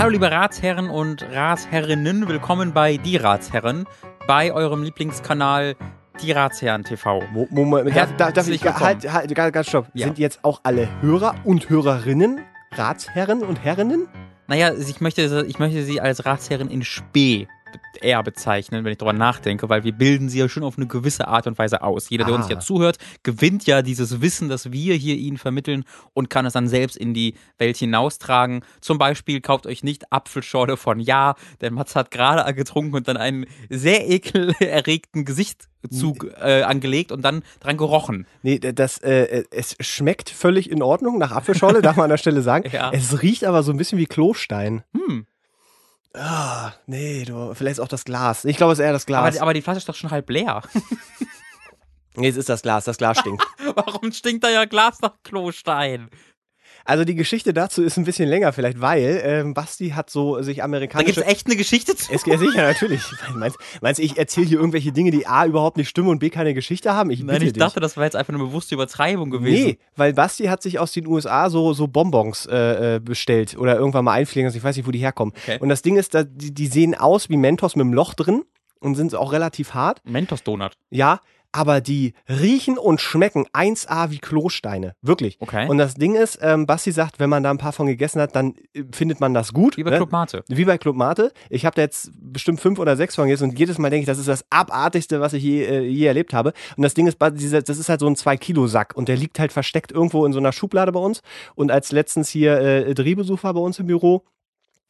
Hallo 0.00 0.12
liebe 0.12 0.30
Ratsherren 0.30 0.88
und 0.88 1.22
Ratsherrinnen, 1.30 2.26
willkommen 2.26 2.72
bei 2.72 2.96
Die 2.96 3.18
Ratsherren, 3.18 3.84
bei 4.26 4.50
eurem 4.50 4.82
Lieblingskanal 4.82 5.76
Die 6.22 6.32
Ratsherren 6.32 6.84
TV. 6.84 7.22
Mo- 7.30 7.46
Moment, 7.50 7.94
darf, 7.94 8.16
darf, 8.16 8.32
darf 8.32 8.48
ich, 8.48 8.64
willkommen. 8.64 8.82
halt, 8.82 9.12
halt, 9.12 9.34
ganz, 9.34 9.52
ganz 9.52 9.66
stopp. 9.66 9.88
Ja. 9.92 10.06
Sind 10.06 10.18
jetzt 10.18 10.42
auch 10.42 10.60
alle 10.62 10.88
Hörer 11.02 11.34
und 11.44 11.68
Hörerinnen 11.68 12.40
Ratsherren 12.72 13.42
und 13.42 13.62
Herrinnen? 13.62 14.08
Naja, 14.46 14.72
ich 14.72 15.02
möchte, 15.02 15.44
ich 15.46 15.58
möchte 15.58 15.82
sie 15.82 16.00
als 16.00 16.24
Ratsherrin 16.24 16.68
in 16.70 16.82
Spee 16.82 17.46
eher 18.00 18.22
bezeichnen, 18.22 18.84
wenn 18.84 18.92
ich 18.92 18.98
darüber 18.98 19.12
nachdenke, 19.12 19.68
weil 19.68 19.84
wir 19.84 19.92
bilden 19.92 20.28
sie 20.28 20.38
ja 20.38 20.48
schon 20.48 20.62
auf 20.64 20.76
eine 20.78 20.86
gewisse 20.86 21.28
Art 21.28 21.46
und 21.46 21.58
Weise 21.58 21.82
aus. 21.82 22.08
Jeder, 22.10 22.24
der 22.24 22.34
uns 22.34 22.46
Ah. 22.46 22.50
ja 22.50 22.60
zuhört, 22.60 22.96
gewinnt 23.22 23.66
ja 23.66 23.82
dieses 23.82 24.20
Wissen, 24.20 24.48
das 24.48 24.72
wir 24.72 24.94
hier 24.94 25.16
ihnen 25.16 25.36
vermitteln 25.38 25.84
und 26.14 26.30
kann 26.30 26.46
es 26.46 26.54
dann 26.54 26.68
selbst 26.68 26.96
in 26.96 27.12
die 27.14 27.34
Welt 27.58 27.76
hinaustragen. 27.76 28.64
Zum 28.80 28.98
Beispiel 28.98 29.40
kauft 29.40 29.66
euch 29.66 29.82
nicht 29.82 30.10
Apfelschorle 30.12 30.76
von 30.76 30.98
Ja, 31.00 31.34
denn 31.60 31.74
Mats 31.74 31.94
hat 31.96 32.10
gerade 32.10 32.52
getrunken 32.54 32.94
und 32.96 33.08
dann 33.08 33.16
einen 33.16 33.46
sehr 33.68 34.08
ekelerregten 34.08 35.24
Gesichtszug 35.24 36.26
äh, 36.40 36.62
angelegt 36.62 37.12
und 37.12 37.22
dann 37.22 37.42
dran 37.60 37.76
gerochen. 37.76 38.26
Nee, 38.42 38.58
das, 38.58 38.98
äh, 38.98 39.44
es 39.50 39.76
schmeckt 39.80 40.30
völlig 40.30 40.70
in 40.70 40.82
Ordnung 40.82 41.18
nach 41.18 41.32
Apfelschorle, 41.32 41.82
darf 41.82 41.96
man 41.96 42.04
an 42.04 42.10
der 42.10 42.16
Stelle 42.18 42.42
sagen. 42.42 42.68
Ja. 42.72 42.90
Es 42.92 43.20
riecht 43.22 43.44
aber 43.44 43.62
so 43.62 43.72
ein 43.72 43.76
bisschen 43.78 43.98
wie 43.98 44.06
Klostein. 44.06 44.82
Hm. 44.94 45.26
Ah, 46.14 46.72
nee, 46.86 47.24
du, 47.24 47.54
vielleicht 47.54 47.80
auch 47.80 47.88
das 47.88 48.04
Glas. 48.04 48.44
Ich 48.44 48.56
glaube, 48.56 48.72
es 48.72 48.78
ist 48.78 48.84
eher 48.84 48.92
das 48.92 49.06
Glas. 49.06 49.36
Aber, 49.36 49.42
aber 49.42 49.54
die 49.54 49.62
Flasche 49.62 49.78
ist 49.78 49.88
doch 49.88 49.94
schon 49.94 50.10
halb 50.10 50.28
leer. 50.28 50.62
nee, 52.16 52.28
es 52.28 52.36
ist 52.36 52.48
das 52.48 52.62
Glas. 52.62 52.84
Das 52.84 52.98
Glas 52.98 53.18
stinkt. 53.18 53.46
Warum 53.74 54.10
stinkt 54.12 54.42
da 54.42 54.50
ja 54.50 54.64
Glas 54.64 55.00
nach 55.00 55.14
Klostein? 55.22 56.10
Also 56.90 57.04
die 57.04 57.14
Geschichte 57.14 57.52
dazu 57.52 57.84
ist 57.84 57.98
ein 57.98 58.04
bisschen 58.04 58.28
länger 58.28 58.52
vielleicht, 58.52 58.80
weil 58.80 59.20
ähm, 59.24 59.54
Basti 59.54 59.90
hat 59.90 60.10
so 60.10 60.42
sich 60.42 60.56
Da 60.56 60.64
amerikanische... 60.64 61.12
gibt 61.14 61.24
es 61.24 61.32
echt 61.32 61.46
eine 61.46 61.54
Geschichte 61.54 61.94
zu. 61.94 62.12
Es, 62.12 62.26
ja, 62.26 62.36
sicher, 62.36 62.62
natürlich. 62.62 63.00
Meinst, 63.36 63.58
meinst 63.80 64.00
du, 64.00 64.02
ich 64.02 64.18
erzähle 64.18 64.46
hier 64.46 64.58
irgendwelche 64.58 64.90
Dinge, 64.90 65.12
die 65.12 65.24
A, 65.24 65.46
überhaupt 65.46 65.76
nicht 65.76 65.88
stimmen 65.88 66.08
und 66.08 66.18
B, 66.18 66.30
keine 66.30 66.52
Geschichte 66.52 66.92
haben? 66.92 67.10
Ich 67.10 67.22
Nein, 67.22 67.36
ich 67.42 67.52
dich. 67.52 67.60
dachte, 67.60 67.78
das 67.78 67.96
war 67.96 68.02
jetzt 68.02 68.16
einfach 68.16 68.34
eine 68.34 68.42
bewusste 68.42 68.74
Übertreibung 68.74 69.30
gewesen. 69.30 69.66
Nee, 69.66 69.78
weil 69.94 70.14
Basti 70.14 70.46
hat 70.46 70.64
sich 70.64 70.80
aus 70.80 70.90
den 70.90 71.06
USA 71.06 71.48
so, 71.48 71.74
so 71.74 71.86
Bonbons 71.86 72.46
äh, 72.46 72.96
äh, 72.96 72.98
bestellt 72.98 73.56
oder 73.56 73.76
irgendwann 73.76 74.04
mal 74.04 74.14
einfliegen 74.14 74.48
lassen. 74.48 74.56
Ich 74.56 74.64
weiß 74.64 74.76
nicht, 74.76 74.86
wo 74.88 74.90
die 74.90 74.98
herkommen. 74.98 75.32
Okay. 75.44 75.58
Und 75.60 75.68
das 75.68 75.82
Ding 75.82 75.96
ist, 75.96 76.12
da, 76.12 76.24
die, 76.24 76.52
die 76.52 76.66
sehen 76.66 76.96
aus 76.96 77.28
wie 77.28 77.36
Mentos 77.36 77.76
mit 77.76 77.84
einem 77.84 77.94
Loch 77.94 78.14
drin 78.14 78.42
und 78.80 78.96
sind 78.96 79.14
auch 79.14 79.30
relativ 79.30 79.74
hart. 79.74 80.00
Mentos-Donut. 80.04 80.72
Ja, 80.90 81.20
aber 81.52 81.80
die 81.80 82.14
riechen 82.28 82.78
und 82.78 83.00
schmecken 83.00 83.46
1A 83.52 84.10
wie 84.10 84.18
Klosteine. 84.18 84.94
Wirklich. 85.02 85.36
Okay. 85.40 85.68
Und 85.68 85.78
das 85.78 85.94
Ding 85.94 86.14
ist, 86.14 86.38
ähm, 86.42 86.66
Basti 86.66 86.92
sagt, 86.92 87.18
wenn 87.18 87.30
man 87.30 87.42
da 87.42 87.50
ein 87.50 87.58
paar 87.58 87.72
von 87.72 87.86
gegessen 87.86 88.20
hat, 88.20 88.36
dann 88.36 88.54
äh, 88.72 88.84
findet 88.92 89.20
man 89.20 89.34
das 89.34 89.52
gut. 89.52 89.76
Wie 89.76 89.82
bei 89.82 89.90
ne? 89.90 89.96
Club 89.96 90.12
Mate. 90.12 90.44
Wie 90.48 90.64
bei 90.64 90.78
Club 90.78 90.96
Mate. 90.96 91.32
Ich 91.48 91.66
habe 91.66 91.74
da 91.74 91.82
jetzt 91.82 92.10
bestimmt 92.14 92.60
fünf 92.60 92.78
oder 92.78 92.96
sechs 92.96 93.14
von 93.14 93.26
gegessen 93.26 93.50
und 93.50 93.58
jedes 93.58 93.78
Mal 93.78 93.90
denke 93.90 94.02
ich, 94.02 94.06
das 94.06 94.18
ist 94.18 94.28
das 94.28 94.44
abartigste, 94.50 95.20
was 95.20 95.32
ich 95.32 95.42
je, 95.42 95.64
äh, 95.64 95.80
je 95.82 96.06
erlebt 96.06 96.32
habe. 96.32 96.52
Und 96.76 96.82
das 96.82 96.94
Ding 96.94 97.06
ist, 97.06 97.16
das 97.20 97.78
ist 97.78 97.88
halt 97.88 98.00
so 98.00 98.06
ein 98.06 98.16
2-Kilo-Sack 98.16 98.96
und 98.96 99.08
der 99.08 99.16
liegt 99.16 99.38
halt 99.38 99.52
versteckt 99.52 99.92
irgendwo 99.92 100.24
in 100.26 100.32
so 100.32 100.38
einer 100.38 100.52
Schublade 100.52 100.92
bei 100.92 101.00
uns. 101.00 101.22
Und 101.54 101.70
als 101.70 101.92
letztens 101.92 102.28
hier 102.28 102.58
äh, 102.60 102.94
Drehbesuch 102.94 103.42
war 103.42 103.54
bei 103.54 103.60
uns 103.60 103.78
im 103.78 103.86
Büro, 103.86 104.24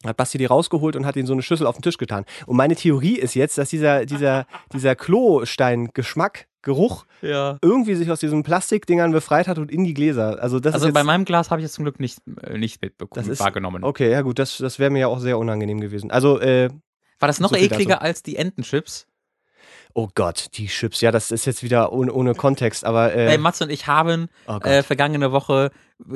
hat 0.05 0.17
Basti 0.17 0.37
die 0.37 0.45
rausgeholt 0.45 0.95
und 0.95 1.05
hat 1.05 1.15
ihn 1.15 1.25
so 1.25 1.33
eine 1.33 1.41
Schüssel 1.41 1.67
auf 1.67 1.75
den 1.75 1.83
Tisch 1.83 1.97
getan. 1.97 2.25
Und 2.45 2.57
meine 2.57 2.75
Theorie 2.75 3.17
ist 3.17 3.35
jetzt, 3.35 3.57
dass 3.57 3.69
dieser, 3.69 4.05
dieser, 4.05 4.45
dieser 4.73 4.95
Klostein-Geschmack, 4.95 6.47
Geruch, 6.63 7.05
Ja. 7.21 7.57
irgendwie 7.61 7.95
sich 7.95 8.11
aus 8.11 8.19
diesen 8.19 8.43
Plastikdingern 8.43 9.11
befreit 9.11 9.47
hat 9.47 9.57
und 9.57 9.71
in 9.71 9.83
die 9.83 9.93
Gläser. 9.93 10.41
Also 10.41 10.59
das 10.59 10.73
Also 10.75 10.91
bei 10.93 11.03
meinem 11.03 11.25
Glas 11.25 11.49
habe 11.51 11.61
ich 11.61 11.65
es 11.65 11.73
zum 11.73 11.85
Glück 11.85 11.99
nicht, 11.99 12.19
äh, 12.43 12.57
nicht 12.57 12.81
mitbekommen, 12.81 13.25
Das 13.25 13.31
ist- 13.31 13.39
wahrgenommen. 13.39 13.83
Okay, 13.83 14.11
ja 14.11 14.21
gut, 14.21 14.37
das, 14.39 14.57
das 14.57 14.77
wäre 14.79 14.89
mir 14.91 14.99
ja 14.99 15.07
auch 15.07 15.19
sehr 15.19 15.37
unangenehm 15.37 15.79
gewesen. 15.81 16.11
Also, 16.11 16.39
äh, 16.39 16.69
War 17.19 17.27
das 17.27 17.39
noch 17.39 17.49
So 17.49 17.55
ekliger 17.55 17.95
dazu. 17.95 18.01
als 18.03 18.23
die 18.23 18.35
Entenchips? 18.35 19.07
Oh 19.93 20.07
Gott, 20.15 20.47
die 20.53 20.67
Chips. 20.67 21.01
Ja, 21.01 21.11
das 21.11 21.31
ist 21.31 21.45
jetzt 21.45 21.63
wieder 21.63 21.91
ohne, 21.91 22.13
ohne 22.13 22.33
Kontext, 22.33 22.85
aber 22.85 23.13
äh, 23.13 23.31
Ey, 23.31 23.37
Matze 23.37 23.65
und 23.65 23.69
ich 23.71 23.87
haben 23.87 24.29
oh 24.47 24.57
äh, 24.63 24.83
vergangene 24.83 25.31
Woche 25.33 25.69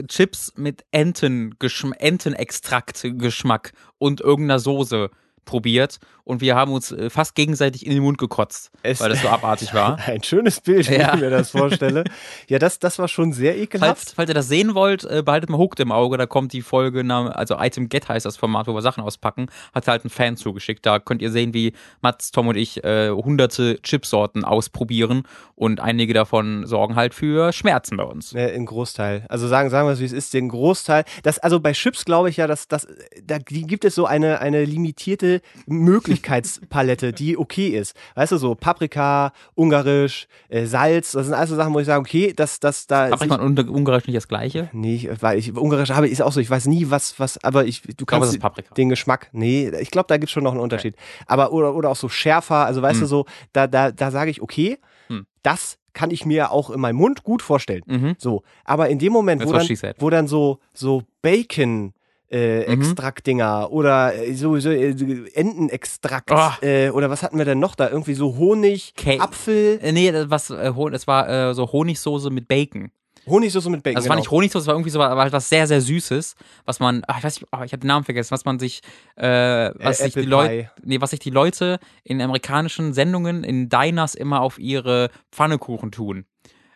Chips 0.07 0.53
mit 0.55 0.85
Entengeschm 0.91 1.91
Entenextrakt-Geschmack 1.97 3.73
und 3.97 4.22
irgendeiner 4.22 4.59
Soße 4.59 5.09
probiert 5.45 6.00
und 6.23 6.41
wir 6.41 6.56
haben 6.56 6.72
uns 6.72 6.91
äh, 6.91 7.09
fast 7.09 7.35
gegenseitig 7.35 7.85
in 7.85 7.91
den 7.94 8.01
Mund 8.03 8.17
gekotzt, 8.17 8.72
Es- 8.83 9.00
weil 9.00 9.09
das 9.09 9.22
so 9.22 9.29
abartig 9.29 9.73
war. 9.73 9.97
ein 10.07 10.23
schönes 10.23 10.59
Bild, 10.59 10.89
wenn 10.89 11.00
Ja. 11.01 11.13
ich 11.13 11.22
mir 11.22 11.29
das 11.29 11.51
vorstelle. 11.51 12.03
ja, 12.50 12.57
das, 12.59 12.79
das 12.79 12.97
war 13.00 13.07
schon 13.07 13.31
sehr 13.31 13.53
Falls, 13.53 13.63
ekelhaft. 13.63 14.13
falls 14.16 14.29
ihr 14.29 14.34
das 14.34 14.47
sehen 14.47 14.73
wollt, 14.75 15.03
äh, 15.05 15.22
behaltet 15.23 15.50
mal 15.50 15.57
Hooked 15.59 15.79
im 15.79 15.91
Auge, 15.91 16.17
da 16.17 16.25
kommt 16.25 16.51
die 16.53 16.61
Folge, 16.61 17.03
also 17.13 17.57
Item 17.59 17.89
Get 17.89 18.09
heißt 18.09 18.25
das 18.25 18.38
Format, 18.38 18.67
wo 18.67 18.73
wir 18.73 18.81
Sachen 18.81 19.03
auspacken, 19.03 19.47
hat 19.73 19.88
halt 19.88 20.03
ein 20.05 20.09
Fan 20.09 20.35
zugeschickt. 20.38 20.85
Da 20.85 21.00
könnt 21.00 21.22
ihr 21.22 21.29
sehen, 21.31 21.53
wie 21.53 21.73
Mats, 22.01 22.31
Tom 22.31 22.47
und 22.47 22.55
ich 22.57 22.84
äh, 22.84 23.09
hunderte 23.11 23.79
Chipsorten 23.84 24.44
ausprobieren 24.44 25.23
und 25.55 25.79
einige 25.79 26.13
davon 26.13 26.66
sorgen 26.66 26.95
halt 26.95 27.13
für 27.13 27.53
Schmerzen 27.53 27.97
bei 27.97 28.03
uns. 28.03 28.34
Ne, 28.34 28.50
Im 28.50 28.66
Großteil. 28.66 29.25
Also 29.29 29.47
sagen, 29.47 29.69
sagen 29.69 29.88
wir 29.88 29.94
es, 29.94 30.00
wie 30.00 30.05
es 30.05 30.11
ist, 30.11 30.34
den 30.34 30.50
Großteil. 30.50 31.05
Das, 31.23 31.38
also 31.39 31.59
bei 31.59 31.73
Chips 31.73 32.03
glaube 32.05 32.29
ich 32.29 32.38
ja, 32.38 32.47
dass 32.47 32.67
das, 32.67 32.88
da 33.23 33.38
gibt 33.38 33.85
es 33.85 33.94
so 33.95 34.05
eine, 34.05 34.39
eine 34.39 34.66
limitierte 34.66 35.34
Möglichkeitspalette, 35.66 37.13
die 37.13 37.38
okay 37.38 37.68
ist. 37.69 37.96
Weißt 38.16 38.31
du, 38.31 38.38
so 38.38 38.56
Paprika, 38.56 39.31
Ungarisch, 39.56 40.28
äh, 40.50 40.66
Salz, 40.66 41.12
das 41.13 41.25
sind 41.25 41.34
alles 41.35 41.50
so 41.50 41.56
Sachen, 41.56 41.73
wo 41.73 41.79
ich 41.79 41.85
sage, 41.85 42.00
okay, 42.00 42.34
das, 42.35 42.59
das, 42.59 42.88
da. 42.88 43.09
Paprika 43.09 43.35
und 43.35 43.57
Ungar- 43.59 43.69
Ungarisch 43.73 44.07
nicht 44.07 44.18
das 44.18 44.28
gleiche? 44.28 44.69
Nee, 44.73 44.96
ich, 44.96 45.22
weil 45.22 45.38
ich, 45.40 45.56
Ungarisch 45.56 45.90
habe, 45.91 46.07
ist 46.07 46.22
auch 46.22 46.31
so, 46.31 46.40
ich 46.40 46.50
weiß 46.50 46.68
nie, 46.68 46.90
was, 46.90 47.19
was, 47.19 47.44
aber 47.44 47.66
ich, 47.66 47.81
du 47.81 47.90
Ich 47.90 47.97
glaube, 47.97 48.22
kannst 48.23 48.34
ist 48.35 48.40
Paprika. 48.41 48.73
den 48.75 48.90
Geschmack, 48.90 49.29
nee, 49.31 49.69
ich 49.79 49.91
glaube, 49.91 50.07
da 50.07 50.18
gibt 50.18 50.25
es 50.29 50.31
schon 50.31 50.44
noch 50.44 50.51
einen 50.51 50.62
Unterschied. 50.62 50.96
Aber, 51.28 51.52
oder, 51.52 51.75
oder 51.75 51.90
auch 51.90 51.96
so 51.96 52.09
schärfer, 52.09 52.66
also 52.66 52.81
weißt 52.81 52.96
Hm. 52.96 53.02
du 53.02 53.07
so, 53.07 53.25
da, 53.53 53.67
da, 53.67 53.91
da 53.91 54.12
sage 54.12 54.31
ich, 54.31 54.41
okay, 54.41 54.78
Hm. 55.07 55.25
das 55.44 55.78
kann 55.94 56.12
ich 56.12 56.25
mir 56.25 56.52
auch 56.52 56.69
in 56.72 56.81
meinem 56.81 56.97
Mund 56.97 57.23
gut 57.23 57.41
vorstellen. 57.41 57.81
Mhm. 57.85 58.16
So, 58.17 58.44
aber 58.66 58.90
in 58.90 59.00
dem 59.00 59.13
Moment, 59.13 59.46
wo 59.46 59.53
dann, 59.53 59.66
wo 60.00 60.09
dann 60.09 60.28
so, 60.28 60.59
so 60.73 61.03
Bacon, 61.22 61.94
äh, 62.31 62.59
Mhm. 62.75 62.81
Extraktdinger 62.81 63.72
oder 63.72 64.16
äh, 64.16 64.34
so, 64.34 64.59
so 64.59 64.69
äh, 64.72 64.96
Entenextrakt 65.34 66.31
Oh. 66.31 66.66
äh, 66.66 66.90
oder 66.90 67.09
was 67.09 67.24
hatten 67.24 67.38
wir 67.38 67.46
denn 67.46 67.59
noch 67.59 67.75
da? 67.75 67.90
Irgendwie 67.90 68.13
so 68.16 68.36
Honig, 68.38 68.94
Ca- 68.96 69.19
Apfel, 69.19 69.80
Äh, 69.81 69.91
nee, 69.91 70.12
das, 70.12 70.30
was, 70.30 70.50
äh, 70.50 70.72
das 70.91 71.08
war 71.08 71.30
äh, 71.30 71.53
so 71.53 71.72
Honigsoße 71.72 72.30
mit 72.30 72.47
Bacon. 72.47 72.91
Honigsoße 73.28 73.69
mit 73.72 73.81
Bacon. 73.81 73.97
Also 73.97 74.06
es 74.06 74.09
war 74.09 74.16
genau. 74.18 74.22
nicht 74.24 74.31
Honigsoße, 74.31 74.62
es 74.64 74.68
war 74.68 74.75
irgendwie 74.75 74.91
so 74.91 75.02
halt 75.03 75.34
was 75.34 75.50
sehr, 75.50 75.66
sehr 75.66 75.81
Süßes, 75.81 76.35
was 76.66 76.80
man, 76.80 77.02
ach, 77.08 77.18
ich 77.18 77.24
weiß 77.24 77.41
nicht, 77.41 77.50
oh, 77.52 77.64
ich 77.64 77.72
habe 77.72 77.80
den 77.80 77.88
Namen 77.88 78.06
vergessen, 78.06 78.31
was 78.31 78.46
man 78.46 78.59
sich, 78.59 78.81
äh, 79.16 79.72
was 79.75 79.97
sich 79.97 80.08
Apple 80.09 80.22
die 80.24 80.28
Leute, 80.30 80.72
nee, 80.84 81.02
was 81.02 81.09
sich 81.09 81.19
die 81.19 81.31
Leute 81.31 81.80
in 82.03 82.22
amerikanischen 82.22 82.94
Sendungen, 82.94 83.44
in 83.44 83.68
Diners 83.69 84.14
immer 84.14 84.41
auf 84.41 84.59
ihre 84.59 85.09
Pfannekuchen 85.31 85.91
tun. 85.91 86.25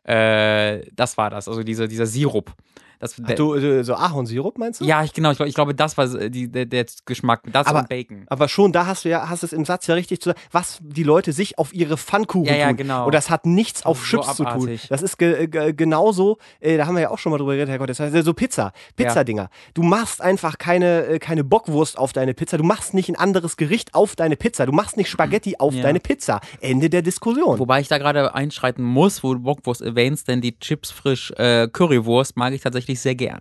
Äh, 0.04 0.88
das 0.94 1.18
war 1.18 1.30
das, 1.30 1.48
also 1.48 1.62
dieser, 1.64 1.88
dieser 1.88 2.06
Sirup. 2.08 2.54
Das, 3.00 3.16
der, 3.16 3.36
du, 3.36 3.56
du, 3.60 3.84
so 3.84 3.96
Ahornsirup 3.96 4.58
meinst 4.58 4.82
du? 4.82 4.86
ja, 4.86 5.04
ich, 5.04 5.14
genau, 5.14 5.32
ich, 5.32 5.40
ich 5.40 5.56
glaube, 5.56 5.74
das 5.74 5.98
war 5.98 6.14
äh, 6.16 6.30
die, 6.30 6.52
der, 6.52 6.66
der 6.66 6.86
Geschmack, 7.06 7.42
das 7.52 7.66
Aber- 7.68 7.80
und 7.80 7.90
Bacon. 7.90 8.26
Aber 8.28 8.48
schon, 8.50 8.72
da 8.74 8.86
hast 8.86 9.06
du 9.06 9.10
ja, 9.10 9.30
hast 9.30 9.44
es 9.44 9.54
im 9.54 9.64
Satz 9.66 9.88
ja 9.88 9.96
richtig 9.96 10.22
zu 10.22 10.30
sagen, 10.30 10.40
was 10.52 10.80
die 10.82 11.04
Leute 11.04 11.32
sich 11.32 11.58
auf 11.58 11.74
ihre 11.74 11.98
Pfannkuchen 11.98 12.48
Ja, 12.48 12.56
ja, 12.56 12.68
tun. 12.68 12.78
genau. 12.78 13.06
Und 13.06 13.16
das 13.16 13.30
hat 13.30 13.46
nichts 13.46 13.86
auf 13.86 14.00
So 14.06 14.18
Chips 14.22 14.36
zu 14.36 14.44
tun. 14.44 14.78
Das 14.90 15.02
ist 15.02 15.18
ge 15.18 15.48
ge 15.48 15.74
genauso, 15.74 16.38
äh, 16.59 16.78
da 16.78 16.86
haben 16.88 16.96
wir 16.96 17.02
ja 17.04 17.09
auch 17.12 17.18
schon 17.20 17.32
mal 17.32 17.38
drüber 17.38 17.54
geredet, 17.54 17.70
Herr 17.70 17.78
Gott, 17.80 17.90
das 17.90 18.00
heißt 18.00 18.16
so 18.26 18.34
Pizza, 18.34 18.74
Pizzadinger. 18.98 19.50
Du 19.74 19.84
machst 19.84 20.22
einfach 20.22 20.58
keine, 20.58 21.06
äh, 21.06 21.20
keine 21.20 21.44
Bockwurst 21.46 21.98
auf 21.98 22.12
deine 22.12 22.34
Pizza, 22.34 22.58
du 22.58 22.64
machst 22.66 22.94
nicht 22.94 23.08
ein 23.09 23.16
anderes 23.16 23.56
Gericht 23.56 23.94
auf 23.96 24.16
deine 24.18 24.36
Pizza, 24.36 24.66
du 24.66 24.72
machst 24.74 24.98
nicht 24.98 25.09
Spaghetti 25.09 25.56
auf 25.58 25.74
Ja. 25.74 25.84
deine 25.84 26.00
Pizza. 26.02 26.42
Ende 26.59 26.90
der 26.90 27.02
Diskussion. 27.02 27.59
Wobei 27.59 27.79
ich 27.79 27.88
da 27.88 27.97
gerade 27.97 28.35
einschreiten 28.35 28.84
muss, 28.84 29.23
wo 29.23 29.34
du 29.35 29.40
Bockwurst 29.40 29.82
erwähnst, 29.82 30.28
denn 30.28 30.41
die 30.41 30.59
Chips 30.59 30.91
frisch 30.91 31.32
äh, 31.38 31.68
Currywurst 31.72 32.35
mag 32.35 32.52
ich 32.53 32.62
tatsächlich 32.62 32.89
sehr 32.96 33.16
gern. 33.16 33.40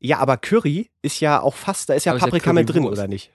Ja, 0.00 0.18
aber 0.18 0.36
Curry 0.36 0.90
ist 1.02 1.20
ja 1.20 1.40
auch 1.40 1.54
fast, 1.54 1.88
da 1.88 1.94
ist 1.94 2.04
ja 2.04 2.12
Aber 2.12 2.18
ist 2.18 2.22
ja 2.22 2.26
Paprika 2.28 2.52
mit 2.52 2.68
drin, 2.72 2.84
oder 2.84 3.08
nicht? 3.08 3.32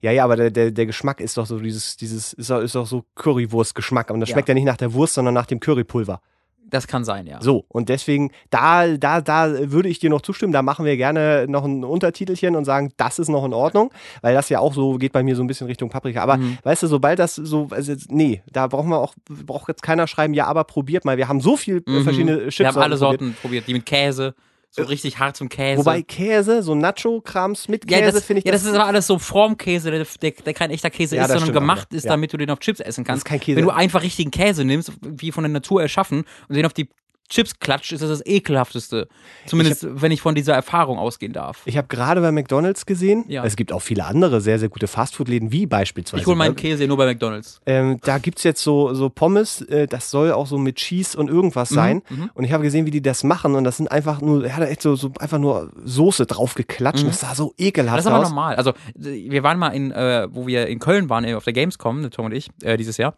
Ja, 0.00 0.10
ja, 0.12 0.24
aber 0.24 0.36
der, 0.36 0.50
der, 0.50 0.70
der 0.70 0.86
Geschmack 0.86 1.20
ist 1.20 1.36
doch 1.36 1.46
so 1.46 1.58
dieses, 1.60 1.96
dieses, 1.96 2.32
ist 2.32 2.50
doch, 2.50 2.60
ist 2.60 2.74
doch 2.74 2.86
so 2.86 3.04
Currywurst-Geschmack. 3.16 4.10
Und 4.10 4.20
das 4.20 4.30
Ja. 4.30 4.34
schmeckt 4.34 4.48
ja 4.48 4.54
nicht 4.54 4.64
nach 4.64 4.78
der 4.78 4.92
Wurst, 4.94 5.14
sondern 5.14 5.34
nach 5.34 5.46
dem 5.46 5.60
Currypulver. 5.60 6.20
Das 6.70 6.86
kann 6.86 7.04
sein, 7.04 7.26
ja. 7.26 7.38
So, 7.42 7.64
und 7.68 7.88
deswegen, 7.88 8.30
da, 8.50 8.86
da, 8.96 9.20
da 9.20 9.70
würde 9.72 9.88
ich 9.88 9.98
dir 9.98 10.08
noch 10.10 10.20
zustimmen, 10.22 10.52
da 10.52 10.62
machen 10.62 10.84
wir 10.84 10.96
gerne 10.96 11.46
noch 11.48 11.64
ein 11.64 11.84
Untertitelchen 11.84 12.54
und 12.56 12.64
sagen, 12.64 12.92
das 12.96 13.18
ist 13.18 13.28
noch 13.28 13.44
in 13.44 13.52
Ordnung, 13.52 13.90
weil 14.22 14.34
das 14.34 14.48
ja 14.48 14.60
auch 14.60 14.72
so 14.72 14.96
geht 14.96 15.12
bei 15.12 15.22
mir 15.22 15.34
so 15.36 15.42
ein 15.42 15.46
bisschen 15.46 15.66
Richtung 15.66 15.90
Paprika. 15.90 16.22
Aber 16.22 16.36
Mhm. 16.36 16.58
weißt 16.62 16.82
du, 16.84 16.86
sobald 16.86 17.18
das 17.18 17.34
so, 17.34 17.68
also 17.70 17.92
nee, 18.08 18.42
da 18.52 18.66
brauchen 18.68 18.88
wir 18.88 18.98
auch, 18.98 19.14
braucht 19.28 19.68
jetzt 19.68 19.82
keiner 19.82 20.06
schreiben, 20.06 20.32
ja, 20.34 20.46
aber 20.46 20.64
probiert 20.64 21.04
mal. 21.04 21.16
Wir 21.16 21.28
haben 21.28 21.40
so 21.40 21.56
viel 21.56 21.82
äh, 21.86 21.90
Mhm. 21.90 22.02
verschiedene 22.04 22.38
Chips. 22.48 22.58
Wir 22.60 22.66
haben 22.68 22.76
alle 22.78 22.96
probiert. 22.96 22.98
Sorten 23.20 23.34
probiert, 23.40 23.66
die 23.68 23.72
mit 23.74 23.84
Käse, 23.86 24.34
so 24.70 24.82
richtig 24.84 25.18
hart 25.18 25.36
zum 25.36 25.48
Käse. 25.48 25.80
Wobei 25.80 26.02
Käse, 26.02 26.62
so 26.62 26.74
Nacho-Krams 26.74 27.68
mit 27.68 27.90
ja, 27.90 27.98
Käse, 27.98 28.12
das, 28.12 28.24
finde 28.24 28.38
ich 28.38 28.44
ja, 28.44 28.52
das 28.52 28.64
ist 28.64 28.72
aber 28.74 28.86
alles 28.86 29.06
so 29.06 29.18
Formkäse, 29.18 29.90
der, 29.90 30.04
der, 30.22 30.30
der 30.30 30.54
kein 30.54 30.70
echter 30.70 30.90
Käse 30.90 31.16
Ja, 31.16 31.22
ist, 31.22 31.28
das 31.30 31.40
sondern 31.40 31.56
auch, 31.56 31.60
gemacht 31.60 31.88
ja. 31.90 31.96
ist, 31.98 32.04
Ja. 32.04 32.10
damit 32.10 32.32
du 32.32 32.36
den 32.36 32.50
auf 32.50 32.60
Chips 32.60 32.80
essen 32.80 33.04
kannst. 33.04 33.24
ist 33.24 33.28
kein 33.28 33.40
Käse. 33.40 33.56
Wenn 33.56 33.64
du 33.64 33.70
einfach 33.70 34.02
richtigen 34.02 34.30
Käse 34.30 34.64
nimmst, 34.64 34.92
wie 35.02 35.32
von 35.32 35.42
der 35.42 35.50
Natur 35.50 35.82
erschaffen, 35.82 36.24
und 36.48 36.54
den 36.54 36.64
auf 36.66 36.72
die 36.72 36.88
Chips-Klatsch 37.30 37.92
ist 37.92 38.02
das 38.02 38.10
das 38.10 38.26
ekelhafteste. 38.26 39.08
Zumindest, 39.46 39.86
wenn 39.88 40.12
ich 40.12 40.20
von 40.20 40.34
dieser 40.34 40.52
Erfahrung 40.54 40.98
ausgehen 40.98 41.32
darf. 41.32 41.62
Ich 41.64 41.76
habe 41.76 41.88
gerade 41.88 42.20
bei 42.20 42.32
McDonalds 42.32 42.84
gesehen, 42.86 43.24
Ja. 43.28 43.44
es 43.44 43.56
gibt 43.56 43.72
auch 43.72 43.80
viele 43.80 44.04
andere 44.04 44.40
sehr, 44.40 44.58
sehr 44.58 44.68
gute 44.68 44.86
Fastfood-Läden, 44.88 45.52
wie 45.52 45.64
beispielsweise. 45.66 46.20
Ich 46.20 46.26
hole 46.26 46.36
meinen 46.36 46.56
Käse 46.56 46.86
nur 46.86 46.96
bei 46.96 47.06
McDonalds. 47.06 47.60
Ähm, 47.66 47.98
da 48.02 48.18
gibt's 48.18 48.42
jetzt 48.42 48.62
so, 48.62 48.92
so 48.92 49.08
Pommes, 49.08 49.62
äh, 49.62 49.86
das 49.86 50.10
soll 50.10 50.32
auch 50.32 50.46
so 50.46 50.58
mit 50.58 50.76
Cheese 50.76 51.16
und 51.16 51.30
Mhm, 51.30 51.36
irgendwas 51.36 51.68
sein. 51.70 52.02
Und 52.34 52.44
ich 52.44 52.52
habe 52.52 52.64
gesehen, 52.64 52.84
wie 52.84 52.90
die 52.90 53.00
das 53.02 53.22
machen. 53.24 53.54
Und 53.54 53.64
das 53.64 53.76
sind 53.76 53.90
einfach 53.90 54.20
nur, 54.20 54.44
er 54.44 54.56
hat 54.56 54.62
da 54.62 54.66
echt 54.66 54.82
so, 54.82 54.96
so 54.96 55.12
einfach 55.20 55.38
nur 55.38 55.70
Soße 55.84 56.26
drauf 56.26 56.54
geklatscht. 56.54 57.06
Das 57.06 57.20
sah 57.20 57.34
so 57.34 57.54
ekelhaft 57.56 57.92
Mhm. 57.94 57.96
Das 57.96 58.04
ist 58.06 58.10
aber 58.12 58.20
aus. 58.22 58.28
normal. 58.28 58.56
Also, 58.56 58.72
wir 58.96 59.42
waren 59.44 59.58
mal 59.58 59.68
in, 59.68 59.92
äh, 59.92 60.26
wo 60.30 60.46
wir 60.48 60.66
in 60.66 60.80
Köln 60.80 61.08
waren, 61.08 61.24
äh, 61.24 61.34
auf 61.34 61.44
der 61.44 61.52
Gamescom, 61.52 62.10
Tom 62.10 62.26
und 62.26 62.32
ich, 62.32 62.48
äh, 62.62 62.76
dieses 62.76 62.96
Jahr. 62.96 63.14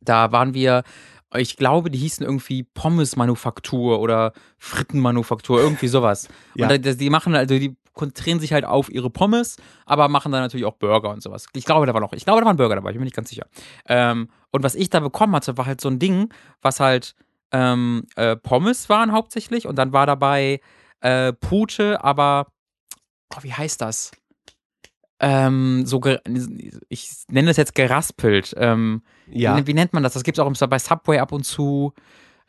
Da 0.00 0.32
waren 0.32 0.52
wir, 0.54 0.82
ich 1.38 1.56
glaube, 1.56 1.90
die 1.90 1.98
hießen 1.98 2.24
irgendwie 2.24 2.62
Pommes-Manufaktur 2.62 4.00
oder 4.00 4.32
Frittenmanufaktur, 4.58 5.60
irgendwie 5.60 5.88
sowas. 5.88 6.28
Ja. 6.54 6.68
Und 6.68 7.00
die 7.00 7.10
machen, 7.10 7.34
also 7.34 7.58
die 7.58 7.76
konzentrieren 7.92 8.38
sich 8.40 8.52
halt 8.52 8.64
auf 8.64 8.90
ihre 8.90 9.10
Pommes, 9.10 9.56
aber 9.86 10.08
machen 10.08 10.30
dann 10.30 10.42
natürlich 10.42 10.66
auch 10.66 10.74
Burger 10.74 11.10
und 11.10 11.22
sowas. 11.22 11.46
Ich 11.54 11.64
glaube, 11.64 11.86
da 11.86 11.94
war 11.94 12.00
noch, 12.00 12.12
ich 12.12 12.24
glaube, 12.24 12.40
da 12.40 12.44
war 12.44 12.52
ein 12.52 12.58
Burger 12.58 12.76
dabei, 12.76 12.90
ich 12.90 12.94
bin 12.94 13.00
mir 13.00 13.06
nicht 13.06 13.16
ganz 13.16 13.30
sicher. 13.30 13.46
Ähm, 13.86 14.28
und 14.50 14.62
was 14.62 14.74
ich 14.74 14.90
da 14.90 15.00
bekommen 15.00 15.34
hatte, 15.34 15.56
war 15.56 15.66
halt 15.66 15.80
so 15.80 15.88
ein 15.88 15.98
Ding, 15.98 16.32
was 16.60 16.78
halt 16.78 17.14
ähm, 17.52 18.04
äh, 18.16 18.36
Pommes 18.36 18.88
waren 18.88 19.12
hauptsächlich 19.12 19.66
und 19.66 19.76
dann 19.76 19.92
war 19.92 20.06
dabei 20.06 20.60
äh, 21.00 21.32
Pute, 21.32 22.04
aber 22.04 22.48
oh, 23.34 23.42
wie 23.42 23.52
heißt 23.52 23.80
das? 23.80 24.12
Ähm, 25.18 25.86
so, 25.86 26.00
ich 26.88 27.10
nenne 27.28 27.48
das 27.48 27.56
jetzt 27.56 27.74
geraspelt. 27.74 28.54
Ähm, 28.58 29.02
Ja. 29.30 29.56
wie, 29.56 29.66
wie 29.66 29.74
nennt 29.74 29.92
man 29.92 30.02
das? 30.02 30.12
Das 30.14 30.22
gibt 30.22 30.38
es 30.38 30.44
auch 30.44 30.68
bei 30.68 30.78
Subway 30.78 31.18
ab 31.18 31.32
und 31.32 31.44
zu. 31.44 31.92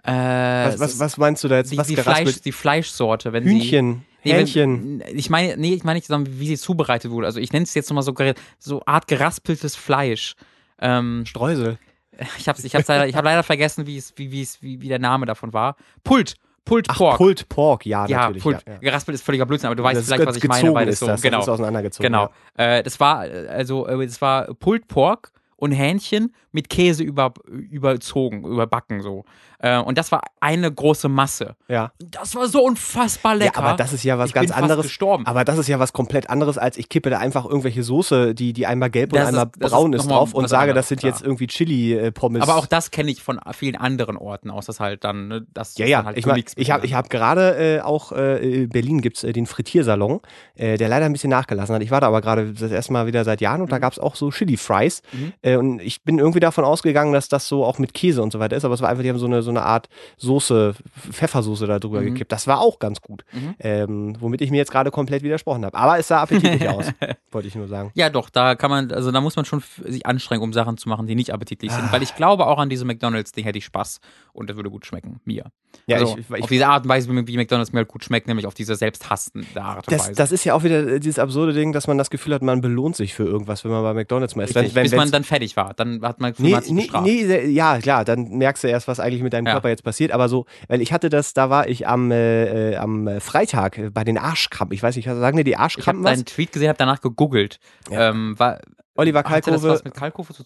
Äh, 0.04 0.12
Was, 0.12 0.80
was, 0.80 1.00
was 1.00 1.18
meinst 1.18 1.44
du 1.44 1.48
da 1.48 1.58
jetzt? 1.58 1.72
die, 1.72 1.78
was 1.78 1.88
die? 1.88 1.96
Fleisch, 1.96 2.42
die 2.42 2.52
Fleischsorte, 2.52 3.34
wenn 3.34 3.44
sie. 3.44 3.50
Hühnchen, 3.52 4.06
wenn- 4.24 4.36
Hähnchen. 4.36 5.04
Ich 5.14 5.30
meine, 5.30 5.58
nee, 5.58 5.74
ich 5.74 5.84
meine 5.84 5.98
nicht, 5.98 6.08
sondern 6.08 6.40
wie 6.40 6.48
sie 6.48 6.58
zubereitet 6.58 7.12
wurde. 7.12 7.28
Also 7.28 7.40
ich 7.40 7.52
nenne 7.52 7.64
es 7.64 7.74
jetzt 7.74 7.90
nochmal 7.90 8.04
so, 8.04 8.14
so 8.60 8.82
Art 8.86 9.08
geraspeltes 9.08 9.76
Fleisch. 9.76 10.36
Ähm, 10.80 11.26
Streusel. 11.26 11.78
ich 12.38 12.48
habe 12.48 12.60
ich 12.62 12.76
hab's 12.76 12.88
leider, 12.88 13.08
ich 13.08 13.16
hab 13.16 13.26
leider 13.26 13.44
vergessen, 13.44 13.86
wie, 13.88 13.98
es, 13.98 14.14
wie, 14.16 14.32
wie, 14.32 14.42
es, 14.42 14.62
wie, 14.62 14.82
wie 14.82 14.88
der 14.88 15.00
Name 15.00 15.26
davon 15.26 15.54
war. 15.54 15.76
Pult. 16.04 16.36
Pult 16.66 16.88
Ach, 16.90 16.98
Pork. 16.98 17.18
Pulled 17.18 17.48
Pork, 17.48 17.86
ja, 17.86 18.06
ja, 18.08 18.24
natürlich. 18.24 18.44
Pult. 18.44 18.62
Ja, 18.68 18.74
ja. 18.74 18.80
Geraspelt 18.80 19.16
ist 19.16 19.24
völliger 19.24 19.46
Blödsinn, 19.46 19.68
aber 19.68 19.76
du 19.78 19.84
weißt 19.84 20.00
Das 20.00 20.06
vielleicht, 20.06 20.26
was 20.26 20.36
ich 20.36 20.44
meine, 20.50 20.74
weil 20.74 20.86
das 20.86 20.96
ist 20.96 21.00
so, 21.00 21.08
das, 21.08 21.22
genau. 21.22 21.38
das 21.38 21.46
ist 21.46 21.50
auseinandergezogen. 21.50 22.12
Genau. 22.12 22.30
Ja. 22.58 22.78
Äh, 22.80 22.84
das 22.84 23.00
war, 23.00 23.26
äh, 23.26 23.48
also, 23.48 23.88
äh, 23.88 24.06
das 24.06 24.22
war 24.22 24.54
Pulled 24.54 24.86
Pork 24.90 25.32
und 25.57 25.71
Hähnchen 25.74 26.33
mit 26.51 26.69
Käse 26.69 27.04
über, 27.04 27.33
überzogen, 27.48 28.45
überbacken 28.45 29.01
so. 29.01 29.25
Äh, 29.59 29.80
und 29.80 29.98
das 29.98 30.12
war 30.12 30.21
eine 30.39 30.71
große 30.71 31.09
Masse. 31.09 31.56
Ja. 31.68 31.92
Das 32.00 32.36
war 32.36 32.48
so 32.48 32.63
unfassbar 32.63 33.33
Ja, 33.33 33.45
lecker. 33.45 33.57
aber 33.63 33.74
das 33.77 33.92
ist 33.94 34.04
ja 34.04 34.18
was 34.18 34.30
ich 34.30 34.33
ganz 34.36 34.51
anderes. 34.51 34.83
gestorben. 34.83 35.25
Aber 35.25 35.44
das 35.45 35.57
ist 35.57 35.68
ja 35.68 35.80
was 35.80 35.94
komplett 35.94 36.30
anderes, 36.30 36.57
als 36.57 36.77
ich 36.77 36.89
kippe 36.89 37.09
da 37.09 37.18
einfach 37.19 37.45
irgendwelche 37.45 37.81
Soße, 37.83 38.36
die, 38.36 38.54
die 38.54 38.68
einmal 38.68 38.89
gelb 38.89 39.13
und 39.13 39.18
Das 39.19 39.30
ist- 39.30 39.36
einmal 39.36 39.51
das 39.57 39.71
braun 39.71 39.94
ist 39.94 40.01
ist, 40.01 40.12
drauf 40.12 40.33
und 40.33 40.48
sage, 40.48 40.69
anderes, 40.71 40.75
das 40.86 40.89
sind 40.89 41.00
klar. 41.00 41.12
jetzt 41.13 41.24
irgendwie 41.24 41.48
Chili-Pommes. 41.48 42.42
Aber 42.44 42.56
auch 42.57 42.65
das 42.65 42.92
kenne 42.92 43.12
ich 43.12 43.21
von 43.24 43.39
vielen 43.54 43.75
anderen 43.75 44.18
Orten 44.18 44.51
aus, 44.51 44.65
das 44.68 44.80
halt 44.80 45.04
dann, 45.04 45.27
ne, 45.27 45.45
das 45.54 45.77
Ja, 45.77 45.86
ist 45.86 45.92
ja, 45.92 46.06
halt 46.06 46.18
ich, 46.18 46.25
mein, 46.25 46.44
ich 46.56 46.71
habe 46.71 46.86
ich 46.86 46.94
hab 46.94 47.09
gerade 47.09 47.77
äh, 47.77 47.81
auch 47.81 48.12
äh, 48.12 48.63
in 48.63 48.69
Berlin 48.69 49.01
gibt's 49.01 49.24
äh, 49.24 49.33
den 49.33 49.45
Frittiersalon, 49.45 50.19
äh, 50.56 50.77
der 50.77 50.89
leider 50.89 51.06
ein 51.06 51.13
bisschen 51.13 51.30
nachgelassen 51.30 51.74
hat. 51.75 51.81
Ich 51.81 51.92
war 51.92 52.01
da 52.01 52.07
aber 52.07 52.21
gerade 52.21 52.54
das 52.54 52.71
erste 52.71 52.94
Mal 52.94 53.07
wieder 53.07 53.24
seit 53.24 53.42
Jahren 53.42 53.62
und 53.62 53.68
Mhm. 53.68 53.71
da 53.71 53.80
gab's 53.80 54.00
auch 54.00 54.15
so 54.15 54.30
Chili-Fries. 54.31 55.01
Äh, 55.42 55.57
und 55.57 55.80
ich 55.81 56.04
bin 56.04 56.19
irgendwie 56.19 56.39
davon 56.39 56.63
ausgegangen, 56.63 57.12
dass 57.13 57.27
das 57.30 57.48
so 57.48 57.65
auch 57.65 57.80
mit 57.80 57.94
Käse 57.94 58.21
und 58.21 58.31
so 58.31 58.39
weiter 58.39 58.56
ist, 58.56 58.65
aber 58.65 58.74
es 58.75 58.81
war 58.81 58.89
einfach, 58.89 59.04
die 59.04 59.09
haben 59.09 59.18
so 59.19 59.25
eine, 59.25 59.42
so 59.48 59.52
eine 59.52 59.64
Art 59.64 59.90
Soße, 60.18 60.76
Pfeffersoße 61.12 61.66
da 61.68 61.80
drüber 61.80 62.02
Mhm. 62.02 62.06
gekippt. 62.14 62.32
Das 62.32 62.48
war 62.48 62.60
auch 62.62 62.80
ganz 62.80 63.02
gut. 63.02 63.24
Ähm, 63.60 64.16
womit 64.20 64.42
ich 64.42 64.52
mir 64.52 64.58
jetzt 64.58 64.72
gerade 64.72 64.92
komplett 64.92 65.24
widersprochen 65.24 65.66
habe. 65.66 65.78
Aber 65.78 65.98
es 65.98 66.08
sah 66.08 66.22
appetitlich 66.22 66.68
aus, 66.70 66.86
wollte 67.32 67.48
ich 67.48 67.56
nur 67.56 67.68
sagen. 67.68 67.92
Ja, 67.96 68.10
doch, 68.10 68.30
da 68.30 68.56
kann 68.56 68.70
man, 68.70 68.92
also 68.92 69.12
da 69.12 69.22
muss 69.22 69.36
man 69.36 69.46
schon 69.46 69.64
sich 69.86 70.06
anstrengen, 70.06 70.42
um 70.44 70.54
Sachen 70.54 70.78
zu 70.78 70.90
machen, 70.90 71.08
die 71.08 71.16
nicht 71.16 71.34
appetitlich 71.34 71.72
Ah. 71.72 71.76
sind. 71.78 71.92
Weil 71.92 72.04
ich 72.04 72.16
glaube, 72.16 72.46
auch 72.48 72.60
an 72.60 72.70
diesem 72.70 72.88
McDonalds-Ding 72.88 73.44
hätte 73.46 73.58
ich 73.58 73.66
Spaß 73.66 74.00
und 74.34 74.50
das 74.50 74.56
würde 74.58 74.70
gut 74.70 74.86
schmecken, 74.86 75.20
mir. 75.26 75.46
Ja, 75.88 75.98
also, 75.98 76.18
ich- 76.18 76.30
ich- 76.36 76.44
auf 76.44 76.50
diese 76.50 76.68
Art 76.68 76.84
und 76.84 76.90
Weise, 76.90 77.10
wie, 77.28 77.38
McDonalds 77.38 77.72
mir 77.72 77.80
halt 77.80 77.88
gut 77.88 78.04
schmeckt, 78.04 78.28
nämlich 78.28 78.46
auf 78.46 78.54
diese 78.54 78.76
selbsthassende 78.76 79.62
Art 79.62 79.88
und 79.88 79.92
Das, 79.94 80.08
Weise. 80.08 80.16
das 80.16 80.32
ist 80.32 80.44
ja 80.44 80.54
auch 80.54 80.64
wieder 80.64 81.00
dieses 81.00 81.20
absurde 81.20 81.54
Ding, 81.54 81.72
dass 81.72 81.88
man 81.88 81.98
das 81.98 82.10
Gefühl 82.10 82.34
hat, 82.34 82.42
man 82.42 82.62
belohnt 82.62 82.96
sich 82.96 83.14
für 83.14 83.24
irgendwas, 83.24 83.64
wenn 83.64 83.72
man 83.72 83.84
bei 83.84 83.94
McDonalds 83.94 84.36
mal 84.36 84.44
ist. 84.44 84.56
Richtig, 84.56 84.76
wenn, 84.76 84.84
bis 84.84 84.96
man 84.96 85.12
dann 85.12 85.24
fertig 85.24 85.56
war. 85.56 85.74
Dann 85.74 86.02
hat 86.02 86.20
man, 86.20 86.34
Nee, 86.38 86.50
man 86.50 86.58
hat 86.58 86.64
sich 86.66 86.74
nee, 86.74 86.90
nee, 87.04 87.46
ja, 87.48 87.78
klar, 87.80 88.06
dann 88.06 88.30
merkst 88.38 88.64
du 88.64 88.68
erst, 88.68 88.88
was 88.88 89.00
eigentlich 89.00 89.22
mit 89.22 89.34
deinem 89.38 89.45
Ja. 89.48 89.54
Körper 89.54 89.69
jetzt 89.69 89.84
passiert. 89.84 90.12
Aber 90.12 90.30
so, 90.30 90.45
weil 90.68 90.81
ich 90.81 90.92
hatte 90.94 91.10
das, 91.10 91.34
da 91.34 91.50
war 91.50 91.68
ich 91.68 91.88
am, 91.88 92.12
äh, 92.12 92.72
äh, 92.74 92.75
am 92.78 93.07
Freitag 93.22 93.78
äh, 93.78 93.89
bei 93.89 94.04
den 94.04 94.18
Arschkrampen. 94.18 94.74
Ich 94.75 94.84
weiß 94.84 94.95
nicht, 94.95 95.06
sagen 95.07 95.38
dir 95.38 95.44
die 95.44 95.51
Ich 95.51 95.56
habe 95.57 95.63
Arschkrampen 95.63 96.04
was? 96.04 96.12
deinen 96.13 96.25
Tweet 96.25 96.51
gesehen, 96.51 96.69
habe 96.69 96.78
danach 96.78 97.01
gegoogelt. 97.01 97.60
Ähm, 97.92 98.38
war, 98.38 98.60
Oliver 98.98 99.24
Kalkofe. 99.24 99.82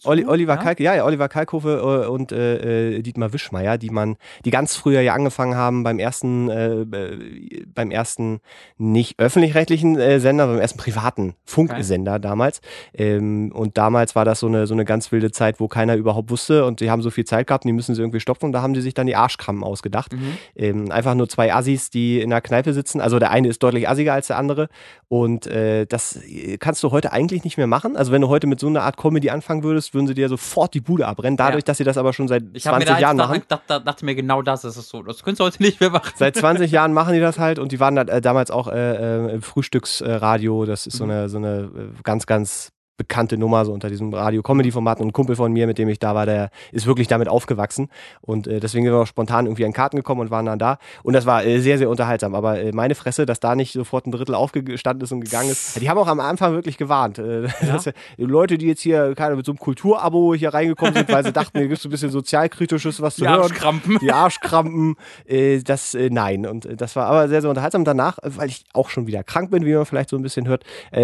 Oli, 0.03 0.25
Oliver 0.25 0.55
ja? 0.55 0.61
Kalk, 0.61 0.79
ja, 0.79 0.95
ja, 0.95 1.05
Oliver 1.05 1.29
Kalkofe 1.29 2.03
äh, 2.05 2.07
und 2.07 2.31
äh, 2.31 2.97
äh, 2.97 3.01
Dietmar 3.01 3.33
Wischmeier, 3.33 3.77
die 3.77 3.89
man, 3.89 4.17
die 4.45 4.51
ganz 4.51 4.75
früher 4.75 5.01
ja 5.01 5.13
angefangen 5.13 5.55
haben 5.55 5.83
beim 5.83 5.99
ersten, 5.99 6.49
äh, 6.49 6.81
äh, 6.81 7.65
beim 7.73 7.91
ersten 7.91 8.41
nicht 8.77 9.19
öffentlich-rechtlichen 9.19 9.97
äh, 9.97 10.19
Sender, 10.19 10.47
beim 10.47 10.59
ersten 10.59 10.77
privaten 10.77 11.35
Funksender 11.45 12.19
damals. 12.19 12.61
Ähm, 12.93 13.51
und 13.53 13.77
damals 13.77 14.15
war 14.15 14.25
das 14.25 14.39
so 14.39 14.47
eine 14.47 14.67
so 14.67 14.73
eine 14.73 14.85
ganz 14.85 15.11
wilde 15.11 15.31
Zeit, 15.31 15.59
wo 15.59 15.67
keiner 15.67 15.95
überhaupt 15.95 16.29
wusste 16.29 16.65
und 16.65 16.79
die 16.79 16.89
haben 16.89 17.01
so 17.01 17.09
viel 17.09 17.25
Zeit 17.25 17.47
gehabt, 17.47 17.65
und 17.65 17.69
die 17.69 17.73
müssen 17.73 17.95
sie 17.95 18.01
irgendwie 18.01 18.19
stopfen. 18.19 18.45
Und 18.45 18.51
da 18.51 18.61
haben 18.61 18.73
die 18.73 18.81
sich 18.81 18.93
dann 18.93 19.07
die 19.07 19.15
Arschkrampen 19.15 19.63
ausgedacht. 19.63 20.13
Mhm. 20.13 20.37
Ähm, 20.55 20.91
einfach 20.91 21.15
nur 21.15 21.29
zwei 21.29 21.53
Assis, 21.53 21.89
die 21.89 22.21
in 22.21 22.29
der 22.29 22.41
Kneipe 22.41 22.73
sitzen. 22.73 23.01
Also 23.01 23.19
der 23.19 23.31
eine 23.31 23.47
ist 23.47 23.61
deutlich 23.63 23.87
assiger 23.87 24.13
als 24.13 24.27
der 24.27 24.37
andere. 24.37 24.67
Und 25.07 25.47
äh, 25.47 25.85
das 25.85 26.19
kannst 26.59 26.83
du 26.83 26.91
heute 26.91 27.11
eigentlich 27.11 27.43
nicht 27.43 27.57
mehr 27.57 27.67
machen. 27.67 27.97
Also 27.97 28.11
wenn 28.11 28.21
du 28.21 28.29
heute 28.29 28.40
mit 28.47 28.59
so 28.59 28.67
einer 28.67 28.83
Art 28.83 28.97
Comedy 28.97 29.29
anfangen 29.29 29.63
würdest, 29.63 29.93
würden 29.93 30.07
sie 30.07 30.13
dir 30.13 30.29
sofort 30.29 30.73
die 30.73 30.81
Bude 30.81 31.07
abbrennen. 31.07 31.37
Dadurch, 31.37 31.63
Ja. 31.63 31.65
dass 31.67 31.77
sie 31.77 31.83
das 31.83 31.97
aber 31.97 32.13
schon 32.13 32.27
seit 32.27 32.43
Ich 32.53 32.67
habe 32.67 32.77
mir 32.79 32.85
20 32.85 32.95
da 32.95 32.99
Jahren 33.01 33.17
machen. 33.17 33.41
dachte, 33.47 33.63
dachte, 33.67 33.85
dachte 33.85 34.05
mir 34.05 34.15
genau 34.15 34.41
das 34.41 34.63
ist 34.63 34.77
es 34.77 34.89
so. 34.89 35.01
Das 35.03 35.23
könntest 35.23 35.39
du 35.39 35.43
heute 35.45 35.61
nicht 35.63 35.79
mehr 35.79 35.89
machen. 35.89 36.11
Seit 36.15 36.35
20 36.35 36.71
Jahren 36.71 36.93
machen 36.93 37.13
die 37.13 37.19
das 37.19 37.39
halt 37.39 37.59
und 37.59 37.71
die 37.71 37.79
waren 37.79 37.95
da, 37.95 38.01
äh, 38.03 38.21
damals 38.21 38.51
auch 38.51 38.67
äh, 38.67 39.27
äh, 39.27 39.33
im 39.33 39.41
Frühstücksradio. 39.41 40.65
Das 40.65 40.87
ist 40.87 40.97
so 40.97 41.05
Mhm. 41.05 41.11
eine, 41.11 41.29
so 41.29 41.37
eine 41.37 41.49
äh, 41.63 41.69
ganz, 42.03 42.25
ganz 42.25 42.69
bekannte 42.97 43.37
Nummer 43.37 43.65
so 43.65 43.73
unter 43.73 43.89
diesem 43.89 44.13
Radio-Comedy-Format. 44.13 44.99
Und 44.99 45.07
ein 45.07 45.13
Kumpel 45.13 45.35
von 45.35 45.51
mir, 45.51 45.65
mit 45.65 45.77
dem 45.77 45.89
ich 45.89 45.99
da 45.99 46.13
war, 46.13 46.25
der 46.25 46.51
ist 46.71 46.85
wirklich 46.85 47.07
damit 47.07 47.27
aufgewachsen. 47.27 47.89
Und 48.21 48.47
äh, 48.47 48.59
deswegen 48.59 48.85
sind 48.85 48.93
wir 48.93 49.01
auch 49.01 49.07
spontan 49.07 49.47
irgendwie 49.47 49.65
an 49.65 49.73
Karten 49.73 49.97
gekommen 49.97 50.21
und 50.21 50.29
waren 50.29 50.45
dann 50.45 50.59
da. 50.59 50.77
Und 51.03 51.13
das 51.13 51.25
war 51.25 51.43
äh, 51.43 51.59
sehr, 51.59 51.77
sehr 51.77 51.89
unterhaltsam. 51.89 52.35
Aber 52.35 52.59
äh, 52.59 52.71
meine 52.71 52.93
Fresse, 52.93 53.25
dass 53.25 53.39
da 53.39 53.55
nicht 53.55 53.73
sofort 53.73 54.05
ein 54.05 54.11
Drittel 54.11 54.35
aufgestanden 54.35 55.03
ist 55.03 55.11
und 55.11 55.21
gegangen 55.21 55.49
ist. 55.49 55.81
Die 55.81 55.89
haben 55.89 55.97
auch 55.97 56.07
am 56.07 56.19
Anfang 56.19 56.53
wirklich 56.53 56.77
gewarnt. 56.77 57.17
Äh, 57.17 57.47
dass, 57.65 57.87
äh, 57.87 57.93
Leute, 58.17 58.57
die 58.57 58.67
jetzt 58.67 58.81
hier 58.81 59.15
keine 59.15 59.35
mit 59.35 59.45
so 59.45 59.51
einem 59.51 59.59
Kulturabo 59.59 60.35
hier 60.35 60.53
reingekommen 60.53 60.93
sind, 60.93 61.09
weil 61.11 61.23
sie 61.23 61.31
dachten, 61.31 61.57
hier 61.57 61.67
gibt 61.67 61.79
es 61.79 61.85
ein 61.85 61.91
bisschen 61.91 62.11
sozialkritisches 62.11 63.01
was 63.01 63.15
zu 63.15 63.21
Die 63.21 63.29
hören 63.29 63.41
Arschkrampen. 63.41 63.97
die 63.99 64.11
Arschkrampen, 64.11 64.95
äh, 65.25 65.59
das 65.63 65.97
nein. 66.09 66.45
Und 66.45 66.67
das 66.79 66.95
war 66.95 67.07
aber 67.07 67.27
sehr, 67.27 67.41
sehr 67.41 67.49
unterhaltsam. 67.49 67.83
Danach, 67.83 68.19
weil 68.21 68.49
ich 68.49 68.63
auch 68.73 68.89
schon 68.89 69.07
wieder 69.07 69.23
krank 69.23 69.49
bin, 69.49 69.65
wie 69.65 69.73
man 69.73 69.85
vielleicht 69.85 70.09
so 70.09 70.17
ein 70.17 70.21
bisschen 70.21 70.47
hört, 70.47 70.63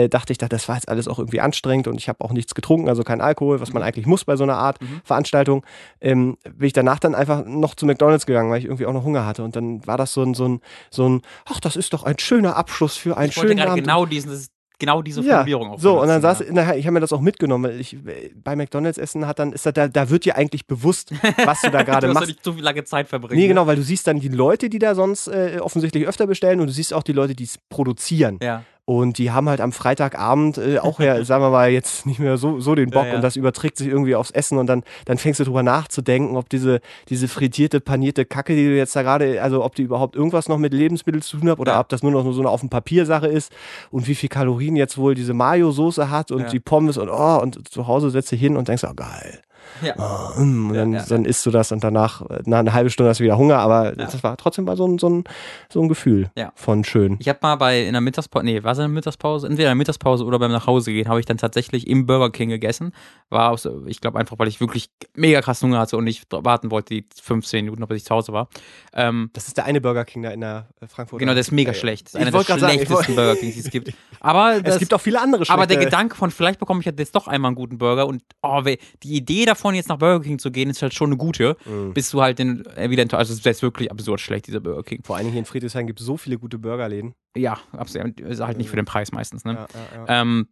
dachte 0.09 0.31
ich, 0.31 0.37
das 0.37 0.67
war 0.67 0.75
jetzt 0.75 0.89
alles 0.89 1.07
auch 1.07 1.17
irgendwie 1.17 1.41
anstrengend 1.41 1.76
und 1.85 1.97
ich 1.97 2.09
habe 2.09 2.23
auch 2.23 2.31
nichts 2.31 2.55
getrunken, 2.55 2.89
also 2.89 3.03
kein 3.03 3.21
Alkohol, 3.21 3.59
was 3.59 3.73
man 3.73 3.83
eigentlich 3.83 4.05
muss 4.05 4.25
bei 4.25 4.35
so 4.37 4.43
einer 4.43 4.55
Art 4.57 4.77
Veranstaltung. 5.03 5.65
Ähm, 6.01 6.37
bin 6.55 6.65
ich 6.67 6.73
danach 6.73 6.97
dann 6.99 7.13
einfach 7.13 7.45
noch 7.45 7.75
zu 7.75 7.85
McDonalds 7.85 8.25
gegangen, 8.25 8.49
weil 8.49 8.59
ich 8.59 8.65
irgendwie 8.65 8.85
auch 8.85 8.93
noch 8.93 9.03
Hunger 9.03 9.25
hatte. 9.25 9.43
Und 9.43 9.55
dann 9.57 9.85
war 9.85 9.97
das 9.97 10.13
so 10.13 10.23
ein, 10.23 10.33
so 10.33 10.47
ein, 10.47 10.61
so 10.89 11.07
ein, 11.07 11.21
ach, 11.45 11.59
das 11.59 11.75
ist 11.75 11.93
doch 11.93 12.03
ein 12.03 12.17
schöner 12.17 12.55
Abschluss 12.55 12.95
für 12.95 13.17
einen 13.17 13.29
Ich 13.29 13.35
schönen 13.35 13.57
gerade 13.57 13.71
Abend. 13.71 13.83
genau 13.83 14.05
diesen, 14.05 14.31
genau 14.79 15.01
diese 15.01 15.21
Ja, 15.21 15.37
Formulierung 15.37 15.69
auch 15.71 15.79
so 15.79 15.99
und 15.99 16.07
dann 16.07 16.21
saß, 16.21 16.43
nachher, 16.51 16.77
ich 16.77 16.85
habe 16.85 16.93
mir 16.93 16.99
das 16.99 17.11
auch 17.11 17.19
mitgenommen, 17.19 17.63
weil 17.71 17.79
ich 17.81 17.97
bei 18.35 18.55
McDonalds 18.55 18.99
essen 18.99 19.25
hat 19.25 19.39
dann 19.39 19.51
ist 19.51 19.65
das, 19.65 19.73
da, 19.73 19.87
da 19.87 20.09
wird 20.11 20.23
dir 20.25 20.35
eigentlich 20.35 20.67
bewusst, 20.67 21.11
was 21.45 21.61
du 21.61 21.71
da 21.71 21.79
ja. 21.79 21.83
gerade 21.83 22.05
Du 22.07 22.13
machst. 22.13 22.27
ja 22.27 22.33
nicht 22.33 22.43
so 22.43 22.53
viel 22.53 22.63
lange 22.63 22.83
Zeit 22.83 23.07
verbringen. 23.07 23.41
Nee, 23.41 23.47
genau, 23.47 23.65
weil 23.65 23.75
du 23.75 23.81
siehst 23.81 24.05
dann 24.05 24.19
die 24.19 24.27
Leute, 24.29 24.69
die 24.69 24.77
da 24.77 24.93
sonst 24.93 25.27
äh, 25.29 25.57
offensichtlich 25.61 26.05
öfter 26.07 26.27
bestellen 26.27 26.59
und 26.59 26.67
du 26.67 26.73
siehst 26.73 26.93
auch 26.93 27.01
die 27.03 27.13
Leute, 27.13 27.33
die 27.33 27.45
es 27.45 27.57
produzieren. 27.69 28.37
Ja. 28.41 28.63
Und 28.89 29.17
die 29.17 29.31
haben 29.31 29.49
halt 29.49 29.59
am 29.59 29.73
Freitagabend 29.73 30.57
äh, 30.57 30.79
auch 30.79 31.01
ja, 31.01 31.21
sagen 31.25 31.43
wir 31.43 31.49
mal, 31.49 31.69
jetzt 31.69 32.05
nicht 32.05 32.19
mehr 32.19 32.37
so, 32.37 32.61
so 32.61 32.73
den 32.73 32.89
Bock 32.89 33.03
Ja, 33.03 33.09
ja. 33.09 33.15
und 33.17 33.21
das 33.21 33.35
überträgt 33.35 33.75
sich 33.75 33.89
irgendwie 33.89 34.15
aufs 34.15 34.31
Essen 34.31 34.57
und 34.57 34.67
dann, 34.67 34.83
dann 35.03 35.17
fängst 35.17 35.41
du 35.41 35.43
drüber 35.43 35.61
nachzudenken, 35.61 36.37
ob 36.37 36.47
diese, 36.47 36.79
diese 37.09 37.27
frittierte, 37.27 37.81
panierte 37.81 38.23
Kacke, 38.23 38.55
die 38.55 38.63
du 38.63 38.77
jetzt 38.77 38.95
da 38.95 39.01
gerade, 39.01 39.41
also 39.41 39.61
ob 39.65 39.75
die 39.75 39.81
überhaupt 39.81 40.15
irgendwas 40.15 40.47
noch 40.47 40.57
mit 40.57 40.73
Lebensmitteln 40.73 41.21
zu 41.21 41.35
tun 41.35 41.49
hat 41.49 41.59
oder 41.59 41.77
ob 41.81 41.89
das 41.89 42.01
nur 42.01 42.13
noch 42.13 42.31
so 42.31 42.39
eine 42.39 42.49
auf 42.49 42.61
dem 42.61 42.69
Papier 42.69 43.05
Sache 43.05 43.27
ist 43.27 43.51
und 43.91 44.07
wie 44.07 44.15
viel 44.15 44.29
Kalorien 44.29 44.77
jetzt 44.77 44.97
wohl 44.97 45.15
diese 45.15 45.33
Mayo-Soße 45.33 46.09
hat 46.09 46.31
und 46.31 46.53
die 46.53 46.61
Pommes 46.61 46.97
und 46.97 47.09
oh, 47.09 47.39
und 47.41 47.67
zu 47.67 47.87
Hause 47.87 48.09
setzt 48.09 48.31
du 48.31 48.37
hin 48.37 48.55
und 48.55 48.69
denkst, 48.69 48.85
oh 48.89 48.93
geil. 48.95 49.41
Ja. 49.81 49.93
Oh, 49.97 50.39
mm, 50.39 50.69
und 50.69 50.73
dann, 50.75 50.93
Ja, 50.93 50.99
ja, 50.99 51.05
dann 51.07 51.25
isst 51.25 51.45
du 51.45 51.51
das 51.51 51.71
und 51.71 51.83
danach, 51.83 52.21
nach 52.45 52.59
einer 52.59 52.73
halben 52.73 52.89
Stunde 52.89 53.09
hast 53.09 53.19
du 53.19 53.23
wieder 53.23 53.37
Hunger, 53.37 53.57
aber 53.59 53.91
das 53.93 54.23
war 54.23 54.37
trotzdem 54.37 54.65
mal 54.65 54.75
so 54.77 54.87
ein, 54.87 54.97
so 54.97 55.09
ein, 55.09 55.23
so 55.69 55.81
ein 55.81 55.87
Gefühl 55.89 56.29
von 56.55 56.83
schön. 56.83 57.17
Ich 57.19 57.29
habe 57.29 57.39
mal 57.41 57.55
bei 57.55 57.83
in 57.83 57.93
der 57.93 58.01
Mittagspause, 58.01 58.45
nee, 58.45 58.63
war 58.63 58.71
es 58.71 58.77
in 58.77 58.83
der 58.83 58.89
Mittagspause? 58.89 59.47
Entweder 59.47 59.67
in 59.67 59.71
der 59.71 59.75
Mittagspause 59.75 60.25
oder 60.25 60.39
beim 60.39 60.51
Nachhause 60.51 60.91
gehen, 60.91 61.07
habe 61.07 61.19
ich 61.19 61.25
dann 61.25 61.37
tatsächlich 61.37 61.87
im 61.87 62.05
Burger 62.05 62.29
King 62.31 62.49
gegessen. 62.49 62.91
War 63.29 63.51
aus, 63.51 63.67
ich 63.85 64.01
glaube 64.01 64.17
einfach, 64.19 64.39
weil 64.39 64.47
ich 64.47 64.59
wirklich 64.61 64.89
mega 65.15 65.41
krass 65.41 65.61
Hunger 65.61 65.79
hatte 65.79 65.97
und 65.97 66.03
nicht 66.05 66.25
warten 66.31 66.71
wollte, 66.71 66.93
die 66.93 67.05
15 67.21 67.65
Minuten, 67.65 67.85
bis 67.87 67.97
ich 67.97 68.05
zu 68.05 68.15
Hause 68.15 68.33
war. 68.33 68.47
Ähm, 68.93 69.29
Das 69.33 69.47
ist 69.47 69.57
der 69.57 69.65
eine 69.65 69.81
Burger 69.81 70.05
King 70.05 70.23
da 70.23 70.29
in 70.31 70.41
der 70.41 70.67
äh, 70.81 70.87
Frankfurter. 70.87 71.19
genau, 71.19 71.33
der 71.33 71.41
ist 71.41 71.51
mega 71.51 71.73
schlecht. 71.73 72.07
Das 72.07 72.13
ist 72.13 72.19
einer 72.21 72.31
der 72.31 72.43
gerade 72.43 72.59
sagen, 72.59 72.73
schlechtesten 72.73 73.15
Burger 73.15 73.35
Kings, 73.35 73.53
die 73.55 73.59
es 73.61 73.69
gibt. 73.69 73.93
Aber 74.19 74.61
das, 74.63 74.75
Es 74.75 74.79
gibt 74.79 74.93
auch 74.93 75.01
viele 75.01 75.19
andere 75.21 75.43
aber 75.49 75.65
der 75.67 75.75
schlechte- 75.75 75.85
Gedanke 75.91 76.15
von, 76.15 76.31
vielleicht 76.31 76.59
bekomme 76.59 76.79
ich 76.79 76.85
jetzt 76.85 77.15
doch 77.15 77.27
einmal 77.27 77.49
einen 77.49 77.55
guten 77.55 77.77
Burger 77.77 78.07
und 78.07 78.23
oh, 78.41 78.61
die 78.63 79.13
Idee 79.15 79.45
davon, 79.45 79.56
jetzt 79.75 79.89
nach 79.89 79.97
Burger 79.97 80.23
King 80.23 80.39
zu 80.39 80.51
gehen, 80.51 80.69
ist 80.69 80.81
halt 80.81 80.93
schon 80.93 81.09
eine 81.09 81.17
gute, 81.17 81.57
Mhm. 81.65 81.93
bis 81.93 82.11
du 82.11 82.21
halt 82.21 82.39
den, 82.39 82.65
äh, 82.75 82.89
wieder 82.89 83.01
enttäuscht. 83.03 83.19
Also, 83.29 83.35
das 83.41 83.57
ist 83.57 83.61
wirklich 83.61 83.91
absurd 83.91 84.19
schlecht, 84.21 84.47
dieser 84.47 84.59
Burger 84.59 84.83
King. 84.83 85.03
Vor 85.03 85.15
allen 85.15 85.25
Dingen 85.25 85.33
hier 85.33 85.39
in 85.39 85.45
Friedrichshain 85.45 85.87
gibt 85.87 85.99
es 85.99 86.05
so 86.05 86.17
viele 86.17 86.37
gute 86.37 86.57
Burgerläden. 86.57 87.13
Ja, 87.35 87.57
absolut. 87.71 88.19
Ist 88.19 88.39
halt 88.41 88.57
nicht 88.57 88.69
für 88.69 88.75
den 88.75 88.85
Preis 88.85 89.11
meistens, 89.11 89.45
ne? 89.45 89.53
Ja, 89.53 89.67
ja, 89.95 90.05
ja. 90.07 90.21
Ähm, 90.21 90.47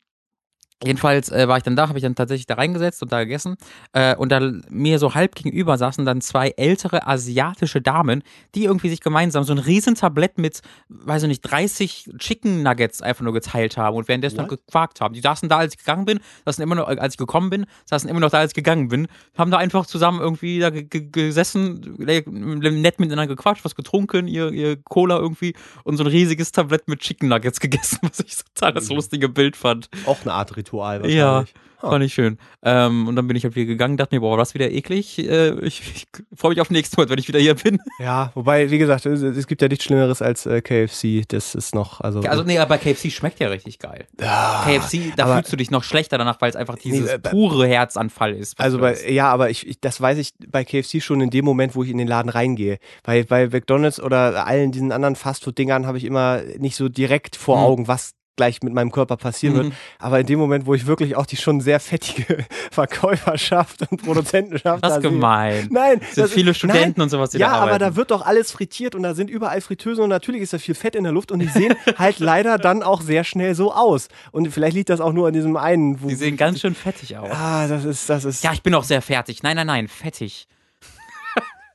jedenfalls 0.83 1.31
äh, 1.31 1.47
war 1.47 1.57
ich 1.57 1.63
dann 1.63 1.75
da, 1.75 1.87
habe 1.87 1.97
ich 1.97 2.03
dann 2.03 2.15
tatsächlich 2.15 2.45
da 2.47 2.55
reingesetzt 2.55 3.01
und 3.01 3.11
da 3.11 3.23
gegessen. 3.23 3.55
Äh, 3.93 4.15
und 4.15 4.29
da 4.31 4.39
mir 4.69 4.99
so 4.99 5.13
halb 5.15 5.35
gegenüber 5.35 5.77
saßen 5.77 6.05
dann 6.05 6.21
zwei 6.21 6.49
ältere 6.57 7.07
asiatische 7.07 7.81
Damen, 7.81 8.23
die 8.55 8.65
irgendwie 8.65 8.89
sich 8.89 8.99
gemeinsam 9.01 9.43
so 9.43 9.53
ein 9.53 9.59
riesen 9.59 9.95
Tablett 9.95 10.37
mit, 10.37 10.61
weiß 10.89 11.23
ich 11.23 11.27
nicht, 11.29 11.41
30 11.41 12.11
Chicken 12.17 12.63
Nuggets 12.63 13.01
einfach 13.01 13.23
nur 13.23 13.33
geteilt 13.33 13.77
haben 13.77 13.95
und 13.95 14.07
währenddessen 14.07 14.37
noch 14.37 14.47
gequakt 14.47 15.01
haben. 15.01 15.13
Die 15.13 15.21
saßen 15.21 15.47
da, 15.49 15.57
als 15.57 15.73
ich 15.73 15.79
gegangen 15.79 16.05
bin, 16.05 16.19
saßen 16.45 16.61
immer 16.63 16.75
noch, 16.75 16.87
als 16.87 17.13
ich 17.13 17.17
gekommen 17.17 17.49
bin, 17.49 17.65
saßen 17.85 18.09
immer 18.09 18.19
noch 18.19 18.29
da, 18.31 18.39
als 18.39 18.51
ich 18.51 18.55
gegangen 18.55 18.89
bin, 18.89 19.07
haben 19.37 19.51
da 19.51 19.57
einfach 19.57 19.85
zusammen 19.85 20.19
irgendwie 20.19 20.59
da 20.59 20.69
ge- 20.69 20.83
ge- 20.83 21.09
gesessen, 21.09 21.95
nett 21.97 22.99
miteinander 22.99 23.27
gequatscht, 23.27 23.63
was 23.65 23.75
getrunken, 23.75 24.27
ihr, 24.27 24.51
ihr 24.51 24.77
Cola 24.83 25.17
irgendwie 25.17 25.55
und 25.83 25.97
so 25.97 26.03
ein 26.03 26.07
riesiges 26.07 26.51
Tablett 26.51 26.87
mit 26.87 26.99
Chicken 26.99 27.29
Nuggets 27.29 27.59
gegessen, 27.61 27.99
was 28.01 28.19
ich 28.19 28.35
total 28.53 28.73
das 28.73 28.89
lustige 28.89 29.29
Bild 29.29 29.55
fand. 29.55 29.89
Auch 30.05 30.21
eine 30.21 30.33
Art 30.33 30.57
Ritual 30.65 31.09
Ja, 31.09 31.25
wahrscheinlich. 31.25 31.53
fand 31.81 32.03
ich 32.03 32.13
schön. 32.13 32.37
Ähm, 32.63 33.07
und 33.07 33.15
dann 33.15 33.27
bin 33.27 33.37
ich 33.37 33.43
halt 33.43 33.55
wieder 33.55 33.67
gegangen, 33.67 33.95
dachte 33.97 34.15
mir, 34.15 34.21
boah, 34.21 34.37
das 34.37 34.55
wieder 34.55 34.71
eklig. 34.71 35.19
Äh, 35.19 35.59
ich 35.59 35.81
ich 35.95 36.05
freue 36.35 36.49
mich 36.51 36.61
auf 36.61 36.71
nächsten 36.71 36.99
Mal, 36.99 37.07
wenn 37.09 37.19
ich 37.19 37.27
wieder 37.27 37.39
hier 37.39 37.53
bin. 37.53 37.77
Ja, 37.99 38.31
wobei, 38.33 38.71
wie 38.71 38.79
gesagt, 38.79 39.05
es, 39.05 39.21
es 39.21 39.45
gibt 39.45 39.61
ja 39.61 39.67
nichts 39.67 39.83
Schlimmeres 39.85 40.21
als 40.23 40.45
äh, 40.47 40.61
KFC. 40.61 41.23
Das 41.27 41.53
ist 41.53 41.75
noch, 41.75 42.01
also. 42.01 42.21
Also, 42.21 42.43
nee, 42.43 42.57
aber 42.57 42.77
KFC 42.79 43.11
schmeckt 43.11 43.39
ja 43.39 43.49
richtig 43.49 43.77
geil. 43.77 44.05
Ah, 44.19 44.63
KFC, 44.65 45.13
da 45.15 45.25
aber- 45.25 45.35
fühlst 45.35 45.53
du 45.53 45.57
dich 45.57 45.69
noch 45.69 45.83
schlechter 45.83 46.17
danach, 46.17 46.41
weil 46.41 46.49
es 46.49 46.55
einfach 46.55 46.77
dieses 46.77 47.01
Nee, 47.07 47.11
äh, 47.15 47.17
bei- 47.19 47.29
pure 47.29 47.67
Herzanfall 47.67 48.33
ist. 48.33 48.59
Also 48.59 48.79
bei, 48.79 48.95
ja, 49.09 49.31
aber 49.31 49.51
ich, 49.51 49.67
ich, 49.67 49.79
das 49.79 50.01
weiß 50.01 50.17
ich 50.17 50.33
bei 50.47 50.63
KFC 50.65 51.01
schon 51.03 51.21
in 51.21 51.29
dem 51.29 51.45
Moment, 51.45 51.75
wo 51.75 51.83
ich 51.83 51.89
in 51.91 51.97
den 51.99 52.07
Laden 52.07 52.29
reingehe. 52.29 52.79
Bei, 53.03 53.23
bei 53.23 53.47
McDonalds 53.49 53.99
oder 54.01 54.47
allen 54.47 54.71
diesen 54.71 54.91
anderen 54.91 55.15
Fastfood-Dingern 55.15 55.85
habe 55.85 55.99
ich 55.99 56.05
immer 56.05 56.41
nicht 56.57 56.75
so 56.75 56.89
direkt 56.89 57.35
vor 57.35 57.57
Mhm. 57.57 57.63
Augen, 57.63 57.87
was 57.87 58.13
gleich 58.35 58.61
mit 58.61 58.73
meinem 58.73 58.91
Körper 58.91 59.17
passieren 59.17 59.55
Mhm. 59.55 59.63
wird. 59.63 59.73
Aber 59.99 60.19
in 60.19 60.25
dem 60.25 60.39
Moment, 60.39 60.65
wo 60.65 60.73
ich 60.73 60.85
wirklich 60.87 61.15
auch 61.15 61.25
die 61.25 61.37
schon 61.37 61.61
sehr 61.61 61.79
fettige 61.79 62.45
Verkäuferschaft 62.71 63.89
und 63.89 64.03
Produzentenschaft 64.03 64.83
das 64.83 64.91
da 64.93 64.95
ist 64.97 65.01
sehe. 65.03 65.11
gemein. 65.11 65.67
Nein, 65.71 65.99
Es 66.01 66.15
sind 66.15 66.29
viele 66.29 66.51
ist- 66.51 66.57
Studenten 66.57 66.93
nein, 66.97 67.03
und 67.03 67.09
sowas, 67.09 67.31
die 67.31 67.37
Ja, 67.37 67.49
da 67.51 67.55
aber 67.59 67.79
da 67.79 67.95
wird 67.95 68.11
doch 68.11 68.25
alles 68.25 68.51
frittiert 68.51 68.95
und 68.95 69.03
da 69.03 69.13
sind 69.13 69.29
überall 69.29 69.61
Fritteusen 69.61 70.03
und 70.03 70.09
natürlich 70.09 70.41
ist 70.41 70.53
da 70.53 70.57
viel 70.57 70.75
Fett 70.75 70.95
in 70.95 71.03
der 71.03 71.13
Luft 71.13 71.31
und 71.31 71.39
die 71.39 71.47
sehen 71.47 71.73
halt 71.97 72.19
leider 72.19 72.57
dann 72.57 72.83
auch 72.83 73.01
sehr 73.01 73.23
schnell 73.23 73.55
so 73.55 73.73
aus. 73.73 74.07
Und 74.31 74.49
vielleicht 74.51 74.75
liegt 74.75 74.89
das 74.89 75.01
auch 75.01 75.13
nur 75.13 75.27
an 75.27 75.33
diesem 75.33 75.57
einen. 75.57 76.01
Wo, 76.01 76.07
Die 76.07 76.15
sehen 76.15 76.37
ganz 76.37 76.61
schön 76.61 76.75
fettig 76.75 77.17
aus. 77.17 77.29
Ah, 77.31 77.67
das 77.67 77.85
ist, 77.85 78.09
das 78.09 78.25
ist. 78.25 78.43
Ja, 78.43 78.53
ich 78.53 78.63
bin 78.63 78.73
auch 78.75 78.83
sehr 78.83 79.01
fertig. 79.01 79.43
Nein, 79.43 79.55
nein, 79.55 79.67
nein, 79.67 79.87
fettig. 79.87 80.47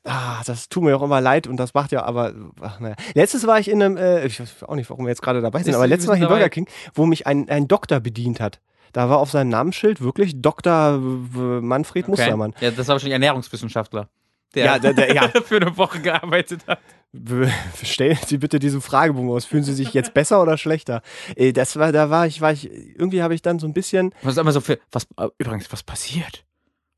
Ah, 0.04 0.40
das 0.46 0.68
tut 0.70 0.82
mir 0.82 0.96
auch 0.96 1.02
immer 1.02 1.20
leid 1.20 1.46
und 1.46 1.58
das 1.58 1.74
macht 1.74 1.92
ja 1.92 2.02
aber. 2.04 2.32
Ach, 2.62 2.80
naja. 2.80 2.94
Letztes 3.14 3.46
war 3.46 3.58
ich 3.60 3.68
in 3.70 3.82
einem, 3.82 3.96
äh, 3.98 4.24
ich 4.26 4.40
weiß 4.40 4.62
auch 4.64 4.74
nicht, 4.74 4.88
warum 4.88 5.04
wir 5.04 5.10
jetzt 5.10 5.20
gerade 5.22 5.42
dabei 5.42 5.58
sind, 5.62 5.70
Ist- 5.70 5.76
aber 5.76 5.86
letztes 5.86 6.08
Mal 6.08 6.14
sind 6.14 6.22
in. 6.22 6.28
Burger 6.28 6.48
King, 6.48 6.66
wo 6.94 7.04
mich 7.06 7.26
ein, 7.26 7.48
ein 7.50 7.68
Doktor 7.68 8.00
bedient 8.00 8.40
hat. 8.40 8.60
Da 8.92 9.08
war 9.10 9.18
auf 9.18 9.30
seinem 9.30 9.50
Namensschild 9.50 10.00
wirklich 10.00 10.40
Dr. 10.40 10.98
W- 11.02 11.60
Manfred 11.60 12.08
Mustermann. 12.08 12.54
Ja, 12.60 12.70
das 12.70 12.88
war 12.88 12.94
wahrscheinlich 12.94 13.14
ein 13.14 13.22
Ernährungswissenschaftler. 13.22 14.08
Der 14.54 14.64
Ja, 14.64 14.78
der- 14.78 14.94
der- 14.94 15.14
ja. 15.14 15.28
für 15.44 15.56
eine 15.56 15.76
Woche 15.76 16.00
gearbeitet 16.00 16.62
hat. 16.66 16.80
Stellen 17.82 18.18
Sie 18.26 18.38
bitte 18.38 18.58
diesen 18.58 18.80
Fragebogen 18.80 19.30
aus. 19.30 19.44
Fühlen 19.44 19.64
Sie 19.64 19.74
sich 19.74 19.92
jetzt 19.94 20.14
besser 20.14 20.40
oder 20.42 20.56
schlechter? 20.56 21.02
Äh, 21.36 21.52
Das 21.52 21.76
war, 21.76 21.92
da 21.92 22.08
war 22.10 22.26
ich, 22.26 22.40
war 22.40 22.52
ich, 22.52 22.68
irgendwie 22.70 23.22
habe 23.22 23.34
ich 23.34 23.42
dann 23.42 23.58
so 23.58 23.66
ein 23.66 23.74
bisschen, 23.74 24.14
Was 24.22 24.32
ist 24.34 24.38
immer 24.38 24.52
so 24.52 24.60
für. 24.60 24.78
Was, 24.92 25.04
äh, 25.18 25.28
übrigens, 25.38 25.70
was 25.72 25.82
passiert? 25.82 26.44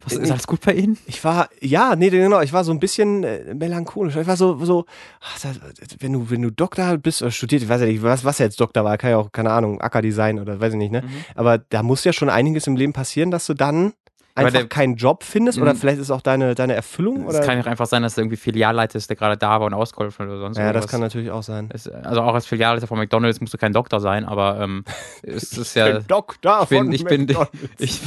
Was, 0.05 0.17
Äh, 0.17 0.23
ist 0.23 0.31
alles 0.31 0.47
gut 0.47 0.61
bei 0.61 0.73
Ihnen? 0.75 0.99
ich 1.07 1.23
war, 1.25 1.49
ja, 1.61 1.95
nee, 1.97 2.11
genau, 2.11 2.41
ich 2.41 2.53
war 2.53 2.65
so 2.65 2.73
ein 2.73 2.81
bisschen 2.81 3.25
äh, 3.25 3.55
melancholisch. 3.55 4.17
Ich 4.17 4.27
war 4.27 4.37
so, 4.37 4.65
so, 4.65 4.85
ach, 5.21 5.39
das, 5.41 5.61
wenn 6.01 6.13
du, 6.13 6.31
wenn 6.31 6.43
du 6.43 6.51
Doktor 6.51 6.99
bist 6.99 7.23
oder 7.23 7.31
studiert, 7.31 7.63
ich 7.63 7.69
weiß 7.69 7.81
ja 7.83 7.87
nicht, 7.87 8.03
was, 8.03 8.25
was 8.25 8.39
jetzt 8.39 8.61
Doktor 8.61 8.85
war, 8.85 8.99
kann 8.99 9.11
ja 9.11 9.19
auch, 9.19 9.31
keine 9.33 9.51
Ahnung, 9.51 9.81
Ackerdesign 9.81 10.39
oder 10.41 10.61
weiß 10.61 10.73
ich 10.73 10.79
nicht, 10.79 10.93
ne? 10.93 11.03
Aber 11.35 11.59
da 11.59 11.83
muss 11.83 12.05
ja 12.05 12.13
schon 12.13 12.29
einiges 12.31 12.67
im 12.67 12.77
Leben 12.77 12.93
passieren, 12.93 13.31
dass 13.31 13.47
du 13.47 13.55
dann 13.55 13.93
einfach 14.35 14.53
der- 14.53 14.67
keinen 14.67 14.97
Job 14.97 15.25
findest 15.25 15.59
oder 15.61 15.75
Mhm. 15.75 15.79
vielleicht 15.79 15.99
ist 16.01 16.11
auch 16.11 16.21
deine, 16.23 16.55
deine 16.55 16.75
Erfüllung 16.75 17.27
Es 17.29 17.41
kann 17.41 17.59
ja 17.59 17.65
einfach 17.65 17.87
sein, 17.87 18.03
dass 18.03 18.15
der 18.15 18.23
irgendwie 18.23 18.37
Filialleiter 18.37 18.97
ist, 18.97 19.09
der 19.11 19.17
gerade 19.17 19.37
da 19.37 19.61
war 19.61 19.67
und 19.67 19.75
ausgeholfen 19.75 20.27
oder 20.29 20.39
sonst 20.39 20.57
ja, 20.59 20.73
das 20.73 20.89
kann 20.89 21.01
natürlich 21.01 21.31
auch 21.31 21.43
sein. 21.43 21.69
Es- 21.73 21.89
also 21.89 22.23
auch 22.23 22.35
als 22.35 22.47
Filialleiter 22.47 22.87
von 22.87 22.99
McDonalds 22.99 23.41
musst 23.41 23.53
du 23.55 23.59
kein 23.59 23.73
Doktor 23.73 24.01
sein, 24.01 24.25
aber 24.25 24.59
ähm, 24.61 24.85
es 25.23 25.57
ist 25.59 25.75
ja. 25.75 26.01
Doktor 26.01 26.61
Ich 26.63 26.69
bin, 26.71 26.79
von 26.85 26.93
ich 26.93 27.05
bin, 27.05 27.21
McDonald's. 27.27 27.53
ich, 27.79 28.01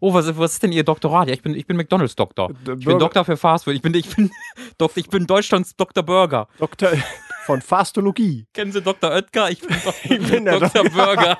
oh, 0.00 0.14
was, 0.14 0.36
was 0.38 0.52
ist 0.54 0.62
denn 0.62 0.72
Ihr 0.72 0.84
Doktorat? 0.84 1.28
Ja, 1.28 1.34
ich 1.34 1.42
bin, 1.42 1.54
ich 1.54 1.66
bin 1.66 1.76
McDonalds-Doktor. 1.76 2.50
Ich 2.78 2.84
bin 2.84 2.98
Doktor 2.98 3.24
für 3.24 3.36
Fastfood. 3.36 3.74
Ich 3.74 3.82
bin, 3.82 3.92
ich 3.94 4.14
bin, 4.14 4.30
Doktor, 4.78 4.98
ich 5.00 5.08
bin 5.08 5.26
Deutschlands 5.26 5.74
Dr. 5.76 6.02
Burger. 6.04 6.48
Doktor 6.58 6.90
von 7.44 7.60
Fastologie. 7.60 8.46
Kennen 8.54 8.70
Sie 8.70 8.80
Dr. 8.82 9.10
Oetker? 9.10 9.50
Ich 9.50 9.60
bin, 9.60 9.76
Dok 9.84 9.94
Ich 10.04 10.28
bin 10.30 10.44
der 10.44 10.60
Dr. 10.60 10.84
Doktor. 10.84 11.04
Burger. 11.06 11.38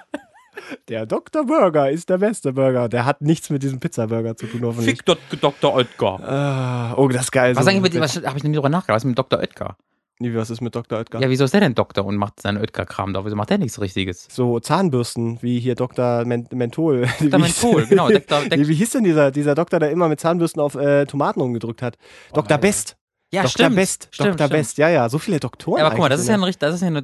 Der 0.88 1.06
Dr. 1.06 1.46
Burger 1.46 1.90
ist 1.90 2.10
der 2.10 2.18
beste 2.18 2.52
Burger. 2.52 2.88
Der 2.88 3.04
hat 3.04 3.20
nichts 3.22 3.50
mit 3.50 3.62
diesem 3.62 3.80
Pizzaburger 3.80 4.36
zu 4.36 4.46
tun, 4.46 4.62
hoffentlich. 4.64 4.98
Fick 5.04 5.40
Dr. 5.40 5.74
Oetker. 5.74 6.20
Ah, 6.22 6.94
oh, 6.96 7.08
das 7.08 7.22
ist 7.22 7.32
geil. 7.32 7.56
Was 7.56 7.64
so, 7.64 7.70
eigentlich 7.70 7.94
mit, 7.94 8.00
was 8.00 8.16
habe 8.16 8.36
ich 8.36 8.42
denn 8.42 8.50
nie 8.50 8.56
drüber 8.56 8.68
nachgedacht? 8.68 8.96
Was 8.96 9.02
ist 9.02 9.08
mit 9.08 9.18
Dr. 9.18 9.38
Oetker? 9.40 9.76
Nee, 10.22 10.34
was 10.36 10.50
ist 10.50 10.60
mit 10.60 10.74
Dr. 10.74 10.98
Oetker? 10.98 11.20
Ja, 11.20 11.28
wieso 11.28 11.44
ist 11.44 11.52
der 11.52 11.60
denn 11.60 11.74
Doktor 11.74 12.04
und 12.04 12.16
macht 12.16 12.40
seinen 12.40 12.58
Oetker-Kram 12.58 13.12
da? 13.12 13.24
Wieso 13.24 13.34
macht 13.34 13.50
der 13.50 13.58
nichts 13.58 13.80
Richtiges? 13.80 14.28
So 14.30 14.60
Zahnbürsten, 14.60 15.42
wie 15.42 15.58
hier 15.58 15.74
Dr. 15.74 16.24
Men 16.24 16.46
Menthol. 16.52 17.08
Dr. 17.18 17.38
Menthol, 17.40 17.86
genau. 17.86 18.08
Dr. 18.08 18.42
Wie, 18.52 18.68
wie 18.68 18.74
hieß 18.74 18.90
denn 18.90 19.02
dieser, 19.04 19.32
dieser 19.32 19.56
Doktor, 19.56 19.80
der 19.80 19.90
immer 19.90 20.08
mit 20.08 20.20
Zahnbürsten 20.20 20.62
auf 20.62 20.76
äh, 20.76 21.06
Tomaten 21.06 21.40
rumgedrückt 21.40 21.82
hat? 21.82 21.96
Dr. 22.32 22.42
Alter. 22.42 22.58
Best. 22.58 22.96
Ja, 23.32 23.42
Dr. 23.42 23.50
stimmt. 23.50 23.76
Best. 23.76 24.08
Stimmt, 24.12 24.28
Dr. 24.28 24.46
stimmt. 24.46 24.60
Best. 24.60 24.78
Ja, 24.78 24.88
ja, 24.90 25.08
so 25.08 25.18
viele 25.18 25.40
Doktoren. 25.40 25.78
Ja, 25.78 25.86
aber 25.86 25.94
guck 25.96 26.02
mal, 26.02 26.08
das 26.08 26.20
ist 26.20 26.28
ja 26.28 26.34
ein 26.34 26.44
richtig, 26.44 26.60
das 26.60 26.76
ist 26.76 26.82
ja 26.82 26.86
eine. 26.86 27.02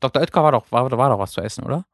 Dr. 0.00 0.22
Oetker 0.22 0.42
war 0.42 0.52
doch, 0.52 0.64
war, 0.70 0.90
war 0.90 1.10
doch 1.10 1.18
was 1.18 1.32
zu 1.32 1.42
essen, 1.42 1.64
oder? 1.64 1.84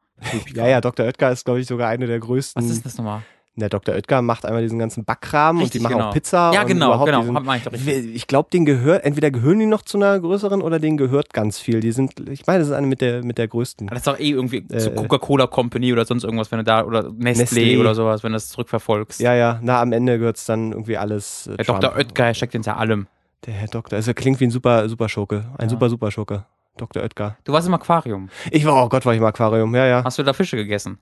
Ja, 0.53 0.67
ja, 0.67 0.81
Dr. 0.81 1.05
Oetker 1.05 1.31
ist, 1.31 1.45
glaube 1.45 1.59
ich, 1.59 1.67
sogar 1.67 1.89
eine 1.89 2.07
der 2.07 2.19
größten. 2.19 2.61
Was 2.63 2.69
ist 2.71 2.85
das 2.85 2.97
nochmal? 2.97 3.21
Der 3.59 3.69
Dr. 3.69 3.95
Oetker 3.95 4.21
macht 4.21 4.45
einmal 4.45 4.61
diesen 4.61 4.77
ganzen 4.77 5.03
Backkram 5.03 5.57
und 5.57 5.63
Richtig, 5.63 5.79
die 5.79 5.83
machen 5.83 5.95
genau. 5.95 6.09
auch 6.09 6.13
Pizza. 6.13 6.51
Ja, 6.53 6.61
und 6.61 6.67
genau, 6.67 7.03
genau. 7.05 7.21
diesen- 7.21 7.55
ich 7.55 7.63
doch. 7.63 7.73
Ich 8.13 8.27
glaube, 8.27 8.49
denen 8.53 8.67
gehört, 8.67 9.03
entweder 9.03 9.31
gehören 9.31 9.57
die 9.57 9.65
noch 9.65 9.81
zu 9.81 9.97
einer 9.97 10.19
größeren 10.19 10.61
oder 10.61 10.77
denen 10.77 10.95
gehört 10.97 11.33
ganz 11.33 11.57
viel. 11.57 11.79
Die 11.79 11.91
sind, 11.91 12.19
ich 12.29 12.45
meine, 12.45 12.59
das 12.59 12.67
ist 12.67 12.73
eine 12.75 12.85
mit 12.85 13.01
der, 13.01 13.23
mit 13.23 13.39
der 13.39 13.47
größten. 13.47 13.87
Das 13.87 13.97
ist 13.97 14.05
doch 14.07 14.19
eh 14.19 14.29
irgendwie 14.29 14.57
Äh, 14.69 14.77
zu 14.77 14.91
Coca-Cola 14.91 15.47
Company 15.47 15.91
oder 15.91 16.05
sonst 16.05 16.23
irgendwas, 16.23 16.51
wenn 16.51 16.59
du 16.59 16.65
da, 16.65 16.83
oder 16.85 17.05
Nestlé, 17.07 17.45
Nestlé. 17.45 17.79
oder 17.79 17.95
sowas, 17.95 18.23
wenn 18.23 18.31
du 18.31 18.35
das 18.35 18.49
zurückverfolgst. 18.49 19.19
Ja, 19.21 19.33
ja, 19.33 19.59
na, 19.63 19.81
am 19.81 19.91
Ende 19.91 20.19
gehört 20.19 20.37
es 20.37 20.45
dann 20.45 20.71
irgendwie 20.73 20.97
alles. 20.97 21.47
Äh, 21.47 21.57
Der 21.57 21.65
Trump. 21.65 21.81
Dr. 21.81 21.97
Oetker 21.97 22.33
steckt 22.35 22.53
hinter 22.53 22.77
allem. 22.77 23.07
Der 23.47 23.55
Herr 23.55 23.67
Doktor, 23.69 23.95
also 23.95 24.13
klingt 24.13 24.39
wie 24.39 24.45
ein 24.45 24.51
super, 24.51 24.87
super 24.87 25.09
Schurke. 25.09 25.45
Ein 25.57 25.63
Ja. 25.65 25.69
super, 25.69 25.89
super 25.89 26.11
Schurke. 26.11 26.45
Dr. 26.77 27.03
Oetker. 27.03 27.37
Du 27.43 27.53
warst 27.53 27.67
im 27.67 27.73
Aquarium. 27.73 28.29
Ich 28.51 28.65
war, 28.65 28.83
oh 28.83 28.89
Gott, 28.89 29.05
war 29.05 29.13
ich 29.13 29.19
im 29.19 29.25
Aquarium. 29.25 29.75
Ja, 29.75 29.85
ja. 29.85 30.03
Hast 30.03 30.17
du 30.17 30.23
da 30.23 30.33
Fische 30.33 30.55
gegessen? 30.57 30.99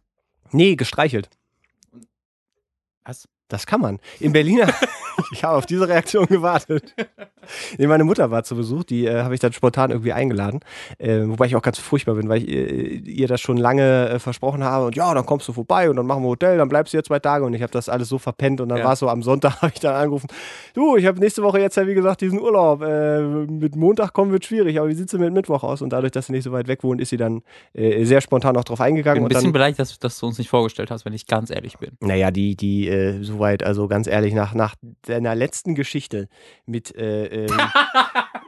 Nee, 0.52 0.76
gestreichelt. 0.76 1.30
Was? 3.04 3.28
Das 3.48 3.68
kann 3.68 3.82
man. 3.82 4.00
In 4.20 4.34
Berliner, 4.34 4.74
ich 5.32 5.44
habe 5.44 5.58
auf 5.58 5.66
diese 5.66 5.88
Reaktion 5.88 6.26
gewartet. 6.28 6.94
Nee, 7.78 7.88
meine 7.88 8.04
Mutter 8.04 8.32
war 8.32 8.44
zu 8.44 8.56
Besuch, 8.56 8.84
die 8.84 9.06
äh, 9.06 9.22
habe 9.22 9.34
ich 9.34 9.40
dann 9.40 9.54
spontan 9.54 9.92
irgendwie 9.92 10.14
eingeladen. 10.14 10.62
Äh, 10.98 11.22
wobei 11.28 11.46
ich 11.46 11.56
auch 11.56 11.62
ganz 11.62 11.78
furchtbar 11.78 12.16
bin, 12.16 12.28
weil 12.28 12.42
ich 12.42 12.48
äh, 12.50 12.96
ihr 12.96 13.28
das 13.28 13.40
schon 13.42 13.58
lange 13.58 14.10
äh, 14.10 14.20
versprochen 14.20 14.64
habe. 14.64 14.86
Und 14.88 14.96
ja, 14.96 15.14
dann 15.14 15.26
kommst 15.26 15.48
du 15.48 15.54
vorbei 15.54 15.90
und 15.90 15.96
dann 15.96 16.06
machen 16.08 16.24
wir 16.24 16.30
Hotel, 16.30 16.58
dann 16.58 16.70
bleibst 16.70 16.94
du 16.94 16.98
hier 16.98 17.04
zwei 17.04 17.20
Tage. 17.20 17.46
Und 17.46 17.54
ich 17.54 17.62
habe 17.62 17.72
das 17.72 17.88
alles 17.90 18.10
so 18.10 18.18
verpennt. 18.18 18.62
Und 18.62 18.70
dann 18.70 18.80
Ja. 18.80 18.86
war 18.86 18.94
es 18.94 19.00
so 19.00 19.10
am 19.10 19.22
Sonntag, 19.22 19.56
habe 19.62 19.72
ich 19.74 19.80
dann 19.80 19.96
angerufen. 19.96 20.28
Du, 20.74 20.96
ich 20.98 21.06
habe 21.06 21.20
nächste 21.20 21.44
Woche 21.44 21.60
jetzt 21.60 21.78
ja, 21.78 21.86
wie 21.88 21.94
gesagt, 21.94 22.22
diesen 22.22 22.40
Urlaub. 22.40 22.82
Äh, 22.82 23.22
mit 23.22 23.76
Montag 23.76 24.14
kommen 24.14 24.32
wird 24.32 24.46
schwierig, 24.46 24.80
aber 24.80 24.90
wie 24.90 24.96
sieht 24.96 25.08
es 25.14 25.20
mit 25.20 25.34
Mittwoch 25.34 25.64
aus? 25.64 25.82
Und 25.82 25.92
dadurch, 25.92 26.12
dass 26.12 26.28
sie 26.28 26.32
nicht 26.34 26.44
so 26.44 26.52
weit 26.52 26.68
weg 26.68 26.84
wohnt, 26.84 27.00
ist 27.00 27.10
sie 27.10 27.18
dann 27.18 27.42
äh, 27.74 28.04
sehr 28.06 28.22
spontan 28.22 28.58
auch 28.58 28.64
drauf 28.64 28.80
Ich 28.80 28.86
eingegangen. 28.86 29.20
bin 29.20 29.26
ein 29.26 29.30
bisschen 29.30 29.44
dann, 29.46 29.54
beleidigt, 29.54 29.80
dass, 29.80 30.00
dass 30.00 30.20
du 30.20 30.26
uns 30.28 30.38
nicht 30.38 30.50
vorgestellt 30.50 30.90
hast, 30.92 31.06
wenn 31.06 31.14
ich 31.14 31.28
ganz 31.28 31.50
ehrlich 31.52 31.78
bin. 31.78 31.92
naja, 32.02 32.32
die, 32.32 32.56
die, 32.56 33.20
soweit, 33.22 33.64
also 33.64 33.88
ganz 33.88 34.08
ehrlich, 34.08 34.34
nach, 34.34 34.54
nach 34.54 34.76
deiner 35.16 35.36
letzten 35.36 35.76
Geschichte 35.76 36.28
mit, 36.66 36.96
äh, 36.96 37.46
ähm, 37.46 37.58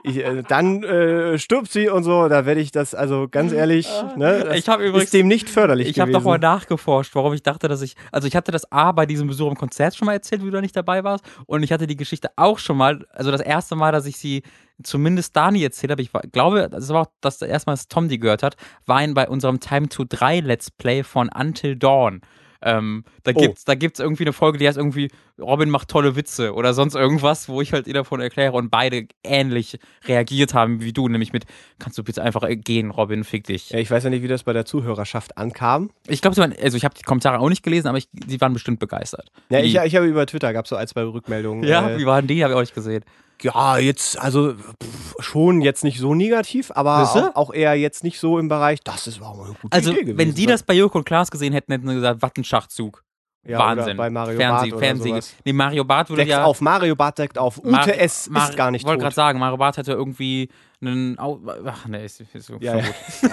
ich, 0.03 0.17
äh, 0.17 0.43
dann 0.47 0.83
äh, 0.83 1.37
stirbt 1.37 1.71
sie 1.71 1.89
und 1.89 2.03
so, 2.03 2.27
da 2.27 2.45
werde 2.45 2.61
ich 2.61 2.71
das, 2.71 2.93
also 2.93 3.27
ganz 3.29 3.51
ehrlich, 3.51 3.87
ne, 4.15 4.43
das 4.45 4.57
Ich 4.57 4.69
habe 4.69 4.83
übrigens 4.83 5.05
ist 5.05 5.13
dem 5.13 5.27
nicht 5.27 5.49
förderlich 5.49 5.87
Ich 5.87 5.99
habe 5.99 6.11
doch 6.11 6.23
mal 6.23 6.37
nachgeforscht, 6.37 7.15
warum 7.15 7.33
ich 7.33 7.43
dachte, 7.43 7.67
dass 7.67 7.81
ich. 7.81 7.95
Also, 8.11 8.27
ich 8.27 8.35
hatte 8.35 8.51
das 8.51 8.71
A 8.71 8.91
bei 8.91 9.05
diesem 9.05 9.27
Besuch 9.27 9.49
im 9.49 9.55
Konzert 9.55 9.95
schon 9.95 10.05
mal 10.05 10.13
erzählt, 10.13 10.41
wie 10.41 10.45
du 10.45 10.51
da 10.51 10.61
nicht 10.61 10.75
dabei 10.75 11.03
warst. 11.03 11.25
Und 11.45 11.63
ich 11.63 11.71
hatte 11.71 11.87
die 11.87 11.95
Geschichte 11.95 12.29
auch 12.35 12.59
schon 12.59 12.77
mal. 12.77 13.05
Also, 13.11 13.31
das 13.31 13.41
erste 13.41 13.75
Mal, 13.75 13.91
dass 13.91 14.05
ich 14.05 14.17
sie 14.17 14.43
zumindest 14.83 15.35
Dani 15.35 15.63
erzählt 15.63 15.91
habe, 15.91 16.01
ich 16.01 16.13
war, 16.13 16.21
glaube, 16.21 16.69
das 16.69 16.89
war 16.89 17.01
auch 17.01 17.11
das 17.21 17.41
erste 17.41 17.69
Mal, 17.69 17.73
dass 17.73 17.87
Tom 17.87 18.09
die 18.09 18.19
gehört 18.19 18.43
hat, 18.43 18.55
war 18.85 19.03
in, 19.03 19.13
bei 19.13 19.27
unserem 19.27 19.59
Time 19.59 19.89
to 19.89 20.03
3 20.07 20.41
Let's 20.41 20.69
Play 20.69 21.03
von 21.03 21.29
Until 21.29 21.75
Dawn. 21.75 22.21
Ähm, 22.61 23.03
da 23.23 23.31
Oh. 23.35 23.39
gibt's, 23.41 23.65
da 23.65 23.75
gibt's 23.75 23.99
irgendwie 23.99 24.23
eine 24.23 24.33
Folge, 24.33 24.57
die 24.57 24.67
heißt 24.67 24.77
irgendwie 24.77 25.09
Robin 25.39 25.69
macht 25.69 25.89
tolle 25.89 26.15
Witze 26.15 26.53
oder 26.55 26.73
sonst 26.73 26.95
irgendwas, 26.95 27.47
wo 27.49 27.61
ich 27.61 27.71
halt 27.73 27.85
ihr 27.87 27.93
davon 27.93 28.19
erkläre 28.19 28.53
und 28.53 28.69
beide 28.71 29.07
ähnlich 29.23 29.77
reagiert 30.05 30.53
haben 30.55 30.81
wie 30.81 30.93
du, 30.93 31.07
nämlich 31.07 31.31
mit, 31.33 31.45
kannst 31.77 31.97
du 31.97 32.03
bitte 32.03 32.23
einfach 32.23 32.43
gehen, 32.49 32.89
Robin, 32.89 33.23
fick 33.23 33.43
dich. 33.45 33.69
ja, 33.69 33.77
ich 33.79 33.91
weiß 33.91 34.03
ja 34.05 34.09
nicht, 34.09 34.23
wie 34.23 34.27
das 34.27 34.43
bei 34.43 34.53
der 34.53 34.65
Zuhörerschaft 34.65 35.37
ankam. 35.37 35.91
Ich 36.07 36.21
glaube, 36.21 36.41
also 36.41 36.77
ich 36.77 36.83
habe 36.85 36.95
die 36.95 37.03
Kommentare 37.03 37.39
auch 37.39 37.49
nicht 37.49 37.61
gelesen, 37.63 37.87
aber 37.87 37.99
ich, 37.99 38.07
sie 38.27 38.41
waren 38.41 38.53
bestimmt 38.53 38.79
begeistert. 38.79 39.29
Ja, 39.49 39.59
ich, 39.59 39.73
Wie- 39.75 39.85
ich 39.85 39.95
habe 39.95 40.07
über 40.07 40.25
Twitter 40.25 40.51
gab 40.53 40.65
es 40.65 40.69
so 40.69 40.75
ein, 40.75 40.87
zwei 40.87 41.03
Rückmeldungen. 41.03 41.63
ja, 41.63 41.89
äh, 41.91 41.99
wie 41.99 42.05
waren 42.07 42.25
die? 42.25 42.43
Habe 42.43 42.53
ich 42.53 42.57
auch 42.57 42.61
nicht 42.61 42.73
gesehen. 42.75 43.03
Ja, 43.41 43.77
jetzt, 43.77 44.17
also 44.19 44.53
pff, 44.53 45.15
schon 45.19 45.61
jetzt 45.61 45.83
nicht 45.83 45.99
so 45.99 46.15
negativ, 46.15 46.71
aber 46.73 47.03
auch, 47.35 47.35
auch 47.35 47.53
eher 47.53 47.75
jetzt 47.75 48.03
nicht 48.03 48.19
so 48.19 48.39
im 48.39 48.47
Bereich, 48.47 48.81
das 48.83 49.07
ist 49.07 49.21
war 49.21 49.35
mal 49.35 49.45
eine 49.45 49.53
gute 49.53 49.75
Also, 49.75 49.91
Idee 49.91 50.01
gewesen. 50.01 50.17
wenn 50.17 50.33
die 50.33 50.45
das 50.45 50.63
bei 50.63 50.73
Joko 50.73 50.97
und 50.99 51.05
Klaas 51.05 51.29
gesehen 51.31 51.53
hätten, 51.53 51.71
hätten 51.71 51.87
sie 51.87 51.95
gesagt, 51.95 52.21
Schachzug. 52.43 53.03
Ja, 53.45 53.59
Wahnsinn. 53.59 53.95
Bei 53.97 54.09
Mario 54.09 54.37
Fernseh, 54.37 54.71
oder 54.73 54.79
Fernseh. 54.79 55.09
sowas. 55.09 55.35
Nee, 55.45 55.53
Mario 55.53 55.83
Barth 55.85 56.09
würde 56.09 56.21
Deckt 56.23 56.31
ja. 56.31 56.43
auf, 56.43 56.59
Mario 56.61 56.95
Barth 56.95 57.17
deckt 57.17 57.37
auf. 57.37 57.63
Mar- 57.63 57.87
S. 57.87 58.29
Mar- 58.29 58.49
ist 58.49 58.57
gar 58.57 58.71
nicht 58.71 58.85
wollte 58.85 58.97
tot. 58.97 59.03
gerade 59.03 59.15
sagen, 59.15 59.39
Mario 59.39 59.57
Barth 59.57 59.77
hätte 59.77 59.93
irgendwie 59.93 60.49
einen. 60.81 61.17
Au 61.17 61.39
Ach, 61.65 61.85
nee, 61.87 62.05
ist, 62.05 62.21
ist 62.33 62.49
Ja, 62.59 62.75
ja. 62.77 62.83
gut. 62.85 62.93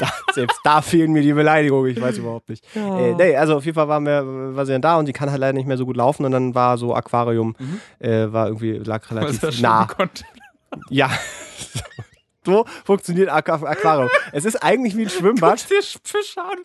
da, 0.00 0.08
selbst 0.34 0.60
da 0.64 0.82
fehlen 0.82 1.12
mir 1.12 1.22
die 1.22 1.32
Beleidigungen, 1.32 1.90
ich 1.90 2.00
weiß 2.00 2.18
überhaupt 2.18 2.50
nicht. 2.50 2.64
Äh, 2.76 3.14
nee, 3.14 3.36
also 3.36 3.56
auf 3.56 3.64
jeden 3.64 3.74
Fall 3.74 3.88
waren 3.88 4.04
wir, 4.04 4.54
war 4.54 4.66
sie 4.66 4.72
dann 4.72 4.82
da 4.82 4.96
und 4.98 5.06
die 5.08 5.12
kann 5.14 5.30
halt 5.30 5.40
leider 5.40 5.54
nicht 5.54 5.66
mehr 5.66 5.78
so 5.78 5.86
gut 5.86 5.96
laufen 5.96 6.24
und 6.26 6.32
dann 6.32 6.54
war 6.54 6.76
so 6.76 6.94
Aquarium, 6.94 7.56
äh, 8.00 8.26
war 8.30 8.46
irgendwie, 8.48 8.72
lag 8.78 9.02
Mhm. 9.10 9.16
Was 9.16 9.22
relativ 9.42 9.52
schon 9.54 9.62
nah. 9.62 9.86
Ja. 10.90 11.10
So 12.46 12.66
funktioniert 12.84 13.30
Aqu- 13.30 13.64
Aquarium. 13.66 14.10
Es 14.32 14.44
ist 14.44 14.56
eigentlich 14.62 14.94
wie 14.98 15.04
ein 15.04 15.08
Schwimmbad. 15.18 15.60
Guck 15.60 15.68
dir 15.68 15.82
Fisch 15.82 16.36
an. 16.36 16.58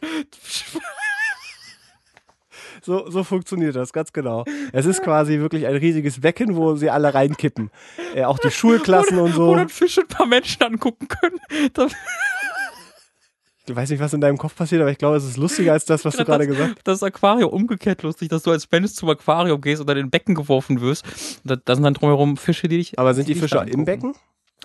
So, 2.83 3.09
so 3.09 3.23
funktioniert 3.23 3.75
das, 3.75 3.91
ganz 3.93 4.13
genau. 4.13 4.45
Es 4.71 4.85
ist 4.85 5.01
quasi 5.03 5.39
wirklich 5.39 5.67
ein 5.67 5.75
riesiges 5.75 6.21
Becken, 6.21 6.55
wo 6.55 6.75
sie 6.75 6.89
alle 6.89 7.13
reinkippen. 7.13 7.69
Äh, 8.15 8.23
auch 8.23 8.39
die 8.39 8.51
Schulklassen 8.51 9.17
und 9.19 9.33
Wo 9.35 9.47
so. 9.51 9.55
dann 9.55 9.69
Fische 9.69 10.01
ein 10.01 10.07
paar 10.07 10.25
Menschen 10.25 10.63
angucken 10.63 11.07
können. 11.07 11.39
Das, 11.73 11.91
Ich 13.67 13.75
weiß 13.75 13.89
nicht, 13.91 13.99
was 13.99 14.13
in 14.13 14.21
deinem 14.21 14.37
Kopf 14.37 14.55
passiert, 14.55 14.81
aber 14.81 14.89
ich 14.91 14.97
glaube, 14.97 15.17
es 15.17 15.23
ist 15.25 15.37
lustiger 15.37 15.73
als 15.73 15.85
das, 15.85 16.03
was 16.03 16.15
du 16.15 16.25
gerade 16.25 16.47
gesagt 16.47 16.71
hast. 16.77 16.87
Das 16.87 17.03
Aquarium 17.03 17.51
umgekehrt 17.51 18.01
lustig, 18.01 18.29
dass 18.29 18.41
du 18.43 18.49
als 18.51 18.67
Mensch 18.71 18.93
zum 18.93 19.09
Aquarium 19.09 19.61
gehst 19.61 19.79
und 19.81 19.87
dann 19.87 19.97
in 19.97 20.07
ein 20.07 20.09
Becken 20.09 20.33
geworfen 20.33 20.81
wirst. 20.81 21.05
Da, 21.43 21.55
da 21.55 21.75
sind 21.75 21.83
dann 21.83 21.93
drumherum 21.93 22.35
Fische, 22.37 22.67
die 22.67 22.77
dich. 22.77 22.97
Aber 22.97 23.13
sind 23.13 23.27
die 23.27 23.35
Fische 23.35 23.63
im 23.67 23.85
Becken? 23.85 24.15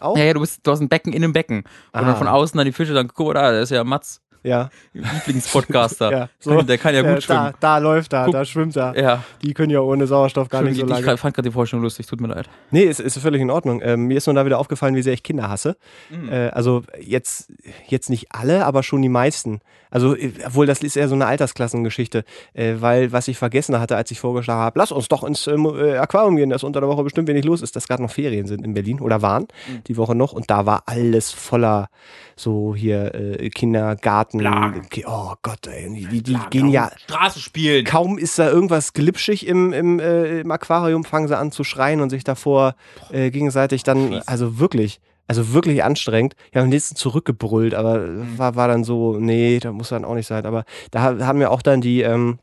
Auch? 0.00 0.16
Ja, 0.16 0.24
ja, 0.24 0.32
du, 0.32 0.40
bist, 0.40 0.60
du 0.66 0.70
hast 0.70 0.80
ein 0.80 0.88
Becken 0.88 1.12
in 1.12 1.22
einem 1.22 1.34
Becken. 1.34 1.58
Und 1.58 1.66
Ah. 1.92 2.00
dann 2.02 2.16
von 2.16 2.26
außen 2.28 2.56
dann 2.56 2.64
die 2.64 2.72
Fische, 2.72 2.94
dann 2.94 3.08
guck 3.08 3.28
mal 3.28 3.34
da, 3.34 3.60
ist 3.60 3.70
ja 3.70 3.84
Mats, 3.84 4.22
Ja. 4.44 4.70
Lieblingspodcaster. 4.92 6.10
ja. 6.12 6.28
So, 6.38 6.62
Der 6.62 6.78
kann 6.78 6.94
ja 6.94 7.02
gut 7.02 7.22
schwimmen. 7.22 7.52
Da, 7.60 7.76
da 7.76 7.78
läuft 7.78 8.12
er, 8.12 8.24
Guck. 8.26 8.34
da 8.34 8.44
schwimmt 8.44 8.76
er. 8.76 8.96
Ja, 9.00 9.24
Die 9.42 9.54
können 9.54 9.70
ja 9.70 9.80
ohne 9.80 10.06
Sauerstoff 10.06 10.48
gar 10.48 10.62
nicht 10.62 10.78
so 10.78 10.86
lange. 10.86 11.14
ich 11.14 11.20
fand 11.20 11.34
gerade 11.34 11.48
die 11.48 11.52
Vorstellung 11.52 11.82
lustig, 11.82 12.06
tut 12.06 12.20
mir 12.20 12.28
leid. 12.28 12.48
Nee, 12.70 12.82
ist, 12.84 13.00
ist 13.00 13.18
völlig 13.18 13.40
in 13.40 13.50
Ordnung. 13.50 13.80
Ähm, 13.82 14.06
mir 14.06 14.18
ist 14.18 14.26
nur 14.26 14.34
da 14.34 14.44
wieder 14.46 14.58
aufgefallen, 14.58 14.94
wie 14.94 15.02
sehr 15.02 15.14
ich 15.14 15.22
Kinder 15.22 15.48
hasse. 15.48 15.76
Mhm. 16.10 16.28
Äh, 16.30 16.48
also 16.50 16.82
jetzt, 17.00 17.50
jetzt 17.88 18.10
nicht 18.10 18.26
alle, 18.30 18.66
aber 18.66 18.82
schon 18.82 19.02
die 19.02 19.08
meisten. 19.08 19.60
Also, 19.90 20.14
äh, 20.16 20.32
obwohl 20.46 20.66
das 20.66 20.82
ist 20.82 20.96
eher 20.96 21.08
so 21.08 21.14
eine 21.14 21.26
Altersklassengeschichte, 21.26 22.24
äh, 22.52 22.74
weil 22.80 23.12
was 23.12 23.28
ich 23.28 23.38
vergessen 23.38 23.78
hatte, 23.80 23.96
als 23.96 24.10
ich 24.10 24.20
vorgeschlagen 24.20 24.60
habe, 24.60 24.78
lass 24.78 24.92
uns 24.92 25.08
doch 25.08 25.24
ins 25.24 25.46
ähm, 25.46 25.66
äh, 25.66 25.96
Aquarium 25.96 26.36
gehen, 26.36 26.50
da 26.50 26.56
ist 26.56 26.64
unter 26.64 26.80
der 26.80 26.88
Woche 26.88 27.02
bestimmt 27.04 27.28
wenig 27.28 27.44
los 27.44 27.62
ist, 27.62 27.76
dass 27.76 27.86
gerade 27.88 28.02
noch 28.02 28.10
Ferien 28.10 28.46
sind 28.46 28.64
in 28.64 28.74
Berlin 28.74 29.00
oder 29.00 29.22
waren 29.22 29.44
Mhm. 29.68 29.84
die 29.86 29.96
Woche 29.96 30.14
noch 30.14 30.32
und 30.32 30.50
da 30.50 30.66
war 30.66 30.82
alles 30.86 31.30
voller 31.30 31.88
so 32.36 32.74
hier 32.74 33.14
äh, 33.14 33.48
Kindergarten. 33.50 34.33
Blang. 34.38 34.88
Ki- 34.88 35.04
Oh 35.06 35.34
Gott, 35.42 35.66
ey, 35.66 35.88
die, 35.92 36.06
die, 36.06 36.22
die 36.22 36.38
gehen 36.50 36.68
ja 36.68 36.90
Straße 37.04 37.40
spielen. 37.40 37.84
kaum 37.84 38.18
ist 38.18 38.38
da 38.38 38.48
irgendwas 38.50 38.92
glitschig 38.92 39.46
im, 39.46 39.72
im, 39.72 40.00
äh, 40.00 40.40
im 40.40 40.50
Aquarium, 40.50 41.04
fangen 41.04 41.28
sie 41.28 41.36
an 41.38 41.50
zu 41.52 41.64
schreien 41.64 42.00
und 42.00 42.10
sich 42.10 42.24
davor 42.24 42.74
äh, 43.10 43.30
gegenseitig 43.30 43.82
dann, 43.82 44.08
Fies. 44.08 44.28
also 44.28 44.58
wirklich, 44.58 45.00
also 45.26 45.52
wirklich 45.54 45.82
anstrengend. 45.84 46.34
Ja, 46.52 46.62
am 46.62 46.68
nächsten 46.68 46.96
zurückgebrüllt, 46.96 47.74
aber 47.74 47.98
Mhm. 47.98 48.38
war, 48.38 48.56
war 48.56 48.68
dann 48.68 48.84
so, 48.84 49.18
nee, 49.18 49.58
da 49.58 49.72
muss 49.72 49.88
dann 49.88 50.04
auch 50.04 50.14
nicht 50.14 50.26
sein. 50.26 50.44
Aber 50.46 50.64
da 50.90 51.02
ha- 51.02 51.26
haben 51.26 51.38
mir 51.38 51.50
auch 51.50 51.62
dann 51.62 51.80
die, 51.80 52.02
ähm, 52.02 52.38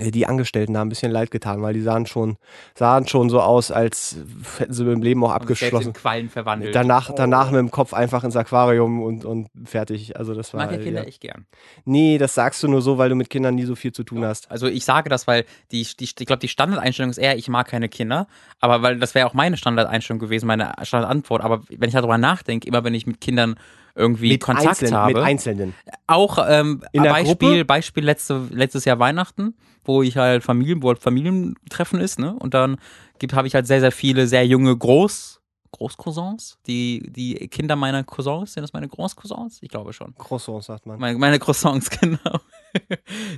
die 0.00 0.26
Angestellten 0.26 0.74
da 0.74 0.82
ein 0.82 0.88
bisschen 0.88 1.12
leid 1.12 1.30
getan, 1.30 1.62
weil 1.62 1.74
die 1.74 1.80
sahen 1.80 2.06
schon, 2.06 2.36
sahen 2.74 3.06
schon 3.06 3.30
so 3.30 3.40
aus, 3.40 3.70
als 3.70 4.16
hätten 4.58 4.72
sie 4.72 4.84
mit 4.84 4.92
dem 4.94 5.02
Leben 5.02 5.22
auch 5.24 5.30
abgeschlossen. 5.32 5.88
in 5.88 5.92
Quallen 5.94 6.28
verwandelt. 6.28 6.74
Danach, 6.74 7.10
Oh. 7.10 7.14
danach 7.16 7.50
mit 7.50 7.58
dem 7.60 7.70
Kopf 7.70 7.94
einfach 7.94 8.24
ins 8.24 8.36
Aquarium 8.36 9.02
und, 9.02 9.24
und 9.24 9.48
fertig. 9.64 10.16
Also 10.16 10.34
das 10.34 10.52
war. 10.54 10.64
mag 10.66 10.72
ja 10.72 10.78
Kinder 10.78 11.02
ja. 11.02 11.06
echt 11.08 11.20
gern. 11.20 11.46
Nee, 11.84 12.18
das 12.18 12.34
sagst 12.34 12.62
du 12.62 12.68
nur 12.68 12.82
so, 12.82 12.98
weil 12.98 13.08
du 13.08 13.14
mit 13.14 13.30
Kindern 13.30 13.54
nie 13.54 13.64
so 13.64 13.74
viel 13.74 13.92
zu 13.92 14.02
tun 14.04 14.24
hast. 14.24 14.50
Also 14.50 14.66
ich 14.66 14.84
sage 14.84 15.08
das, 15.08 15.26
weil 15.26 15.44
die, 15.70 15.82
die 15.82 16.04
ich 16.04 16.14
glaube, 16.16 16.40
die 16.40 16.48
Standardeinstellung 16.48 17.10
ist 17.10 17.18
eher, 17.18 17.36
ich 17.36 17.48
mag 17.48 17.68
keine 17.68 17.88
Kinder. 17.88 18.26
Aber 18.60 18.82
weil 18.82 18.98
das 18.98 19.14
wäre 19.14 19.26
auch 19.26 19.34
meine 19.34 19.56
Standardeinstellung 19.56 20.18
gewesen, 20.18 20.46
meine 20.46 20.72
Standardantwort. 20.82 21.42
Aber 21.42 21.62
wenn 21.68 21.88
ich 21.88 21.94
darüber 21.94 22.18
nachdenke, 22.18 22.66
immer 22.66 22.84
wenn 22.84 22.94
ich 22.94 23.06
mit 23.06 23.20
Kindern 23.20 23.56
irgendwie 23.96 24.30
Mit 24.30 24.40
Kontakt 24.42 24.66
Einzelnen, 24.66 24.94
habe, 24.94 25.12
mit 25.14 25.22
Einzelnen. 25.22 25.74
auch 26.08 26.38
ähm, 26.48 26.82
In 26.90 27.04
der 27.04 27.10
Beispiel, 27.10 27.48
Gruppe? 27.50 27.64
Beispiel 27.64 28.04
letzte, 28.04 28.40
letztes 28.50 28.84
Jahr 28.86 28.98
Weihnachten, 28.98 29.54
wo 29.84 30.02
ich 30.02 30.16
halt 30.16 30.42
Familien, 30.42 30.82
wo 30.82 30.88
halt 30.88 30.98
Familientreffen 30.98 32.00
ist, 32.00 32.18
ne? 32.18 32.34
Und 32.38 32.54
dann 32.54 32.76
gibt 33.18 33.32
habe 33.34 33.46
ich 33.46 33.54
halt 33.54 33.66
sehr, 33.66 33.80
sehr 33.80 33.92
viele 33.92 34.26
sehr 34.26 34.46
junge 34.46 34.76
Groß, 34.76 35.40
Großcousins, 35.72 36.58
die, 36.66 37.02
die 37.10 37.34
Kinder 37.48 37.74
meiner 37.74 38.04
Cousins, 38.04 38.52
sind 38.52 38.62
das 38.62 38.72
meine 38.72 38.86
Großcousins? 38.88 39.58
Ich 39.60 39.68
glaube 39.68 39.92
schon. 39.92 40.14
Croissants, 40.16 40.66
sagt 40.66 40.86
man. 40.86 41.00
Meine, 41.00 41.18
meine 41.18 41.38
Croissants, 41.40 41.90
genau. 42.00 42.38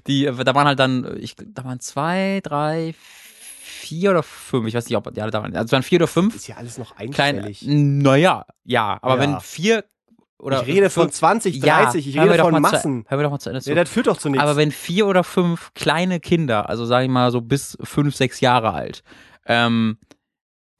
Die, 0.07 0.25
da 0.25 0.55
waren 0.55 0.67
halt 0.67 0.79
dann, 0.79 1.17
ich, 1.19 1.35
da 1.37 1.65
waren 1.65 1.81
zwei, 1.81 2.41
drei, 2.43 2.95
vier 2.99 4.11
oder 4.11 4.23
fünf, 4.23 4.67
ich 4.67 4.75
weiß 4.75 4.87
nicht, 4.89 4.97
ob 4.97 5.07
alle 5.07 5.31
da 5.31 5.43
waren. 5.43 5.57
Also 5.57 5.73
waren 5.73 5.83
vier 5.83 5.99
oder 5.99 6.07
fünf 6.09 6.35
Ist 6.35 6.47
ja 6.47 6.57
alles 6.57 6.77
noch 6.79 6.97
einstellig. 6.97 7.63
naja, 7.67 8.45
ja, 8.65 8.99
aber 9.01 9.15
Ja. 9.17 9.21
wenn 9.21 9.41
vier 9.41 9.85
oder 10.38 10.61
ich 10.62 10.66
rede 10.68 10.90
von 10.90 11.05
fünf- 11.05 11.14
20, 11.14 11.57
Ja, 11.64 11.83
30, 11.85 12.07
ich 12.09 12.16
hör 12.16 12.25
mir 12.27 12.33
rede 12.33 12.42
von 12.42 12.53
mal 12.53 12.59
zu- 12.68 12.75
Massen. 12.77 13.05
Hör 13.09 13.16
mir 13.18 13.25
doch 13.25 13.31
mal 13.31 13.38
zu 13.38 13.49
Ende 13.51 13.62
zu. 13.62 13.70
Ja, 13.70 13.77
das 13.77 13.88
führt 13.90 14.07
doch 14.07 14.16
zu 14.18 14.29
nichts. 14.29 14.42
Aber 14.42 14.57
wenn 14.57 14.70
vier 14.70 15.07
oder 15.07 15.25
fünf 15.25 15.72
kleine 15.75 16.20
Kinder, 16.20 16.68
also 16.68 16.85
sage 16.85 17.05
ich 17.07 17.11
mal 17.11 17.31
so 17.31 17.40
bis 17.40 17.77
fünf, 17.83 18.14
sechs 18.14 18.40
Jahre 18.40 18.72
alt, 18.72 19.03
ähm, 19.46 19.99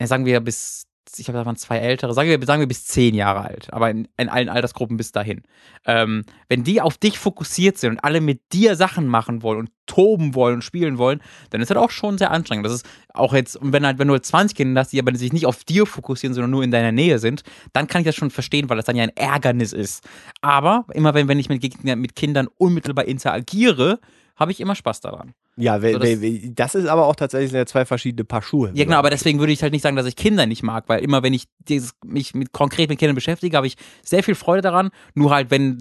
ja, 0.01 0.07
sagen 0.07 0.27
wir 0.27 0.41
bis, 0.41 0.87
ich 1.19 1.27
glaube, 1.27 1.39
da 1.39 1.47
waren 1.47 1.57
zwei 1.57 1.79
ältere, 1.79 2.15
sagen 2.15 2.29
wir, 2.29 2.47
sagen 2.47 2.61
wir 2.61 2.69
bis 2.69 2.85
zehn 2.87 3.15
Jahre 3.15 3.43
alt, 3.43 3.73
aber 3.73 3.91
in, 3.91 4.09
in 4.17 4.29
allen 4.29 4.49
Altersgruppen 4.49 4.97
bis 4.97 5.13
dahin. 5.13 5.43
Ähm, 5.85 6.25
wenn 6.49 6.65
die 6.65 6.81
auf 6.81 6.99
dich 6.99 7.19
fokussiert 7.19 7.79
sind 7.79 7.93
und 7.93 7.99
alle 8.01 8.21
mit 8.21 8.53
dir 8.53 8.77
Sachen 8.77 9.07
machen 9.07 9.43
wollen 9.43 9.61
und 9.61 9.71
toben 9.87 10.35
wollen 10.35 10.57
und 10.57 10.63
spielen 10.63 10.99
wollen, 10.99 11.21
dann 11.51 11.61
ist 11.61 11.71
das 11.71 11.77
auch 11.79 11.91
schon 11.91 12.19
sehr 12.19 12.31
anstrengend. 12.31 12.67
Das 12.67 12.73
ist 12.73 12.87
auch 13.15 13.33
jetzt, 13.35 13.57
und 13.57 13.73
wenn 13.73 13.87
halt, 13.87 13.99
wenn 13.99 14.09
du 14.09 14.15
halt 14.15 14.27
20 14.27 14.57
Kinder 14.57 14.81
hast, 14.81 14.93
die 14.93 14.99
aber 14.99 15.15
sich 15.17 15.33
nicht 15.33 15.47
auf 15.47 15.65
dir 15.65 15.87
fokussieren, 15.87 16.35
sondern 16.35 16.51
nur 16.51 16.65
in 16.65 16.71
deiner 16.71 16.93
Nähe 16.93 17.19
sind, 17.19 17.43
dann 17.73 17.87
kann 17.87 18.01
ich 18.01 18.07
das 18.07 18.17
schon 18.17 18.31
verstehen, 18.31 18.69
weil 18.69 18.77
das 18.77 18.87
dann 18.87 18.97
ja 18.97 19.05
ein 19.05 19.17
Ärgernis 19.17 19.73
ist. 19.73 20.05
Aber 20.41 20.85
immer 20.93 21.15
wenn, 21.15 21.29
wenn 21.29 21.39
ich 21.39 21.49
mit, 21.49 21.63
mit 21.85 22.17
Kindern 22.17 22.49
unmittelbar 22.59 23.05
interagiere, 23.05 24.01
habe 24.37 24.53
ich 24.53 24.61
immer 24.61 24.75
Spaß 24.75 25.01
daran. 25.01 25.33
ja, 25.57 25.81
we, 25.83 25.93
so, 25.93 25.99
das- 25.99 26.21
we, 26.21 26.51
das 26.53 26.75
ist 26.75 26.87
aber 26.87 27.07
auch 27.07 27.17
tatsächlich 27.17 27.67
zwei 27.67 27.85
verschiedene 27.85 28.25
Paar 28.25 28.43
Schuhe. 28.43 28.71
Ja, 28.75 28.85
genau, 28.85 28.99
aber 28.99 29.11
deswegen 29.11 29.39
würde 29.39 29.53
ich 29.53 29.63
halt 29.63 29.73
nicht 29.73 29.83
sagen, 29.83 29.97
dass 29.97 30.07
ich 30.07 30.15
Kinder 30.17 30.47
nicht 30.47 30.63
mag, 30.63 30.89
weil 30.89 31.03
immer 31.03 31.23
wenn 31.23 31.33
ich 31.35 31.45
dieses, 31.69 31.93
mich 32.05 32.35
mit, 32.35 32.53
konkret 32.53 32.89
mit 32.91 32.99
Kindern 32.99 33.15
beschäftige, 33.15 33.57
habe 33.57 33.67
ich 33.67 33.77
sehr 34.03 34.23
viel 34.23 34.35
Freude 34.35 34.63
daran. 34.63 34.91
Nur 35.15 35.31
halt, 35.31 35.51
wenn 35.51 35.79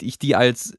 ich 0.00 0.18
die 0.18 0.34
als 0.36 0.76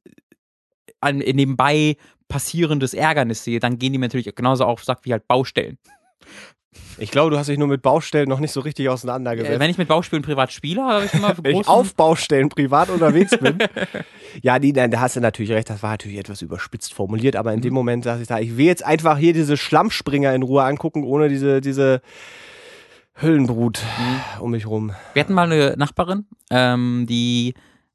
ein 1.01 1.17
nebenbei 1.17 1.97
passierendes 2.27 2.93
Ärgernis 2.93 3.43
sehe, 3.43 3.59
dann 3.59 3.77
gehen 3.79 3.93
die 3.93 3.99
mir 3.99 4.05
natürlich 4.07 4.33
genauso 4.35 4.65
auf 4.65 4.83
Sack 4.83 4.99
wie 5.03 5.11
halt 5.11 5.27
Baustellen. 5.27 5.77
Ich 6.97 7.11
glaube, 7.11 7.31
du 7.31 7.37
hast 7.37 7.47
dich 7.49 7.57
nur 7.57 7.67
mit 7.67 7.81
Baustellen 7.81 8.29
noch 8.29 8.39
nicht 8.39 8.51
so 8.51 8.59
richtig 8.61 8.85
Äh, 8.85 8.89
auseinandergesetzt. 8.89 9.59
wenn 9.59 9.69
ich 9.69 9.77
mit 9.77 9.87
Baustellen 9.87 10.21
privat 10.23 10.51
spiele, 10.51 10.81
habe 10.83 11.05
ich 11.05 11.13
immer 11.13 11.35
wenn 11.43 11.57
ich 11.61 11.67
auf 11.67 11.95
Baustellen 11.95 12.49
privat 12.49 12.89
unterwegs 12.89 13.37
bin. 13.37 13.57
ja, 14.41 14.59
nee, 14.59 14.71
nein, 14.75 14.91
da 14.91 14.99
hast 15.01 15.15
du 15.15 15.19
natürlich 15.21 15.51
recht, 15.51 15.69
das 15.69 15.81
war 15.83 15.91
natürlich 15.91 16.17
etwas 16.17 16.41
überspitzt 16.41 16.93
formuliert, 16.93 17.35
aber 17.35 17.51
in 17.53 17.59
Mhm. 17.59 17.63
dem 17.63 17.73
Moment 17.73 18.05
dachte 18.05 18.21
ich 18.21 18.27
da, 18.27 18.39
ich 18.39 18.57
will 18.57 18.65
jetzt 18.65 18.85
einfach 18.85 19.17
hier 19.17 19.33
diese 19.33 19.57
Schlammspringer 19.57 20.33
in 20.33 20.43
Ruhe 20.43 20.63
angucken, 20.63 21.03
ohne 21.03 21.29
diese, 21.29 21.61
diese 21.61 22.01
Höllenbrut 23.21 23.81
Mhm. 23.97 24.21
um 24.41 24.51
mich 24.51 24.65
rum. 24.65 24.91
Wir 25.13 25.21
hatten 25.23 25.33
mal 25.33 25.51
eine 25.51 25.75
Nachbarin, 25.77 26.25
ähm, 26.49 27.05
die 27.07 27.53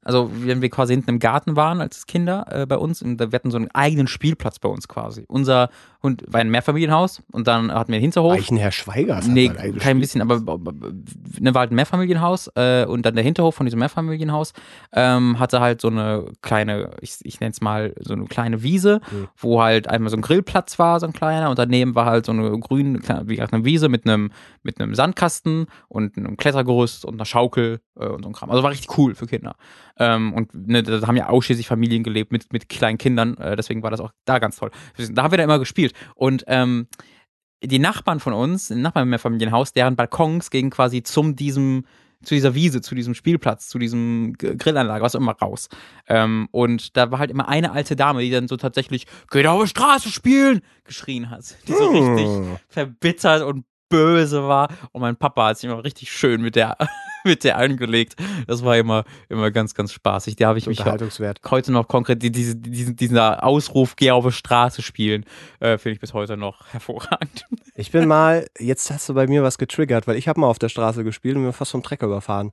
also 0.08 0.30
wenn 0.34 0.62
wir 0.62 0.70
quasi 0.70 0.94
hinten 0.94 1.10
im 1.10 1.18
Garten 1.18 1.54
waren 1.54 1.80
als 1.80 2.06
Kinder 2.06 2.46
äh, 2.50 2.66
bei 2.66 2.76
uns, 2.78 3.02
und 3.02 3.20
wir 3.20 3.30
hatten 3.32 3.50
so 3.50 3.58
einen 3.58 3.70
eigenen 3.72 4.08
Spielplatz 4.08 4.58
bei 4.58 4.68
uns 4.68 4.88
quasi. 4.88 5.24
Unser 5.28 5.68
Hund 6.02 6.24
war 6.28 6.40
ein 6.40 6.50
Mehrfamilienhaus 6.50 7.22
und 7.32 7.46
dann 7.46 7.72
hatten 7.72 7.90
wir 7.92 7.96
einen 7.96 8.02
Hinterhof. 8.02 8.32
Eichenherr 8.32 8.72
Schweigers 8.72 9.26
hat 9.26 9.32
Nee, 9.32 9.48
mal 9.48 9.58
ein 9.58 9.76
kein 9.78 10.00
bisschen, 10.00 10.22
aber 10.22 10.38
ne, 10.40 11.54
war 11.54 11.60
halt 11.60 11.72
ein 11.72 11.74
Mehrfamilienhaus 11.74 12.50
äh, 12.54 12.84
und 12.86 13.04
dann 13.04 13.14
der 13.14 13.24
Hinterhof 13.24 13.54
von 13.54 13.66
diesem 13.66 13.80
Mehrfamilienhaus 13.80 14.52
ähm, 14.92 15.38
hatte 15.38 15.60
halt 15.60 15.80
so 15.80 15.88
eine 15.88 16.26
kleine, 16.42 16.90
ich, 17.00 17.16
ich 17.22 17.40
nenne 17.40 17.50
es 17.52 17.60
mal 17.60 17.94
so 18.00 18.14
eine 18.14 18.24
kleine 18.26 18.62
Wiese, 18.62 19.00
Mhm. 19.10 19.28
wo 19.36 19.62
halt 19.62 19.88
einmal 19.88 20.10
so 20.10 20.16
ein 20.16 20.22
Grillplatz 20.22 20.78
war, 20.78 20.98
so 21.00 21.06
ein 21.06 21.12
kleiner 21.12 21.50
und 21.50 21.58
daneben 21.58 21.94
war 21.94 22.06
halt 22.06 22.26
so 22.26 22.32
eine 22.32 22.58
grüne, 22.58 23.00
wie 23.24 23.36
gesagt, 23.36 23.52
eine 23.52 23.64
Wiese 23.64 23.88
mit 23.88 24.06
einem 24.06 24.30
mit 24.62 24.80
einem 24.80 24.94
Sandkasten 24.94 25.66
und 25.88 26.16
einem 26.16 26.36
Klettergerüst 26.36 27.04
und 27.04 27.14
einer 27.14 27.24
Schaukel 27.24 27.80
äh, 27.98 28.06
und 28.06 28.22
so 28.22 28.30
ein 28.30 28.32
Kram. 28.32 28.50
Also 28.50 28.62
war 28.62 28.70
richtig 28.70 28.96
cool 28.98 29.14
für 29.14 29.26
Kinder. 29.26 29.56
Ähm, 29.98 30.32
und 30.32 30.54
ne, 30.54 30.82
da 30.82 31.06
haben 31.06 31.16
ja 31.16 31.28
ausschließlich 31.28 31.66
Familien 31.66 32.02
gelebt 32.02 32.32
mit, 32.32 32.52
mit 32.52 32.68
kleinen 32.68 32.98
Kindern, 32.98 33.36
äh, 33.38 33.56
deswegen 33.56 33.82
war 33.82 33.90
das 33.90 34.00
auch 34.00 34.12
da 34.24 34.38
ganz 34.38 34.56
toll. 34.56 34.70
Da 35.10 35.22
haben 35.22 35.32
wir 35.32 35.38
da 35.38 35.44
immer 35.44 35.58
gespielt. 35.58 35.92
Und 36.14 36.44
ähm, 36.46 36.86
die 37.62 37.78
Nachbarn 37.78 38.20
von 38.20 38.32
uns, 38.32 38.68
die 38.68 38.74
Nachbarn 38.76 39.04
im 39.04 39.10
Mehrfamilienhaus, 39.10 39.72
deren 39.72 39.96
Balkons 39.96 40.50
gingen 40.50 40.70
quasi 40.70 41.02
zum 41.02 41.34
diesem, 41.34 41.84
zu 42.22 42.34
dieser 42.34 42.54
Wiese, 42.54 42.80
zu 42.80 42.94
diesem 42.94 43.14
Spielplatz, 43.14 43.68
zu 43.68 43.78
diesem 43.78 44.34
Grillanlage, 44.34 45.02
was 45.02 45.16
auch 45.16 45.20
immer 45.20 45.32
raus. 45.32 45.68
Ähm, 46.06 46.48
und 46.52 46.96
da 46.96 47.10
war 47.10 47.18
halt 47.18 47.30
immer 47.30 47.48
eine 47.48 47.72
alte 47.72 47.96
Dame, 47.96 48.22
die 48.22 48.30
dann 48.30 48.48
so 48.48 48.56
tatsächlich, 48.56 49.06
geht 49.30 49.46
auf 49.46 49.62
die 49.62 49.68
Straße 49.68 50.10
spielen, 50.10 50.60
geschrien 50.84 51.30
hat. 51.30 51.56
Die 51.66 51.72
so 51.72 51.88
richtig 51.90 52.26
Hm. 52.26 52.56
verbittert 52.68 53.42
und 53.42 53.64
böse 53.88 54.42
war. 54.46 54.68
Und 54.92 55.00
mein 55.00 55.16
Papa 55.16 55.48
hat 55.48 55.58
sich 55.58 55.68
immer 55.70 55.82
richtig 55.82 56.12
schön 56.12 56.42
mit 56.42 56.54
der, 56.56 56.76
mit 57.24 57.44
der 57.44 57.56
angelegt. 57.58 58.16
Das 58.46 58.64
war 58.64 58.76
immer, 58.76 59.04
immer 59.28 59.50
ganz, 59.50 59.74
ganz 59.74 59.92
spaßig. 59.92 60.36
Da 60.36 60.48
habe 60.48 60.58
ich 60.58 60.66
mich 60.66 60.78
Unterhaltungswert. 60.78 61.40
heute 61.50 61.72
noch 61.72 61.88
konkret, 61.88 62.22
die- 62.22 62.32
diese, 62.32 62.56
diesen, 62.56 62.96
dieser 62.96 63.42
Ausruf, 63.44 63.96
geh 63.96 64.10
auf 64.10 64.24
die 64.24 64.32
Straße 64.32 64.82
spielen, 64.82 65.24
äh, 65.60 65.78
finde 65.78 65.94
ich 65.94 66.00
bis 66.00 66.14
heute 66.14 66.36
noch 66.36 66.66
hervorragend. 66.72 67.44
Ich 67.74 67.90
bin 67.92 68.06
mal, 68.08 68.46
jetzt 68.58 68.90
hast 68.90 69.08
du 69.08 69.14
bei 69.14 69.26
mir 69.26 69.42
was 69.42 69.58
getriggert, 69.58 70.06
weil 70.06 70.16
ich 70.16 70.28
habe 70.28 70.40
mal 70.40 70.48
auf 70.48 70.58
der 70.58 70.68
Straße 70.68 71.04
gespielt 71.04 71.36
und 71.36 71.42
mir 71.44 71.52
fast 71.52 71.72
vom 71.72 71.82
Trecker 71.82 72.06
überfahren. 72.06 72.52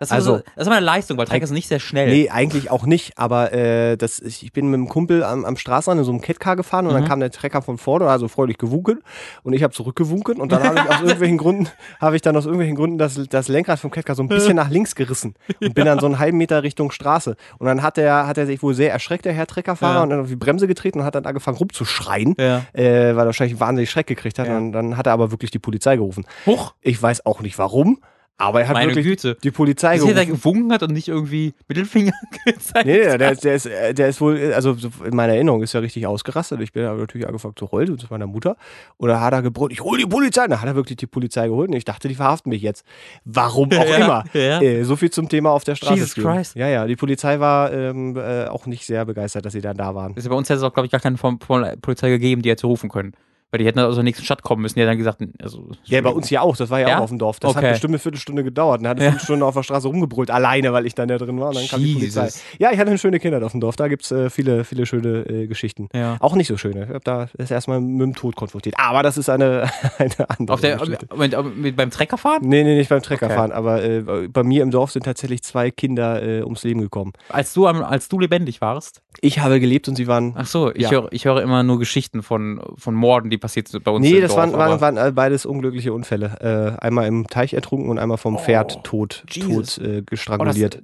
Das 0.00 0.10
Also- 0.10 0.36
ist, 0.36 0.44
das 0.56 0.62
ist 0.62 0.66
immer 0.66 0.76
eine 0.78 0.86
Leistung, 0.86 1.18
weil 1.18 1.26
Trecker 1.26 1.44
ist 1.44 1.50
nicht 1.50 1.68
sehr 1.68 1.78
schnell. 1.78 2.08
Nee, 2.08 2.30
eigentlich 2.30 2.70
auch 2.70 2.86
nicht, 2.86 3.18
aber 3.18 3.52
äh, 3.52 3.96
das, 3.96 4.18
ich 4.18 4.42
ich 4.42 4.52
bin 4.52 4.66
mit 4.70 4.78
einem 4.78 4.88
Kumpel 4.88 5.22
am, 5.22 5.44
am 5.44 5.56
Straßenrand 5.58 5.98
in 6.00 6.04
so 6.04 6.10
einem 6.10 6.22
Catcar 6.22 6.56
gefahren 6.56 6.86
und 6.86 6.94
dann 6.94 7.02
Mhm. 7.04 7.08
kam 7.08 7.20
der 7.20 7.30
Trecker 7.30 7.60
von 7.60 7.76
vorne, 7.78 8.06
also 8.08 8.26
freudig 8.26 8.56
gewunken 8.58 9.00
und 9.42 9.52
ich 9.52 9.62
habe 9.62 9.74
zurückgewunken 9.74 10.40
und 10.40 10.50
dann 10.52 10.62
habe 10.64 10.76
ich 10.76 10.88
aus 10.90 11.00
irgendwelchen 11.02 11.36
Gründen, 11.38 11.68
habe 12.00 12.16
ich 12.16 12.22
dann 12.22 12.34
aus 12.36 12.46
irgendwelchen 12.46 12.76
Gründen 12.76 12.96
das, 12.98 13.20
das 13.28 13.48
Lenkrad 13.48 13.78
vom 13.78 13.90
Catcar 13.90 14.14
so 14.16 14.22
ein 14.22 14.28
bisschen 14.28 14.56
nach 14.56 14.70
links 14.70 14.94
gerissen 14.94 15.34
und 15.60 15.74
bin 15.74 15.84
dann 15.84 15.98
so 16.00 16.06
einen 16.06 16.18
halben 16.18 16.38
Meter 16.38 16.62
Richtung 16.62 16.90
Straße 16.90 17.36
und 17.58 17.66
dann 17.66 17.82
hat 17.82 17.98
er, 17.98 18.26
hat 18.26 18.38
er 18.38 18.46
sich 18.46 18.62
wohl 18.62 18.72
sehr 18.72 18.90
erschreckt, 18.90 19.26
der 19.26 19.34
Herr 19.34 19.46
Treckerfahrer 19.46 19.96
Ja. 19.96 20.02
und 20.02 20.08
dann 20.10 20.20
auf 20.22 20.28
die 20.28 20.36
Bremse 20.36 20.66
getreten 20.66 21.00
und 21.00 21.04
hat 21.04 21.14
dann 21.14 21.26
angefangen 21.26 21.58
rumzuschreien, 21.58 22.34
Ja. 22.38 22.62
äh, 22.72 23.14
weil 23.14 23.18
er 23.18 23.26
wahrscheinlich 23.26 23.60
wahnsinnig 23.60 23.90
Schreck 23.90 24.06
gekriegt 24.06 24.38
hat 24.38 24.46
Ja. 24.46 24.56
und 24.56 24.72
dann 24.72 24.96
hat 24.96 25.06
er 25.06 25.12
aber 25.12 25.30
wirklich 25.30 25.50
die 25.50 25.58
Polizei 25.58 25.96
gerufen. 25.96 26.24
Huch, 26.46 26.72
Ich 26.80 27.02
weiß 27.02 27.26
auch 27.26 27.40
nicht 27.42 27.58
warum, 27.58 27.98
aber 28.40 28.62
er 28.62 28.68
hat 28.68 28.74
meine 28.74 28.88
wirklich 28.94 29.04
Güte. 29.06 29.36
die 29.42 29.50
Polizei 29.50 29.98
Dass 29.98 30.06
er 30.08 30.14
da 30.14 30.24
gewunken 30.24 30.72
hat 30.72 30.82
und 30.82 30.92
nicht 30.92 31.08
irgendwie 31.08 31.54
Mittelfinger 31.68 32.12
gezeigt 32.44 32.86
Nee, 32.86 32.98
nee, 32.98 33.08
hat. 33.10 33.20
der, 33.20 33.34
der, 33.36 33.54
ist, 33.54 33.66
äh, 33.66 33.92
der 33.94 34.08
ist 34.08 34.20
wohl, 34.20 34.52
also 34.54 34.74
so 34.74 34.88
in 35.04 35.14
meiner 35.14 35.34
Erinnerung 35.34 35.62
ist 35.62 35.74
er 35.74 35.82
richtig 35.82 36.06
ausgerastet. 36.06 36.60
Ich 36.62 36.72
bin 36.72 36.84
aber 36.86 36.98
natürlich 36.98 37.26
angefangen 37.26 37.54
zu 37.56 37.70
heulen, 37.70 37.98
zu 37.98 38.06
meiner 38.10 38.26
Mutter. 38.26 38.56
Und 38.96 39.08
da 39.08 39.20
hat 39.20 39.32
er 39.32 39.42
gebrüllt, 39.42 39.72
ich 39.72 39.82
hol 39.82 39.98
die 39.98 40.06
Polizei. 40.06 40.46
Da 40.46 40.60
hat 40.60 40.66
er 40.66 40.74
wirklich 40.74 40.96
die 40.96 41.06
Polizei 41.06 41.48
geholt 41.48 41.68
und 41.70 41.76
ich 41.76 41.84
dachte, 41.84 42.08
die 42.08 42.14
verhaften 42.14 42.50
mich 42.50 42.62
jetzt. 42.62 42.84
Warum 43.24 43.70
auch 43.72 43.84
Ja, 43.88 43.96
immer. 43.96 44.24
ja. 44.32 44.60
Äh, 44.62 44.84
so 44.84 44.96
viel 44.96 45.10
zum 45.10 45.28
Thema 45.28 45.50
auf 45.50 45.64
der 45.64 45.74
Straße. 45.74 45.94
Jesus 45.94 46.10
spielen. 46.12 46.26
Christ. 46.34 46.56
Ja, 46.56 46.68
ja, 46.68 46.86
die 46.86 46.96
Polizei 46.96 47.40
war 47.40 47.72
ähm, 47.72 48.16
äh, 48.16 48.46
auch 48.46 48.66
nicht 48.66 48.86
sehr 48.86 49.04
begeistert, 49.04 49.44
dass 49.44 49.52
sie 49.52 49.60
dann 49.60 49.76
da 49.76 49.94
waren. 49.94 50.14
Ist 50.14 50.28
bei 50.28 50.34
uns 50.34 50.48
hätte 50.48 50.58
es 50.58 50.62
auch, 50.64 50.72
glaube 50.72 50.86
ich, 50.86 50.92
gar 50.92 51.00
keine 51.00 51.18
Form 51.18 51.38
von 51.40 51.66
Polizei 51.82 52.08
gegeben, 52.08 52.42
die 52.42 52.50
hätte 52.50 52.66
rufen 52.66 52.88
können. 52.88 53.12
Weil 53.52 53.58
die 53.58 53.66
hätten 53.66 53.80
aus 53.80 53.96
der 53.96 54.04
nächsten 54.04 54.24
Stadt 54.24 54.42
kommen 54.42 54.62
müssen. 54.62 54.74
Die 54.74 54.80
hätten 54.82 54.90
dann 54.90 54.98
gesagt, 54.98 55.20
also, 55.42 55.70
Ja, 55.84 56.00
bei 56.02 56.10
uns 56.10 56.28
hier 56.28 56.40
auch. 56.42 56.56
Das 56.56 56.70
war 56.70 56.78
ja, 56.78 56.88
Ja? 56.88 56.98
auch 56.98 57.02
auf 57.02 57.08
dem 57.08 57.18
Dorf. 57.18 57.40
Das 57.40 57.50
Okay. 57.56 57.66
hat 57.66 57.72
bestimmt 57.72 57.90
eine 57.92 57.98
Viertelstunde 57.98 58.44
gedauert. 58.44 58.80
Dann 58.80 58.88
hat 58.88 58.96
eine 58.98 59.06
Ja. 59.06 59.10
Viertelstunde 59.10 59.44
auf 59.44 59.54
der 59.54 59.64
Straße 59.64 59.88
rumgebrüllt, 59.88 60.30
alleine, 60.30 60.72
weil 60.72 60.86
ich 60.86 60.94
dann 60.94 61.08
da 61.08 61.18
drin 61.18 61.40
war. 61.40 61.48
Und 61.48 61.56
dann 61.56 61.66
kam 61.66 61.82
die 61.82 61.94
Polizei. 61.94 62.24
Jesus. 62.26 62.42
Ja, 62.60 62.70
ich 62.70 62.78
hatte 62.78 62.90
eine 62.90 62.98
schöne 62.98 63.18
Kindheit 63.18 63.42
auf 63.42 63.50
dem 63.50 63.60
Dorf. 63.60 63.74
Da 63.74 63.88
gibt 63.88 64.04
es 64.04 64.12
äh, 64.12 64.30
viele, 64.30 64.62
viele 64.64 64.86
schöne 64.86 65.26
äh, 65.28 65.46
Geschichten. 65.48 65.88
Ja. 65.92 66.16
Auch 66.20 66.36
nicht 66.36 66.46
so 66.46 66.56
schöne. 66.56 66.84
Ich 66.84 66.88
habe 66.90 67.00
da 67.02 67.26
ist 67.38 67.50
erstmal 67.50 67.80
mit 67.80 68.00
dem 68.02 68.14
Tod 68.14 68.36
konfrontiert. 68.36 68.76
Aber 68.78 69.02
das 69.02 69.18
ist 69.18 69.28
eine, 69.28 69.68
eine 69.98 70.30
andere 70.30 70.54
Auf 70.54 70.60
der, 70.60 70.76
Geschichte. 70.76 71.08
mit, 71.16 71.56
mit, 71.56 71.76
beim 71.76 71.90
Trecker 71.90 72.18
fahren? 72.18 72.42
Nee, 72.42 72.62
nee, 72.62 72.76
nicht 72.76 72.88
beim 72.88 73.02
Trecker 73.02 73.26
Okay. 73.26 73.52
Aber 73.52 73.82
äh, 73.82 74.28
bei 74.28 74.44
mir 74.44 74.62
im 74.62 74.70
Dorf 74.70 74.92
sind 74.92 75.04
tatsächlich 75.04 75.42
zwei 75.42 75.70
Kinder 75.72 76.22
äh, 76.22 76.42
ums 76.42 76.62
Leben 76.62 76.80
gekommen. 76.80 77.12
Als 77.28 77.52
du, 77.52 77.66
als 77.66 78.08
du 78.08 78.20
lebendig 78.20 78.60
warst? 78.60 79.02
Ich 79.20 79.40
habe 79.40 79.58
gelebt 79.60 79.88
und 79.88 79.96
sie 79.96 80.06
waren. 80.06 80.34
Ach 80.36 80.46
so, 80.46 80.72
ich, 80.72 80.82
Ja. 80.82 80.90
höre, 80.90 81.08
ich 81.12 81.24
höre 81.24 81.42
immer 81.42 81.62
nur 81.64 81.78
Geschichten 81.80 82.22
von, 82.22 82.60
von 82.76 82.94
Morden, 82.94 83.28
die 83.28 83.39
passiert 83.40 83.68
bei 83.82 83.90
uns 83.90 84.04
Nee, 84.06 84.20
das 84.20 84.34
Dorf, 84.34 84.52
waren, 84.52 84.52
waren, 84.52 84.80
waren 84.80 84.96
äh, 84.96 85.12
beides 85.12 85.46
unglückliche 85.46 85.92
Unfälle. 85.92 86.76
Äh, 86.80 86.84
einmal 86.84 87.06
im 87.06 87.26
Teich 87.26 87.54
ertrunken 87.54 87.88
und 87.90 87.98
einmal 87.98 88.18
vom 88.18 88.38
Pferd 88.38 88.84
tot, 88.84 89.24
tot 89.28 89.78
äh, 89.78 89.98
Oh, 89.98 90.00
das, 90.00 90.06
gestranguliert. 90.06 90.82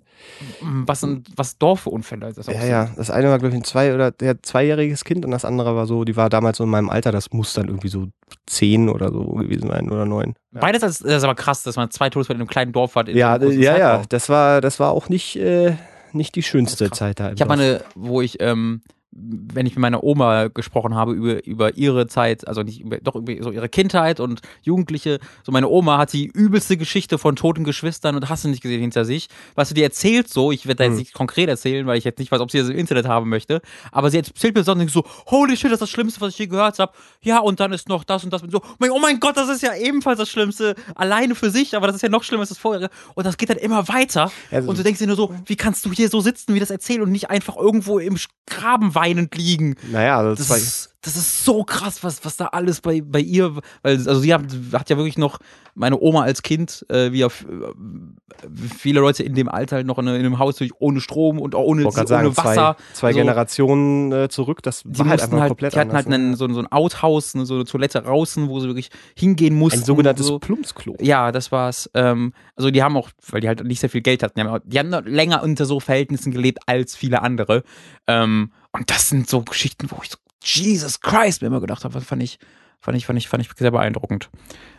was, 0.61 1.01
sind, 1.01 1.29
was 1.37 1.59
Dorf 1.59 1.81
für 1.81 1.91
Unfälle 1.91 2.29
ist 2.29 2.39
das 2.39 2.49
auch 2.49 2.53
Ja, 2.53 2.61
so? 2.63 2.67
ja. 2.67 2.91
Das 2.97 3.11
eine 3.11 3.29
war, 3.29 3.39
glaube 3.39 3.55
ich, 3.55 3.61
ein 3.61 3.65
zwei- 3.65 3.95
oder 3.95 4.13
ja, 4.21 4.35
zweijähriges 4.41 5.05
Kind 5.05 5.25
und 5.25 5.31
das 5.31 5.45
andere 5.45 5.77
war 5.77 5.87
so, 5.87 6.05
die 6.05 6.17
war 6.17 6.29
damals 6.31 6.57
so 6.59 6.65
in 6.65 6.71
meinem 6.71 6.91
Alter, 6.91 7.13
das 7.13 7.33
muss 7.33 7.53
dann 7.55 7.67
irgendwie 7.69 7.89
so 7.89 8.07
zehn 8.47 8.89
oder 8.89 9.11
so 9.13 9.25
gewesen 9.25 9.69
sein 9.69 9.91
oder 9.91 10.05
neun. 10.07 10.35
Ja, 10.55 10.61
Beides 10.61 10.81
das 10.81 11.01
ist 11.01 11.25
aber 11.25 11.35
krass, 11.35 11.63
dass 11.63 11.77
man 11.77 11.91
zwei 11.91 12.11
Todesfälle 12.11 12.37
in 12.37 12.41
einem 12.43 12.49
kleinen 12.49 12.73
Dorf 12.73 12.95
hat. 12.97 13.09
ja, 13.09 13.39
so 13.41 13.51
ja, 13.51 13.77
ja. 13.79 14.03
Das 14.09 14.29
war, 14.29 14.61
das 14.61 14.81
war 14.81 14.91
auch 14.91 15.09
nicht, 15.09 15.37
äh, 15.37 15.77
nicht 16.13 16.35
die 16.35 16.43
schönste. 16.43 16.91
Zeit 16.91 17.21
da. 17.21 17.33
Ich 17.33 17.41
habe 17.43 17.53
eine, 17.53 17.83
wo 17.95 18.21
ich, 18.23 18.41
ähm, 18.41 18.81
wenn 19.13 19.67
ich 19.67 19.75
mit 19.75 19.81
meiner 19.81 20.03
Oma 20.05 20.49
gesprochen 20.49 20.95
habe 20.95 21.13
über, 21.13 21.45
über 21.47 21.77
ihre 21.77 22.07
Zeit, 22.07 22.47
also 22.47 22.63
nicht 22.63 22.81
über, 22.81 22.99
doch 22.99 23.15
über 23.15 23.33
so 23.43 23.51
ihre 23.51 23.69
Kindheit 23.69 24.21
und 24.21 24.41
Jugendliche, 24.63 25.21
so 25.43 25.53
meine 25.53 25.69
Oma 25.69 25.99
hat 25.99 26.13
die 26.13 26.27
übelste 26.27 26.77
Geschichte 26.77 27.17
von 27.17 27.35
toten 27.37 27.65
Geschwistern 27.65 28.15
und 28.17 28.29
hast 28.29 28.45
du 28.45 28.49
nicht 28.49 28.63
gesehen 28.63 28.81
hinter 28.81 29.05
sich. 29.05 29.29
Was 29.55 29.69
du 29.69 29.75
dir 29.75 29.85
erzählt 29.85 30.29
so, 30.29 30.53
ich 30.53 30.67
werde 30.67 30.79
da 30.79 30.85
jetzt 30.85 30.93
Hm. 30.95 30.99
nicht 30.99 31.15
konkret 31.15 31.49
erzählen, 31.49 31.87
weil 31.87 31.99
ich 31.99 32.05
jetzt 32.05 32.19
nicht 32.19 32.31
weiß, 32.31 32.41
ob 32.41 32.51
sie 32.51 32.59
das 32.59 32.69
im 32.69 32.77
Internet 32.77 33.07
haben 33.07 33.29
möchte, 33.31 33.63
aber 33.91 34.11
sie 34.11 34.19
erzählt 34.19 34.55
mir 34.55 34.65
sonst 34.65 34.93
so, 34.93 35.05
holy 35.31 35.57
shit, 35.57 35.67
das 35.71 35.75
ist 35.77 35.83
das 35.83 35.91
Schlimmste, 35.91 36.21
was 36.21 36.33
ich 36.33 36.39
je 36.39 36.47
gehört 36.47 36.79
habe. 36.79 36.93
Ja, 37.23 37.39
und 37.39 37.61
dann 37.61 37.73
ist 37.73 37.89
noch 37.89 38.05
das 38.05 38.25
und 38.25 38.33
das 38.33 38.43
und 38.43 38.51
so, 38.51 38.61
oh 38.81 38.99
mein 38.99 39.21
Gott, 39.21 39.37
das 39.37 39.49
ist 39.49 39.63
ja 39.63 39.75
ebenfalls 39.75 40.19
das 40.19 40.29
Schlimmste, 40.29 40.75
alleine 40.95 41.35
für 41.35 41.51
sich, 41.51 41.75
aber 41.77 41.87
das 41.87 41.97
ist 41.97 42.03
ja 42.03 42.09
noch 42.09 42.23
schlimmer 42.25 42.43
als 42.43 42.51
das 42.51 42.59
vorherige. 42.59 42.91
Und 43.15 43.25
das 43.25 43.37
geht 43.39 43.49
dann 43.51 43.57
immer 43.57 43.89
weiter. 43.89 44.31
Also- 44.51 44.69
und 44.69 44.79
du 44.79 44.83
denkst 44.83 44.99
dir 44.99 45.07
nur 45.07 45.17
so, 45.17 45.35
wie 45.47 45.57
kannst 45.57 45.85
du 45.87 45.93
hier 45.93 46.09
so 46.09 46.21
sitzen, 46.21 46.55
wie 46.55 46.61
das 46.61 46.71
erzählen 46.71 47.03
und 47.03 47.13
nicht 47.13 47.31
einfach 47.31 47.57
irgendwo 47.57 47.99
im 47.99 48.17
Graben 48.47 48.95
weinend 48.97 49.37
liegen? 49.37 49.77
Naja, 49.93 50.19
also 50.19 50.31
das, 50.31 50.39
Das 50.41 50.51
war, 50.51 50.57
ist, 50.57 50.91
das 51.03 51.17
ist 51.17 51.45
so 51.45 51.63
krass, 51.63 52.03
was, 52.03 52.25
was 52.25 52.37
da 52.37 52.47
alles 52.47 52.81
bei, 52.81 53.01
bei 53.01 53.21
ihr, 53.21 53.55
weil, 53.83 53.97
also 53.97 54.19
sie 54.19 54.35
hat, 54.35 54.43
hat 54.73 54.91
ja 54.91 54.97
wirklich 54.97 55.19
noch 55.19 55.39
meine 55.77 56.01
Oma 56.01 56.23
als 56.23 56.43
Kind, 56.43 56.85
äh, 56.89 57.13
wie 57.13 57.25
auf, 57.25 57.45
äh, 57.45 58.49
viele 58.77 59.01
Leute 59.01 59.23
in 59.23 59.35
dem 59.35 59.49
Alter 59.49 59.77
halt 59.77 59.87
noch 59.87 59.99
in, 59.99 60.09
einem 60.09 60.39
Haus 60.41 60.57
durch, 60.57 60.73
ohne 60.81 61.01
Strom 61.01 61.39
und 61.39 61.55
auch 61.55 61.63
ohne, 61.63 61.87
ohne 61.87 62.07
sagen, 62.07 62.37
Wasser. 62.37 62.77
zwei, 62.79 62.95
zwei 62.95 63.13
so. 63.13 63.19
Generationen 63.19 64.11
äh, 64.11 64.29
zurück, 64.29 64.63
das 64.63 64.83
Die 64.85 64.99
war 64.99 65.07
halt 65.09 65.23
einfach 65.23 65.39
halt, 65.39 65.51
komplett 65.51 65.75
die 65.75 65.79
hatten 65.79 65.91
anders. 65.91 66.07
halt 66.07 66.15
einen, 66.15 66.35
so, 66.35 66.53
so 66.53 66.61
ein 66.61 66.73
Outhouse, 66.73 67.35
eine, 67.35 67.47
so 67.47 67.55
eine 67.55 67.65
Toilette 67.67 68.03
draußen, 68.03 68.49
wo 68.49 68.59
sie 68.59 68.67
wirklich 68.67 68.91
hingehen 69.15 69.55
mussten. 69.55 69.81
ein 69.81 69.85
sogenanntes 69.85 70.27
so. 70.27 70.39
Plumpsklo. 70.41 70.97
Ja, 71.01 71.31
das 71.31 71.53
war's. 71.53 71.89
Ähm, 71.95 72.33
also 72.57 72.71
die 72.71 72.83
haben 72.83 72.97
auch, 72.97 73.11
weil 73.31 73.43
die 73.43 73.49
halt 73.49 73.63
nicht 73.65 73.81
sehr 73.81 73.91
viel 73.91 74.01
Geld 74.03 74.23
hatten, 74.23 74.41
die 74.41 74.47
haben, 74.47 74.61
die 74.65 74.79
haben 74.79 74.89
noch 74.89 75.05
länger 75.05 75.43
unter 75.43 75.67
so 75.67 75.79
Verhältnissen 75.79 76.33
gelebt 76.33 76.61
als 76.67 76.97
viele 76.97 77.23
andere. 77.23 77.63
Ähm, 78.09 78.51
und 78.77 78.91
das 78.91 79.09
sind 79.09 79.29
so 79.29 79.43
Geschichten, 79.43 79.91
wo 79.91 79.99
ich 80.03 80.11
so, 80.11 80.19
Jesus 80.43 81.01
Christ, 81.01 81.41
mir 81.41 81.49
immer 81.49 81.61
gedacht 81.61 81.85
habe, 81.85 82.01
fand 82.01 82.23
ich, 82.23 82.39
fand 82.79 82.97
ich, 82.97 83.07
fand 83.07 83.19
ich, 83.19 83.29
fand 83.29 83.43
ich 83.45 83.51
sehr 83.57 83.71
beeindruckend. 83.71 84.29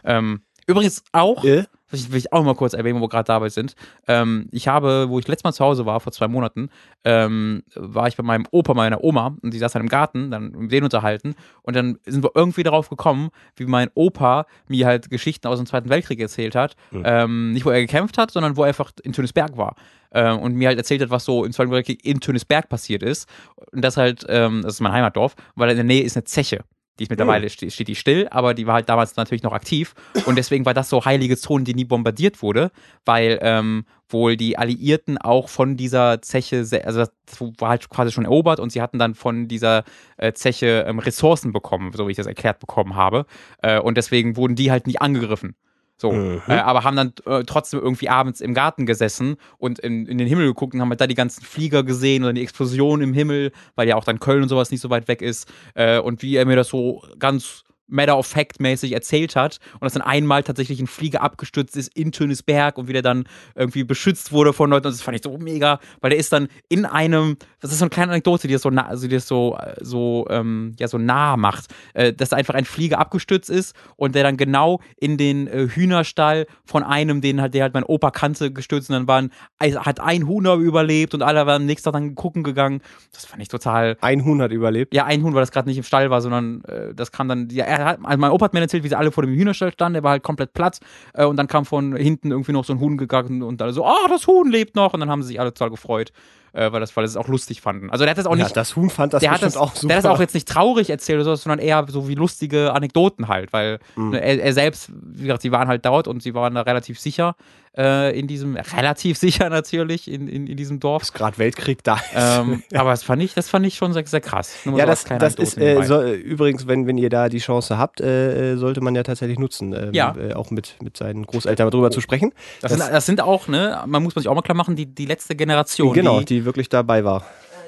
Ähm, 0.03 0.43
übrigens 0.67 1.03
auch, 1.12 1.43
Äh? 1.43 1.65
Ich, 1.91 2.12
will 2.12 2.17
ich 2.17 2.34
auch 2.34 2.43
mal 2.43 2.56
kurz 2.56 2.73
erwähnen, 2.73 3.00
wo 3.00 3.04
wir 3.04 3.10
gerade 3.10 3.28
dabei 3.28 3.50
sind. 3.50 3.76
Ähm, 4.08 4.47
ich 4.52 4.67
habe, 4.67 5.10
wo 5.10 5.19
ich 5.19 5.28
letztes 5.28 5.43
Mal 5.43 5.54
zu 5.54 5.63
Hause 5.63 5.86
war, 5.86 6.00
vor 6.00 6.12
zwei 6.12 6.28
Monaten, 6.28 6.69
ähm, 7.04 7.63
war 7.76 8.08
ich 8.08 8.17
bei 8.17 8.23
meinem 8.23 8.45
Opa, 8.52 8.73
meiner 8.73 9.04
Oma, 9.04 9.38
und 9.41 9.54
die 9.54 9.58
saß 9.58 9.73
dann 9.73 9.84
im 9.84 9.89
Garten, 9.89 10.32
dann 10.32 10.54
im 10.54 10.69
Seen 10.69 10.84
unterhalten, 10.84 11.36
und 11.62 11.76
dann 11.76 11.97
sind 12.06 12.23
wir 12.23 12.32
irgendwie 12.36 12.63
darauf 12.63 12.89
gekommen, 12.89 13.30
wie 13.56 13.65
mein 13.65 13.89
Opa 13.93 14.45
mir 14.67 14.86
halt 14.86 15.10
Geschichten 15.10 15.47
aus 15.47 15.60
dem 15.60 15.65
Zweiten 15.65 15.89
Weltkrieg 15.89 16.19
erzählt 16.19 16.56
hat. 16.56 16.76
Mhm. 16.91 17.04
Ähm, 17.06 17.54
nicht, 17.54 17.65
wo 17.65 17.69
er 17.69 17.82
gekämpft 17.82 18.17
hat, 18.17 18.32
sondern 18.32 18.58
wo 18.58 18.63
er 18.63 18.69
einfach 18.69 18.91
in 19.04 19.13
Tönisberg 19.13 19.58
war. 19.58 19.76
Ähm, 20.12 20.39
und 20.39 20.56
mir 20.56 20.69
halt 20.69 20.78
erzählt 20.78 21.02
hat, 21.02 21.10
was 21.10 21.26
so 21.26 21.45
im 21.45 21.52
Zweiten 21.52 21.71
Weltkrieg 21.71 22.04
in 22.06 22.19
Tönisberg 22.19 22.69
passiert 22.69 23.04
ist. 23.04 23.28
Und 23.71 23.84
das 23.84 23.97
halt, 23.97 24.26
ähm, 24.30 24.62
das 24.63 24.76
ist 24.76 24.82
mein 24.82 24.93
Heimatdorf, 24.93 25.36
weil 25.56 25.69
in 25.69 25.76
der 25.76 25.84
Nähe 25.86 26.04
ist 26.04 26.15
eine 26.15 26.23
Zeche. 26.23 26.63
Die 26.99 27.03
ist 27.03 27.10
mittlerweile, 27.10 27.49
ste- 27.49 27.69
steht 27.69 27.88
die 27.88 27.95
still, 27.95 28.27
aber 28.31 28.53
die 28.53 28.65
war 28.65 28.75
halt 28.75 28.89
damals 28.89 29.15
natürlich 29.15 29.43
noch 29.43 29.53
aktiv. 29.53 29.93
Und 30.25 30.36
deswegen 30.38 30.65
war 30.65 30.73
das 30.73 30.89
so 30.89 31.05
heilige 31.05 31.38
Zone, 31.38 31.63
die 31.63 31.73
nie 31.75 31.86
bombardiert 31.86 32.41
wurde, 32.41 32.71
weil 33.05 33.38
ähm, 33.41 33.86
wohl 34.10 34.36
die 34.38 34.57
Alliierten 34.57 35.17
auch 35.17 35.49
von 35.49 35.77
dieser 35.77 36.21
Zeche, 36.21 36.65
also 36.86 36.99
das 36.99 37.12
war 37.60 37.69
halt 37.69 37.89
quasi 37.89 38.12
schon 38.12 38.25
erobert 38.25 38.60
und 38.60 38.71
sie 38.71 38.81
hatten 38.81 38.99
dann 38.99 39.15
von 39.15 39.47
dieser 39.47 39.83
äh, 40.17 40.33
Zeche 40.33 40.86
ähm, 40.88 40.99
Ressourcen 40.99 41.51
bekommen, 41.51 41.91
so 41.93 42.07
wie 42.07 42.12
ich 42.12 42.17
das 42.17 42.27
erklärt 42.27 42.60
bekommen 42.60 42.95
habe. 42.95 43.25
Äh, 43.62 43.79
und 43.79 43.95
deswegen 43.97 44.36
wurden 44.36 44.55
die 44.55 44.71
halt 44.71 44.88
nicht 44.88 45.01
angegriffen. 45.01 45.55
So, 45.99 46.12
Mhm. 46.12 46.41
äh, 46.47 46.53
aber 46.53 46.83
haben 46.83 46.95
dann 46.95 47.13
äh, 47.25 47.43
trotzdem 47.43 47.79
irgendwie 47.79 48.07
abends 48.10 48.39
im 48.39 48.53
Garten 48.53 48.86
gesessen 48.86 49.38
und 49.57 49.79
in, 49.79 50.05
in 50.05 50.17
den 50.19 50.27
Himmel 50.27 50.45
geguckt 50.45 50.75
und 50.75 50.81
haben 50.81 50.89
halt 50.89 51.01
da 51.01 51.07
die 51.07 51.15
ganzen 51.15 51.43
Flieger 51.43 51.83
gesehen 51.83 52.23
oder 52.23 52.33
die 52.33 52.43
Explosion 52.43 53.01
im 53.01 53.13
Himmel, 53.13 53.51
weil 53.75 53.88
ja 53.88 53.95
auch 53.95 54.03
dann 54.03 54.19
Köln 54.19 54.43
und 54.43 54.49
sowas 54.49 54.69
nicht 54.69 54.81
so 54.81 54.89
weit 54.91 55.07
weg 55.07 55.21
ist. 55.23 55.51
Äh, 55.73 55.99
und 55.99 56.21
wie 56.21 56.36
er 56.36 56.45
mir 56.45 56.55
das 56.55 56.67
so 56.67 57.01
ganz 57.17 57.63
matter 57.88 58.17
of 58.17 58.28
fact 58.28 58.60
mäßig 58.60 58.93
erzählt 58.93 59.36
hat 59.36 59.60
und 59.73 59.84
dass 59.84 59.93
dann 59.93 60.02
einmal 60.02 60.43
tatsächlich 60.43 60.80
ein 60.80 60.88
Flieger 60.88 61.21
abgestürzt 61.21 61.76
ist 61.78 61.95
in 61.95 62.12
Tönisberg 62.12 62.78
und 62.78 62.88
wie 62.88 62.93
der 62.93 63.02
dann 63.02 63.26
irgendwie 63.56 63.84
beschützt 63.84 64.32
wurde 64.32 64.54
von 64.54 64.69
Leuten 64.69 64.88
und 64.88 64.93
das 64.93 65.02
fand 65.02 65.17
ich 65.17 65.23
so 65.23 65.38
mega, 65.38 65.80
weil 66.02 66.10
der 66.12 66.19
ist 66.19 66.32
dann 66.34 66.47
in 66.69 66.86
einem, 66.86 67.38
das 67.60 67.71
ist 67.71 67.80
so 67.80 67.86
eine 67.86 67.89
kleine 67.89 68.12
Anekdote, 68.12 68.47
die 68.47 68.54
das 68.54 68.62
so, 68.62 68.69
nah, 68.69 68.88
also 68.88 69.08
die 69.08 69.15
das 69.15 69.28
so, 69.28 69.58
äh, 69.58 69.76
so, 69.82 70.26
ähm, 70.30 70.73
ja, 70.80 70.88
so 70.88 70.97
nah 70.97 71.38
macht, 71.38 71.65
äh, 71.93 72.13
dass 72.13 72.34
einfach 72.34 72.54
ein 72.54 72.65
Flieger 72.65 73.00
abgestürzt 73.00 73.50
ist 73.50 73.76
und 73.95 74.15
der 74.15 74.23
dann 74.23 74.38
genau 74.38 74.82
in 74.97 75.17
den 75.17 75.47
äh, 75.47 75.67
Hühnerstall 75.67 76.47
von 76.65 76.84
einem, 76.84 77.21
den 77.21 77.41
halt, 77.41 77.54
der 77.54 77.63
halt 77.63 77.73
mein 77.73 77.84
Opa 77.84 78.12
kannte, 78.12 78.52
gestürzt 78.52 78.89
und 78.89 78.93
dann 78.93 79.08
waren, 79.08 79.32
also 79.60 79.82
hat 79.82 80.00
ein 80.00 80.28
Huhn 80.28 80.45
überlebt 80.62 81.13
und 81.13 81.21
alle 81.21 81.45
waren 81.45 81.62
am 81.62 81.65
nächsten 81.65 81.86
Tag 81.86 81.93
dann 81.93 82.15
gucken 82.15 82.43
gegangen. 82.43 82.82
Das 83.12 83.26
fand 83.26 83.41
ich 83.41 83.50
total 83.50 83.97
Ein 84.02 84.23
Huhn 84.23 84.41
hat 84.41 84.52
überlebt. 84.52 84.93
ja, 84.93 85.06
ein 85.06 85.23
Huhn, 85.23 85.34
weil 85.34 85.41
das 85.41 85.52
gerade 85.52 85.67
nicht 85.67 85.78
im 85.78 85.84
Stall 85.84 86.10
war, 86.10 86.21
sondern 86.21 86.63
äh, 86.65 86.93
das 86.93 87.12
kam 87.12 87.28
dann, 87.28 87.50
ja, 87.50 87.65
hat, 87.85 87.99
also 88.03 88.17
mein 88.17 88.31
Opa 88.31 88.45
hat 88.45 88.53
mir 88.53 88.61
erzählt, 88.61 88.83
wie 88.83 88.89
sie 88.89 88.97
alle 88.97 89.11
vor 89.11 89.23
dem 89.23 89.33
Hühnerstall 89.33 89.71
standen, 89.71 89.95
der 89.95 90.03
war 90.03 90.11
halt 90.11 90.23
komplett 90.23 90.53
platt 90.53 90.79
äh, 91.13 91.25
und 91.25 91.37
dann 91.37 91.47
kam 91.47 91.65
von 91.65 91.95
hinten 91.95 92.31
irgendwie 92.31 92.51
noch 92.51 92.65
so 92.65 92.73
ein 92.73 92.79
Huhn 92.79 92.97
gegangen 92.97 93.43
und 93.43 93.61
alle 93.61 93.73
so, 93.73 93.85
ah, 93.85 94.07
das 94.09 94.27
Huhn 94.27 94.49
lebt 94.49 94.75
noch. 94.75 94.93
Und 94.93 94.99
dann 94.99 95.09
haben 95.09 95.21
sie 95.21 95.29
sich 95.29 95.39
alle 95.39 95.53
total 95.53 95.71
gefreut, 95.71 96.11
äh, 96.53 96.71
weil 96.71 96.79
das, 96.79 96.95
weil 96.95 97.03
das 97.03 97.17
auch 97.17 97.27
lustig 97.27 97.62
fanden. 97.62 97.89
Also 97.89 98.03
der 98.05 98.12
hat 98.12 98.17
das 98.17 98.25
auch 98.25 98.36
Ja, 98.36 98.43
nicht, 98.43 98.55
das 98.57 98.75
Huhn 98.75 98.89
fand 98.89 99.13
das 99.13 99.21
der 99.21 99.31
hat 99.31 99.41
das, 99.41 99.57
auch 99.57 99.75
super. 99.75 99.88
der 99.88 99.97
hat 99.97 100.03
das 100.05 100.12
auch 100.12 100.19
jetzt 100.19 100.33
nicht 100.33 100.47
traurig 100.47 100.89
erzählt 100.89 101.17
oder 101.17 101.25
so, 101.25 101.36
sondern 101.36 101.60
eher 101.60 101.86
so 101.89 102.07
wie 102.07 102.15
lustige 102.15 102.73
Anekdoten 102.73 103.27
halt, 103.27 103.53
weil 103.53 103.79
Mhm. 103.95 104.12
ne, 104.12 104.21
er, 104.21 104.41
er 104.43 104.53
selbst, 104.53 104.89
wie 104.93 105.23
gesagt, 105.23 105.41
sie 105.41 105.51
waren 105.51 105.67
halt 105.67 105.86
dort 105.86 106.07
und 106.07 106.21
sie 106.23 106.33
waren 106.33 106.55
da 106.55 106.62
relativ 106.62 106.99
sicher 106.99 107.36
äh, 107.77 108.17
in 108.19 108.25
diesem, 108.27 108.55
relativ 108.55 109.17
sicher 109.19 109.49
natürlich 109.49 110.10
in, 110.12 110.27
in, 110.27 110.47
in 110.47 110.57
diesem 110.57 110.79
Dorf. 110.79 111.03
ist 111.03 111.13
gerade 111.13 111.38
Weltkrieg 111.38 111.83
da. 111.83 111.95
ist. 111.95 112.01
ähm, 112.15 112.63
aber 112.73 112.89
das 112.91 113.03
fand 113.03 113.21
ich, 113.21 113.33
das 113.36 113.49
fand 113.49 113.65
ich 113.67 113.75
schon 113.75 113.93
sehr, 113.93 114.05
sehr 114.07 114.21
krass. 114.21 114.55
Nur 114.65 114.79
ja, 114.79 114.86
das, 114.88 115.03
das 115.03 115.36
ist 115.36 115.57
äh, 115.60 115.83
so, 115.83 116.01
äh, 116.01 116.13
übrigens, 116.15 116.65
wenn, 116.67 116.88
wenn 116.88 116.97
ihr 116.97 117.10
da 117.10 117.29
die 117.29 117.38
Chance 117.38 117.77
habt, 117.77 118.01
äh, 118.01 118.53
äh, 118.53 118.57
sollte 118.57 118.81
man 118.81 118.95
ja 118.95 119.03
tatsächlich 119.03 119.38
nutzen, 119.38 119.73
ähm, 119.73 119.93
Ja. 119.93 120.15
auch 120.36 120.49
mit, 120.49 120.75
mit 120.81 120.97
seinen 120.97 121.25
Großeltern 121.25 121.69
darüber 121.69 121.91
zu 121.91 122.01
sprechen. 122.01 122.33
Das, 122.62 122.71
sind, 122.71 122.81
das 122.81 123.05
sind 123.05 123.21
auch, 123.21 123.47
ne, 123.47 123.83
man 123.86 124.01
muss 124.01 124.15
man 124.15 124.21
sich 124.23 124.29
auch 124.29 124.36
mal 124.36 124.41
klar 124.41 124.55
machen, 124.55 124.75
die, 124.75 124.88
die 124.88 125.05
letzte 125.05 125.36
Generation, 125.36 125.93
genau, 125.93 126.19
die 126.21 126.25
die 126.25 126.45
wirklich 126.47 126.69
dabei 126.69 127.03
war. 127.03 127.23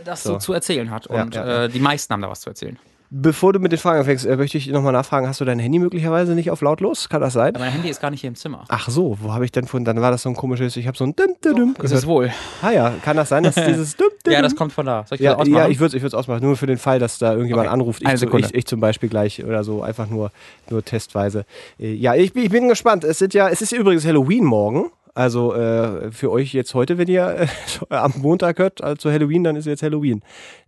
das 0.05 0.23
so. 0.23 0.33
so. 0.33 0.37
zu 0.39 0.53
erzählen 0.53 0.89
hat. 0.89 1.05
Und 1.05 1.35
ja, 1.35 1.45
ja. 1.45 1.63
Äh, 1.65 1.69
die 1.69 1.79
meisten 1.79 2.11
haben 2.13 2.21
da 2.21 2.29
was 2.29 2.39
zu 2.41 2.49
erzählen. 2.49 2.79
Bevor 3.11 3.53
du 3.53 3.59
mit 3.59 3.71
den 3.71 3.79
Fragen 3.79 3.97
anfängst, 3.97 4.23
äh, 4.27 4.37
möchte 4.37 4.59
ich 4.59 4.67
nochmal 4.67 4.93
nachfragen, 4.93 5.27
hast 5.27 5.41
du 5.41 5.45
dein 5.45 5.57
Handy 5.57 5.79
möglicherweise 5.79 6.35
nicht 6.35 6.51
auf 6.51 6.61
lautlos? 6.61 7.09
Kann 7.09 7.21
das 7.21 7.33
sein? 7.33 7.55
Aber 7.55 7.63
mein 7.65 7.73
Handy 7.73 7.89
ist 7.89 7.99
gar 7.99 8.11
nicht 8.11 8.21
hier 8.21 8.27
im 8.27 8.35
Zimmer. 8.35 8.65
Ach 8.67 8.87
so, 8.87 9.17
wo 9.19 9.33
habe 9.33 9.45
ich 9.45 9.51
denn 9.51 9.65
von, 9.65 9.83
dann 9.83 9.99
war 9.99 10.11
das 10.11 10.21
so 10.21 10.29
ein 10.29 10.35
komisches, 10.35 10.77
ich 10.77 10.85
habe 10.85 10.95
so 10.95 11.05
ein 11.05 11.15
Dim, 11.15 11.33
Dim, 11.43 11.55
Dim 11.55 11.75
Das 11.79 11.91
ist 11.91 12.05
wohl. 12.05 12.31
Ah 12.61 12.69
ja, 12.69 12.93
kann 13.03 13.17
das 13.17 13.29
sein, 13.29 13.41
dass 13.41 13.55
dieses 13.67 13.95
Dim, 13.97 14.09
Dim, 14.23 14.33
Ja, 14.33 14.43
das 14.43 14.55
kommt 14.55 14.73
von 14.73 14.85
da. 14.85 15.05
Soll 15.07 15.15
ich 15.15 15.21
Ja, 15.21 15.31
das 15.31 15.39
ausmachen? 15.41 15.57
ja, 15.59 15.67
ich 15.69 15.79
würde 15.79 15.97
es 15.97 16.03
ich 16.03 16.13
ausmachen, 16.13 16.43
nur 16.43 16.55
für 16.55 16.67
den 16.67 16.77
Fall, 16.77 16.99
dass 16.99 17.17
da 17.17 17.31
irgendjemand 17.31 17.65
Okay. 17.69 17.73
anruft. 17.73 18.01
Ich, 18.03 18.07
Eine 18.07 18.17
Sekunde. 18.19 18.47
ich, 18.49 18.53
ich 18.53 18.65
zum 18.67 18.79
Beispiel 18.79 19.09
gleich 19.09 19.43
oder 19.43 19.63
so, 19.63 19.81
einfach 19.81 20.07
nur, 20.07 20.31
nur 20.69 20.85
testweise. 20.85 21.45
Äh, 21.79 21.93
Ja, 21.95 22.13
ich, 22.13 22.31
bin- 22.33 22.43
ich 22.43 22.51
bin 22.51 22.67
gespannt. 22.67 23.03
Es, 23.05 23.17
sind 23.17 23.33
ja, 23.33 23.49
es 23.49 23.63
ist 23.63 23.71
übrigens 23.71 24.05
Halloween 24.05 24.45
morgen. 24.45 24.91
Also 25.13 25.53
äh, 25.53 26.11
für 26.11 26.31
euch 26.31 26.53
jetzt 26.53 26.73
heute, 26.73 26.97
wenn 26.97 27.07
ihr 27.07 27.27
äh, 27.27 27.47
am 27.95 28.13
Montag 28.17 28.59
hört, 28.59 28.83
also 28.83 28.95
zu 28.95 29.11
Halloween, 29.11 29.43
dann 29.43 29.55
ist 29.55 29.65
jetzt 29.65 29.83
Halloween. 29.83 30.21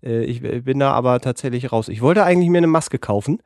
Äh, 0.04 0.24
ich 0.24 0.44
äh, 0.44 0.62
bin 0.62 0.80
da 0.80 0.92
aber 0.92 1.20
tatsächlich 1.20 1.72
raus. 1.72 1.90
Ich 1.90 2.02
wollte 2.02 2.24
eigentlich 2.24 2.50
mir 2.50 2.58
eine 2.58 2.68
Maske 2.68 3.00
kaufen, 3.00 3.42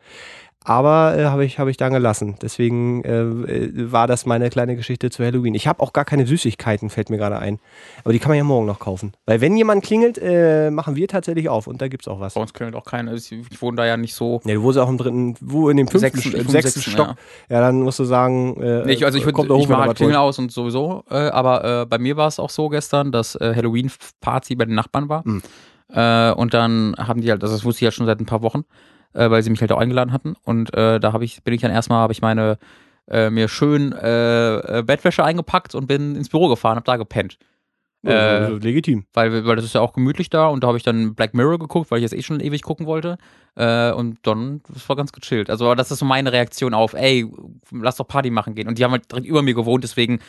aber 0.65 1.15
äh, 1.17 1.25
habe 1.25 1.45
ich, 1.45 1.60
hab 1.60 1.67
ich 1.67 1.78
dann 1.78 1.93
gelassen. 1.93 2.36
Deswegen 2.41 3.04
äh, 3.04 3.21
äh, 3.21 3.91
war 3.91 4.08
das 4.08 4.25
meine 4.25 4.49
kleine 4.49 4.75
Geschichte 4.75 5.10
zu 5.12 5.23
Halloween. 5.23 5.54
Ich 5.54 5.67
habe 5.67 5.82
auch 5.82 5.93
gar 5.93 6.06
keine 6.06 6.25
Süßigkeiten, 6.25 6.89
fällt 6.89 7.10
mir 7.10 7.17
gerade 7.17 7.38
ein. 7.39 7.60
Aber 8.04 8.13
die 8.13 8.19
kann 8.19 8.30
man 8.30 8.38
ja 8.38 8.43
morgen 8.43 8.65
noch 8.65 8.80
kaufen. 8.80 9.13
Weil 9.25 9.41
wenn 9.41 9.56
jemand 9.56 9.84
klingelt, 9.84 10.19
äh, 10.21 10.71
machen 10.71 10.95
wir 10.95 11.08
tatsächlich 11.08 11.47
auf 11.49 11.67
und 11.67 11.82
da 11.82 11.88
gibt's 11.88 12.08
auch 12.08 12.19
was. 12.19 12.34
Bei 12.34 12.41
uns 12.41 12.51
klingelt 12.54 12.75
auch 12.75 12.84
keine. 12.86 13.13
Ich 13.15 13.32
ich 13.32 13.62
wohne 13.62 13.78
da 13.78 13.86
ja 13.86 13.95
nicht 13.95 14.15
so. 14.15 14.41
Ja, 14.43 14.56
du 14.56 14.63
wohnst 14.63 14.78
ja 14.78 14.84
auch 14.84 14.89
im 14.89 14.97
dritten, 14.97 15.36
wo 15.39 15.69
in 15.69 15.78
dem 15.78 15.88
fünften, 15.88 16.19
Sechsten- 16.19 16.34
im 16.36 16.49
sechsten 16.49 16.82
Stock. 16.82 17.15
Ja. 17.49 17.62
dann 17.62 17.82
musst 17.82 17.99
du 17.99 18.04
sagen, 18.04 18.60
äh, 18.60 18.86
Nee, 18.86 18.93
ich, 18.93 19.06
also 19.06 19.17
ich, 19.19 19.25
würd, 19.25 19.36
kommt 19.36 19.51
ich 19.51 19.69
wenn 19.69 19.78
mache 19.78 19.88
halt 19.88 19.97
Klingel 19.97 20.15
aus 20.17 20.39
und 20.39 20.51
sowieso, 20.51 21.04
äh, 21.12 21.15
aber 21.30 21.82
äh, 21.82 21.86
bei 21.86 21.99
mir 21.99 22.17
war 22.17 22.28
es 22.28 22.39
auch 22.39 22.49
so 22.49 22.69
gestern, 22.69 23.12
dass 23.12 23.36
äh, 23.36 23.54
Halloween-Party 23.56 24.56
bei 24.56 24.65
den 24.65 24.75
Nachbarn 24.75 25.10
war. 25.10 25.21
Mhm. 25.25 25.41
Äh, 25.93 26.32
und 26.32 26.54
dann 26.56 26.95
haben 26.97 27.21
die 27.21 27.30
halt, 27.30 27.43
also 27.43 27.56
das 27.56 27.63
wusste 27.63 27.80
ich 27.80 27.82
ja 27.86 27.91
schon 27.91 28.08
seit 28.08 28.19
ein 28.19 28.25
paar 28.25 28.41
Wochen, 28.41 28.65
äh, 29.15 29.30
weil 29.32 29.41
sie 29.41 29.49
mich 29.49 29.62
halt 29.62 29.71
auch 29.71 29.80
eingeladen 29.80 30.12
hatten. 30.13 30.36
Und 30.43 30.71
äh, 30.75 30.99
da 30.99 31.13
habe 31.13 31.25
ich, 31.25 31.43
bin 31.43 31.54
ich 31.56 31.62
dann 31.62 31.71
erstmal, 31.71 31.99
habe 31.99 32.13
ich 32.13 32.21
meine 32.21 32.58
äh, 33.10 33.30
mir 33.32 33.47
schön 33.47 33.91
äh, 33.93 34.80
äh, 34.80 34.84
Bettwäsche 34.84 35.23
eingepackt 35.23 35.73
und 35.75 35.88
bin 35.88 36.15
ins 36.15 36.30
Büro 36.30 36.47
gefahren, 36.49 36.75
habe 36.75 36.86
da 36.86 36.97
gepennt. 36.97 37.38
Ja, 38.04 38.12
Äh, 38.12 38.43
also 38.45 38.58
legitim. 38.58 39.06
weil, 39.13 39.45
weil 39.45 39.56
das 39.56 39.65
ist 39.65 39.73
ja 39.73 39.82
auch 39.82 39.93
gemütlich 39.93 40.30
da 40.30 40.47
und 40.47 40.63
da 40.63 40.67
habe 40.67 40.78
ich 40.78 40.84
dann 40.84 41.15
Black 41.15 41.34
Mirror 41.34 41.58
geguckt, 41.58 41.89
weil 41.89 41.97
ich 41.97 42.04
jetzt 42.04 42.13
eh 42.13 42.21
schon 42.21 42.39
ewig 42.39 42.62
gucken 42.62 42.86
wollte. 42.86 43.17
Und 43.58 44.17
dann, 44.23 44.62
das 44.73 44.89
war 44.89 44.97
ganz 44.97 45.13
gechillt. 45.13 45.49
Also 45.49 45.75
das 45.75 45.89
ist 45.89 45.99
so 45.99 46.06
meine 46.06 46.34
Reaktion 46.34 46.73
auf, 46.73 46.93
ey, 46.93 47.25
lass 47.71 47.95
doch 47.95 48.06
Party 48.06 48.30
machen 48.30 48.54
gehen. 48.54 48.67
Und 48.67 48.78
die 48.78 48.84
haben 48.84 48.91
halt 48.91 49.10
direkt 49.10 49.25
über 49.25 49.41
mir 49.41 49.54
gewohnt, 49.54 49.82
deswegen 49.86 50.19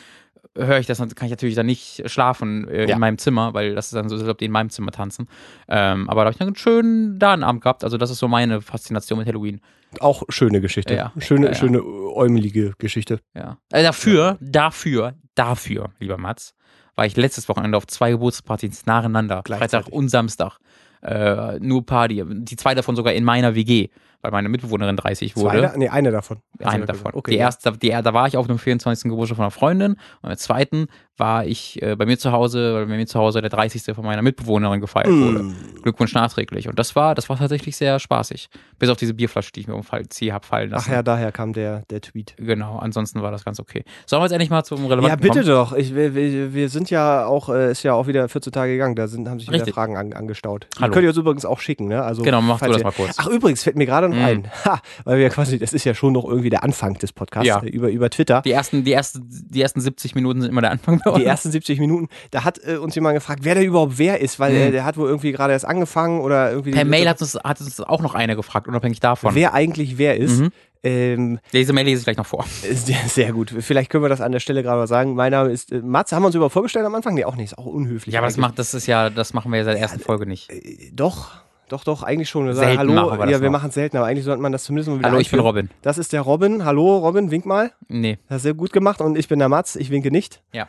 höre 0.55 0.79
ich 0.79 0.85
das, 0.87 0.97
dann 0.97 1.09
kann 1.15 1.27
ich 1.27 1.31
natürlich 1.31 1.55
dann 1.55 1.65
nicht 1.65 2.03
schlafen 2.09 2.67
äh, 2.67 2.87
Ja. 2.87 2.95
in 2.95 2.99
meinem 2.99 3.17
Zimmer, 3.17 3.53
weil 3.53 3.75
das 3.75 3.87
ist 3.87 3.95
dann 3.95 4.09
so, 4.09 4.15
als 4.15 4.27
ob 4.27 4.37
die 4.37 4.45
in 4.45 4.51
meinem 4.51 4.69
Zimmer 4.69 4.91
tanzen. 4.91 5.27
Ähm, 5.67 6.09
aber 6.09 6.21
da 6.21 6.25
habe 6.25 6.31
ich 6.31 6.37
dann 6.37 6.47
einen 6.47 6.55
schönen 6.55 7.19
da 7.19 7.33
einen 7.33 7.43
Abend 7.43 7.61
gehabt. 7.61 7.83
Also 7.83 7.97
das 7.97 8.09
ist 8.09 8.19
so 8.19 8.27
meine 8.27 8.61
Faszination 8.61 9.19
mit 9.19 9.27
Halloween. 9.27 9.61
Auch 9.99 10.23
schöne 10.29 10.59
Geschichte. 10.61 10.93
Ja. 10.95 11.13
Schöne, 11.19 11.47
Ja, 11.47 11.53
schöne 11.55 11.81
äumelige 11.83 12.73
Geschichte. 12.77 13.19
Ja. 13.35 13.57
Äh, 13.71 13.83
dafür, 13.83 14.37
dafür, 14.41 15.13
dafür, 15.35 15.91
lieber 15.99 16.17
Mats, 16.17 16.53
war 16.95 17.05
ich 17.05 17.15
letztes 17.15 17.47
Wochenende 17.47 17.77
auf 17.77 17.87
zwei 17.87 18.11
Geburtstagspartys 18.11 18.85
nacheinander. 18.85 19.43
Freitag 19.45 19.87
und 19.87 20.09
Samstag. 20.09 20.57
Äh, 21.01 21.59
nur 21.59 21.85
Party. 21.85 22.23
Die 22.27 22.55
zwei 22.55 22.73
davon 22.73 22.95
sogar 22.95 23.13
in 23.13 23.23
meiner 23.23 23.53
WG, 23.55 23.89
weil 24.21 24.31
meine 24.31 24.49
Mitbewohnerin 24.49 24.95
30 24.95 25.35
wurde. 25.35 25.59
Zwei, 25.59 25.77
nee, 25.77 25.89
eine 25.89 26.11
davon. 26.11 26.37
Eine 26.59 26.85
davon. 26.85 27.13
Okay, 27.13 27.31
die 27.31 27.37
erste, 27.37 27.71
die, 27.71 27.89
da 27.89 28.13
war 28.13 28.27
ich 28.27 28.37
auf 28.37 28.47
dem 28.47 28.57
24. 28.59 29.09
Geburtstag 29.09 29.37
von 29.37 29.43
einer 29.43 29.51
Freundin 29.51 29.97
und 30.21 30.29
am 30.29 30.37
zweiten 30.37 30.87
war 31.17 31.45
ich 31.45 31.81
äh, 31.81 31.95
bei 31.95 32.05
mir 32.05 32.17
zu 32.17 32.31
Hause, 32.31 32.73
weil 32.75 32.85
bei 32.87 32.97
mir 32.97 33.07
zu 33.07 33.19
Hause 33.19 33.41
der 33.41 33.49
30. 33.49 33.95
von 33.95 34.05
meiner 34.05 34.21
Mitbewohnerin 34.21 34.81
gefeiert 34.81 35.09
wurde. 35.09 35.53
Mm. 35.79 35.83
Glückwunsch 35.83 36.13
nachträglich. 36.13 36.67
Und 36.67 36.77
das 36.79 36.95
war, 36.95 37.15
das 37.15 37.29
war 37.29 37.37
tatsächlich 37.37 37.75
sehr 37.77 37.99
spaßig. 37.99 38.49
Bis 38.79 38.89
auf 38.89 38.97
diese 38.97 39.13
Bierflasche, 39.13 39.51
die 39.51 39.61
ich 39.61 39.67
mir 39.67 39.75
umfall, 39.75 40.03
sie 40.11 40.31
hab 40.33 40.45
fallen 40.45 40.69
lassen. 40.69 40.85
Ach 40.89 40.93
ja, 40.93 41.03
daher 41.03 41.31
kam 41.31 41.53
der, 41.53 41.83
der 41.89 42.01
Tweet. 42.01 42.35
Genau, 42.37 42.77
ansonsten 42.77 43.21
war 43.21 43.31
das 43.31 43.43
ganz 43.45 43.59
okay. 43.59 43.83
Sollen 44.05 44.21
wir 44.21 44.25
jetzt 44.25 44.33
endlich 44.33 44.49
mal 44.49 44.63
zum 44.63 44.79
Relevanten 44.85 45.09
Ja, 45.09 45.15
bitte 45.15 45.39
kommen? 45.41 45.45
doch. 45.47 45.73
Ich, 45.73 45.95
wir, 45.95 46.13
wir, 46.53 46.69
sind 46.69 46.89
ja 46.89 47.25
auch, 47.25 47.49
äh, 47.49 47.71
ist 47.71 47.83
ja 47.83 47.93
auch 47.93 48.07
wieder 48.07 48.27
14 48.29 48.51
Tage 48.51 48.73
gegangen. 48.73 48.95
Da 48.95 49.07
sind, 49.07 49.27
haben 49.29 49.39
sich 49.39 49.47
wieder 49.47 49.57
Richtig. 49.59 49.73
Fragen 49.73 49.97
an, 49.97 50.13
angestaut. 50.13 50.67
Die 50.77 50.81
Hallo. 50.81 50.93
könnt 50.93 51.03
ihr 51.03 51.09
uns 51.09 51.17
übrigens 51.17 51.45
auch 51.45 51.59
schicken, 51.59 51.87
ne? 51.87 52.03
Also, 52.03 52.21
Genau, 52.23 52.41
mach 52.41 52.59
du 52.59 52.71
das 52.71 52.83
mal 52.83 52.91
kurz. 52.91 53.15
Ach, 53.17 53.27
übrigens, 53.27 53.63
fällt 53.63 53.75
mir 53.77 53.85
gerade 53.85 54.09
noch 54.09 54.17
Mm. 54.17 54.25
ein. 54.25 54.51
Ha, 54.65 54.79
weil 55.05 55.19
wir 55.19 55.29
quasi, 55.29 55.57
das 55.59 55.73
ist 55.73 55.83
ja 55.85 55.93
schon 55.93 56.13
noch 56.13 56.25
irgendwie 56.25 56.49
der 56.49 56.63
Anfang 56.63 56.95
des 56.95 57.13
Podcasts 57.13 57.47
Ja. 57.47 57.61
äh, 57.63 57.67
über, 57.69 57.89
über 57.89 58.09
Twitter. 58.09 58.41
Die 58.41 58.51
ersten, 58.51 58.83
die, 58.83 58.93
ersten, 58.93 59.27
die 59.29 59.61
ersten 59.61 59.81
70 59.81 60.15
Minuten 60.15 60.41
sind 60.41 60.51
immer 60.51 60.61
der 60.61 60.71
Anfang 60.71 60.99
bei 61.03 61.11
uns. 61.11 61.19
Die 61.19 61.25
ersten 61.25 61.51
70 61.51 61.79
Minuten, 61.79 62.07
da 62.31 62.43
hat 62.43 62.59
äh, 62.65 62.77
uns 62.77 62.95
jemand 62.95 63.15
gefragt, 63.15 63.39
wer 63.43 63.55
der 63.55 63.63
überhaupt 63.65 63.97
wer 63.97 64.21
ist, 64.21 64.39
weil 64.39 64.53
Mhm. 64.53 64.57
äh, 64.59 64.71
der 64.71 64.85
hat 64.85 64.97
wohl 64.97 65.07
irgendwie 65.07 65.31
gerade 65.31 65.53
erst 65.53 65.65
angefangen 65.67 66.21
oder 66.21 66.51
irgendwie. 66.51 66.71
Per 66.71 66.85
Mail 66.85 67.07
hat 67.09 67.21
uns, 67.21 67.35
hat 67.35 67.59
uns 67.61 67.79
auch 67.81 68.01
noch 68.01 68.15
eine 68.15 68.35
gefragt, 68.35 68.67
unabhängig 68.67 68.99
davon. 68.99 69.35
wer 69.35 69.53
eigentlich 69.53 69.97
wer 69.97 70.17
ist. 70.17 70.39
Mhm. 70.39 70.49
Ähm, 70.83 71.39
Diese 71.53 71.73
Mail 71.73 71.85
lese 71.85 71.99
ich 71.99 72.05
gleich 72.05 72.17
noch 72.17 72.25
vor. 72.25 72.45
sehr, 72.61 72.97
sehr 73.07 73.33
gut. 73.33 73.53
Vielleicht 73.59 73.89
können 73.89 74.03
wir 74.03 74.09
das 74.09 74.21
an 74.21 74.31
der 74.31 74.39
Stelle 74.39 74.63
gerade 74.63 74.77
mal 74.77 74.87
sagen. 74.87 75.15
Mein 75.15 75.31
Name 75.31 75.49
ist 75.51 75.71
äh, 75.71 75.79
Mats. 75.81 76.11
Haben 76.11 76.21
wir 76.23 76.27
uns 76.27 76.35
überhaupt 76.35 76.53
vorgestellt 76.53 76.85
am 76.85 76.95
Anfang? 76.95 77.13
Nee, 77.15 77.25
auch 77.25 77.35
nicht. 77.35 77.51
Ist 77.51 77.57
auch 77.57 77.65
unhöflich. 77.65 78.13
Ja, 78.13 78.19
aber 78.19 78.27
das 78.27 78.37
macht, 78.37 78.59
das 78.59 78.73
ist 78.73 78.87
ja, 78.87 79.09
das 79.09 79.33
machen 79.33 79.51
wir 79.51 79.57
ja 79.57 79.65
seit 79.65 79.75
der 79.75 79.81
ersten 79.81 79.99
Folge 79.99 80.25
nicht. 80.27 80.49
Äh, 80.51 80.91
Doch, 80.93 81.31
doch, 81.69 81.83
doch, 81.83 82.03
eigentlich 82.03 82.29
schon. 82.29 82.45
Wir 82.45 82.53
Selten 82.53 82.77
Hallo, 82.77 82.93
machen 82.93 83.19
wir 83.19 83.29
ja, 83.29 83.41
wir 83.41 83.49
machen 83.49 83.69
es 83.69 83.75
selten, 83.75 83.97
aber 83.97 84.05
eigentlich 84.05 84.23
sollte 84.23 84.41
man 84.41 84.53
das 84.53 84.63
zumindest 84.63 84.89
mal 84.89 84.99
wieder 84.99 85.09
Hallo, 85.09 85.19
ich 85.19 85.31
bin. 85.31 85.39
Robin. 85.41 85.69
Das 85.81 85.97
ist 85.97 86.13
der 86.13 86.21
Robin. 86.21 86.63
Hallo, 86.63 86.97
Robin, 86.99 87.29
wink 87.31 87.45
mal. 87.45 87.71
Nee. 87.89 88.19
Das 88.29 88.37
ist 88.37 88.43
sehr 88.43 88.53
gut 88.53 88.71
gemacht. 88.71 89.01
Und 89.01 89.17
ich 89.17 89.27
bin 89.27 89.39
der 89.39 89.49
Mats. 89.49 89.75
Ich 89.75 89.89
winke 89.89 90.09
nicht. 90.11 90.41
Ja. 90.53 90.67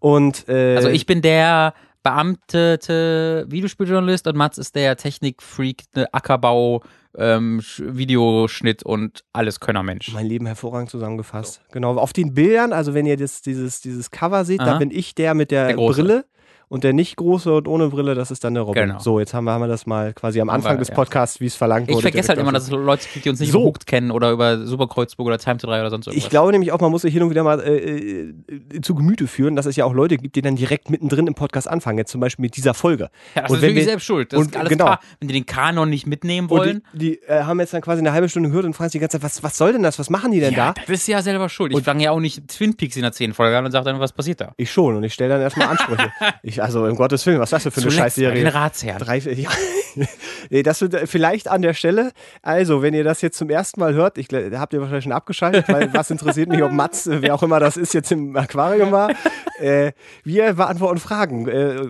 Und 0.00 0.48
äh, 0.48 0.74
Also 0.76 0.88
ich 0.88 1.06
bin 1.06 1.22
der 1.22 1.74
beamtete 2.02 3.44
Videospieljournalist 3.48 4.26
und 4.26 4.36
Mats 4.36 4.58
ist 4.58 4.74
der 4.74 4.96
Technikfreak, 4.96 5.82
ne, 5.94 6.06
Ackerbau, 6.12 6.82
ähm, 7.16 7.60
Sch- 7.60 7.82
Videoschnitt 7.96 8.82
und 8.82 9.24
alles 9.32 9.60
Könnermensch. 9.60 10.12
mein 10.12 10.26
Leben 10.26 10.46
hervorragend 10.46 10.90
zusammengefasst. 10.90 11.60
Genau. 11.72 11.96
Auf 11.96 12.12
den 12.12 12.34
Bildern, 12.34 12.72
also 12.72 12.94
wenn 12.94 13.06
ihr 13.06 13.16
das, 13.16 13.42
dieses, 13.42 13.80
dieses 13.80 14.10
Cover 14.10 14.44
seht, 14.44 14.60
da 14.60 14.72
Aha. 14.72 14.78
bin 14.78 14.90
ich 14.90 15.14
der 15.14 15.34
mit 15.34 15.50
der, 15.50 15.68
Der. 15.68 15.76
Brille 15.76 16.24
und 16.70 16.84
der 16.84 16.92
nicht 16.92 17.16
große 17.16 17.52
und 17.52 17.66
ohne 17.66 17.88
Brille, 17.88 18.14
das 18.14 18.30
ist 18.30 18.44
dann 18.44 18.54
der 18.54 18.62
Robin. 18.62 18.86
Genau. 18.86 19.00
So, 19.00 19.18
jetzt 19.18 19.34
haben 19.34 19.44
wir, 19.44 19.50
haben 19.52 19.60
wir 19.60 19.66
das 19.66 19.86
mal 19.86 20.14
quasi 20.14 20.40
am 20.40 20.48
Anfang 20.48 20.74
wir, 20.76 20.78
des 20.78 20.88
ja. 20.88 20.94
Podcasts, 20.94 21.40
wie 21.40 21.46
es 21.46 21.56
verlangt 21.56 21.88
Ich 21.88 21.96
wurde. 21.96 22.02
vergesse 22.02 22.28
halt 22.28 22.38
immer, 22.38 22.52
dass 22.52 22.62
es 22.64 22.70
Leute 22.70 23.08
gibt, 23.12 23.24
die 23.24 23.30
uns 23.30 23.40
nicht 23.40 23.50
So. 23.50 23.64
Hooked 23.64 23.88
kennen 23.88 24.12
oder 24.12 24.30
über 24.30 24.64
Superkreuzburg 24.64 25.26
oder 25.26 25.38
Time 25.38 25.56
to 25.56 25.66
3 25.66 25.80
oder 25.80 25.90
sonst 25.90 26.06
irgendwas. 26.06 26.24
Ich 26.24 26.30
glaube 26.30 26.52
nämlich 26.52 26.70
auch, 26.70 26.80
man 26.80 26.92
muss 26.92 27.02
sich 27.02 27.12
hin 27.12 27.24
und 27.24 27.30
wieder 27.30 27.42
mal 27.42 27.60
äh, 27.60 28.30
äh, 28.30 28.80
zu 28.82 28.94
Gemüte 28.94 29.26
führen, 29.26 29.56
dass 29.56 29.66
es 29.66 29.74
ja 29.74 29.84
auch 29.84 29.92
Leute 29.92 30.16
gibt, 30.16 30.36
die 30.36 30.42
dann 30.42 30.54
direkt 30.54 30.90
mittendrin 30.90 31.26
im 31.26 31.34
Podcast 31.34 31.68
anfangen. 31.68 31.98
Jetzt 31.98 32.12
zum 32.12 32.20
Beispiel 32.20 32.42
mit 32.44 32.56
dieser 32.56 32.72
Folge. 32.72 33.10
ja, 33.34 33.42
das 33.42 33.50
und 33.50 33.56
ist 33.56 33.62
wenn 33.62 33.68
wirklich 33.70 33.84
wir- 33.86 33.90
selbst 33.90 34.04
schuld. 34.06 34.32
Das 34.32 34.38
und 34.38 34.46
ist 34.52 34.56
alles 34.56 34.70
genau. 34.70 34.84
klar. 34.84 35.00
Wenn 35.18 35.26
die 35.26 35.34
den 35.34 35.46
Kanon 35.46 35.90
nicht 35.90 36.06
mitnehmen 36.06 36.48
Und 36.48 36.56
wollen, 36.56 36.82
die, 36.92 36.98
die 36.98 37.22
äh, 37.24 37.42
haben 37.42 37.58
jetzt 37.58 37.74
dann 37.74 37.80
quasi 37.82 37.98
eine 37.98 38.12
halbe 38.12 38.28
Stunde 38.28 38.48
gehört 38.48 38.64
und 38.64 38.74
fragen 38.74 38.90
sich 38.90 38.98
die 38.98 39.00
ganze 39.00 39.16
Zeit, 39.18 39.24
was, 39.24 39.42
was 39.42 39.58
soll 39.58 39.72
denn 39.72 39.82
das? 39.82 39.98
Was 39.98 40.08
machen 40.08 40.30
die 40.30 40.38
denn 40.38 40.54
ja, 40.54 40.72
da? 40.72 40.80
das 40.86 40.88
ist 41.00 41.08
ja 41.08 41.20
selber 41.20 41.48
schuld. 41.48 41.72
Ich 41.76 41.82
fange 41.82 42.04
ja 42.04 42.12
auch 42.12 42.20
nicht 42.20 42.46
Twin 42.46 42.76
Peaks 42.76 42.94
in 42.94 43.02
der 43.02 43.10
10 43.10 43.34
Folge 43.34 43.58
an 43.58 43.64
und 43.64 43.72
sage 43.72 43.86
dann, 43.86 43.98
was 43.98 44.12
passiert 44.12 44.40
da? 44.40 44.52
Ich 44.56 44.70
schon 44.70 44.94
und 44.94 45.02
ich 45.02 45.12
stelle 45.14 45.30
dann 45.30 45.40
erstmal 45.40 45.66
Ansprüche. 45.66 46.12
ich, 46.44 46.59
also, 46.60 46.84
um 46.84 46.96
Gottes 46.96 47.24
Willen, 47.26 47.38
was 47.40 47.52
ist 47.52 47.66
das 47.66 47.74
für 47.74 47.80
eine 47.80 47.90
Scheißserie? 47.90 48.54
Ratsherren. 48.54 48.98
Drei, 48.98 49.20
vier- 49.20 49.34
ja. 49.34 49.50
nee, 50.50 50.62
das 50.62 50.80
wird 50.80 50.94
äh, 50.94 51.06
vielleicht 51.06 51.48
an 51.48 51.62
der 51.62 51.74
Stelle. 51.74 52.12
Also, 52.42 52.82
wenn 52.82 52.94
ihr 52.94 53.04
das 53.04 53.22
jetzt 53.22 53.38
zum 53.38 53.50
ersten 53.50 53.80
Mal 53.80 53.94
hört, 53.94 54.18
ich, 54.18 54.28
habt 54.28 54.72
ihr 54.72 54.80
wahrscheinlich 54.80 55.04
schon 55.04 55.12
abgeschaltet, 55.12 55.68
weil 55.68 55.92
was 55.92 56.10
interessiert 56.10 56.48
mich, 56.48 56.62
ob 56.62 56.72
Mats, 56.72 57.06
äh, 57.06 57.22
wer 57.22 57.34
auch 57.34 57.42
immer 57.42 57.60
das 57.60 57.76
ist, 57.76 57.94
jetzt 57.94 58.12
im 58.12 58.36
Aquarium 58.36 58.92
war. 58.92 59.10
Äh, 59.60 59.92
wir 60.24 60.54
beantworten 60.54 60.98
Fragen 60.98 61.46
äh, 61.46 61.82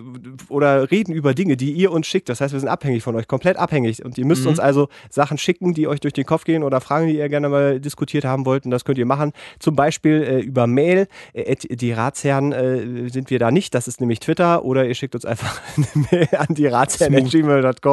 oder 0.49 0.91
reden 0.91 1.13
über 1.13 1.33
Dinge, 1.33 1.55
die 1.55 1.71
ihr 1.71 1.89
uns 1.93 2.05
schickt. 2.05 2.27
Das 2.27 2.41
heißt, 2.41 2.51
wir 2.51 2.59
sind 2.59 2.67
abhängig 2.67 3.01
von 3.01 3.15
euch, 3.15 3.29
komplett 3.29 3.55
abhängig. 3.55 4.03
Und 4.03 4.17
ihr 4.17 4.25
müsst 4.25 4.45
uns 4.45 4.59
also 4.59 4.89
Sachen 5.09 5.37
schicken, 5.37 5.73
die 5.73 5.87
euch 5.87 6.01
durch 6.01 6.11
den 6.11 6.25
Kopf 6.25 6.43
gehen 6.43 6.63
oder 6.63 6.81
Fragen, 6.81 7.07
die 7.07 7.17
ihr 7.17 7.29
gerne 7.29 7.47
mal 7.47 7.79
diskutiert 7.79 8.25
haben 8.25 8.45
wollt. 8.45 8.65
Und 8.65 8.71
das 8.71 8.83
könnt 8.83 8.97
ihr 8.97 9.05
machen. 9.05 9.31
Zum 9.59 9.77
Beispiel 9.77 10.21
äh, 10.21 10.39
über 10.41 10.67
Mail. 10.67 11.07
Äh, 11.31 11.55
die 11.55 11.93
Ratsherren 11.93 13.09
sind 13.09 13.29
wir 13.29 13.39
da 13.39 13.51
nicht. 13.51 13.73
Das 13.73 13.87
ist 13.87 14.01
nämlich 14.01 14.19
Twitter. 14.19 14.65
Oder 14.65 14.85
ihr 14.85 14.95
schickt 14.95 15.15
uns 15.15 15.23
einfach 15.23 15.61
eine 15.77 16.05
Mail 16.11 16.27
an 16.37 16.53
die 16.53 16.67
ratsherren.gmail.com 16.67 17.90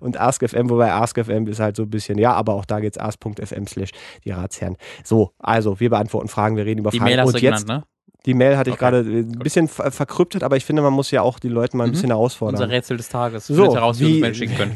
und 0.00 0.20
askfm, 0.20 0.68
wobei 0.70 0.92
askfm 0.92 1.46
ist 1.46 1.60
halt 1.60 1.76
so 1.76 1.82
ein 1.82 1.90
bisschen, 1.90 2.18
ja, 2.18 2.32
aber 2.32 2.54
auch 2.54 2.64
da 2.64 2.80
geht's 2.80 2.98
ask.fm 2.98 3.66
slash 3.66 3.90
die 4.24 4.30
Ratsherren. 4.30 4.76
So, 5.04 5.32
also 5.38 5.80
wir 5.80 5.90
beantworten 5.90 6.28
Fragen, 6.28 6.56
wir 6.56 6.66
reden 6.66 6.80
über 6.80 6.90
Die 6.90 6.98
Fragen. 6.98 7.10
Mail 7.10 7.20
hast 7.20 7.34
und 7.34 7.40
jetzt, 7.40 7.66
genannt, 7.66 7.68
ne? 7.68 7.84
die 8.26 8.34
Mail 8.34 8.56
hatte 8.56 8.70
ich 8.70 8.74
Okay, 8.74 8.90
gerade 8.90 8.98
äh, 8.98 9.20
ein 9.20 9.38
bisschen 9.38 9.68
ver 9.68 9.90
verkryptet, 9.90 10.42
aber 10.42 10.56
ich 10.56 10.64
finde, 10.64 10.82
man 10.82 10.92
muss 10.92 11.10
ja 11.10 11.22
auch 11.22 11.38
die 11.38 11.48
Leute 11.48 11.76
mal 11.76 11.84
ein 11.84 11.92
bisschen 11.92 12.08
herausfordern. 12.08 12.60
Unser 12.60 12.68
Rätsel 12.68 12.96
des 12.96 13.08
Tages. 13.08 13.46
so, 13.46 13.54
wie, 13.98 14.22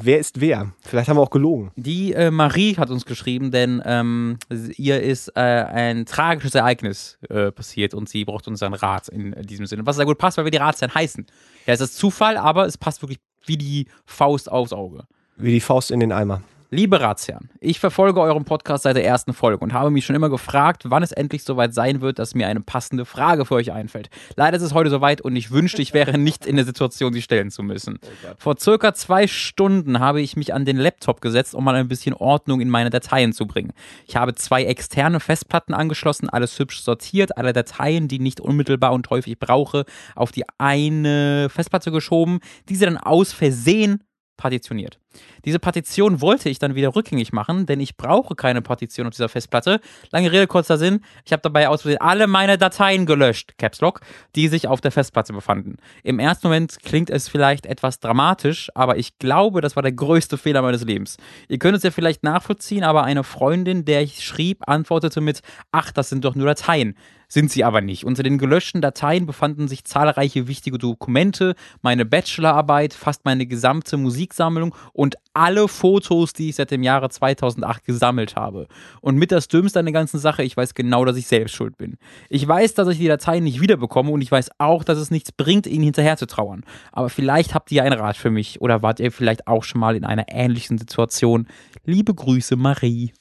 wer 0.02 0.18
ist 0.18 0.40
wer? 0.40 0.72
Vielleicht 0.80 1.08
haben 1.08 1.16
wir 1.16 1.22
auch 1.22 1.30
gelogen. 1.30 1.70
Die 1.76 2.12
äh, 2.12 2.30
Marie 2.30 2.76
hat 2.76 2.90
uns 2.90 3.04
geschrieben, 3.04 3.50
denn 3.50 3.82
ähm, 3.84 4.38
ihr 4.76 5.02
ist 5.02 5.28
äh, 5.36 5.40
ein 5.40 6.06
tragisches 6.06 6.54
Ereignis 6.54 7.18
äh, 7.28 7.52
passiert 7.52 7.94
und 7.94 8.08
sie 8.08 8.24
braucht 8.24 8.48
unseren 8.48 8.74
Rat 8.74 9.08
in 9.08 9.32
äh, 9.34 9.42
diesem 9.42 9.66
Sinne. 9.66 9.84
Was 9.86 9.96
sehr 9.96 10.06
gut 10.06 10.18
passt, 10.18 10.38
weil 10.38 10.44
wir 10.44 10.50
die 10.50 10.58
Ratsherren 10.58 10.94
heißen. 10.94 11.26
Ja, 11.66 11.74
es 11.74 11.80
ist 11.80 11.96
Zufall, 11.96 12.36
aber 12.36 12.66
es 12.66 12.78
passt 12.78 13.02
wirklich 13.02 13.18
wie 13.46 13.56
die 13.56 13.86
Faust 14.06 14.50
aufs 14.50 14.72
Auge. 14.72 15.04
Wie 15.36 15.52
die 15.52 15.60
Faust 15.60 15.90
in 15.90 16.00
den 16.00 16.12
Eimer. 16.12 16.42
Liebe 16.74 17.00
Ratsherren, 17.00 17.50
ich 17.60 17.78
verfolge 17.78 18.20
euren 18.20 18.44
Podcast 18.44 18.82
seit 18.82 18.96
der 18.96 19.04
ersten 19.04 19.32
Folge 19.32 19.62
und 19.62 19.72
habe 19.72 19.92
mich 19.92 20.04
schon 20.04 20.16
immer 20.16 20.28
gefragt, 20.28 20.82
wann 20.86 21.04
es 21.04 21.12
endlich 21.12 21.44
soweit 21.44 21.72
sein 21.72 22.00
wird, 22.00 22.18
dass 22.18 22.34
mir 22.34 22.48
eine 22.48 22.62
passende 22.62 23.04
Frage 23.04 23.44
für 23.44 23.54
euch 23.54 23.70
einfällt. 23.70 24.10
Leider 24.34 24.56
ist 24.56 24.64
es 24.64 24.74
heute 24.74 24.90
soweit 24.90 25.20
und 25.20 25.36
ich 25.36 25.52
wünschte, 25.52 25.80
ich 25.82 25.94
wäre 25.94 26.18
nicht 26.18 26.44
in 26.46 26.56
der 26.56 26.64
Situation, 26.64 27.12
sie 27.12 27.22
stellen 27.22 27.52
zu 27.52 27.62
müssen. 27.62 28.00
Vor 28.38 28.56
circa 28.58 28.92
zwei 28.92 29.28
Stunden 29.28 30.00
habe 30.00 30.20
ich 30.20 30.36
mich 30.36 30.52
an 30.52 30.64
den 30.64 30.76
Laptop 30.76 31.20
gesetzt, 31.20 31.54
um 31.54 31.62
mal 31.62 31.76
ein 31.76 31.86
bisschen 31.86 32.12
Ordnung 32.12 32.60
in 32.60 32.70
meine 32.70 32.90
Dateien 32.90 33.32
zu 33.32 33.46
bringen. 33.46 33.72
Ich 34.08 34.16
habe 34.16 34.34
zwei 34.34 34.64
externe 34.64 35.20
Festplatten 35.20 35.74
angeschlossen, 35.74 36.28
alles 36.28 36.58
hübsch 36.58 36.80
sortiert, 36.80 37.38
alle 37.38 37.52
Dateien, 37.52 38.08
die 38.08 38.18
nicht 38.18 38.40
unmittelbar 38.40 38.94
und 38.94 39.08
häufig 39.10 39.38
brauche, 39.38 39.84
auf 40.16 40.32
die 40.32 40.42
eine 40.58 41.50
Festplatte 41.50 41.92
geschoben, 41.92 42.40
diese 42.68 42.86
dann 42.86 42.98
aus 42.98 43.32
Versehen 43.32 44.00
partitioniert. 44.36 44.98
Diese 45.44 45.58
Partition 45.58 46.20
wollte 46.20 46.48
ich 46.48 46.58
dann 46.58 46.74
wieder 46.74 46.96
rückgängig 46.96 47.32
machen, 47.32 47.66
denn 47.66 47.80
ich 47.80 47.96
brauche 47.96 48.34
keine 48.34 48.62
Partition 48.62 49.06
auf 49.06 49.12
dieser 49.12 49.28
Festplatte. 49.28 49.80
Lange 50.10 50.32
Rede, 50.32 50.46
kurzer 50.46 50.78
Sinn. 50.78 51.00
Ich 51.24 51.32
habe 51.32 51.42
dabei 51.42 51.68
aus 51.68 51.82
Versehen 51.82 52.00
alle 52.00 52.26
meine 52.26 52.58
Dateien 52.58 53.06
gelöscht, 53.06 53.54
Caps 53.58 53.80
Lock, 53.80 54.00
die 54.34 54.48
sich 54.48 54.66
auf 54.66 54.80
der 54.80 54.90
Festplatte 54.90 55.32
befanden. 55.32 55.76
Im 56.02 56.18
ersten 56.18 56.48
Moment 56.48 56.78
klingt 56.82 57.10
es 57.10 57.28
vielleicht 57.28 57.66
etwas 57.66 58.00
dramatisch, 58.00 58.70
aber 58.74 58.96
ich 58.96 59.18
glaube, 59.18 59.60
das 59.60 59.76
war 59.76 59.82
der 59.82 59.92
größte 59.92 60.38
Fehler 60.38 60.62
meines 60.62 60.84
Lebens. 60.84 61.16
Ihr 61.48 61.58
könnt 61.58 61.76
es 61.76 61.82
ja 61.82 61.90
vielleicht 61.90 62.22
nachvollziehen, 62.22 62.84
aber 62.84 63.04
eine 63.04 63.24
Freundin, 63.24 63.84
der 63.84 64.02
ich 64.02 64.24
schrieb, 64.24 64.68
antwortete 64.68 65.20
mit, 65.20 65.40
ach, 65.70 65.92
das 65.92 66.08
sind 66.08 66.24
doch 66.24 66.34
nur 66.34 66.46
Dateien. 66.46 66.96
Sind 67.34 67.50
sie 67.50 67.64
aber 67.64 67.80
nicht. 67.80 68.04
Unter 68.04 68.22
den 68.22 68.38
gelöschten 68.38 68.80
Dateien 68.80 69.26
befanden 69.26 69.66
sich 69.66 69.82
zahlreiche 69.82 70.46
wichtige 70.46 70.78
Dokumente, 70.78 71.56
meine 71.82 72.04
Bachelorarbeit, 72.04 72.94
fast 72.94 73.24
meine 73.24 73.44
gesamte 73.44 73.96
Musiksammlung 73.96 74.72
und 74.92 75.16
alle 75.32 75.66
Fotos, 75.66 76.32
die 76.32 76.50
ich 76.50 76.54
seit 76.54 76.70
dem 76.70 76.84
Jahre 76.84 77.10
2008 77.10 77.84
gesammelt 77.84 78.36
habe. 78.36 78.68
Und 79.00 79.16
mit 79.16 79.32
das 79.32 79.48
Dümmste 79.48 79.80
an 79.80 79.86
der 79.86 79.92
ganzen 79.92 80.20
Sache, 80.20 80.44
ich 80.44 80.56
weiß 80.56 80.74
genau, 80.74 81.04
dass 81.04 81.16
ich 81.16 81.26
selbst 81.26 81.56
schuld 81.56 81.76
bin. 81.76 81.96
Ich 82.28 82.46
weiß, 82.46 82.74
dass 82.74 82.86
ich 82.86 82.98
die 82.98 83.08
Dateien 83.08 83.42
nicht 83.42 83.60
wiederbekomme 83.60 84.12
und 84.12 84.20
ich 84.20 84.30
weiß 84.30 84.50
auch, 84.58 84.84
dass 84.84 84.98
es 84.98 85.10
nichts 85.10 85.32
bringt, 85.32 85.66
ihnen 85.66 85.82
hinterher 85.82 86.16
zu 86.16 86.28
trauern. 86.28 86.62
Aber 86.92 87.08
vielleicht 87.08 87.52
habt 87.52 87.72
ihr 87.72 87.82
einen 87.82 87.98
Rat 87.98 88.16
für 88.16 88.30
mich 88.30 88.60
oder 88.60 88.82
wart 88.82 89.00
ihr 89.00 89.10
vielleicht 89.10 89.48
auch 89.48 89.64
schon 89.64 89.80
mal 89.80 89.96
in 89.96 90.04
einer 90.04 90.26
ähnlichen 90.28 90.78
Situation. 90.78 91.48
Liebe 91.84 92.14
Grüße, 92.14 92.54
Marie. 92.54 93.12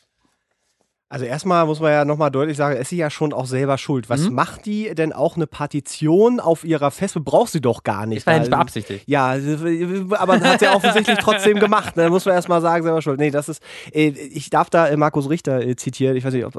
Also 1.13 1.25
erstmal 1.25 1.63
muss 1.67 1.79
man 1.79 1.91
ja 1.91 2.05
nochmal 2.05 2.31
deutlich 2.31 2.57
sagen, 2.57 2.75
ist 2.75 2.89
sie 2.89 2.97
ja 2.97 3.11
schon 3.11 3.33
auch 3.33 3.45
selber 3.45 3.77
schuld. 3.77 4.09
Was 4.09 4.21
Mhm. 4.21 4.33
macht 4.33 4.65
die 4.65 4.95
denn 4.95 5.13
auch 5.13 5.35
eine 5.35 5.45
Partition 5.45 6.39
auf 6.39 6.63
ihrer 6.63 6.89
Festplatte? 6.89 7.23
Braucht 7.23 7.51
sie 7.51 7.61
doch 7.61 7.83
gar 7.83 8.07
nicht. 8.07 8.17
Ich 8.21 8.25
war 8.25 8.33
ja 8.33 8.39
nicht 8.39 8.49
beabsichtigt. 8.49 9.03
Ja, 9.07 9.35
aber 10.17 10.39
hat 10.39 10.59
sie 10.61 10.67
offensichtlich 10.67 11.19
trotzdem 11.19 11.59
gemacht. 11.59 11.93
Da 11.95 12.09
muss 12.09 12.25
man 12.25 12.33
erstmal 12.33 12.61
sagen, 12.61 12.83
selber 12.83 13.03
schuld. 13.03 13.19
Nee, 13.19 13.29
das 13.29 13.47
ist, 13.47 13.61
äh, 13.93 14.07
ich 14.07 14.49
darf 14.49 14.71
da 14.71 14.87
äh, 14.87 14.97
Markus 14.97 15.29
Richter 15.29 15.61
äh, 15.61 15.75
zitieren. 15.75 16.15
Ich 16.15 16.25
weiß 16.25 16.33
nicht, 16.33 16.45
ob, 16.45 16.53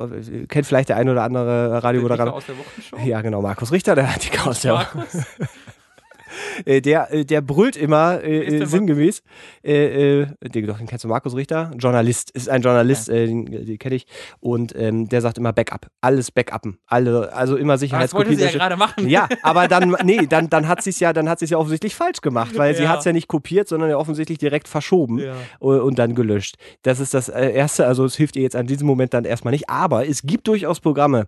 kennt 0.49 0.67
vielleicht 0.69 0.89
der 0.89 0.99
ein 0.99 1.09
oder 1.09 1.25
andere 1.25 1.83
Radiomoderator. 1.83 2.35
aus 2.35 2.47
der 2.47 2.55
Wochenshow? 2.57 2.97
Ja, 3.05 3.23
genau, 3.23 3.43
Markus 3.43 3.73
Richter, 3.73 3.97
der 3.97 4.15
hat 4.15 4.23
die 4.25 4.39
aus 4.39 4.61
der 4.61 4.75
Markus. 4.75 5.19
äh, 6.65 6.81
der, 6.81 7.13
äh, 7.13 7.25
der 7.25 7.41
brüllt 7.41 7.77
immer 7.77 8.23
äh, 8.23 8.45
äh, 8.61 8.67
sinngemäß. 8.67 9.23
Den, 9.65 10.67
doch, 10.67 10.79
den 10.79 10.87
kennst 10.87 11.05
du, 11.05 11.09
Markus 11.09 11.35
Richter? 11.35 11.71
Journalist, 11.79 12.31
ist 12.31 12.49
ein 12.49 12.63
Journalist, 12.63 13.09
äh, 13.09 13.27
den, 13.27 13.47
den 13.47 13.79
kenne 13.79 13.95
ich. 13.97 14.07
Und 14.41 14.75
ähm, 14.77 15.09
der 15.09 15.21
sagt 15.21 15.39
immer 15.39 15.53
Backup. 15.53 15.87
Alles 16.01 16.31
Backuppen. 16.31 16.79
Alle, 16.87 17.33
also 17.33 17.57
immer 17.57 17.75
Das 17.75 17.81
wollte 17.83 17.87
Sicherheitskopien. 17.87 18.37
sie 18.39 18.45
ja 18.45 18.51
gerade 18.53 18.77
machen. 18.77 19.09
Ja, 19.09 19.29
aber 19.43 19.69
dann, 19.69 19.97
nee, 20.05 20.27
dann, 20.27 20.49
dann 20.51 20.69
hat 20.69 20.83
sie 20.83 20.91
es 20.91 21.01
ja, 21.01 21.13
dann 21.13 21.29
hat 21.29 21.39
sie 21.39 21.47
es 21.47 21.51
ja 21.51 21.59
offensichtlich 21.59 21.95
falsch 21.95 22.21
gemacht, 22.21 22.57
weil 22.57 22.75
sie 22.75 22.85
Ja. 22.85 22.91
hat 22.91 23.01
es 23.01 23.05
ja 23.05 23.13
nicht 23.13 23.29
kopiert, 23.29 23.69
sondern 23.69 23.91
ja 23.91 23.97
offensichtlich 23.97 24.39
direkt 24.39 24.69
verschoben 24.69 25.19
Ja. 25.19 25.35
und, 25.59 25.81
und 25.81 25.99
dann 25.99 26.15
gelöscht. 26.15 26.57
Das 26.83 27.01
ist 27.01 27.15
das 27.15 27.29
Erste, 27.29 27.87
also 27.87 28.05
es 28.05 28.17
hilft 28.17 28.37
ihr 28.37 28.43
jetzt 28.43 28.57
an 28.57 28.67
diesem 28.67 28.87
Moment 28.87 29.15
dann 29.15 29.25
erstmal 29.25 29.53
nicht, 29.53 29.69
aber 29.69 30.07
es 30.09 30.23
gibt 30.23 30.47
durchaus 30.49 30.81
Programme, 30.81 31.27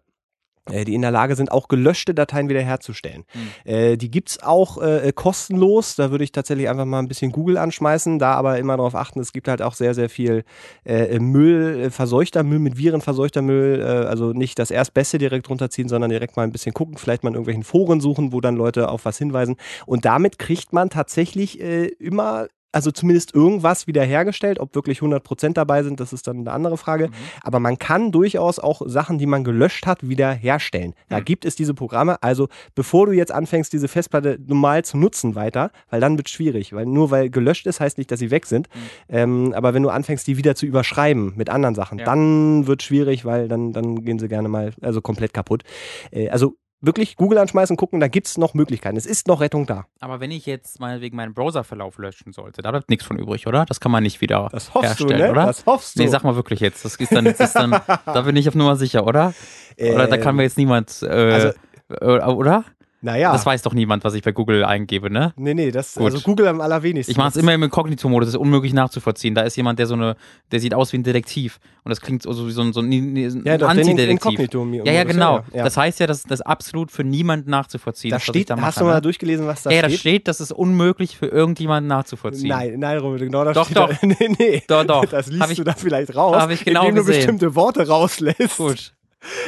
die 0.84 0.94
in 0.94 1.02
der 1.02 1.10
Lage 1.10 1.36
sind, 1.36 1.52
auch 1.52 1.68
gelöschte 1.68 2.14
Dateien 2.14 2.48
wiederherzustellen. 2.48 3.24
Hm. 3.32 3.72
Äh, 3.72 3.96
die 3.96 4.10
gibt's 4.10 4.42
auch 4.42 4.80
äh, 4.82 5.12
kostenlos. 5.14 5.96
Da 5.96 6.10
würde 6.10 6.24
ich 6.24 6.32
tatsächlich 6.32 6.68
einfach 6.68 6.84
mal 6.84 6.98
ein 6.98 7.08
bisschen 7.08 7.32
Google 7.32 7.56
anschmeißen, 7.58 8.18
da 8.18 8.34
aber 8.34 8.58
immer 8.58 8.76
darauf 8.76 8.94
achten, 8.94 9.20
es 9.20 9.32
gibt 9.32 9.48
halt 9.48 9.62
auch 9.62 9.74
sehr, 9.74 9.94
sehr 9.94 10.08
viel 10.08 10.44
äh, 10.84 11.18
Müll, 11.18 11.80
äh, 11.80 11.90
verseuchter 11.90 12.42
Müll, 12.42 12.58
mit 12.58 12.76
Viren 12.76 13.00
verseuchter 13.00 13.42
Müll. 13.42 13.80
Äh, 13.80 14.06
also 14.06 14.32
nicht 14.32 14.58
das 14.58 14.70
Erstbeste 14.70 15.18
direkt 15.18 15.48
runterziehen, 15.48 15.88
sondern 15.88 16.10
direkt 16.10 16.36
mal 16.36 16.42
ein 16.42 16.52
bisschen 16.52 16.74
gucken, 16.74 16.96
vielleicht 16.96 17.22
mal 17.22 17.30
in 17.30 17.34
irgendwelchen 17.34 17.64
Foren 17.64 18.00
suchen, 18.00 18.32
wo 18.32 18.40
dann 18.40 18.56
Leute 18.56 18.88
auf 18.88 19.04
was 19.04 19.18
hinweisen. 19.18 19.56
Und 19.86 20.04
damit 20.04 20.38
kriegt 20.38 20.72
man 20.72 20.90
tatsächlich 20.90 21.60
äh, 21.60 21.86
immer 21.86 22.48
also 22.72 22.90
zumindest 22.90 23.34
irgendwas 23.34 23.86
wiederhergestellt. 23.86 24.58
Ob 24.60 24.74
wirklich 24.74 25.00
100% 25.00 25.54
dabei 25.54 25.82
sind, 25.82 25.98
das 26.00 26.12
ist 26.12 26.26
dann 26.26 26.38
eine 26.40 26.52
andere 26.52 26.76
Frage. 26.76 27.08
Aber 27.42 27.58
man 27.58 27.78
kann 27.78 28.12
durchaus 28.12 28.58
auch 28.58 28.82
Sachen, 28.84 29.18
die 29.18 29.26
man 29.26 29.44
gelöscht 29.44 29.86
hat, 29.86 30.06
wiederherstellen. 30.06 30.92
Da 31.08 31.20
Mhm. 31.20 31.24
gibt 31.24 31.44
es 31.46 31.56
diese 31.56 31.72
Programme. 31.74 32.22
Also 32.22 32.48
bevor 32.74 33.06
du 33.06 33.12
jetzt 33.12 33.32
anfängst, 33.32 33.72
diese 33.72 33.88
Festplatte 33.88 34.38
normal 34.46 34.84
zu 34.84 34.98
nutzen 34.98 35.34
weiter, 35.34 35.70
weil 35.90 36.00
dann 36.00 36.18
wird 36.18 36.28
es 36.28 36.34
schwierig. 36.34 36.72
Weil 36.74 36.84
nur 36.86 37.10
weil 37.10 37.30
gelöscht 37.30 37.66
ist, 37.66 37.80
heißt 37.80 37.96
nicht, 37.98 38.10
dass 38.10 38.18
sie 38.20 38.30
weg 38.30 38.44
sind. 38.46 38.68
Ähm, 39.08 39.52
aber 39.54 39.72
wenn 39.72 39.82
du 39.82 39.88
anfängst, 39.88 40.26
die 40.26 40.36
wieder 40.36 40.54
zu 40.54 40.66
überschreiben 40.66 41.32
mit 41.36 41.48
anderen 41.48 41.74
Sachen, 41.74 41.98
Ja. 41.98 42.04
dann 42.04 42.66
wird 42.66 42.82
es 42.82 42.86
schwierig, 42.86 43.24
weil 43.24 43.48
dann, 43.48 43.72
dann 43.72 44.04
gehen 44.04 44.18
sie 44.18 44.28
gerne 44.28 44.48
mal 44.48 44.72
also 44.82 45.00
komplett 45.00 45.32
kaputt. 45.32 45.62
Äh, 46.10 46.28
also 46.28 46.56
wirklich 46.80 47.16
Google 47.16 47.38
anschmeißen, 47.38 47.76
gucken, 47.76 48.00
da 48.00 48.08
gibt 48.08 48.26
es 48.26 48.38
noch 48.38 48.54
Möglichkeiten. 48.54 48.96
Es 48.96 49.06
ist 49.06 49.26
noch 49.28 49.40
Rettung 49.40 49.66
da. 49.66 49.86
Aber 50.00 50.20
wenn 50.20 50.30
ich 50.30 50.46
jetzt 50.46 50.78
meinetwegen 50.80 51.16
meinen 51.16 51.34
Browserverlauf 51.34 51.98
löschen 51.98 52.32
sollte, 52.32 52.62
da 52.62 52.70
bleibt 52.70 52.88
nichts 52.90 53.04
von 53.04 53.18
übrig, 53.18 53.46
oder? 53.46 53.64
Das 53.66 53.80
kann 53.80 53.90
man 53.92 54.02
nicht 54.02 54.20
wieder 54.20 54.48
Das 54.52 54.74
hoffst 54.74 55.00
du, 55.00 55.04
herstellen, 55.06 55.20
ne? 55.26 55.30
oder? 55.30 55.46
Das 55.46 55.66
hoffst 55.66 55.96
du. 55.98 56.02
Nee, 56.02 56.08
sag 56.08 56.24
mal 56.24 56.36
wirklich 56.36 56.60
jetzt. 56.60 56.84
Das 56.84 56.96
ist 56.96 57.12
dann, 57.12 57.24
das 57.24 57.40
ist 57.40 57.54
dann 57.54 57.70
da 58.06 58.20
bin 58.22 58.36
ich 58.36 58.48
auf 58.48 58.54
Nummer 58.54 58.76
sicher, 58.76 59.06
oder? 59.06 59.34
Oder 59.78 60.06
da 60.06 60.16
kann 60.18 60.36
mir 60.36 60.42
jetzt 60.44 60.58
niemand, 60.58 61.02
äh, 61.02 61.06
also- 61.06 61.50
äh, 61.88 62.24
oder? 62.24 62.64
Naja. 63.06 63.30
Das 63.30 63.46
weiß 63.46 63.62
doch 63.62 63.72
niemand, 63.72 64.02
was 64.02 64.14
ich 64.14 64.22
bei 64.24 64.32
Google 64.32 64.64
eingebe, 64.64 65.10
ne? 65.10 65.32
Nee, 65.36 65.54
nee, 65.54 65.70
das 65.70 65.94
Gut. 65.94 66.06
also 66.06 66.20
Google 66.22 66.48
am 66.48 66.60
allerwenigsten. 66.60 67.12
Ich 67.12 67.16
mache 67.16 67.28
es 67.28 67.36
immer 67.36 67.54
im 67.54 67.62
Inkognito-Modus, 67.62 68.26
das 68.26 68.34
ist 68.34 68.40
unmöglich 68.40 68.72
nachzuvollziehen. 68.72 69.32
Da 69.36 69.42
ist 69.42 69.54
jemand, 69.56 69.78
der 69.78 69.86
so 69.86 69.94
eine, 69.94 70.16
der 70.50 70.58
sieht 70.58 70.74
aus 70.74 70.92
wie 70.92 70.98
ein 70.98 71.04
Detektiv. 71.04 71.60
Und 71.84 71.90
das 71.90 72.00
klingt 72.00 72.24
so 72.24 72.48
wie 72.48 72.50
so 72.50 72.62
ein, 72.62 72.72
so 72.72 72.80
ein, 72.80 72.90
ein 72.90 73.44
ja, 73.44 73.58
doch, 73.58 73.68
Antidetektiv. 73.68 74.40
Ja, 74.84 74.92
ja, 74.92 75.04
genau. 75.04 75.44
Das 75.52 75.76
heißt 75.76 76.00
ja, 76.00 76.08
dass 76.08 76.24
das 76.24 76.40
absolut 76.40 76.90
für 76.90 77.04
niemanden 77.04 77.48
nachzuvollziehen 77.48 78.10
da 78.10 78.16
ist, 78.16 78.22
was 78.22 78.24
steht, 78.24 78.40
ich 78.40 78.46
da 78.46 78.56
mache. 78.56 78.66
hast 78.66 78.80
du 78.80 78.84
mal 78.84 78.94
ne? 78.96 79.02
durchgelesen, 79.02 79.46
was 79.46 79.62
da 79.62 79.70
ja, 79.70 79.82
da 79.82 79.88
steht? 79.88 80.00
steht, 80.00 80.28
das 80.28 80.40
ist 80.40 80.50
unmöglich 80.50 81.16
für 81.16 81.26
irgendjemanden 81.26 81.86
nachzuvollziehen. 81.86 82.48
Nein, 82.48 82.80
nein, 82.80 82.98
Robert, 82.98 83.20
genau 83.20 83.44
da 83.44 83.52
Doch, 83.52 83.66
steht 83.66 83.76
doch. 83.76 83.88
Da, 83.88 83.98
nee, 84.02 84.34
nee. 84.36 84.62
Doch, 84.66 84.82
doch. 84.84 85.04
Das 85.04 85.26
Hab 85.26 85.32
liest 85.32 85.50
ich- 85.52 85.58
du 85.58 85.64
da 85.64 85.74
vielleicht 85.74 86.16
raus, 86.16 86.34
hab 86.34 86.50
ich 86.50 86.64
genau 86.64 86.80
indem 86.80 86.96
du 86.96 87.00
gesehen. 87.02 87.18
bestimmte 87.18 87.54
Worte 87.54 87.86
rauslässt. 87.86 88.56
Gut, 88.56 88.94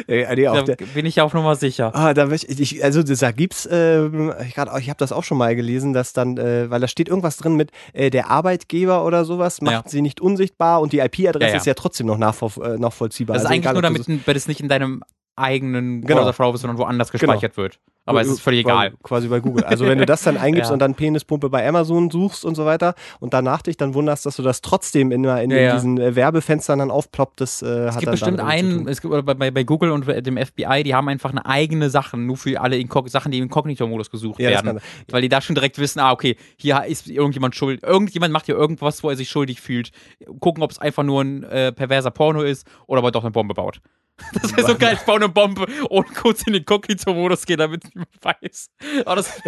Äh, 0.09 0.35
nee, 0.35 0.45
da 0.45 0.63
der, 0.63 0.77
bin 0.95 1.07
ich 1.07 1.21
auf 1.21 1.35
Nummer 1.35 1.55
sicher. 1.55 1.95
Ah, 1.95 2.15
da 2.15 2.31
ich, 2.31 2.83
also 2.83 3.03
das- 3.03 3.19
da 3.21 3.31
gibt's, 3.33 3.69
ähm, 3.71 4.33
ich, 4.47 4.55
grad- 4.55 4.71
ich 4.81 4.89
habe 4.89 4.99
das 4.99 5.13
auch 5.13 5.25
schon 5.25 5.39
mal 5.39 5.55
gelesen, 5.55 5.93
dass 5.93 6.13
dann, 6.13 6.37
äh, 6.39 6.71
weil 6.71 6.81
da 6.81 6.89
steht 6.89 7.09
irgendwas 7.09 7.37
drin 7.37 7.55
mit 7.55 7.71
äh, 7.93 8.11
der 8.11 8.31
Arbeitgeber 8.31 9.05
oder 9.05 9.25
sowas 9.25 9.61
macht 9.61 9.73
Ja. 9.73 9.83
sie 9.87 10.01
nicht 10.03 10.21
unsichtbar 10.21 10.81
und 10.81 10.93
die 10.93 10.99
IP-Adresse 11.01 11.45
Ja, 11.47 11.51
ja. 11.51 11.57
ist 11.57 11.67
ja 11.67 11.75
trotzdem 11.75 12.07
noch 12.07 12.19
nachvoll, 12.19 12.51
äh, 12.65 12.79
nachvollziehbar. 12.79 13.35
Das 13.35 13.43
ist 13.43 13.47
Also 13.47 13.55
eigentlich 13.55 13.65
egal, 13.65 13.73
nur 13.75 13.83
damit, 13.83 14.27
weil 14.27 14.37
es 14.37 14.49
nicht 14.49 14.61
in 14.61 14.69
deinem 14.69 15.03
eigenen 15.39 16.03
Genau. 16.03 16.21
Browserverlauf 16.21 16.55
ist, 16.57 16.61
sondern 16.63 16.79
woanders 16.79 17.11
gespeichert 17.13 17.57
wird. 17.57 17.79
Aber 18.05 18.23
es 18.23 18.29
ist 18.29 18.41
völlig 18.41 18.61
egal. 18.61 18.95
Quasi 19.03 19.29
bei 19.29 19.39
Google. 19.41 19.65
Also 19.65 19.85
wenn 19.87 19.99
du 19.99 20.07
das 20.07 20.23
dann 20.23 20.37
eingibst 20.39 20.71
Ja. 20.71 20.73
und 20.73 20.79
dann 20.79 20.95
Penispumpe 20.95 21.51
bei 21.51 21.69
Amazon 21.69 22.11
suchst 22.11 22.43
und 22.43 22.55
so 22.55 22.65
weiter 22.65 22.95
und 23.21 23.35
danach 23.35 23.61
dich 23.61 23.77
dann 23.77 23.93
wunderst, 23.93 24.25
dass 24.25 24.37
du 24.37 24.43
das 24.43 24.63
trotzdem 24.63 25.13
immer 25.13 25.43
in, 25.43 25.51
Ja, 25.51 25.75
diesen 25.75 25.99
äh, 25.99 26.17
Werbefenstern 26.17 26.79
dann 26.79 26.91
aufploppt, 26.91 27.43
das 27.43 27.61
äh, 27.61 27.67
Es 27.67 27.95
hat 27.97 28.01
gibt 28.01 28.13
bestimmt 28.13 28.41
einen, 28.41 28.89
es 28.89 29.03
gibt, 29.03 29.13
bei, 29.27 29.51
bei 29.51 29.63
Google 29.63 29.91
und 29.91 30.07
dem 30.09 30.39
FBI, 30.39 30.85
die 30.85 30.95
haben 30.95 31.07
einfach 31.11 31.33
eine 31.33 31.45
eigene 31.45 31.91
Sachen, 31.91 32.25
nur 32.25 32.39
für 32.39 32.59
alle 32.59 32.79
Inkog 32.79 33.11
Sachen, 33.11 33.31
die 33.31 33.39
im 33.39 33.45
Inkognito-Modus 33.45 34.11
gesucht 34.11 34.41
Ja, 34.41 34.49
werden. 34.51 34.81
Weil 35.11 35.21
die 35.21 35.29
da 35.29 35.43
schon 35.43 35.55
direkt 35.55 35.79
wissen, 35.79 36.01
ah, 36.01 36.13
okay, 36.13 36.37
hier 36.57 36.85
ist 36.87 37.09
irgendjemand 37.11 37.57
schuld. 37.57 37.83
Irgendjemand 37.83 38.33
macht 38.33 38.47
hier 38.47 38.57
irgendwas, 38.57 39.03
wo 39.03 39.11
er 39.11 39.17
sich 39.17 39.29
schuldig 39.29 39.61
fühlt. 39.61 39.91
Gucken, 40.41 40.63
ob 40.63 40.71
es 40.71 40.79
einfach 40.79 41.03
nur 41.03 41.21
ein 41.23 41.43
äh, 41.43 41.73
perverser 41.73 42.11
Porno 42.11 42.41
ist 42.41 42.67
oder 42.87 43.01
ob 43.01 43.05
er 43.09 43.11
doch 43.13 43.23
eine 43.25 43.33
Bombe 43.33 43.53
baut. 43.53 43.81
Das 44.43 44.57
wäre 44.57 44.67
so 44.67 44.77
geil, 44.77 44.97
ich 44.99 45.07
baue 45.07 45.17
eine 45.17 45.29
Bombe 45.29 45.67
und 45.89 46.15
kurz 46.15 46.43
in 46.43 46.53
den 46.53 46.63
Inkognito-Modus 46.63 47.47
gehen, 47.47 47.59
damit 47.59 47.85
niemand 47.95 48.11
weiß. 48.21 48.71
Aber 49.05 49.17
das, 49.17 49.41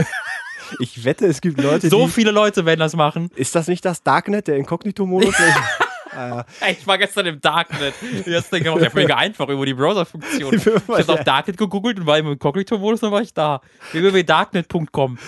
Ich 0.78 1.04
wette, 1.04 1.26
es 1.26 1.40
gibt 1.40 1.60
Leute, 1.60 1.88
so 1.88 2.06
viele 2.06 2.30
Leute 2.30 2.64
werden 2.64 2.80
das 2.80 2.94
machen. 2.94 3.30
Ist 3.34 3.54
das 3.54 3.66
nicht 3.68 3.84
das 3.84 4.02
Darknet, 4.02 4.46
der 4.48 4.56
Inkognito-Modus? 4.56 5.34
ah, 6.14 6.44
ja. 6.60 6.68
Ich 6.70 6.86
war 6.86 6.98
gestern 6.98 7.26
im 7.26 7.40
Darknet. 7.40 7.94
Jetzt 8.26 8.52
denke 8.52 8.72
ich, 8.76 8.82
ja, 8.82 8.90
mega 8.94 9.16
einfach 9.16 9.48
über 9.48 9.66
die 9.66 9.74
Browser-Funktion. 9.74 10.54
Ich 11.00 11.08
habe 11.08 11.12
auf 11.12 11.24
Darknet 11.24 11.56
gegoogelt 11.56 11.98
und 12.00 12.06
war 12.06 12.18
im 12.18 12.32
Inkognito-Modus, 12.32 13.00
dann 13.00 13.12
war 13.12 13.22
ich 13.22 13.32
da. 13.34 13.60
www.darknet.com. 13.92 15.18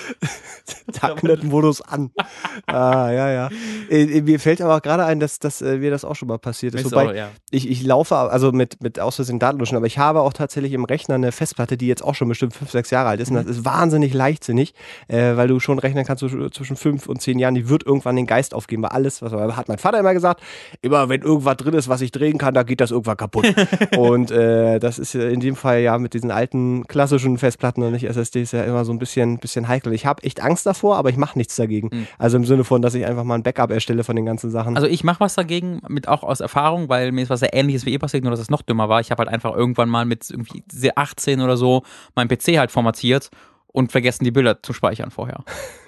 Darknet-Modus 1.01 1.81
an. 1.83 2.11
ah, 2.67 3.11
ja, 3.11 3.31
ja. 3.31 3.49
Äh, 3.91 4.21
mir 4.23 4.41
fällt 4.41 4.61
aber 4.61 4.77
auch 4.77 4.83
gerade 4.83 5.05
ein, 5.05 5.21
dass, 5.21 5.39
dass 5.39 5.63
äh, 5.63 5.79
mir 5.79 5.91
das 5.91 6.05
auch 6.05 6.17
schon 6.17 6.29
mal 6.29 6.39
passiert 6.39 6.75
ist. 6.75 6.85
Wobei, 6.85 7.11
auch, 7.11 7.15
ja. 7.15 7.31
ich, 7.51 7.69
ich 7.71 7.83
laufe, 7.85 8.17
also 8.17 8.53
mit, 8.53 8.83
mit 8.83 8.99
aus 9.01 9.17
Versehen 9.17 9.39
Datenlöschen, 9.39 9.77
aber 9.77 9.87
ich 9.87 9.99
habe 9.99 10.21
auch 10.21 10.33
tatsächlich 10.33 10.73
im 10.73 10.85
Rechner 10.85 11.15
eine 11.17 11.33
Festplatte, 11.33 11.77
die 11.77 11.87
jetzt 11.87 12.03
auch 12.03 12.15
schon 12.15 12.29
bestimmt 12.29 12.55
fünf, 12.55 12.71
sechs 12.71 12.91
Jahre 12.91 13.09
alt 13.11 13.21
ist. 13.21 13.31
Und 13.31 13.37
Mhm. 13.37 13.47
das 13.47 13.57
ist 13.59 13.65
wahnsinnig 13.65 14.15
leichtsinnig, 14.15 14.75
äh, 15.09 15.37
weil 15.37 15.49
du 15.49 15.61
schon 15.61 15.79
rechnen 15.79 16.05
kannst 16.05 16.21
zwischen, 16.21 16.51
zwischen 16.53 16.77
fünf 16.77 17.07
und 17.07 17.21
zehn 17.21 17.39
Jahren, 17.39 17.55
die 17.55 17.69
wird 17.69 17.85
irgendwann 17.85 18.17
den 18.17 18.27
Geist 18.27 18.55
aufgeben. 18.55 18.83
Weil 18.83 18.91
alles, 18.91 19.23
was 19.23 19.33
hat 19.33 19.69
mein 19.69 19.79
Vater 19.79 19.99
immer 19.99 20.13
gesagt, 20.15 20.43
immer 20.81 21.09
wenn 21.09 21.23
irgendwas 21.23 21.57
drin 21.57 21.75
ist, 21.75 21.89
was 21.89 22.01
ich 22.01 22.13
drehen 22.13 22.39
kann, 22.39 22.55
da 22.55 22.63
geht 22.63 22.81
das 22.81 22.91
irgendwann 22.91 23.17
kaputt. 23.17 23.47
und 23.97 24.31
äh, 24.31 24.79
das 24.79 24.99
ist 24.99 25.13
ja 25.15 25.29
in 25.29 25.41
dem 25.41 25.57
Fall 25.57 25.81
ja 25.81 25.99
mit 25.99 26.15
diesen 26.15 26.31
alten 26.31 26.87
klassischen 26.87 27.39
Festplatten 27.39 27.83
und 27.83 27.93
nicht 27.93 28.05
SSDs 28.05 28.53
ja 28.53 28.65
immer 28.65 28.85
so 28.85 28.93
ein 28.93 28.99
bisschen, 28.99 29.39
bisschen 29.39 29.69
heikel. 29.69 29.93
Ich 29.93 30.07
habe 30.07 30.23
echt 30.23 30.43
Angst 30.43 30.67
davor, 30.67 30.97
aber 30.97 31.11
ich 31.11 31.17
mache 31.17 31.39
nichts 31.39 31.57
dagegen. 31.57 32.07
Also 32.19 32.37
im 32.37 32.45
Sinne 32.45 32.65
von, 32.65 32.83
dass 32.83 32.95
ich 32.95 33.05
einfach 33.05 33.25
mal 33.25 33.35
ein 33.35 33.43
Backup 33.43 33.71
erstelle 33.71 34.05
von 34.05 34.17
den 34.17 34.27
ganzen 34.27 34.51
Sachen. 34.51 34.71
Mhm. 34.71 34.77
Also 34.77 34.89
ich 34.89 35.05
mache 35.05 35.21
was 35.21 35.35
dagegen, 35.35 35.81
mit 35.89 36.09
auch 36.09 36.23
aus 36.23 36.41
Erfahrung, 36.41 36.89
weil 36.89 37.13
mir 37.13 37.23
ist 37.23 37.31
was 37.31 37.41
sehr 37.41 37.55
ähnliches 37.55 37.87
wie 37.87 37.93
ihr 37.93 37.99
passiert, 37.99 38.25
nur 38.25 38.31
dass 38.31 38.41
es 38.41 38.51
noch 38.51 38.63
dümmer 38.63 38.89
war. 38.89 39.01
Ich 39.01 39.11
habe 39.11 39.21
halt 39.21 39.29
einfach 39.29 39.55
irgendwann 39.55 39.89
mal 39.89 40.05
mit 40.05 40.31
irgendwie 40.31 40.63
18 40.95 41.41
oder 41.41 41.57
so 41.57 41.83
meinen 42.15 42.29
PC 42.29 42.59
halt 42.59 42.71
formatiert 42.71 43.31
und 43.73 43.91
vergessen, 43.91 44.25
die 44.25 44.31
Bilder 44.31 44.63
zu 44.63 44.75
speichern 44.75 45.11
vorher. 45.11 45.45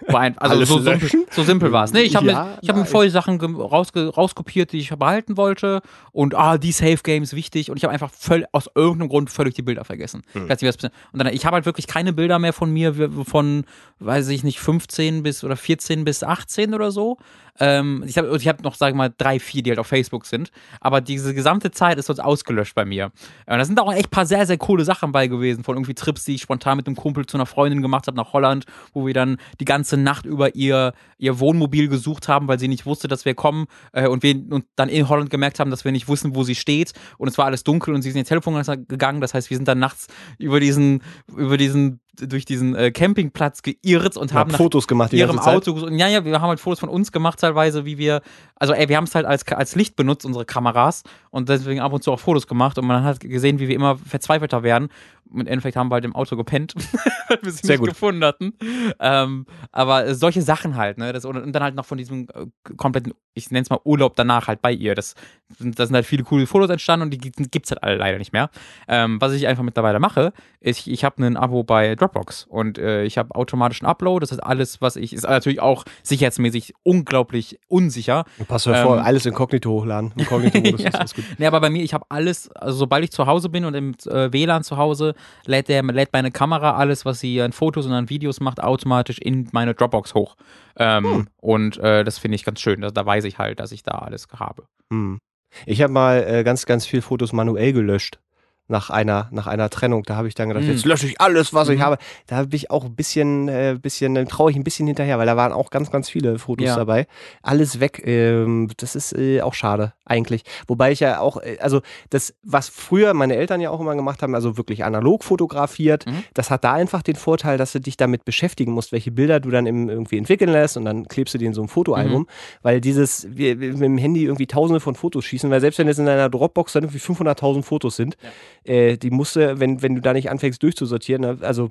Ein, 0.09 0.37
also 0.39 0.65
so 0.65 0.79
simpel, 0.79 1.03
löschen? 1.03 1.25
so 1.31 1.43
simpel 1.43 1.71
war 1.71 1.85
es. 1.85 1.93
Nee, 1.93 2.01
ich 2.01 2.17
habe 2.17 2.27
Ja, 2.27 2.45
mir, 2.45 2.59
ich 2.63 2.69
hab 2.71 2.77
mir 2.77 2.87
voll 2.87 3.11
Sachen 3.11 3.39
rausge, 3.41 4.09
rauskopiert, 4.09 4.73
die 4.73 4.79
ich 4.79 4.91
behalten 4.91 5.37
wollte. 5.37 5.83
Und 6.11 6.35
ah, 6.35 6.57
die 6.57 6.73
Safe 6.73 6.99
Game 7.03 7.23
ist 7.23 7.37
wichtig. 7.37 7.71
Und 7.71 7.77
ich 7.77 7.85
habe 7.85 7.93
einfach 7.93 8.11
völl, 8.11 8.47
aus 8.53 8.71
irgendeinem 8.75 9.11
Grund 9.11 9.31
völlig 9.31 9.55
die 9.55 9.63
Bilder 9.63 9.85
vergessen. 9.85 10.23
Hm. 10.33 10.51
Ich 10.51 10.63
nicht, 10.63 10.85
und 10.85 11.19
dann, 11.19 11.27
ich 11.33 11.45
habe 11.45 11.55
halt 11.55 11.67
wirklich 11.67 11.87
keine 11.87 12.13
Bilder 12.15 12.39
mehr 12.39 12.55
von 12.55 12.73
mir, 12.73 12.95
von, 13.25 13.65
weiß 13.99 14.29
ich 14.29 14.45
nicht, 14.45 14.61
15 14.61 15.23
bis 15.23 15.45
oder 15.45 15.57
14 15.57 16.05
bis 16.05 16.23
18 16.23 16.75
oder 16.75 16.91
so. 16.91 17.19
Ähm, 17.61 18.05
ich 18.07 18.19
habe 18.19 18.37
ich 18.37 18.49
hab 18.49 18.63
noch, 18.63 18.75
sage 18.75 18.91
ich 18.91 18.97
mal, 18.97 19.13
drei, 19.17 19.39
vier, 19.39 19.63
die 19.63 19.71
halt 19.71 19.79
auf 19.79 19.87
Facebook 19.87 20.27
sind. 20.27 20.51
Aber 20.81 21.01
diese 21.01 21.35
gesamte 21.35 21.71
Zeit 21.71 21.99
ist 21.99 22.07
sonst 22.07 22.21
ausgelöscht 22.21 22.75
bei 22.75 22.85
mir. 22.85 23.13
Und 23.47 23.59
da 23.59 23.65
sind 23.65 23.79
auch 23.81 23.93
echt 23.93 24.11
paar 24.11 24.27
sehr, 24.27 24.47
sehr 24.47 24.59
coole 24.59 24.85
Sachen 24.85 25.13
bei 25.13 25.29
gewesen. 25.29 25.65
Von 25.65 25.77
irgendwie 25.77 25.95
Trips, 25.95 26.25
die 26.25 26.35
ich 26.35 26.43
spontan 26.43 26.77
mit 26.77 26.87
einem 26.87 26.97
Kumpel 26.97 27.27
zu 27.27 27.37
einer 27.37 27.47
Freundin 27.47 27.83
gemacht 27.83 28.07
habe 28.07 28.17
nach 28.17 28.33
Holland, 28.33 28.65
wo 28.93 29.07
wir 29.07 29.15
dann 29.15 29.39
die 29.61 29.65
ganze 29.65 29.97
Nacht 29.97 30.27
über 30.27 30.55
ihr, 30.55 30.93
ihr 31.19 31.39
Wohnmobil 31.39 31.89
gesucht 31.89 32.29
haben, 32.29 32.49
weil 32.49 32.59
sie 32.59 32.69
nicht 32.69 32.87
wusste, 32.87 33.09
dass 33.09 33.25
wir 33.25 33.35
kommen. 33.35 33.67
Äh, 33.93 34.09
und 34.09 34.23
wir 34.23 34.35
und 34.35 34.65
dann 34.77 34.89
in 34.89 35.09
Holland 35.09 35.31
gemerkt 35.31 35.61
haben, 35.61 35.71
dass 35.71 35.85
wir 35.85 35.93
nicht 35.93 36.09
wussten, 36.09 36.35
wo 36.35 36.43
sie 36.43 36.55
steht. 36.55 36.93
Und 37.19 37.29
es 37.29 37.39
war 37.39 37.47
alles 37.47 37.65
dunkel 37.65 37.95
und 37.95 38.03
sie 38.03 38.11
sind 38.11 38.21
ihr 38.21 38.25
Telefon 38.25 38.61
gegangen. 38.89 39.21
Das 39.21 39.35
heißt, 39.35 39.51
wir 39.51 39.57
sind 39.57 39.69
dann 39.69 39.79
nachts 39.79 40.09
über 40.39 40.61
diesen, 40.61 41.03
über 41.29 41.57
diesen, 41.57 42.01
durch 42.17 42.45
diesen 42.45 42.75
äh, 42.75 42.91
Campingplatz 42.91 43.63
geirrt 43.63 44.17
und 44.17 44.33
hab 44.33 44.49
haben 44.49 44.51
Fotos 44.51 44.87
gemacht 44.87 45.13
die 45.13 45.19
ihrem 45.19 45.37
ganze 45.37 45.45
Zeit. 45.45 45.69
Auto. 45.69 45.87
Und 45.87 45.99
ja, 45.99 46.09
ja, 46.09 46.25
wir 46.25 46.41
haben 46.41 46.49
halt 46.49 46.61
Fotos 46.61 46.81
von 46.81 46.89
uns 46.89 47.13
gemacht 47.13 47.41
teilweise, 47.41 47.85
wie 47.85 47.99
wir, 47.99 48.23
also 48.57 48.73
ey, 48.73 48.89
wir 48.89 48.97
haben 48.97 49.05
es 49.05 49.15
halt 49.15 49.27
als, 49.27 49.47
als 49.49 49.75
Licht 49.75 49.97
benutzt, 49.97 50.25
unsere 50.25 50.45
Kameras 50.45 51.03
und 51.31 51.49
deswegen 51.49 51.81
ab 51.81 51.93
und 51.93 52.03
zu 52.03 52.13
auch 52.13 52.21
Fotos 52.21 52.47
gemacht 52.47 52.79
und 52.79 52.87
man 52.87 53.05
hat 53.05 53.21
gesehen, 53.21 53.59
wie 53.59 53.69
wir 53.69 53.75
immer 53.75 53.97
verzweifelter 53.97 54.63
werden. 54.63 54.89
Im 55.33 55.41
Endeffekt 55.47 55.77
haben 55.77 55.91
wir 55.91 55.95
halt 55.95 56.05
im 56.05 56.15
Auto 56.15 56.37
gepennt, 56.37 56.75
weil 57.29 57.39
wir 57.43 57.51
sie 57.53 57.67
nicht 57.67 57.79
gut. 57.81 57.89
gefunden 57.89 58.25
hatten. 58.25 58.53
Ähm, 59.01 59.47
aber 59.73 60.15
solche 60.15 60.43
Sachen 60.43 60.77
halt, 60.77 60.99
ne? 60.99 61.13
Das, 61.13 61.25
und 61.25 61.53
dann 61.53 61.63
halt 61.63 61.75
noch 61.75 61.85
von 61.87 61.99
diesem 61.99 62.29
äh, 62.35 62.47
kompletten, 62.77 63.15
ich 63.35 63.51
nenne 63.51 63.63
es 63.63 63.71
mal 63.71 63.81
Urlaub 63.85 64.15
danach 64.17 64.47
halt 64.49 64.63
bei 64.63 64.71
ihr. 64.73 64.95
Das, 64.95 65.15
sind- 65.59 65.79
da 65.79 65.87
sind 65.87 65.95
halt 65.95 66.07
viele 66.07 66.23
coole 66.23 66.47
Fotos 66.47 66.71
entstanden 66.71 67.05
und 67.05 67.11
die 67.11 67.19
gibt- 67.19 67.51
gibt's 67.51 67.71
halt 67.71 67.83
alle 67.83 67.97
leider 67.97 68.19
nicht 68.19 68.33
mehr. 68.33 68.51
Ähm, 68.87 69.21
was 69.21 69.33
ich 69.33 69.47
einfach 69.47 69.63
mittlerweile 69.65 69.99
mache, 69.99 70.33
ist, 70.61 70.81
ich, 70.81 70.91
ich 70.91 71.05
habe 71.05 71.25
ein 71.25 71.37
Abo 71.37 71.65
bei 71.65 71.95
Dropbox 71.97 72.45
und 72.49 72.79
äh, 72.79 73.05
ich 73.05 73.19
habe 73.19 73.35
automatischen 73.35 73.87
Upload. 73.87 74.23
Das 74.23 74.31
ist 74.33 74.39
alles, 74.41 74.81
was 74.81 74.97
ich, 74.97 75.13
ist 75.13 75.25
natürlich 75.25 75.61
auch 75.61 75.85
sicherheitsmäßig 76.03 76.75
unglaublich 76.85 77.59
unsicher. 77.69 78.25
Pass 78.47 78.67
mal 78.67 78.83
vor, 78.83 78.99
Ähm, 78.99 79.05
alles 79.05 79.27
Inkognito 79.27 79.71
hochladen. 79.71 80.13
Inkognito-Modus 80.17 80.81
Ja. 80.85 80.89
ist 80.91 80.95
alles 80.95 81.15
gut. 81.15 81.25
Nee, 81.39 81.47
aber 81.47 81.61
bei 81.61 81.71
mir, 81.71 81.83
ich 81.83 81.93
habe 81.95 82.05
alles, 82.09 82.51
also 82.53 82.79
sobald 82.79 83.03
ich 83.05 83.11
zu 83.11 83.27
Hause 83.27 83.49
bin 83.49 83.65
und 83.65 83.75
im 83.75 83.95
äh, 84.07 84.33
WLAN 84.33 84.63
zu 84.63 84.77
Hause, 84.77 85.15
lädt, 85.47 85.69
der, 85.69 85.83
lädt 85.83 86.13
meine 86.13 86.31
Kamera 86.31 86.77
alles, 86.77 87.05
was 87.05 87.21
sie 87.21 87.41
an 87.41 87.53
Fotos 87.53 87.87
und 87.87 87.93
an 87.93 88.09
Videos 88.11 88.41
macht, 88.41 88.63
automatisch 88.63 89.19
in 89.19 89.49
meine 89.53 89.75
Dropbox 89.75 90.15
hoch. 90.15 90.37
Ähm, 90.77 91.05
Hm. 91.05 91.27
Und 91.41 91.79
äh, 91.79 92.05
das 92.05 92.19
finde 92.19 92.37
ich 92.37 92.45
ganz 92.45 92.61
schön. 92.61 92.81
Da, 92.81 92.91
da 92.91 93.05
weiß 93.05 93.25
ich 93.25 93.39
halt, 93.39 93.61
dass 93.61 93.73
ich 93.73 93.83
da 93.83 93.93
alles 93.93 94.27
habe. 94.37 94.65
Hm. 94.91 95.19
Ich 95.67 95.83
habe 95.83 95.93
mal 95.93 96.25
äh, 96.27 96.45
ganz, 96.45 96.67
ganz 96.67 96.87
viel 96.87 97.03
Fotos 97.03 97.33
manuell 97.33 97.73
gelöscht. 97.73 98.19
Nach 98.67 98.89
einer, 98.89 99.29
nach 99.31 99.47
einer 99.47 99.69
Trennung. 99.69 100.05
Da 100.05 100.17
habe 100.17 100.27
ich 100.27 100.35
dann 100.35 100.49
gedacht, 100.49 100.65
Mhm. 100.65 100.71
jetzt 100.71 100.87
lösche 100.87 101.07
ich 101.07 101.21
alles, 101.21 101.53
was 101.53 101.69
ich 101.69 101.79
Mhm. 101.81 101.83
habe. 101.83 101.99
Da 102.27 102.37
habe 102.37 102.57
ich 102.57 102.71
auch 102.71 102.85
ein 102.87 102.95
bisschen, 102.97 103.47
äh, 103.49 103.77
bisschen, 103.81 104.15
dann 104.15 104.27
traue 104.27 104.51
ich 104.51 104.57
ein 104.57 104.65
bisschen 104.65 104.87
hinterher, 104.87 105.19
weil 105.19 105.27
da 105.27 105.37
waren 105.37 105.53
auch 105.53 105.69
ganz, 105.69 105.91
ganz 105.91 106.09
viele 106.09 106.39
Fotos 106.39 106.69
Ja. 106.69 106.77
dabei. 106.77 107.07
Alles 107.43 107.79
weg. 107.79 108.03
Ähm, 108.07 108.71
das 108.79 108.95
ist 108.97 109.13
äh, 109.19 109.43
auch 109.43 109.53
schade, 109.53 109.93
eigentlich. 110.07 110.45
Wobei 110.67 110.93
ich 110.93 111.01
ja 111.01 111.21
auch, 111.21 111.37
äh, 111.43 111.59
also 111.61 111.83
das, 112.09 112.35
was 112.43 112.71
früher 112.71 113.13
meine 113.13 113.37
Eltern 113.37 113.61
ja 113.61 113.69
auch 113.69 113.81
immer 113.81 113.95
gemacht 113.97 114.23
haben, 114.23 114.35
also 114.35 114.57
wirklich 114.57 114.83
analog 114.83 115.25
fotografiert, 115.25 116.07
Mhm. 116.07 116.25
das 116.33 116.51
hat 116.51 116.65
da 116.65 116.73
einfach 116.73 117.03
den 117.03 117.17
Vorteil, 117.17 117.59
dass 117.59 117.73
du 117.73 117.81
dich 117.81 117.99
damit 117.99 118.25
beschäftigen 118.25 118.73
musst, 118.73 118.93
welche 118.93 119.11
Bilder 119.11 119.41
du 119.41 119.51
dann 119.51 119.67
im, 119.67 119.91
irgendwie 119.91 120.17
entwickeln 120.17 120.51
lässt 120.51 120.79
und 120.79 120.87
dann 120.87 121.07
klebst 121.07 121.35
du 121.35 121.39
die 121.39 121.45
in 121.45 121.53
so 121.53 121.61
ein 121.61 121.69
Fotoalbum. 121.69 122.23
Mhm. 122.23 122.27
Weil 122.63 122.81
dieses, 122.81 123.27
wir, 123.31 123.61
wir 123.61 123.73
mit 123.73 123.83
dem 123.83 123.99
Handy 123.99 124.25
irgendwie 124.25 124.47
tausende 124.47 124.81
von 124.81 124.95
Fotos 124.95 125.27
schießen, 125.27 125.51
weil 125.51 125.61
selbst 125.61 125.79
wenn 125.79 125.87
jetzt 125.87 125.99
in 125.99 126.07
deiner 126.07 126.31
Dropbox 126.31 126.73
dann 126.73 126.85
irgendwie 126.85 126.99
500.000 127.01 127.63
Fotos 127.63 127.97
sind, 127.97 128.17
äh, 128.65 128.97
die 128.97 129.11
musst 129.11 129.37
du, 129.37 129.61
wenn, 129.61 129.83
wenn 129.83 129.95
du 129.95 130.01
da 130.01 130.13
nicht 130.13 130.31
anfängst 130.31 130.63
durchzusortieren, 130.63 131.23
ne, 131.23 131.39
also 131.43 131.71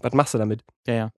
was 0.00 0.12
machst 0.12 0.34
du 0.34 0.38
damit? 0.38 0.62
Ja, 0.86 0.94
ja. 0.94 1.10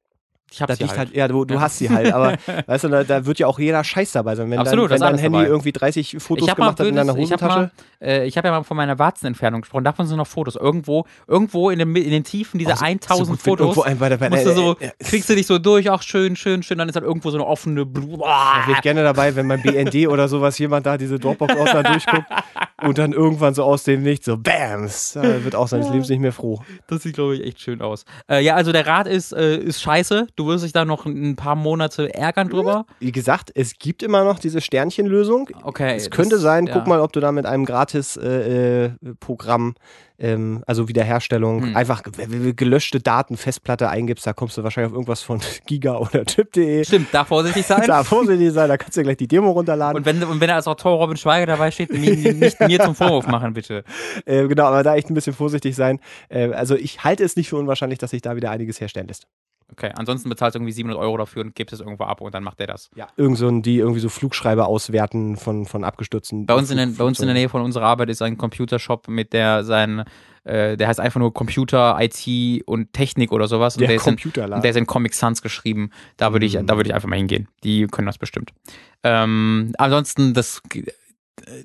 Ich 0.52 0.60
habe 0.60 0.70
Das 0.72 0.78
sie 0.78 0.86
halt. 0.86 0.98
halt, 0.98 1.14
ja, 1.14 1.28
du, 1.28 1.44
du 1.44 1.54
Ja. 1.54 1.60
hast 1.60 1.78
sie 1.78 1.88
halt, 1.90 2.12
aber 2.12 2.36
weißt 2.66 2.84
du, 2.84 2.88
da, 2.88 3.04
da 3.04 3.24
wird 3.24 3.38
ja 3.38 3.46
auch 3.46 3.58
jeder 3.58 3.84
Scheiß 3.84 4.12
dabei 4.12 4.34
sein. 4.34 4.50
Wenn 4.50 4.58
Absolut, 4.58 4.90
dein, 4.90 4.98
da 5.00 5.06
wenn 5.06 5.12
dein 5.12 5.20
Handy 5.22 5.38
dabei. 5.38 5.48
irgendwie 5.48 5.72
30 5.72 6.16
Fotos 6.18 6.44
ich 6.44 6.50
habe 6.50 6.60
mal, 6.60 6.66
gemacht 6.66 6.80
hat 6.80 6.86
in 6.88 6.96
deiner 6.96 7.16
ich 7.16 7.30
hab 7.32 7.40
Hosentasche. 7.42 7.70
äh, 8.00 8.26
ich 8.26 8.36
habe 8.36 8.48
ja 8.48 8.54
mal 8.58 8.64
von 8.64 8.76
meiner 8.76 8.98
Warzenentfernung 8.98 9.60
gesprochen. 9.60 9.84
Davon 9.84 10.06
sind 10.06 10.16
noch 10.16 10.26
Fotos. 10.26 10.56
Irgendwo, 10.56 11.04
irgendwo 11.28 11.70
in 11.70 11.78
den, 11.78 11.94
in 11.94 12.10
den 12.10 12.24
Tiefen 12.24 12.58
dieser 12.58 12.72
Oh, 12.72 12.76
so- 12.76 12.84
1000 12.84 13.26
so 13.40 13.44
Fotos. 13.50 13.60
irgendwo 13.66 13.82
ein 13.82 13.98
bei 13.98 14.08
der- 14.08 14.16
bei 14.16 14.28
der- 14.28 14.44
du 14.44 14.52
so, 14.54 14.76
äh, 14.80 14.86
äh, 14.86 14.90
kriegst 15.04 15.28
du 15.30 15.34
dich 15.36 15.46
so 15.46 15.58
durch, 15.58 15.88
auch 15.88 16.02
schön, 16.02 16.34
schön, 16.36 16.62
schön. 16.62 16.78
Dann 16.78 16.88
ist 16.88 16.96
halt 16.96 17.04
irgendwo 17.06 17.30
so 17.30 17.36
eine 17.38 17.46
offene. 17.46 17.86
Blu 17.86 18.16
Da 18.18 18.62
wäre 18.66 18.72
ich 18.76 18.82
gerne 18.82 19.02
dabei, 19.04 19.36
wenn 19.36 19.46
beim 19.46 19.62
BND 19.62 20.06
oder 20.08 20.26
sowas 20.28 20.58
jemand 20.58 20.84
da 20.86 20.98
diese 20.98 21.18
Dropbox-Ordner 21.18 21.82
durchguckt. 21.84 22.26
und 22.82 22.98
dann 22.98 23.12
irgendwann 23.12 23.54
so 23.54 23.62
aus 23.62 23.84
dem 23.84 24.02
Nichts 24.02 24.26
so 24.26 24.36
Bams, 24.36 25.12
da 25.12 25.44
wird 25.44 25.54
auch 25.54 25.68
seines 25.68 25.88
Lebens 25.90 26.08
nicht 26.08 26.18
mehr 26.20 26.32
froh. 26.32 26.60
Das 26.88 27.02
sieht, 27.02 27.14
glaube 27.14 27.36
ich, 27.36 27.44
echt 27.46 27.60
schön 27.60 27.80
aus. 27.82 28.04
Äh, 28.28 28.42
ja, 28.42 28.54
also 28.56 28.72
der 28.72 28.86
Rat 28.86 29.06
ist, 29.06 29.32
äh, 29.32 29.56
ist 29.58 29.80
scheiße. 29.82 30.26
Du 30.40 30.46
wirst 30.46 30.64
dich 30.64 30.72
da 30.72 30.86
noch 30.86 31.04
ein 31.04 31.36
paar 31.36 31.54
Monate 31.54 32.14
ärgern 32.14 32.48
drüber. 32.48 32.86
Wie 32.98 33.12
gesagt, 33.12 33.50
es 33.54 33.74
gibt 33.78 34.02
immer 34.02 34.24
noch 34.24 34.38
diese 34.38 34.62
Sternchenlösung. 34.62 35.50
Okay. 35.64 35.96
Es 35.96 36.08
könnte 36.08 36.36
das- 36.36 36.40
sein, 36.40 36.66
ja. 36.66 36.72
guck 36.72 36.86
mal, 36.86 37.00
ob 37.00 37.12
du 37.12 37.20
da 37.20 37.30
mit 37.30 37.44
einem 37.44 37.66
Gratis-Programm, 37.66 39.74
ähm, 40.18 40.62
also 40.66 40.88
Wiederherstellung, 40.88 41.62
Hm. 41.62 41.76
einfach 41.76 42.02
ge- 42.02 42.26
ge- 42.26 42.52
gelöschte 42.54 43.00
Daten, 43.00 43.36
Festplatte 43.36 43.88
eingibst, 43.90 44.26
da 44.26 44.32
kommst 44.32 44.56
du 44.56 44.62
wahrscheinlich 44.62 44.88
auf 44.90 44.94
irgendwas 44.94 45.20
von 45.22 45.40
Giga 45.66 45.96
oder 45.98 46.24
Tipp.de. 46.24 46.84
Stimmt, 46.84 47.08
da 47.12 47.24
vorsichtig 47.24 47.66
sein. 47.66 47.82
Da 47.86 48.02
vorsichtig 48.02 48.50
sein, 48.52 48.68
da 48.68 48.78
kannst 48.78 48.96
du 48.96 49.00
ja 49.00 49.04
gleich 49.04 49.18
die 49.18 49.28
Demo 49.28 49.50
runterladen. 49.50 49.96
Und 49.98 50.06
wenn, 50.06 50.22
und 50.24 50.40
wenn 50.40 50.48
da 50.48 50.54
als 50.56 50.66
Autor 50.68 50.96
Robin 50.98 51.16
Schweiger 51.18 51.46
dabei 51.46 51.70
steht, 51.70 51.92
nicht 51.92 52.60
mir 52.60 52.80
zum 52.80 52.94
Vorwurf 52.94 53.26
machen, 53.26 53.52
bitte. 53.52 53.84
Äh, 54.26 54.48
genau, 54.48 54.64
aber 54.64 54.82
da 54.82 54.96
echt 54.96 55.10
ein 55.10 55.14
bisschen 55.14 55.32
vorsichtig 55.34 55.74
sein. 55.76 55.98
Äh, 56.28 56.52
also 56.52 56.74
ich 56.76 57.04
halte 57.04 57.24
es 57.24 57.36
nicht 57.36 57.48
für 57.50 57.56
unwahrscheinlich, 57.56 57.98
dass 57.98 58.10
sich 58.10 58.22
da 58.22 58.36
wieder 58.36 58.50
einiges 58.50 58.80
herstellen 58.80 59.08
lässt. 59.08 59.26
Okay, 59.72 59.92
ansonsten 59.94 60.28
bezahlst 60.28 60.54
du 60.54 60.58
irgendwie 60.58 60.72
700 60.72 61.00
Euro 61.00 61.16
dafür 61.16 61.42
und 61.42 61.54
gibst 61.54 61.72
es 61.72 61.80
irgendwo 61.80 62.04
ab 62.04 62.20
und 62.20 62.34
dann 62.34 62.42
macht 62.42 62.58
der 62.58 62.66
das. 62.66 62.90
Ja. 62.94 63.08
Irgend 63.16 63.38
so 63.38 63.48
ein, 63.48 63.62
die 63.62 63.78
irgendwie 63.78 64.00
so 64.00 64.08
Flugschreiber 64.08 64.66
auswerten 64.66 65.36
von, 65.36 65.66
von 65.66 65.84
abgestürzten. 65.84 66.46
Bei 66.46 66.54
uns, 66.54 66.70
in, 66.70 66.76
den, 66.76 66.96
bei 66.96 67.04
uns 67.04 67.20
in 67.20 67.26
der 67.26 67.34
Nähe 67.34 67.48
von 67.48 67.62
unserer 67.62 67.86
Arbeit 67.86 68.10
ist 68.10 68.22
ein 68.22 68.36
Computershop, 68.36 69.08
mit 69.08 69.32
der 69.32 69.64
sein, 69.64 70.04
äh, 70.44 70.76
der 70.76 70.88
heißt 70.88 71.00
einfach 71.00 71.20
nur 71.20 71.32
Computer, 71.32 71.96
IT 72.00 72.62
und 72.66 72.92
Technik 72.92 73.32
oder 73.32 73.48
sowas. 73.48 73.76
Und 73.76 73.80
Der 73.80 73.88
der, 73.88 73.96
ist 73.96 74.06
in, 74.06 74.16
der 74.34 74.70
ist 74.70 74.76
in 74.76 74.86
Comic 74.86 75.14
Sans 75.14 75.42
geschrieben. 75.42 75.90
Da 76.16 76.32
würde 76.32 76.46
ich, 76.46 76.52
da 76.52 76.76
würde 76.76 76.88
ich 76.88 76.94
einfach 76.94 77.08
mal 77.08 77.16
hingehen. 77.16 77.48
Die 77.62 77.86
können 77.86 78.06
das 78.06 78.18
bestimmt. 78.18 78.52
Ähm, 79.02 79.72
ansonsten, 79.78 80.34
das, 80.34 80.62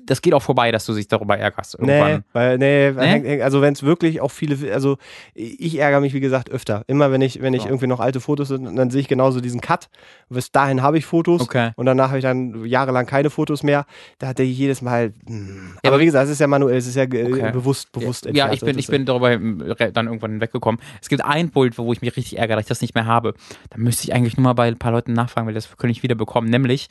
das 0.04 0.22
geht 0.22 0.34
auch 0.34 0.42
vorbei, 0.42 0.72
dass 0.72 0.86
du 0.86 0.94
dich 0.94 1.08
darüber 1.08 1.36
ärgerst. 1.38 1.76
Nee, 1.80 1.98
Irgendwann. 1.98 2.24
weil, 2.32 2.58
nee, 2.58 2.90
Nee? 2.92 3.42
also 3.42 3.60
wenn 3.62 3.72
es 3.72 3.82
wirklich 3.82 4.20
auch 4.20 4.30
viele, 4.30 4.72
also 4.72 4.98
ich 5.34 5.78
ärgere 5.78 6.00
mich, 6.00 6.14
wie 6.14 6.20
gesagt, 6.20 6.50
öfter. 6.50 6.84
Immer 6.86 7.12
wenn 7.12 7.20
ich, 7.22 7.40
wenn 7.42 7.54
ich 7.54 7.62
Ja. 7.64 7.68
irgendwie 7.70 7.86
noch 7.86 8.00
alte 8.00 8.20
Fotos 8.20 8.48
sind, 8.48 8.76
dann 8.76 8.90
sehe 8.90 9.00
ich 9.00 9.08
genauso 9.08 9.40
diesen 9.40 9.60
Cut. 9.60 9.88
Bis 10.28 10.50
dahin 10.52 10.82
habe 10.82 10.98
ich 10.98 11.06
Fotos 11.06 11.40
Okay. 11.42 11.70
und 11.76 11.86
danach 11.86 12.08
habe 12.08 12.18
ich 12.18 12.22
dann 12.24 12.64
jahrelang 12.64 13.06
keine 13.06 13.30
Fotos 13.30 13.62
mehr. 13.62 13.86
Da 14.18 14.28
hatte 14.28 14.42
ich 14.42 14.56
jedes 14.58 14.82
Mal. 14.82 15.12
Hm. 15.26 15.76
Ja, 15.84 15.90
aber 15.90 16.00
wie 16.00 16.06
gesagt, 16.06 16.24
es 16.26 16.30
ist 16.32 16.40
ja 16.40 16.46
manuell, 16.46 16.76
es 16.76 16.86
ist 16.86 16.96
ja 16.96 17.04
äh, 17.04 17.32
Okay. 17.32 17.50
bewusst, 17.52 17.92
bewusst 17.92 18.26
Ja, 18.32 18.52
ich 18.52 18.60
bin, 18.60 18.78
ich 18.78 18.86
bin 18.88 19.04
darüber 19.06 19.30
re- 19.30 19.92
dann 19.92 20.06
irgendwann 20.06 20.40
weggekommen. 20.40 20.80
Es 21.00 21.08
gibt 21.08 21.24
ein 21.24 21.50
Bild, 21.50 21.78
wo 21.78 21.92
ich 21.92 22.00
mich 22.00 22.16
richtig 22.16 22.38
ärgere, 22.38 22.56
dass 22.56 22.64
ich 22.64 22.68
das 22.68 22.80
nicht 22.80 22.94
mehr 22.94 23.06
habe. 23.06 23.34
Da 23.70 23.78
müsste 23.78 24.04
ich 24.04 24.14
eigentlich 24.14 24.36
nur 24.36 24.44
mal 24.44 24.52
bei 24.54 24.68
ein 24.68 24.78
paar 24.78 24.92
Leuten 24.92 25.12
nachfragen, 25.12 25.46
weil 25.46 25.54
das 25.54 25.76
könnte 25.76 25.92
ich 25.92 26.02
wieder 26.02 26.14
bekommen. 26.14 26.48
Nämlich, 26.48 26.88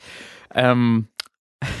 ähm, 0.54 1.06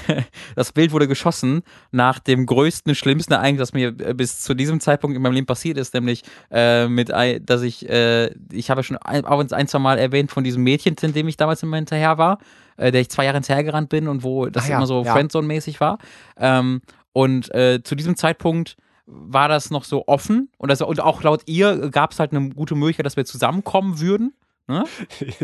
das 0.54 0.72
Bild 0.72 0.92
wurde 0.92 1.08
geschossen 1.08 1.62
nach 1.90 2.18
dem 2.18 2.46
größten, 2.46 2.94
schlimmsten 2.94 3.32
Ereignis, 3.32 3.58
das 3.58 3.72
mir 3.72 3.88
äh, 3.88 4.14
bis 4.14 4.40
zu 4.40 4.54
diesem 4.54 4.80
Zeitpunkt 4.80 5.16
in 5.16 5.22
meinem 5.22 5.32
Leben 5.32 5.46
passiert 5.46 5.78
ist, 5.78 5.94
nämlich 5.94 6.22
äh, 6.50 6.88
mit, 6.88 7.10
dass 7.10 7.62
ich, 7.62 7.88
äh, 7.88 8.30
ich 8.52 8.70
habe 8.70 8.80
ja 8.80 8.82
schon 8.82 8.96
ein, 8.98 9.24
auch 9.24 9.44
ein, 9.50 9.68
zwei 9.68 9.78
Mal 9.78 9.98
erwähnt 9.98 10.30
von 10.30 10.44
diesem 10.44 10.62
Mädchen, 10.62 10.96
in 11.00 11.12
dem 11.12 11.28
ich 11.28 11.36
damals 11.36 11.62
immer 11.62 11.76
hinterher 11.76 12.18
war, 12.18 12.38
äh, 12.76 12.92
der 12.92 13.00
ich 13.00 13.10
zwei 13.10 13.24
Jahre 13.24 13.36
hinterhergerannt 13.36 13.88
bin 13.88 14.08
und 14.08 14.22
wo 14.22 14.46
das 14.46 14.66
Ah 14.66 14.68
ja, 14.68 14.76
immer 14.76 14.86
so 14.86 15.04
ja. 15.04 15.12
Friendzone-mäßig 15.12 15.80
war. 15.80 15.98
Ähm, 16.38 16.82
und 17.12 17.54
äh, 17.54 17.82
zu 17.82 17.94
diesem 17.94 18.16
Zeitpunkt 18.16 18.76
war 19.06 19.48
das 19.48 19.70
noch 19.70 19.84
so 19.84 20.06
offen 20.08 20.50
und, 20.58 20.70
das, 20.70 20.82
und 20.82 21.00
auch 21.00 21.22
laut 21.22 21.42
ihr 21.46 21.90
gab 21.90 22.12
es 22.12 22.18
halt 22.18 22.32
eine 22.32 22.50
gute 22.50 22.74
Möglichkeit, 22.74 23.06
dass 23.06 23.16
wir 23.16 23.24
zusammenkommen 23.24 24.00
würden. 24.00 24.34
Ne? 24.68 24.84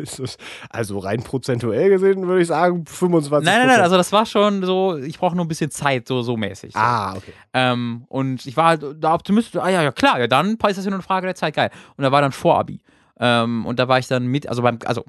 also 0.71 0.99
rein 0.99 1.23
prozentuell 1.23 1.91
gesehen 1.91 2.27
würde 2.27 2.43
ich 2.43 2.49
sagen 2.49 2.85
25 2.85 3.47
Nein, 3.47 3.59
nein, 3.61 3.69
nein, 3.69 3.81
also 3.81 3.97
das 3.97 4.11
war 4.11 4.27
schon 4.27 4.65
so, 4.65 4.97
ich 4.97 5.19
brauche 5.19 5.37
nur 5.37 5.45
ein 5.45 5.49
bisschen 5.49 5.71
Zeit, 5.71 6.09
so, 6.09 6.23
so 6.23 6.37
mäßig. 6.37 6.73
So. 6.73 6.79
Ah, 6.79 7.15
okay. 7.15 7.33
Ähm, 7.53 8.05
und 8.09 8.45
ich 8.47 8.57
war 8.57 8.67
halt 8.67 8.85
da 8.99 9.15
optimistisch, 9.15 9.61
ah 9.63 9.69
ja, 9.69 9.83
ja 9.83 9.93
klar, 9.93 10.19
ja, 10.19 10.27
dann 10.27 10.55
ist 10.55 10.61
das 10.61 10.77
ja 10.79 10.91
nur 10.91 10.95
eine 10.95 11.03
Frage 11.03 11.27
der 11.27 11.37
Zeit, 11.37 11.55
geil. 11.55 11.71
Und 11.97 12.03
da 12.03 12.11
war 12.11 12.21
dann 12.21 12.33
Vorabi. 12.33 12.81
Ähm, 13.21 13.65
und 13.67 13.79
da 13.79 13.87
war 13.87 14.01
ich 14.01 14.09
dann 14.09 14.27
mit, 14.27 14.49
also 14.49 14.63
beim, 14.63 14.81
also 14.85 15.05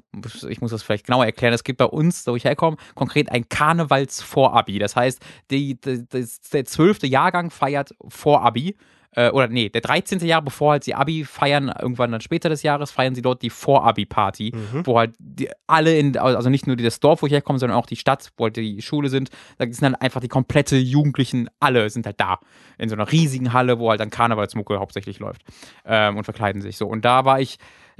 ich 0.48 0.60
muss 0.60 0.70
das 0.70 0.84
vielleicht 0.84 1.06
genauer 1.06 1.24
erklären, 1.24 1.52
es 1.52 1.64
gibt 1.64 1.78
bei 1.78 1.86
uns, 1.86 2.24
wo 2.28 2.36
ich 2.36 2.44
herkomme, 2.44 2.76
konkret 2.94 3.32
ein 3.32 3.48
Karnevalsvorabi. 3.48 4.78
Das 4.78 4.94
heißt, 4.94 5.20
die, 5.50 5.80
die, 5.80 6.06
das, 6.08 6.38
der 6.40 6.64
zwölfte 6.64 7.08
Jahrgang 7.08 7.50
feiert 7.50 7.94
Vorabi. 8.06 8.76
Äh, 9.16 9.30
oder 9.30 9.48
nee, 9.48 9.68
der 9.68 9.80
13. 9.80 10.18
Jahr, 10.20 10.42
bevor 10.42 10.72
halt 10.72 10.84
sie 10.84 10.94
Abi 10.94 11.24
feiern, 11.24 11.72
irgendwann 11.80 12.12
dann 12.12 12.20
später 12.20 12.48
des 12.48 12.62
Jahres, 12.62 12.90
feiern 12.90 13.14
sie 13.14 13.22
dort 13.22 13.42
die 13.42 13.50
Vorabi-Party, 13.50 14.52
wo 14.84 14.98
halt 14.98 15.14
die, 15.18 15.48
alle 15.66 15.98
in, 15.98 16.16
also 16.16 16.50
nicht 16.50 16.66
nur 16.66 16.76
das 16.76 17.00
Dorf, 17.00 17.22
wo 17.22 17.26
ich 17.26 17.32
herkomme, 17.32 17.58
sondern 17.58 17.78
auch 17.78 17.86
die 17.86 17.96
Stadt, 17.96 18.30
wo 18.36 18.44
halt 18.44 18.56
die 18.56 18.82
Schule 18.82 19.08
sind, 19.08 19.30
da 19.58 19.64
sind 19.64 19.82
dann 19.82 19.94
einfach 19.94 20.20
die 20.20 20.28
komplette 20.28 20.76
Jugendlichen, 20.76 21.48
alle 21.60 21.88
sind 21.90 22.06
halt 22.06 22.20
da. 22.20 22.38
In 22.78 22.88
so 22.88 22.94
einer 22.94 23.10
riesigen 23.10 23.52
Halle, 23.52 23.78
wo 23.78 23.90
halt 23.90 24.00
dann 24.00 24.10
Karnevalsmucke 24.10 24.78
hauptsächlich 24.78 25.18
läuft. 25.18 25.42
Ähm, 25.84 26.16
und 26.16 26.24
verkleiden 26.24 26.62
sich 26.62 26.76
so. 26.76 26.86
Und 26.86 27.04
da 27.04 27.24
war 27.24 27.40
ich 27.40 27.58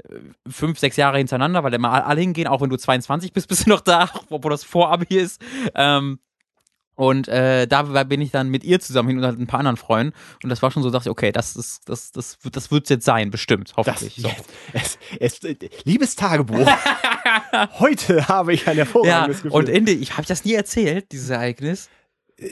äh, 0.09 0.15
fünf, 0.49 0.79
sechs 0.79 0.97
Jahre 0.97 1.17
hintereinander, 1.17 1.63
weil 1.63 1.73
immer 1.73 2.05
alle 2.05 2.21
hingehen, 2.21 2.47
auch 2.47 2.61
wenn 2.61 2.69
du 2.69 2.77
22 2.77 3.33
bist, 3.33 3.47
bist 3.49 3.65
du 3.65 3.69
noch 3.69 3.81
da, 3.81 4.09
obwohl 4.29 4.51
das 4.51 4.63
Vorabi 4.63 5.17
ist. 5.17 5.41
Ähm, 5.75 6.19
und 6.95 7.27
äh, 7.27 7.67
da 7.67 7.83
bin 7.83 8.21
ich 8.21 8.31
dann 8.31 8.49
mit 8.49 8.63
ihr 8.63 8.79
zusammen 8.79 9.09
hin 9.09 9.17
und 9.19 9.25
halt 9.25 9.39
ein 9.39 9.47
paar 9.47 9.59
anderen 9.59 9.77
Freunden. 9.77 10.13
Und 10.43 10.49
das 10.49 10.61
war 10.61 10.71
schon 10.71 10.81
so, 10.83 10.89
dachte 10.89 11.09
ich, 11.09 11.11
okay, 11.11 11.31
das 11.31 11.55
ist, 11.55 11.87
das, 11.89 12.11
das, 12.11 12.37
wird- 12.43 12.55
das 12.55 12.71
wird's 12.71 12.89
jetzt 12.89 13.05
sein, 13.05 13.31
bestimmt, 13.31 13.69
Das, 13.75 13.77
hoffentlich. 13.87 14.15
so. 14.17 14.29
es, 14.73 14.97
es, 15.19 15.39
es, 15.43 15.57
liebes 15.83 16.15
Tagebuch, 16.15 16.67
heute 17.79 18.27
habe 18.27 18.53
ich 18.53 18.67
ein 18.67 18.77
Ja, 18.77 18.83
hervorragendes 18.83 19.43
Gefühl. 19.43 19.51
und 19.57 19.69
Ende, 19.69 19.91
ich 19.91 20.17
habe 20.17 20.27
das 20.27 20.45
nie 20.45 20.53
erzählt, 20.53 21.11
dieses 21.11 21.29
Ereignis. 21.29 21.89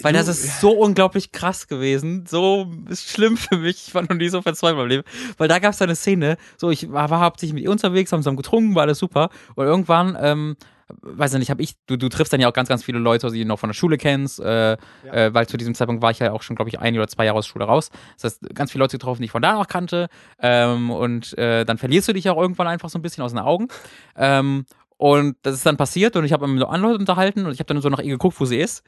Weil 0.01 0.13
das 0.13 0.29
ist 0.29 0.61
so 0.61 0.71
unglaublich 0.71 1.33
krass 1.33 1.67
gewesen. 1.67 2.25
So 2.25 2.71
ist 2.87 3.09
schlimm 3.09 3.35
für 3.35 3.57
mich. 3.57 3.87
Ich 3.89 3.93
war 3.93 4.01
noch 4.03 4.15
nie 4.15 4.29
so 4.29 4.41
verzweifelt 4.41 4.81
im 4.83 4.87
Leben. 4.87 5.03
Weil 5.37 5.49
da 5.49 5.59
gab 5.59 5.73
es 5.73 5.81
eine 5.81 5.97
Szene, 5.97 6.37
so 6.55 6.69
ich 6.71 6.89
war, 6.89 7.09
war 7.09 7.19
hauptsächlich 7.19 7.53
mit 7.53 7.63
ihr 7.65 7.69
unterwegs, 7.71 8.09
haben 8.13 8.21
zusammen 8.21 8.37
getrunken, 8.37 8.75
war 8.75 8.83
alles 8.83 8.99
super. 8.99 9.29
Und 9.55 9.65
irgendwann, 9.65 10.17
ähm, 10.21 10.55
weiß 11.01 11.33
ich 11.33 11.39
nicht, 11.39 11.51
hab 11.51 11.59
ich, 11.59 11.75
du, 11.87 11.97
du 11.97 12.09
triffst 12.09 12.33
dann 12.33 12.39
ja 12.39 12.49
auch 12.49 12.53
ganz, 12.53 12.69
ganz 12.69 12.83
viele 12.83 12.99
Leute, 12.99 13.29
die 13.31 13.41
du 13.41 13.47
noch 13.47 13.59
von 13.59 13.69
der 13.69 13.73
Schule 13.73 13.97
kennst, 13.97 14.39
äh, 14.39 14.73
äh, 14.73 15.33
weil 15.33 15.47
zu 15.47 15.57
diesem 15.57 15.75
Zeitpunkt 15.75 16.01
war 16.01 16.11
ich 16.11 16.19
ja 16.19 16.31
auch 16.31 16.41
schon, 16.41 16.55
glaube 16.55 16.69
ich, 16.69 16.79
ein 16.79 16.95
oder 16.95 17.07
zwei 17.07 17.25
Jahre 17.25 17.37
aus 17.37 17.45
der 17.45 17.51
Schule 17.51 17.65
raus. 17.65 17.89
Das 18.15 18.33
heißt, 18.33 18.55
ganz 18.55 18.71
viele 18.71 18.83
Leute 18.83 18.97
getroffen, 18.97 19.21
die 19.21 19.25
ich 19.25 19.31
von 19.31 19.41
da 19.41 19.53
noch 19.53 19.67
kannte. 19.67 20.07
Ähm, 20.39 20.91
und 20.91 21.37
äh, 21.37 21.65
dann 21.65 21.77
verlierst 21.77 22.07
du 22.07 22.13
dich 22.13 22.29
auch 22.29 22.37
irgendwann 22.37 22.67
einfach 22.67 22.89
so 22.89 22.99
ein 22.99 23.01
bisschen 23.01 23.23
aus 23.23 23.31
den 23.31 23.39
Augen. 23.39 23.67
Ähm, 24.15 24.65
und 24.97 25.35
das 25.41 25.55
ist 25.55 25.65
dann 25.65 25.75
passiert 25.75 26.15
und 26.15 26.23
ich 26.23 26.31
habe 26.31 26.47
mit 26.47 26.59
so 26.59 26.67
anderen 26.67 26.91
Leuten 26.91 27.01
unterhalten 27.01 27.45
und 27.45 27.51
ich 27.51 27.59
habe 27.59 27.73
dann 27.73 27.81
so 27.81 27.89
nach 27.89 27.99
ihr 27.99 28.11
geguckt, 28.11 28.39
wo 28.39 28.45
sie 28.45 28.59
ist. 28.59 28.83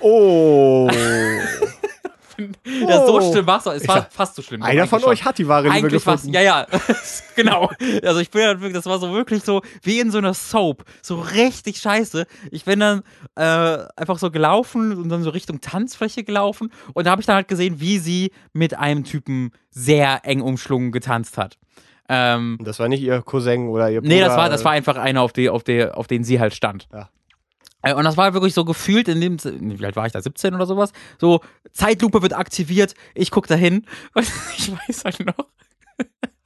Oh. 0.00 0.90
Ja, 2.64 3.06
so 3.06 3.18
Oh. 3.20 3.32
schlimm 3.32 3.46
war 3.46 3.58
es. 3.58 3.66
Es 3.66 3.88
war 3.88 3.96
Ja. 3.98 4.08
fast 4.10 4.34
so 4.36 4.42
schlimm. 4.42 4.62
Einer 4.62 4.86
von 4.86 5.02
euch 5.04 5.24
hat 5.24 5.38
die 5.38 5.48
wahre 5.48 5.64
Liebe 5.64 5.74
Eigentlich 5.76 6.04
gefunden. 6.04 6.32
ja, 6.32 6.40
ja, 6.42 6.66
genau. 7.36 7.70
Also 8.02 8.20
ich 8.20 8.30
bin 8.30 8.42
halt 8.42 8.60
wirklich, 8.60 8.74
das 8.74 8.86
war 8.86 8.98
so 8.98 9.12
wirklich 9.12 9.42
so 9.44 9.62
wie 9.82 10.00
in 10.00 10.10
so 10.10 10.18
einer 10.18 10.34
Soap, 10.34 10.84
so 11.02 11.16
richtig 11.20 11.78
scheiße. 11.78 12.26
Ich 12.50 12.64
bin 12.64 12.80
dann 12.80 13.02
äh, 13.36 13.78
einfach 13.96 14.18
so 14.18 14.30
gelaufen 14.30 14.96
und 14.96 15.08
dann 15.08 15.22
so 15.22 15.30
Richtung 15.30 15.60
Tanzfläche 15.60 16.24
gelaufen 16.24 16.70
und 16.94 17.06
da 17.06 17.10
habe 17.12 17.20
ich 17.20 17.26
dann 17.26 17.36
halt 17.36 17.48
gesehen, 17.48 17.80
wie 17.80 17.98
sie 17.98 18.32
mit 18.52 18.76
einem 18.78 19.04
Typen 19.04 19.52
sehr 19.70 20.20
eng 20.24 20.40
umschlungen 20.40 20.92
getanzt 20.92 21.38
hat. 21.38 21.56
Ähm, 22.08 22.58
Das 22.62 22.78
war 22.78 22.88
nicht 22.88 23.02
ihr 23.02 23.20
Cousin 23.22 23.68
oder 23.68 23.90
ihr 23.90 24.00
Bruder. 24.00 24.14
nee, 24.14 24.20
das 24.20 24.36
war, 24.36 24.48
das 24.48 24.64
war 24.64 24.72
einfach 24.72 24.96
einer, 24.96 25.22
auf, 25.22 25.32
die, 25.32 25.50
auf, 25.50 25.64
die, 25.64 25.84
auf 25.84 26.06
den 26.06 26.22
sie 26.22 26.38
halt 26.38 26.54
stand. 26.54 26.86
Ja. 26.92 27.08
Äh, 27.82 27.94
Und 27.94 28.04
das 28.04 28.16
war 28.16 28.32
wirklich 28.34 28.54
so 28.54 28.64
gefühlt 28.64 29.08
in 29.08 29.20
dem, 29.20 29.36
wie 29.42 29.84
alt 29.86 29.96
war 29.96 30.06
ich 30.06 30.12
da, 30.12 30.20
17 30.22 30.54
oder 30.54 30.66
sowas? 30.66 30.92
So, 31.20 31.40
Zeitlupe 31.72 32.22
wird 32.22 32.32
aktiviert, 32.34 32.94
ich 33.14 33.30
guck 33.30 33.46
da 33.46 33.54
hin 33.54 33.86
und 34.14 34.26
ich 34.56 34.72
weiß 34.72 35.04
halt 35.04 35.20
noch, 35.26 35.46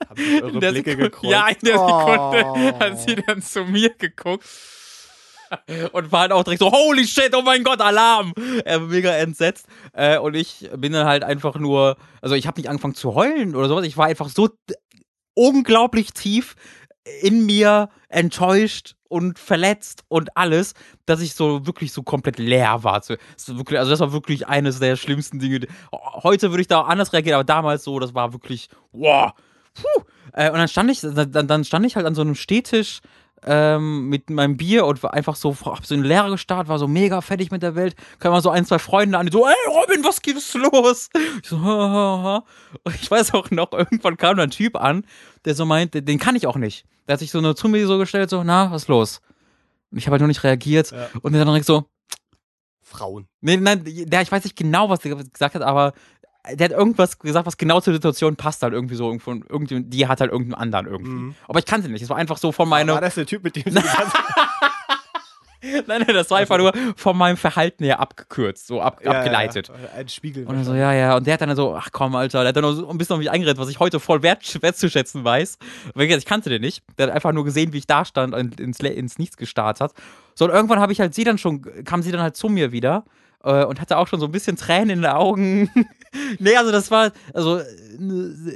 Hab 0.08 0.18
ich 0.18 0.42
eure 0.42 0.52
in 0.52 0.60
der 0.60 0.70
Blicke 0.72 0.90
Sekunde, 0.90 1.10
gekreuzt. 1.10 1.32
ja, 1.32 1.48
in 1.48 1.58
der 1.64 1.78
Sekunde 1.78 2.44
Oh. 2.46 2.78
hat 2.80 3.00
sie 3.00 3.16
dann 3.16 3.42
zu 3.42 3.64
mir 3.64 3.90
geguckt 3.90 4.44
und 5.92 6.12
war 6.12 6.20
halt 6.20 6.32
auch 6.32 6.44
direkt 6.44 6.60
so, 6.60 6.70
holy 6.70 7.06
shit, 7.06 7.34
oh 7.34 7.42
mein 7.42 7.64
Gott, 7.64 7.80
Alarm! 7.80 8.32
Er 8.64 8.80
war 8.82 8.86
mega 8.88 9.10
entsetzt. 9.16 9.66
Äh, 9.92 10.18
und 10.18 10.34
ich 10.36 10.68
bin 10.76 10.92
dann 10.92 11.06
halt 11.06 11.24
einfach 11.24 11.56
nur, 11.56 11.96
also 12.22 12.36
ich 12.36 12.46
habe 12.46 12.60
nicht 12.60 12.68
angefangen 12.68 12.94
zu 12.94 13.14
heulen 13.14 13.56
oder 13.56 13.66
sowas, 13.68 13.84
ich 13.84 13.96
war 13.96 14.06
einfach 14.06 14.28
so 14.28 14.48
unglaublich 15.34 16.12
tief 16.12 16.54
in 17.22 17.46
mir 17.46 17.88
enttäuscht 18.08 18.94
und 19.08 19.38
verletzt 19.38 20.04
und 20.08 20.36
alles, 20.36 20.74
dass 21.06 21.20
ich 21.20 21.34
so 21.34 21.66
wirklich 21.66 21.92
so 21.92 22.02
komplett 22.02 22.38
leer 22.38 22.84
war. 22.84 22.94
Also 22.94 23.16
das 23.36 24.00
war 24.00 24.12
wirklich 24.12 24.46
eines 24.46 24.78
der 24.78 24.96
schlimmsten 24.96 25.38
Dinge. 25.38 25.66
Heute 25.92 26.50
würde 26.50 26.62
ich 26.62 26.68
da 26.68 26.80
auch 26.80 26.88
anders 26.88 27.12
reagieren, 27.12 27.34
aber 27.34 27.44
damals 27.44 27.84
so, 27.84 27.98
das 27.98 28.14
war 28.14 28.32
wirklich, 28.32 28.68
wow. 28.92 29.32
Puh. 29.74 30.04
Äh, 30.32 30.50
und 30.50 30.58
dann 30.58 30.68
stand 30.68 30.90
ich, 30.90 31.00
dann, 31.00 31.46
dann 31.48 31.64
stand 31.64 31.86
ich 31.86 31.96
halt 31.96 32.06
an 32.06 32.14
so 32.14 32.22
einem 32.22 32.34
Stehtisch 32.34 33.00
ähm, 33.44 34.08
mit 34.08 34.30
meinem 34.30 34.56
Bier 34.56 34.86
und 34.86 35.02
war 35.02 35.14
einfach 35.14 35.36
so, 35.36 35.56
hab 35.64 35.86
so 35.86 35.94
in 35.94 36.02
Leere 36.02 36.30
gestarrt, 36.30 36.68
war 36.68 36.78
so 36.78 36.88
mega 36.88 37.20
fertig 37.20 37.50
mit 37.50 37.62
der 37.62 37.74
Welt. 37.74 37.94
Kam 38.18 38.32
mal 38.32 38.42
so 38.42 38.50
ein, 38.50 38.64
zwei 38.64 38.78
Freunde 38.78 39.18
an, 39.18 39.26
die 39.26 39.32
so, 39.32 39.46
ey 39.46 39.54
Robin, 39.68 40.04
was 40.04 40.22
geht 40.22 40.36
es 40.36 40.54
los? 40.54 41.08
Ich 41.42 41.48
so, 41.48 41.60
ha, 41.60 41.64
ha, 41.64 42.22
ha. 42.22 42.44
Und 42.84 42.94
ich 42.94 43.10
weiß 43.10 43.34
auch 43.34 43.50
noch, 43.50 43.72
irgendwann 43.72 44.16
kam 44.16 44.36
da 44.36 44.42
ein 44.42 44.50
Typ 44.50 44.76
an, 44.76 45.04
der 45.44 45.54
so 45.54 45.64
meinte, 45.64 46.02
den 46.02 46.18
kann 46.18 46.36
ich 46.36 46.46
auch 46.46 46.56
nicht. 46.56 46.84
Der 47.06 47.14
hat 47.14 47.20
sich 47.20 47.30
so 47.30 47.40
nur 47.40 47.56
zu 47.56 47.68
mir 47.68 47.86
so 47.86 47.98
gestellt, 47.98 48.30
so, 48.30 48.44
na, 48.44 48.70
was 48.70 48.82
ist 48.82 48.88
los? 48.88 49.20
Und 49.90 49.98
ich 49.98 50.06
habe 50.06 50.12
halt 50.12 50.20
nur 50.20 50.28
nicht 50.28 50.44
reagiert. 50.44 50.90
Ja. 50.90 51.08
Und 51.22 51.32
der 51.32 51.40
dann 51.40 51.48
direkt 51.48 51.66
so, 51.66 51.86
Frauen. 52.82 53.28
Nee, 53.40 53.56
nein, 53.56 53.84
der, 53.84 54.22
ich 54.22 54.32
weiß 54.32 54.44
nicht 54.44 54.56
genau, 54.56 54.88
was 54.90 55.00
der 55.00 55.14
gesagt 55.14 55.54
hat, 55.54 55.62
aber 55.62 55.92
der 56.52 56.64
hat 56.66 56.72
irgendwas 56.72 57.18
gesagt, 57.18 57.46
was 57.46 57.56
genau 57.56 57.80
zur 57.80 57.92
Situation 57.92 58.36
passt 58.36 58.62
halt 58.62 58.72
irgendwie 58.72 58.94
so. 58.94 59.06
Irgendwo, 59.06 59.32
irgendwie 59.32 59.82
die 59.82 60.06
hat 60.06 60.20
halt 60.20 60.32
irgendeinen 60.32 60.60
anderen 60.60 60.86
irgendwie. 60.86 61.10
Mhm. 61.10 61.34
Aber 61.46 61.58
ich 61.58 61.66
kannte 61.66 61.88
nicht. 61.88 62.02
Es 62.02 62.08
war 62.08 62.16
einfach 62.16 62.38
so 62.38 62.52
von 62.52 62.68
meinem. 62.68 62.94
War 62.94 63.00
das 63.00 63.14
der 63.14 63.26
Typ, 63.26 63.44
mit 63.44 63.56
dem 63.56 63.72
sie 63.72 63.80
Nein, 65.62 65.84
nein, 65.86 66.14
das 66.14 66.30
war 66.30 66.38
einfach 66.38 66.56
nur 66.56 66.72
von 66.96 67.16
meinem 67.16 67.36
Verhalten 67.36 67.84
her 67.84 68.00
abgekürzt, 68.00 68.66
so 68.66 68.80
ab, 68.80 69.02
Ja, 69.04 69.10
abgeleitet. 69.10 69.68
Ja. 69.68 69.98
Ein 69.98 70.08
Spiegel. 70.08 70.46
Und 70.46 70.64
so, 70.64 70.74
ja, 70.74 70.94
ja. 70.94 71.16
Und 71.16 71.26
der 71.26 71.34
hat 71.34 71.42
dann 71.42 71.54
so, 71.54 71.74
ach 71.74 71.90
komm, 71.92 72.14
Alter, 72.14 72.40
der 72.40 72.48
hat 72.48 72.56
dann 72.56 72.62
noch 72.62 72.72
so 72.72 72.88
ein 72.88 72.96
bisschen 72.96 73.14
auf 73.14 73.18
mich 73.18 73.30
eingeredet, 73.30 73.58
was 73.58 73.68
ich 73.68 73.78
heute 73.78 74.00
voll 74.00 74.22
wert, 74.22 74.62
wertzuschätzen 74.62 75.22
weiß. 75.22 75.58
Weil 75.92 76.10
ich 76.10 76.24
kannte 76.24 76.48
den 76.48 76.62
nicht. 76.62 76.82
Der 76.96 77.08
hat 77.08 77.14
einfach 77.14 77.32
nur 77.32 77.44
gesehen, 77.44 77.74
wie 77.74 77.78
ich 77.78 77.86
da 77.86 78.06
stand 78.06 78.34
und 78.34 78.58
ins, 78.58 78.80
ins 78.80 79.18
Nichts 79.18 79.36
gestarrt 79.36 79.80
hat. 79.82 79.92
So, 80.34 80.46
und 80.46 80.50
irgendwann 80.50 80.80
habe 80.80 80.92
ich 80.92 81.00
halt 81.00 81.14
sie 81.14 81.24
dann 81.24 81.36
schon, 81.36 81.60
kam 81.84 82.02
sie 82.02 82.10
dann 82.10 82.22
halt 82.22 82.36
zu 82.36 82.48
mir 82.48 82.72
wieder 82.72 83.04
äh, 83.44 83.64
und 83.64 83.80
hatte 83.80 83.98
auch 83.98 84.08
schon 84.08 84.20
so 84.20 84.26
ein 84.26 84.32
bisschen 84.32 84.56
Tränen 84.56 84.90
in 84.90 85.02
den 85.02 85.10
Augen. 85.10 85.70
nee, 86.38 86.56
also 86.56 86.72
das 86.72 86.90
war, 86.90 87.12
also 87.34 87.58
äh, 87.58 87.64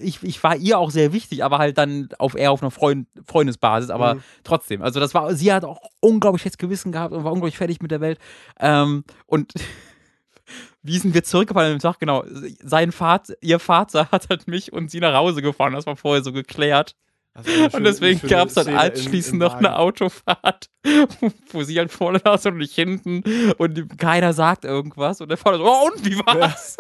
ich, 0.02 0.22
ich 0.22 0.42
war 0.42 0.56
ihr 0.56 0.78
auch 0.78 0.90
sehr 0.90 1.12
wichtig, 1.12 1.44
aber 1.44 1.58
halt 1.58 1.78
dann 1.78 2.08
auf 2.18 2.34
eher 2.34 2.52
auf 2.52 2.62
einer 2.62 2.70
Freund, 2.70 3.08
Freundesbasis, 3.26 3.90
aber 3.90 4.14
Mhm. 4.14 4.22
trotzdem. 4.44 4.82
Also 4.82 5.00
das 5.00 5.14
war, 5.14 5.34
sie 5.34 5.52
hat 5.52 5.64
auch 5.64 5.80
unglaublich 6.00 6.42
schlechtes 6.42 6.58
Gewissen 6.58 6.92
gehabt 6.92 7.12
und 7.14 7.24
war 7.24 7.32
unglaublich 7.32 7.56
fertig 7.58 7.80
mit 7.80 7.90
der 7.90 8.00
Welt. 8.00 8.18
Ähm, 8.60 9.04
und 9.26 9.52
wie 10.82 10.98
sind 10.98 11.14
wir 11.14 11.24
zurückgefallen 11.24 11.74
dem 11.76 11.80
Tag? 11.80 11.98
Genau, 11.98 12.24
sein 12.62 12.92
Vater, 12.92 13.34
ihr 13.40 13.58
Vater 13.58 14.08
hat 14.12 14.28
halt 14.28 14.48
mich 14.48 14.72
und 14.72 14.90
sie 14.90 15.00
nach 15.00 15.14
Hause 15.14 15.42
gefahren. 15.42 15.72
Das 15.72 15.86
war 15.86 15.96
vorher 15.96 16.22
so 16.22 16.32
geklärt. 16.32 16.94
Eine 17.34 17.68
Und 17.70 17.84
deswegen 17.84 18.28
gab 18.28 18.48
es 18.48 18.54
dann 18.54 18.64
Szene 18.64 18.80
anschließend 18.80 19.40
noch 19.40 19.54
eine. 19.54 19.76
Autofahrt, 19.76 20.70
wo 21.50 21.62
sie 21.64 21.78
halt 21.78 21.90
vorne 21.90 22.20
saß 22.22 22.46
und 22.46 22.58
nicht 22.58 22.74
hinten 22.74 23.24
und 23.58 23.98
keiner 23.98 24.32
sagt 24.32 24.64
irgendwas. 24.64 25.20
Und 25.20 25.30
der 25.30 25.36
Vater 25.36 25.58
so, 25.58 25.64
oh, 25.64 25.90
und 25.92 26.04
wie 26.04 26.16
war's? 26.18 26.76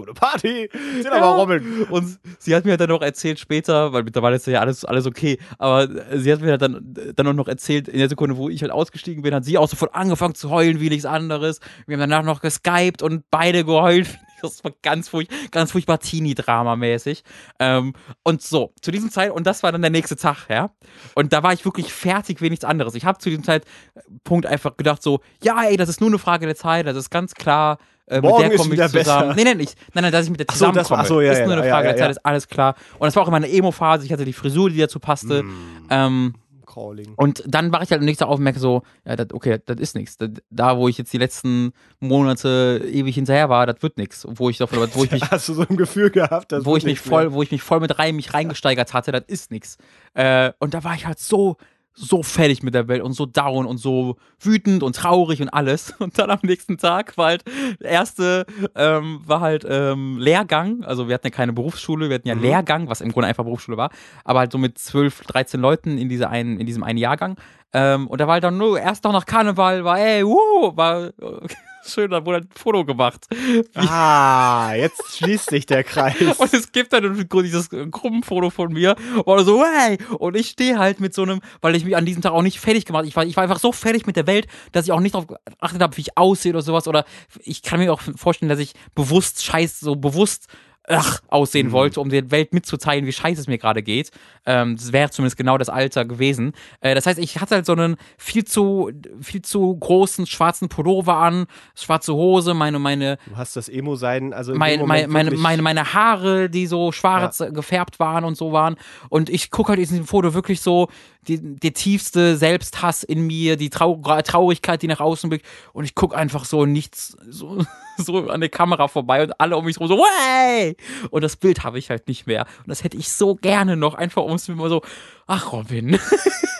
Gute 0.00 0.14
Party. 0.14 0.68
Sind 0.72 1.04
Ja. 1.04 1.12
aber 1.12 1.36
Robin. 1.36 1.84
Und 1.90 2.18
sie 2.38 2.54
hat 2.54 2.64
mir 2.64 2.76
dann 2.76 2.88
noch 2.88 3.02
erzählt 3.02 3.38
später, 3.38 3.92
weil 3.92 4.02
mittlerweile 4.02 4.36
ist 4.36 4.46
ja 4.46 4.60
alles, 4.60 4.84
alles 4.84 5.06
okay, 5.06 5.38
aber 5.58 5.88
sie 6.18 6.32
hat 6.32 6.40
mir 6.40 6.56
dann, 6.58 6.94
dann 7.14 7.26
auch 7.26 7.32
noch 7.32 7.48
erzählt, 7.48 7.88
in 7.88 7.98
der 7.98 8.08
Sekunde, 8.08 8.36
wo 8.36 8.48
ich 8.48 8.62
halt 8.62 8.72
ausgestiegen 8.72 9.22
bin, 9.22 9.34
hat 9.34 9.44
sie 9.44 9.58
auch 9.58 9.68
sofort 9.68 9.94
angefangen 9.94 10.34
zu 10.34 10.50
heulen 10.50 10.80
wie 10.80 10.88
nichts 10.88 11.04
anderes. 11.06 11.60
Wir 11.86 11.96
haben 11.96 12.08
danach 12.08 12.24
noch 12.24 12.40
geskypt 12.40 13.02
und 13.02 13.24
beide 13.30 13.64
geheult. 13.64 14.08
Das 14.42 14.64
war 14.64 14.72
ganz, 14.80 15.10
furch 15.10 15.28
ganz 15.50 15.72
furchtbar 15.72 15.98
Teenie-Drama-mäßig. 15.98 17.24
Ähm, 17.58 17.92
und 18.22 18.40
so, 18.40 18.72
zu 18.80 18.90
diesem 18.90 19.10
Zeit, 19.10 19.32
und 19.32 19.46
das 19.46 19.62
war 19.62 19.70
dann 19.70 19.82
der 19.82 19.90
nächste 19.90 20.16
Tag, 20.16 20.46
ja. 20.48 20.70
Und 21.14 21.34
da 21.34 21.42
war 21.42 21.52
ich 21.52 21.66
wirklich 21.66 21.92
fertig 21.92 22.40
wie 22.40 22.48
nichts 22.48 22.64
anderes. 22.64 22.94
Ich 22.94 23.04
habe 23.04 23.18
zu 23.18 23.28
diesem 23.28 23.44
Zeitpunkt 23.44 24.46
einfach 24.46 24.78
gedacht 24.78 25.02
so, 25.02 25.20
ja, 25.42 25.62
ey, 25.64 25.76
das 25.76 25.90
ist 25.90 26.00
nur 26.00 26.08
eine 26.08 26.18
Frage 26.18 26.46
der 26.46 26.56
Zeit, 26.56 26.86
das 26.86 26.96
ist 26.96 27.10
ganz 27.10 27.34
klar. 27.34 27.76
Äh, 28.10 28.20
Morgen 28.20 28.42
mit 28.42 28.52
der 28.52 28.58
komme 28.58 28.74
ich 28.74 28.80
zusammen. 28.80 28.92
besser. 28.92 29.34
Nee, 29.36 29.44
nein, 29.44 29.60
ich, 29.60 29.74
nein, 29.94 30.02
nein, 30.02 30.12
dass 30.12 30.24
ich 30.24 30.30
mit 30.30 30.40
der 30.40 30.46
Ach 30.50 30.54
so, 30.56 30.66
das 30.66 30.88
zusammenkomme. 30.88 30.98
war- 30.98 31.06
so, 31.06 31.20
ja, 31.20 31.32
ist 31.32 31.44
nur 31.46 31.52
eine 31.56 31.66
ja, 31.66 31.72
Frage 31.72 31.86
ja, 31.88 31.92
der 31.94 32.02
Zeit, 32.02 32.10
ist 32.10 32.26
alles 32.26 32.48
klar. 32.48 32.74
Und 32.98 33.06
das 33.06 33.14
war 33.16 33.22
auch 33.22 33.28
immer 33.28 33.36
eine 33.36 33.50
Emo-Phase. 33.50 34.04
Ich 34.04 34.12
hatte 34.12 34.24
die 34.24 34.32
Frisur, 34.32 34.68
die 34.68 34.78
dazu 34.78 34.98
passte. 34.98 35.44
Mm. 35.44 35.86
Ähm, 35.90 36.34
Crawling. 36.66 37.14
und 37.16 37.42
dann 37.48 37.72
war 37.72 37.82
ich 37.82 37.90
halt 37.90 38.00
nächste 38.02 38.28
aufmerksam 38.28 38.60
so, 38.62 38.82
ja, 39.04 39.16
das, 39.16 39.32
okay, 39.32 39.58
das 39.66 39.78
ist 39.80 39.96
nichts. 39.96 40.18
Da, 40.50 40.76
wo 40.76 40.86
ich 40.86 40.98
jetzt 40.98 41.12
die 41.12 41.18
letzten 41.18 41.72
Monate 41.98 42.80
ewig 42.88 43.14
hinterher 43.14 43.48
war, 43.48 43.66
das 43.66 43.82
wird 43.82 43.96
nichts. 43.98 44.26
Wo 44.28 44.50
ich 44.50 44.58
davon, 44.58 44.78
wo 44.94 45.04
ich 45.04 45.10
mich, 45.12 45.22
Hast 45.30 45.48
du 45.48 45.54
so 45.54 45.64
ein 45.68 45.76
Gefühl 45.76 46.10
gehabt, 46.10 46.52
wo 46.64 46.76
ich 46.76 46.84
mich 46.84 47.00
voll, 47.00 47.32
wo 47.32 47.42
ich 47.42 47.50
mich 47.50 47.62
voll 47.62 47.80
mit 47.80 47.98
rein, 47.98 48.14
mich 48.16 48.34
reingesteigert 48.34 48.94
hatte, 48.94 49.10
das 49.12 49.24
ist 49.26 49.50
nichts. 49.50 49.78
Äh, 50.14 50.52
und 50.58 50.74
da 50.74 50.84
war 50.84 50.94
ich 50.94 51.06
halt 51.06 51.18
so, 51.18 51.56
so 51.94 52.22
fertig 52.22 52.62
mit 52.62 52.74
der 52.74 52.88
Welt 52.88 53.02
und 53.02 53.12
so 53.12 53.26
down 53.26 53.66
und 53.66 53.78
so 53.78 54.16
wütend 54.40 54.82
und 54.82 54.96
traurig 54.96 55.42
und 55.42 55.48
alles. 55.48 55.92
Und 55.98 56.18
dann 56.18 56.30
am 56.30 56.38
nächsten 56.42 56.78
Tag 56.78 57.16
war 57.18 57.26
halt, 57.26 57.44
der 57.80 57.90
erste 57.90 58.46
ähm, 58.74 59.20
war 59.26 59.40
halt 59.40 59.66
ähm, 59.68 60.18
Lehrgang. 60.18 60.82
Also 60.84 61.08
wir 61.08 61.14
hatten 61.14 61.26
ja 61.26 61.30
keine 61.30 61.52
Berufsschule, 61.52 62.08
wir 62.08 62.14
hatten 62.14 62.28
ja 62.28 62.34
Mhm. 62.34 62.42
Lehrgang, 62.42 62.88
was 62.88 63.00
im 63.00 63.12
Grunde 63.12 63.28
einfach 63.28 63.44
Berufsschule 63.44 63.76
war. 63.76 63.90
Aber 64.24 64.38
halt 64.40 64.52
so 64.52 64.58
mit 64.58 64.78
12, 64.78 65.22
13 65.26 65.60
Leuten 65.60 65.98
in, 65.98 66.08
diese 66.08 66.30
einen, 66.30 66.58
in 66.58 66.66
diesem 66.66 66.82
einen 66.82 66.98
Jahrgang. 66.98 67.36
Ähm, 67.72 68.06
und 68.08 68.20
da 68.20 68.26
war 68.26 68.34
halt 68.34 68.44
dann 68.44 68.56
nur, 68.56 68.80
erst 68.80 69.04
noch 69.04 69.12
nach 69.12 69.26
Karneval, 69.26 69.84
war, 69.84 69.98
ey, 69.98 70.24
wuh, 70.24 70.72
war 70.74 71.06
äh, 71.06 71.12
schön, 71.84 72.10
da 72.10 72.24
wurde 72.24 72.38
ein 72.38 72.48
Foto 72.54 72.84
gemacht. 72.84 73.26
Ah, 73.74 74.72
jetzt 74.74 75.16
schließt 75.16 75.50
sich 75.50 75.66
der 75.66 75.84
Kreis. 75.84 76.38
Und 76.38 76.52
es 76.52 76.72
gibt 76.72 76.92
dann 76.92 77.28
dieses 77.42 77.70
Gruppenfoto 77.70 78.50
von 78.50 78.72
mir, 78.72 78.96
wo 79.24 79.34
er 79.34 79.44
so, 79.44 79.64
hey! 79.64 79.98
Und 80.18 80.36
ich 80.36 80.50
stehe 80.50 80.78
halt 80.78 81.00
mit 81.00 81.14
so 81.14 81.22
einem, 81.22 81.40
weil 81.60 81.74
ich 81.74 81.84
mich 81.84 81.96
an 81.96 82.06
diesem 82.06 82.22
Tag 82.22 82.32
auch 82.32 82.42
nicht 82.42 82.60
fertig 82.60 82.84
gemacht 82.84 83.00
ich 83.06 83.16
war, 83.16 83.24
ich 83.24 83.36
war 83.36 83.42
einfach 83.42 83.58
so 83.58 83.72
fertig 83.72 84.06
mit 84.06 84.16
der 84.16 84.26
Welt, 84.26 84.46
dass 84.72 84.84
ich 84.84 84.92
auch 84.92 85.00
nicht 85.00 85.14
darauf 85.14 85.26
geachtet 85.26 85.82
habe, 85.82 85.96
wie 85.96 86.02
ich 86.02 86.16
aussehe 86.16 86.52
oder 86.52 86.62
sowas. 86.62 86.86
Oder 86.88 87.04
ich 87.42 87.62
kann 87.62 87.80
mir 87.80 87.92
auch 87.92 88.00
vorstellen, 88.16 88.48
dass 88.48 88.58
ich 88.58 88.74
bewusst 88.94 89.44
scheiß, 89.44 89.80
so 89.80 89.96
bewusst 89.96 90.46
ach, 90.90 91.20
aussehen 91.28 91.68
Mhm. 91.68 91.72
wollte, 91.72 92.00
um 92.00 92.08
der 92.10 92.30
Welt 92.30 92.52
mitzuteilen, 92.52 93.06
wie 93.06 93.12
scheiße 93.12 93.40
es 93.40 93.46
mir 93.46 93.58
gerade 93.58 93.82
geht. 93.82 94.10
Ähm, 94.46 94.76
das 94.76 94.92
wäre 94.92 95.10
zumindest 95.10 95.36
genau 95.36 95.56
das 95.58 95.68
Alter 95.68 96.04
gewesen. 96.04 96.52
Äh, 96.80 96.94
das 96.94 97.06
heißt, 97.06 97.18
ich 97.18 97.40
hatte 97.40 97.54
halt 97.56 97.66
so 97.66 97.72
einen 97.72 97.96
viel 98.18 98.44
zu, 98.44 98.90
viel 99.20 99.42
zu 99.42 99.76
großen 99.76 100.26
schwarzen 100.26 100.68
Pullover 100.68 101.16
an, 101.16 101.46
schwarze 101.74 102.14
Hose, 102.14 102.54
meine, 102.54 102.78
meine, 102.78 103.18
Du 103.28 103.36
hast 103.36 103.56
das 103.56 103.68
Emo-Sein, 103.68 104.32
also 104.32 104.54
mein, 104.54 104.84
mein, 104.86 105.08
meine, 105.10 105.30
meine, 105.32 105.62
meine 105.62 105.94
Haare, 105.94 106.50
die 106.50 106.66
so 106.66 106.92
schwarz 106.92 107.40
äh, 107.40 107.50
gefärbt 107.52 108.00
waren 108.00 108.24
und 108.24 108.36
so 108.36 108.52
waren. 108.52 108.76
Und 109.08 109.30
ich 109.30 109.50
gucke 109.50 109.70
halt 109.70 109.78
in 109.78 109.88
diesem 109.88 110.06
Foto 110.06 110.34
wirklich 110.34 110.60
so 110.60 110.88
die, 111.28 111.38
der 111.38 111.74
tiefste 111.74 112.36
Selbsthass 112.36 113.02
in 113.02 113.26
mir, 113.26 113.56
die 113.56 113.70
Trau 113.70 114.00
Traurigkeit, 114.24 114.82
die 114.82 114.86
nach 114.88 115.00
außen 115.00 115.28
blickt. 115.28 115.46
Und 115.72 115.84
ich 115.84 115.94
gucke 115.94 116.16
einfach 116.16 116.44
so 116.44 116.64
nichts, 116.66 117.16
so, 117.28 117.62
so 118.06 118.28
an 118.28 118.40
der 118.40 118.48
Kamera 118.48 118.88
vorbei 118.88 119.22
und 119.22 119.40
alle 119.40 119.56
um 119.56 119.64
mich 119.64 119.78
rum 119.78 119.88
so, 119.88 120.04
hey! 120.26 120.76
Und 121.10 121.22
das 121.22 121.36
Bild 121.36 121.64
habe 121.64 121.78
ich 121.78 121.90
halt 121.90 122.08
nicht 122.08 122.26
mehr. 122.26 122.46
Und 122.58 122.68
das 122.68 122.84
hätte 122.84 122.96
ich 122.96 123.10
so 123.10 123.34
gerne 123.34 123.76
noch, 123.76 123.94
einfach 123.94 124.22
um 124.22 124.34
es 124.34 124.48
mir 124.48 124.54
mal 124.54 124.68
so, 124.68 124.82
ach 125.26 125.52
Robin. 125.52 125.98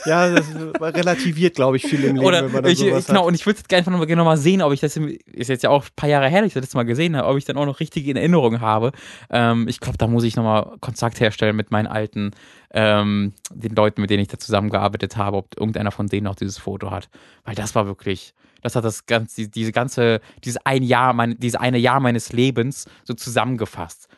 Ja, 0.06 0.30
das 0.30 0.46
relativiert, 0.80 1.54
glaube 1.54 1.76
ich, 1.76 1.82
viel 1.82 2.02
im 2.04 2.16
Leben, 2.16 2.26
Oder 2.26 2.44
wenn 2.44 2.52
man 2.52 2.62
dann 2.62 2.72
ich, 2.72 2.78
sowas 2.78 3.06
genau, 3.06 3.20
hat. 3.20 3.26
und 3.26 3.34
ich 3.34 3.44
würde 3.44 3.58
jetzt 3.58 3.68
gerne 3.68 3.86
einfach 3.86 3.92
noch 3.92 4.16
noch 4.16 4.24
mal 4.24 4.36
sehen, 4.36 4.62
ob 4.62 4.72
ich 4.72 4.80
das, 4.80 4.96
ist 4.96 5.48
jetzt 5.48 5.62
ja 5.62 5.70
auch 5.70 5.84
ein 5.84 5.90
paar 5.96 6.08
Jahre 6.08 6.28
her, 6.28 6.40
dass 6.40 6.48
ich 6.48 6.54
das 6.54 6.62
letzte 6.62 6.76
Mal 6.76 6.84
gesehen 6.84 7.16
habe, 7.16 7.28
ob 7.28 7.36
ich 7.36 7.44
dann 7.44 7.56
auch 7.56 7.66
noch 7.66 7.80
richtig 7.80 8.06
in 8.06 8.16
Erinnerung 8.16 8.60
habe. 8.60 8.92
Ähm, 9.30 9.68
ich 9.68 9.80
glaube, 9.80 9.98
da 9.98 10.06
muss 10.06 10.24
ich 10.24 10.36
noch 10.36 10.44
mal 10.44 10.76
Kontakt 10.80 11.20
herstellen 11.20 11.56
mit 11.56 11.70
meinen 11.70 11.86
alten, 11.86 12.30
ähm, 12.72 13.34
den 13.52 13.74
Leuten, 13.74 14.00
mit 14.00 14.10
denen 14.10 14.22
ich 14.22 14.28
da 14.28 14.38
zusammengearbeitet 14.38 15.16
habe, 15.16 15.36
ob 15.36 15.58
irgendeiner 15.58 15.90
von 15.90 16.06
denen 16.06 16.24
noch 16.24 16.36
dieses 16.36 16.58
Foto 16.58 16.90
hat. 16.90 17.08
Weil 17.44 17.54
das 17.54 17.74
war 17.74 17.86
wirklich, 17.86 18.34
das 18.62 18.74
hat 18.76 18.84
das 18.84 19.06
ganze, 19.06 19.42
die- 19.42 19.50
diese 19.50 19.72
ganze, 19.72 20.20
dieses 20.44 20.58
ein 20.64 20.82
Jahr, 20.82 21.12
mein, 21.12 21.38
dieses 21.38 21.60
eine 21.60 21.78
Jahr 21.78 22.00
meines 22.00 22.32
Lebens 22.32 22.86
so 23.04 23.14
zusammengefasst. 23.14 24.08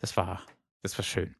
Das 0.00 0.16
war, 0.16 0.42
das 0.82 0.98
war 0.98 1.04
schön. 1.04 1.35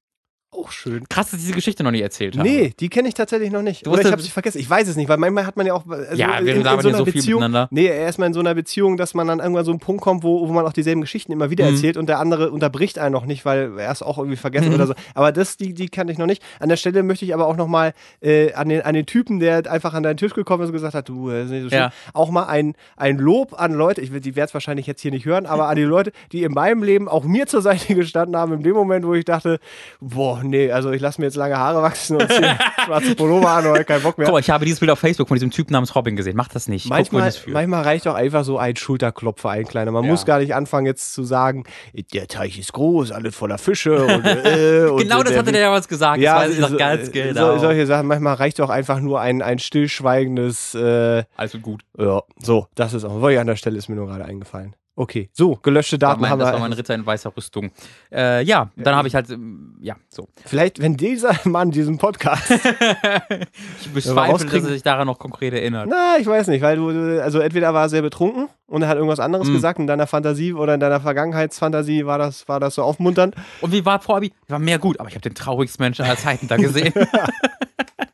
Auch 0.59 0.70
schön. 0.70 1.09
Krass, 1.09 1.30
dass 1.30 1.34
ich 1.40 1.44
diese 1.46 1.54
Geschichte 1.54 1.82
noch 1.84 1.90
nie 1.90 2.00
erzählt 2.00 2.36
habe. 2.38 2.48
Nee, 2.48 2.72
die 2.80 2.88
kenne 2.88 3.09
ich 3.09 3.14
tatsächlich 3.14 3.50
noch 3.50 3.62
nicht. 3.62 3.86
Du 3.86 3.90
Oder 3.92 4.02
ich 4.02 4.11
habe 4.12 4.22
sie 4.22 4.30
vergessen. 4.30 4.59
Ich 4.59 4.68
weiß 4.70 4.88
es 4.88 4.96
nicht, 4.96 5.09
weil 5.09 5.18
manchmal 5.18 5.46
hat 5.46 5.57
man 5.57 5.66
ja 5.66 5.74
auch 5.74 5.86
also 5.86 6.14
Ja, 6.14 6.40
wir 6.42 6.52
in, 6.54 6.59
in 6.61 6.64
so 6.64 6.68
ja 6.70 6.78
einer 6.78 6.96
so 6.96 7.04
viel 7.04 7.12
Beziehung. 7.14 7.40
miteinander. 7.40 7.68
Nee, 7.70 7.86
erstmal 7.86 8.28
in 8.28 8.34
so 8.34 8.40
einer 8.40 8.54
Beziehung, 8.54 8.96
dass 8.96 9.14
man 9.14 9.26
dann 9.28 9.38
irgendwann 9.40 9.64
so 9.64 9.70
einen 9.70 9.80
Punkt 9.80 10.02
kommt, 10.02 10.22
wo, 10.24 10.48
wo 10.48 10.52
man 10.52 10.64
auch 10.66 10.72
dieselben 10.72 11.00
Geschichten 11.02 11.32
immer 11.32 11.50
wieder 11.50 11.66
Mhm. 11.66 11.74
erzählt 11.74 11.96
und 11.96 12.07
der 12.09 12.18
andere 12.20 12.50
unterbricht 12.50 12.98
einen 12.98 13.12
noch 13.12 13.26
nicht, 13.26 13.44
weil 13.44 13.78
er 13.78 13.90
es 13.92 14.02
auch 14.02 14.18
irgendwie 14.18 14.36
vergessen 14.36 14.68
Mhm. 14.68 14.74
oder 14.74 14.86
so. 14.86 14.94
Aber 15.14 15.30
das, 15.32 15.57
die, 15.57 15.74
die 15.74 15.88
kannte 15.88 16.12
ich 16.12 16.18
noch 16.18 16.26
nicht. 16.26 16.42
An 16.61 16.68
der 16.68 16.76
Stelle 16.76 17.02
möchte 17.02 17.24
ich 17.24 17.34
aber 17.34 17.46
auch 17.46 17.57
nochmal 17.57 17.92
äh, 18.22 18.52
an, 18.54 18.68
den, 18.68 18.82
an 18.82 18.94
den 18.94 19.07
Typen, 19.07 19.38
der 19.40 19.70
einfach 19.70 19.94
an 19.94 20.02
deinen 20.02 20.16
Tisch 20.16 20.32
gekommen 20.34 20.62
ist 20.62 20.68
und 20.70 20.74
gesagt 20.74 20.94
hat, 20.94 21.09
du, 21.09 21.30
das 21.30 21.44
ist 21.46 21.50
nicht 21.50 21.62
so 21.64 21.68
schlimm, 21.68 21.80
Ja. 21.80 21.92
auch 22.14 22.30
mal 22.30 22.44
ein, 22.46 22.74
ein 22.96 23.18
Lob 23.18 23.61
an 23.61 23.72
Leute, 23.74 24.00
ich, 24.00 24.11
die 24.11 24.36
werden 24.36 24.46
es 24.48 24.54
wahrscheinlich 24.54 24.86
jetzt 24.86 25.00
hier 25.02 25.11
nicht 25.11 25.26
hören, 25.26 25.46
aber 25.46 25.68
an 25.68 25.76
die 25.76 25.82
Leute, 25.82 26.12
die 26.32 26.42
in 26.44 26.52
meinem 26.52 26.82
Leben 26.82 27.09
auch 27.09 27.24
mir 27.24 27.46
zur 27.46 27.62
Seite 27.62 27.94
gestanden 27.94 28.36
haben, 28.36 28.52
in 28.54 28.62
dem 28.62 28.74
Moment, 28.74 29.04
wo 29.07 29.14
ich 29.14 29.24
dachte, 29.24 29.59
boah, 30.00 30.42
nee, 30.49 30.70
also 30.70 30.90
ich 30.92 31.01
lasse 31.01 31.20
mir 31.20 31.26
jetzt 31.26 31.36
lange 31.36 31.57
Haare 31.57 31.82
wachsen 31.82 32.16
und 32.16 32.30
ziehe 32.30 32.57
schwarze 32.84 33.14
Pullover 33.14 33.51
an 33.51 33.66
oder 33.66 33.84
keinen 33.84 34.03
Bock 34.03 34.18
mehr. 34.18 34.26
Guck 34.26 34.34
mal, 34.34 34.40
ich 34.40 34.51
habe 34.51 34.64
dieses 34.64 34.80
Bild 34.80 34.90
auf 34.90 34.99
Facebook 34.99 35.28
von 35.28 35.34
diesem 35.36 35.51
Typ 35.51 35.70
namens 35.70 35.94
Robin 35.94 36.16
gesehen. 36.16 36.36
Mach 36.36 36.49
das 36.49 36.68
nicht. 36.68 36.88
Manchmal, 36.88 37.32
manchmal 37.49 37.82
reicht 37.82 38.07
auch 38.09 38.14
einfach 38.14 38.44
so 38.44 38.59
ein 38.59 38.76
Schulterklopfer, 38.76 39.51
ein 39.51 39.66
kleiner. 39.66 39.90
Man 39.92 40.05
Ja. 40.05 40.11
muss 40.11 40.24
gar 40.26 40.38
nicht 40.38 40.55
anfangen 40.55 40.86
jetzt 40.86 41.12
zu 41.14 41.22
sagen, 41.24 41.64
der 42.12 42.28
Teich 42.28 42.59
ist 42.59 42.72
groß, 42.72 43.12
alles 43.12 43.34
voller 43.34 43.59
Fische. 43.59 44.05
Und, 44.05 44.24
äh, 44.24 44.86
und 44.90 44.99
Genau 44.99 45.22
das 45.22 45.36
hatte 45.36 45.53
der 45.53 45.62
damals 45.66 45.88
gesagt. 45.88 46.20
ja, 46.20 46.44
das 46.47 46.61
weiß 46.61 46.70
so- 46.70 46.76
ganz 46.76 47.07
so- 47.07 47.12
genau. 47.12 47.59
solche 47.59 47.86
Sachen. 47.86 48.07
Manchmal 48.07 48.34
reicht 48.34 48.61
auch 48.61 48.70
einfach 48.70 49.01
nur 49.01 49.20
ein, 49.20 49.42
ein 49.42 49.59
stillschweigendes, 49.59 50.74
äh, 50.74 51.24
also 51.36 51.59
gut. 51.59 51.82
ja, 51.99 52.22
so, 52.38 52.66
das 52.74 52.94
ist 52.94 53.05
auch, 53.05 53.20
wollte 53.20 53.34
ich 53.34 53.40
an 53.40 53.47
der 53.47 53.57
Stelle 53.57 53.76
ist 53.78 53.88
mir 53.88 53.97
nur 53.97 54.07
gerade 54.07 54.24
eingefallen. 54.24 54.74
Okay, 54.99 55.28
so, 55.34 55.57
gelöschte 55.57 55.99
Das 55.99 56.09
Daten 56.09 56.22
mein, 56.22 56.30
haben 56.30 56.38
das 56.38 56.49
wir. 56.49 56.53
war 56.55 56.61
mein 56.61 56.72
Ritter 56.72 56.94
in 56.94 57.05
weißer 57.05 57.30
Rüstung. 57.36 57.70
Äh, 58.11 58.42
ja, 58.44 58.70
dann 58.76 58.97
habe 58.97 59.07
ich 59.07 59.14
halt, 59.14 59.28
ähm, 59.28 59.76
ja, 59.82 59.94
so. 60.09 60.28
Vielleicht, 60.47 60.80
wenn 60.80 60.97
dieser 60.97 61.34
Mann 61.44 61.70
diesen 61.70 61.99
Podcast, 61.99 62.51
Ich 63.82 63.92
bezweifle, 63.92 64.47
dass 64.47 64.55
er 64.55 64.61
sich 64.70 64.82
daran 64.82 65.07
noch 65.07 65.18
konkret 65.18 65.53
erinnert. 65.53 65.86
na, 65.90 66.16
ich 66.18 66.26
weiß 66.26 66.47
nicht, 66.49 66.62
weil 66.62 66.76
du, 66.76 67.22
also 67.22 67.40
entweder 67.40 67.74
war 67.74 67.82
er 67.84 67.88
sehr 67.90 68.01
betrunken 68.01 68.49
und 68.66 68.82
er 68.82 68.88
hat 68.88 68.97
irgendwas 68.97 69.20
anderes 69.20 69.49
Mhm. 69.49 69.53
gesagt 69.53 69.78
in 69.78 69.86
deiner 69.86 70.07
Fantasie 70.07 70.55
oder 70.55 70.72
in 70.74 70.80
deiner 70.80 71.01
Vergangenheitsfantasie 71.01 72.07
war 72.07 72.16
das, 72.16 72.49
war 72.49 72.59
das 72.59 72.74
so 72.76 72.82
aufmunternd. 72.82 73.34
Und 73.61 73.72
wie 73.72 73.84
war 73.84 74.01
vor 74.01 74.16
Abi? 74.16 74.32
War 74.49 74.59
mehr 74.59 74.78
gut, 74.78 74.99
aber 74.99 75.11
ich 75.11 75.14
habe 75.14 75.22
den 75.22 75.34
traurigsten 75.34 75.84
Menschen 75.84 76.07
aller 76.07 76.16
Zeiten 76.16 76.49
da 76.49 76.57
gesehen. 76.57 76.94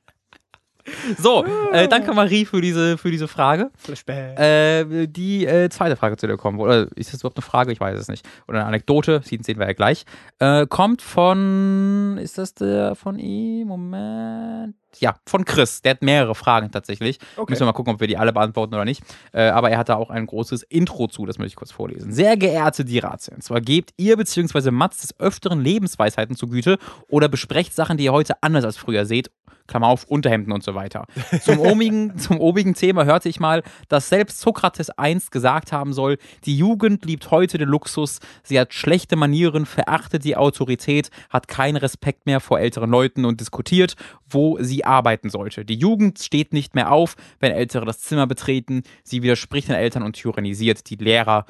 So, 1.18 1.44
äh, 1.72 1.88
danke 1.88 2.12
Marie 2.12 2.44
für 2.44 2.60
diese, 2.60 2.98
für 2.98 3.10
diese 3.10 3.28
Frage. 3.28 3.70
Flashback. 3.76 4.38
Äh, 4.38 5.06
die 5.06 5.46
äh, 5.46 5.68
zweite 5.70 5.96
Frage 5.96 6.16
zu 6.16 6.26
dir 6.26 6.36
kommen. 6.36 6.60
Oder 6.60 6.86
ist 6.96 7.12
das 7.12 7.20
überhaupt 7.20 7.36
eine 7.36 7.42
Frage? 7.42 7.72
Ich 7.72 7.80
weiß 7.80 7.98
es 7.98 8.08
nicht. 8.08 8.26
Oder 8.48 8.58
eine 8.58 8.66
Anekdote, 8.68 9.20
sehen, 9.24 9.42
sehen 9.42 9.58
wir 9.58 9.66
ja 9.66 9.72
gleich. 9.72 10.04
Äh, 10.38 10.66
kommt 10.66 11.02
von. 11.02 12.18
Ist 12.20 12.38
das 12.38 12.54
der 12.54 12.94
von 12.94 13.18
ihm? 13.18 13.68
Moment. 13.68 14.74
Ja, 14.98 15.16
von 15.26 15.44
Chris. 15.44 15.82
Der 15.82 15.92
hat 15.92 16.02
mehrere 16.02 16.34
Fragen 16.34 16.70
tatsächlich. 16.70 17.18
Okay. 17.36 17.50
Müssen 17.50 17.62
wir 17.62 17.66
mal 17.66 17.72
gucken, 17.72 17.94
ob 17.94 18.00
wir 18.00 18.08
die 18.08 18.18
alle 18.18 18.32
beantworten 18.32 18.74
oder 18.74 18.84
nicht. 18.84 19.02
Äh, 19.32 19.44
aber 19.44 19.70
er 19.70 19.78
hat 19.78 19.88
da 19.88 19.96
auch 19.96 20.10
ein 20.10 20.26
großes 20.26 20.62
Intro 20.64 21.08
zu, 21.08 21.26
das 21.26 21.38
möchte 21.38 21.52
ich 21.52 21.56
kurz 21.56 21.72
vorlesen. 21.72 22.12
Sehr 22.12 22.36
geehrte 22.36 22.84
Dirazien, 22.84 23.40
zwar 23.40 23.60
gebt 23.60 23.92
ihr 23.96 24.16
bzw. 24.16 24.70
Mats 24.70 25.00
des 25.00 25.18
Öfteren 25.18 25.60
Lebensweisheiten 25.60 26.36
zu 26.36 26.46
Güte 26.46 26.78
oder 27.08 27.28
besprecht 27.28 27.74
Sachen, 27.74 27.96
die 27.96 28.04
ihr 28.04 28.12
heute 28.12 28.42
anders 28.42 28.64
als 28.64 28.76
früher 28.76 29.06
seht. 29.06 29.30
Klammer 29.72 29.86
auf, 29.86 30.04
Unterhemden 30.04 30.52
und 30.52 30.62
so 30.62 30.74
weiter. 30.74 31.06
Zum 31.40 31.58
obigen, 31.58 32.18
zum 32.18 32.38
obigen 32.40 32.74
Thema 32.74 33.06
hörte 33.06 33.30
ich 33.30 33.40
mal, 33.40 33.62
dass 33.88 34.10
selbst 34.10 34.38
Sokrates 34.38 34.90
einst 34.90 35.30
gesagt 35.30 35.72
haben 35.72 35.94
soll, 35.94 36.18
die 36.44 36.58
Jugend 36.58 37.06
liebt 37.06 37.30
heute 37.30 37.56
den 37.56 37.70
Luxus, 37.70 38.18
sie 38.42 38.60
hat 38.60 38.74
schlechte 38.74 39.16
Manieren, 39.16 39.64
verachtet 39.64 40.24
die 40.24 40.36
Autorität, 40.36 41.08
hat 41.30 41.48
keinen 41.48 41.76
Respekt 41.76 42.26
mehr 42.26 42.40
vor 42.40 42.60
älteren 42.60 42.90
Leuten 42.90 43.24
und 43.24 43.40
diskutiert, 43.40 43.96
wo 44.28 44.58
sie 44.60 44.84
arbeiten 44.84 45.30
sollte. 45.30 45.64
Die 45.64 45.76
Jugend 45.76 46.18
steht 46.18 46.52
nicht 46.52 46.74
mehr 46.74 46.92
auf, 46.92 47.16
wenn 47.40 47.52
Ältere 47.52 47.86
das 47.86 48.00
Zimmer 48.00 48.26
betreten, 48.26 48.82
sie 49.04 49.22
widerspricht 49.22 49.68
den 49.68 49.76
Eltern 49.76 50.02
und 50.02 50.16
tyrannisiert 50.16 50.90
die 50.90 50.96
Lehrer. 50.96 51.46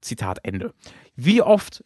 Zitat 0.00 0.38
Ende. 0.44 0.72
Wie 1.16 1.42
oft 1.42 1.82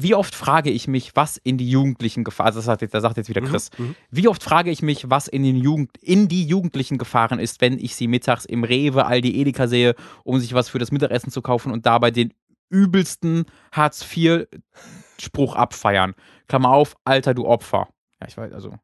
wie 0.00 0.14
oft 0.14 0.32
frage 0.32 0.70
ich 0.70 0.86
mich, 0.86 1.16
was 1.16 1.38
in 1.38 1.58
die 1.58 1.68
Jugendlichen 1.68 2.22
Gefahren, 2.22 2.46
also 2.46 2.60
das 2.60 2.66
sagt 2.66 2.82
jetzt, 2.82 2.94
da 2.94 3.00
sagt 3.00 3.16
jetzt 3.16 3.28
wieder 3.28 3.40
Chris, 3.40 3.70
wie 4.12 4.28
oft 4.28 4.44
frage 4.44 4.70
ich 4.70 4.80
mich, 4.80 5.10
was 5.10 5.26
in, 5.26 5.42
den 5.42 5.56
Jugend, 5.56 5.90
in 6.00 6.28
die 6.28 6.44
Jugendlichen 6.44 6.98
Gefahren 6.98 7.40
ist, 7.40 7.60
wenn 7.60 7.80
ich 7.80 7.96
sie 7.96 8.06
mittags 8.06 8.44
im 8.44 8.62
Rewe, 8.62 9.06
Aldi, 9.06 9.40
Edeka 9.40 9.66
sehe, 9.66 9.96
um 10.22 10.38
sich 10.38 10.54
was 10.54 10.68
für 10.68 10.78
das 10.78 10.92
Mittagessen 10.92 11.32
zu 11.32 11.42
kaufen 11.42 11.72
und 11.72 11.84
dabei 11.84 12.12
den 12.12 12.32
übelsten 12.70 13.46
Hartz-IV-Spruch 13.72 15.56
abfeiern. 15.56 16.14
Klammer 16.46 16.70
auf, 16.70 16.94
Alter, 17.04 17.34
du 17.34 17.46
Opfer. 17.46 17.88
Ja, 18.20 18.28
ich 18.28 18.36
weiß, 18.36 18.52
also, 18.52 18.74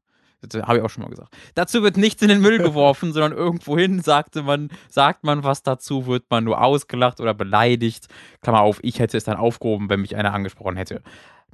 habe 0.62 0.78
ich 0.78 0.84
auch 0.84 0.90
schon 0.90 1.02
mal 1.02 1.10
gesagt. 1.10 1.34
Dazu 1.54 1.82
wird 1.82 1.96
nichts 1.96 2.22
in 2.22 2.28
den 2.28 2.40
Müll 2.40 2.58
geworfen, 2.62 3.12
sondern 3.12 3.32
irgendwohin 3.32 4.00
sagte 4.00 4.42
man, 4.42 4.70
sagt 4.88 5.24
man 5.24 5.44
was 5.44 5.62
dazu, 5.62 6.06
wird 6.06 6.24
man 6.30 6.44
nur 6.44 6.62
ausgelacht 6.62 7.20
oder 7.20 7.34
beleidigt. 7.34 8.08
Klammer 8.42 8.60
auf, 8.60 8.78
ich 8.82 8.98
hätte 8.98 9.16
es 9.16 9.24
dann 9.24 9.36
aufgehoben, 9.36 9.88
wenn 9.88 10.00
mich 10.00 10.16
einer 10.16 10.32
angesprochen 10.32 10.76
hätte. 10.76 11.02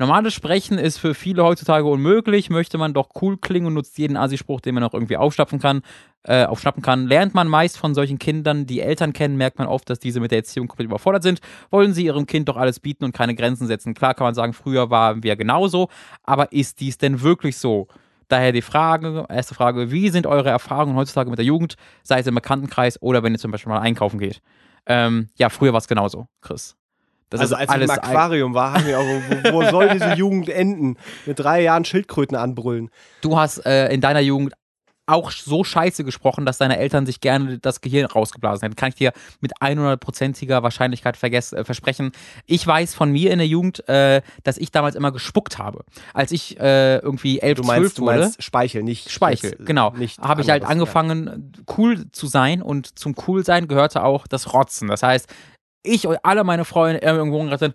Normales 0.00 0.32
Sprechen 0.32 0.78
ist 0.78 0.96
für 0.96 1.12
viele 1.12 1.44
heutzutage 1.44 1.84
unmöglich, 1.84 2.48
möchte 2.48 2.78
man 2.78 2.94
doch 2.94 3.10
cool 3.20 3.36
klingen 3.36 3.66
und 3.66 3.74
nutzt 3.74 3.98
jeden 3.98 4.16
Assi-Spruch, 4.16 4.62
den 4.62 4.74
man 4.74 4.82
auch 4.82 4.94
irgendwie 4.94 5.18
aufschnappen 5.18 5.58
kann, 5.58 5.82
äh, 6.22 6.46
aufschnappen 6.46 6.82
kann. 6.82 7.06
Lernt 7.06 7.34
man 7.34 7.48
meist 7.48 7.76
von 7.76 7.94
solchen 7.94 8.18
Kindern, 8.18 8.64
die 8.64 8.80
Eltern 8.80 9.12
kennen, 9.12 9.36
merkt 9.36 9.58
man 9.58 9.68
oft, 9.68 9.90
dass 9.90 9.98
diese 9.98 10.20
mit 10.20 10.30
der 10.30 10.38
Erziehung 10.38 10.68
komplett 10.68 10.86
überfordert 10.86 11.22
sind. 11.22 11.42
Wollen 11.70 11.92
sie 11.92 12.06
ihrem 12.06 12.24
Kind 12.24 12.48
doch 12.48 12.56
alles 12.56 12.80
bieten 12.80 13.04
und 13.04 13.12
keine 13.12 13.34
Grenzen 13.34 13.66
setzen. 13.66 13.92
Klar 13.92 14.14
kann 14.14 14.24
man 14.24 14.32
sagen, 14.32 14.54
früher 14.54 14.88
waren 14.88 15.22
wir 15.22 15.36
genauso, 15.36 15.90
aber 16.22 16.50
ist 16.50 16.80
dies 16.80 16.96
denn 16.96 17.20
wirklich 17.20 17.58
so? 17.58 17.86
Daher 18.30 18.52
die 18.52 18.62
Frage, 18.62 19.26
erste 19.28 19.54
Frage, 19.56 19.90
wie 19.90 20.08
sind 20.08 20.24
eure 20.24 20.50
Erfahrungen 20.50 20.94
heutzutage 20.94 21.28
mit 21.30 21.38
der 21.38 21.44
Jugend, 21.44 21.74
sei 22.04 22.20
es 22.20 22.26
im 22.28 22.36
Bekanntenkreis 22.36 23.02
oder 23.02 23.24
wenn 23.24 23.32
ihr 23.32 23.40
zum 23.40 23.50
Beispiel 23.50 23.72
mal 23.72 23.80
einkaufen 23.80 24.20
geht? 24.20 24.40
Ähm, 24.86 25.30
ja, 25.34 25.48
früher 25.48 25.72
war 25.72 25.78
es 25.78 25.88
genauso, 25.88 26.26
Chris. 26.40 26.76
Das 27.28 27.40
also 27.40 27.56
ist 27.56 27.68
als 27.68 27.76
ich 27.76 27.84
im 27.84 27.90
Aquarium 27.90 28.54
war, 28.54 28.74
haben 28.74 28.86
wir 28.86 29.00
auch, 29.00 29.04
wo, 29.04 29.52
wo 29.52 29.70
soll 29.70 29.88
diese 29.90 30.14
Jugend 30.14 30.48
enden? 30.48 30.96
Mit 31.26 31.40
drei 31.40 31.62
Jahren 31.62 31.84
Schildkröten 31.84 32.36
anbrüllen. 32.36 32.90
du 33.20 33.36
hast 33.36 33.66
äh, 33.66 33.92
in 33.92 34.00
deiner 34.00 34.20
Jugend 34.20 34.54
auch 35.06 35.30
so 35.30 35.64
scheiße 35.64 36.04
gesprochen, 36.04 36.46
dass 36.46 36.58
deine 36.58 36.78
Eltern 36.78 37.04
sich 37.04 37.20
gerne 37.20 37.58
das 37.58 37.80
Gehirn 37.80 38.06
rausgeblasen 38.06 38.62
hätten. 38.62 38.76
Kann 38.76 38.90
ich 38.90 38.94
dir 38.94 39.12
mit 39.40 39.56
100%iger 39.60 40.62
Wahrscheinlichkeit 40.62 41.20
äh, 41.22 41.64
versprechen. 41.64 42.12
Ich 42.46 42.66
weiß 42.66 42.94
von 42.94 43.10
mir 43.10 43.32
in 43.32 43.38
der 43.38 43.46
Jugend, 43.46 43.88
äh, 43.88 44.22
dass 44.44 44.56
ich 44.56 44.70
damals 44.70 44.94
immer 44.94 45.12
gespuckt 45.12 45.58
habe. 45.58 45.84
Als 46.14 46.32
ich 46.32 46.58
äh, 46.60 46.98
irgendwie 46.98 47.40
11, 47.40 47.56
Du 47.56 47.62
12 47.64 47.80
meinst, 47.80 47.98
du 47.98 48.02
wurde. 48.02 48.18
meinst 48.20 48.42
Speichel, 48.42 48.82
nicht 48.82 49.10
Speichel, 49.10 49.50
jetzt, 49.50 49.66
genau. 49.66 49.92
Habe 50.20 50.42
ich 50.42 50.50
halt 50.50 50.64
angefangen, 50.64 51.52
cool 51.76 52.10
zu 52.12 52.26
sein 52.26 52.62
und 52.62 52.98
zum 52.98 53.14
Coolsein 53.14 53.68
gehörte 53.68 54.04
auch 54.04 54.26
das 54.26 54.52
Rotzen. 54.52 54.88
Das 54.88 55.02
heißt, 55.02 55.28
ich 55.82 56.06
und 56.06 56.18
alle 56.22 56.44
meine 56.44 56.64
Freunde 56.64 57.00
irgendwo 57.00 57.38
rumgerannt 57.38 57.60
sind, 57.60 57.74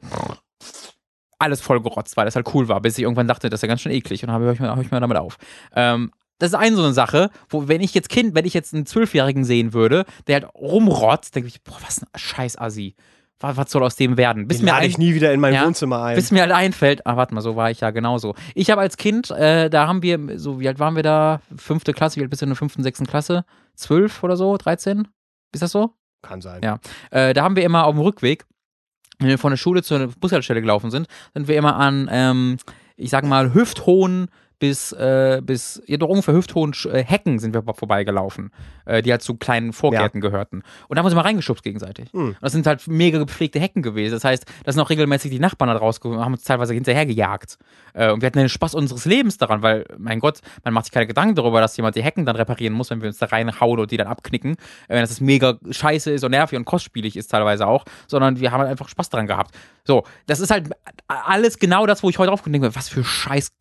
alles 1.40 1.62
voll 1.62 1.82
gerotzt, 1.82 2.16
weil 2.18 2.26
das 2.26 2.36
halt 2.36 2.54
cool 2.54 2.68
war, 2.68 2.82
bis 2.82 2.98
ich 2.98 3.04
irgendwann 3.04 3.28
dachte, 3.28 3.50
das 3.50 3.58
ist 3.60 3.62
ja 3.64 3.68
ganz 3.68 3.82
schön 3.82 3.92
eklig 3.92 4.24
und 4.24 4.32
habe 4.32 4.52
ich 4.54 4.60
mir, 4.60 4.70
hab 4.70 4.82
ich 4.82 4.92
mir 4.92 5.00
damit 5.00 5.18
auf. 5.18 5.38
Ähm, 5.76 6.12
das 6.40 6.50
ist 6.52 6.56
eine 6.56 6.76
so 6.76 6.84
eine 6.84 6.94
Sache, 6.94 7.30
wo, 7.50 7.68
wenn 7.68 7.82
ich 7.82 7.94
jetzt 7.94 8.10
Kind, 8.10 8.36
wenn 8.36 8.46
ich 8.46 8.54
jetzt 8.54 8.74
einen 8.74 8.86
Zwölfjährigen 8.86 9.44
sehen 9.46 9.74
würde, 9.74 10.06
der 10.28 10.42
halt 10.42 10.54
rumrotzt, 10.56 11.36
denke 11.36 11.48
ich, 11.48 11.64
boah, 11.64 11.78
was 11.86 12.02
ein 12.02 12.08
scheiß 12.16 12.58
Assi. 12.58 12.96
Was, 13.40 13.58
was 13.58 13.70
soll 13.70 13.84
aus 13.84 13.96
dem 13.98 14.16
werden? 14.18 14.48
Bis 14.48 14.58
Den 14.58 14.66
mir 14.66 14.72
lade 14.72 14.84
ein, 14.84 14.90
ich 14.90 14.98
nie 14.98 15.14
wieder 15.14 15.34
in 15.34 15.40
mein 15.42 15.54
Ja, 15.54 15.66
Wohnzimmer 15.66 16.02
ein. 16.04 16.16
bis 16.16 16.32
mir 16.32 16.42
halt 16.42 16.54
einfällt, 16.54 17.06
ah, 17.06 17.18
warte 17.18 17.34
mal, 17.36 17.42
so 17.42 17.56
war 17.58 17.70
ich 17.70 17.82
ja 17.82 17.92
genauso. 17.92 18.34
Ich 18.54 18.70
habe 18.70 18.80
als 18.82 18.96
Kind, 18.96 19.30
äh, 19.32 19.70
da 19.70 19.88
haben 19.88 20.02
wir, 20.04 20.40
so, 20.40 20.60
wie 20.62 20.68
alt 20.70 20.80
waren 20.80 20.96
wir 20.96 21.04
da? 21.04 21.42
Fünfte 21.56 21.92
Klasse, 21.94 22.16
wie 22.18 22.22
alt 22.22 22.30
bist 22.30 22.42
du 22.42 22.46
in 22.46 22.52
der 22.52 22.56
fünften, 22.56 22.82
sechsten 22.84 23.06
Klasse? 23.06 23.44
Zwölf 23.76 24.24
oder 24.24 24.38
so? 24.38 24.56
13? 24.56 25.08
Ist 25.52 25.62
das 25.64 25.72
so? 25.72 25.92
Kann 26.22 26.42
sein. 26.42 26.62
Ja. 26.64 26.80
Äh, 27.12 27.34
da 27.34 27.44
haben 27.44 27.56
wir 27.58 27.64
immer 27.64 27.86
auf 27.86 27.94
dem 27.94 28.02
Rückweg, 28.02 28.46
wenn 29.20 29.28
wir 29.28 29.38
von 29.38 29.52
der 29.52 29.58
Schule 29.58 29.84
zur 29.84 30.08
Bushaltestelle 30.20 30.62
gelaufen 30.62 30.90
sind, 30.90 31.08
sind 31.34 31.48
wir 31.50 31.58
immer 31.58 31.76
an, 31.76 32.10
ähm, 32.12 32.58
ich 32.96 33.10
sag 33.10 33.26
mal, 33.26 33.54
hüfthohen 33.54 34.30
bis, 34.60 34.92
äh, 34.94 35.42
bis, 35.44 35.82
ja 35.88 35.98
doch 35.98 36.10
ungefähr 36.10 36.34
hüfthohen 36.34 36.74
äh, 36.92 37.04
Hecken 37.04 37.40
sind 37.40 37.54
wir 37.54 37.64
vorbeigelaufen, 37.74 38.52
äh, 38.86 39.02
die 39.02 39.12
halt 39.12 39.22
zu 39.22 39.36
kleinen 39.36 39.74
Vorgärten 39.74 40.22
gehörten. 40.22 40.64
Und 40.88 40.96
da 40.96 41.00
haben 41.00 41.06
wir 41.06 41.08
uns 41.08 41.16
mal 41.16 41.22
reingeschubst 41.22 41.64
gegenseitig. 41.64 42.12
Hm. 42.14 42.30
Und 42.30 42.38
das 42.42 42.52
sind 42.52 42.68
halt 42.68 42.88
mega 42.88 43.20
gepflegte 43.20 43.60
Hecken 43.60 43.82
gewesen. 43.82 44.14
Das 44.14 44.24
heißt, 44.24 44.46
da 44.64 44.72
sind 44.72 44.82
auch 44.82 44.90
regelmäßig 44.90 45.32
die 45.32 45.40
Nachbarn 45.40 45.70
da 45.70 45.78
rausgekommen 45.78 46.20
und 46.20 46.26
haben 46.26 46.34
uns 46.34 46.44
teilweise 46.44 46.74
hinterhergejagt. 46.74 47.58
Äh, 47.94 48.12
und 48.12 48.22
wir 48.22 48.28
hatten 48.28 48.40
den 48.40 48.50
Spaß 48.50 48.76
unseres 48.76 49.06
Lebens 49.06 49.38
daran, 49.38 49.62
weil, 49.62 49.86
mein 49.98 50.20
Gott, 50.20 50.40
man 50.64 50.74
macht 50.74 50.86
sich 50.86 50.92
keine 50.92 51.08
Gedanken 51.08 51.36
darüber, 51.36 51.62
dass 51.62 51.76
jemand 51.78 51.96
die 51.96 52.04
Hecken 52.04 52.26
dann 52.26 52.36
reparieren 52.36 52.74
muss, 52.74 52.90
wenn 52.90 53.02
wir 53.02 53.08
uns 53.08 53.18
da 53.18 53.28
reinhauen 53.28 53.80
und 53.80 53.92
die 53.92 53.98
dann 53.98 54.08
abknicken. 54.08 54.56
Äh, 54.88 55.02
dass 55.02 55.12
es 55.12 55.22
mega 55.22 55.58
scheiße 55.70 56.12
ist 56.12 56.24
und 56.24 56.32
nervig 56.32 56.58
und 56.58 56.66
kostspielig 56.66 57.18
ist 57.18 57.28
teilweise 57.28 57.68
auch, 57.68 57.86
sondern 58.08 58.40
wir 58.40 58.52
haben 58.52 58.62
halt 58.62 58.70
einfach 58.70 58.90
Spaß 58.90 59.10
daran 59.10 59.28
gehabt. 59.28 59.56
So, 59.84 60.04
das 60.26 60.40
ist 60.40 60.52
halt 60.52 60.70
alles 61.08 61.60
genau 61.60 61.86
das, 61.86 62.04
wo 62.04 62.10
ich 62.10 62.18
heute 62.18 62.30
drauf 62.30 62.42
denke, 62.42 62.76
was 62.76 62.90
für 62.90 63.04
scheiß 63.04 63.52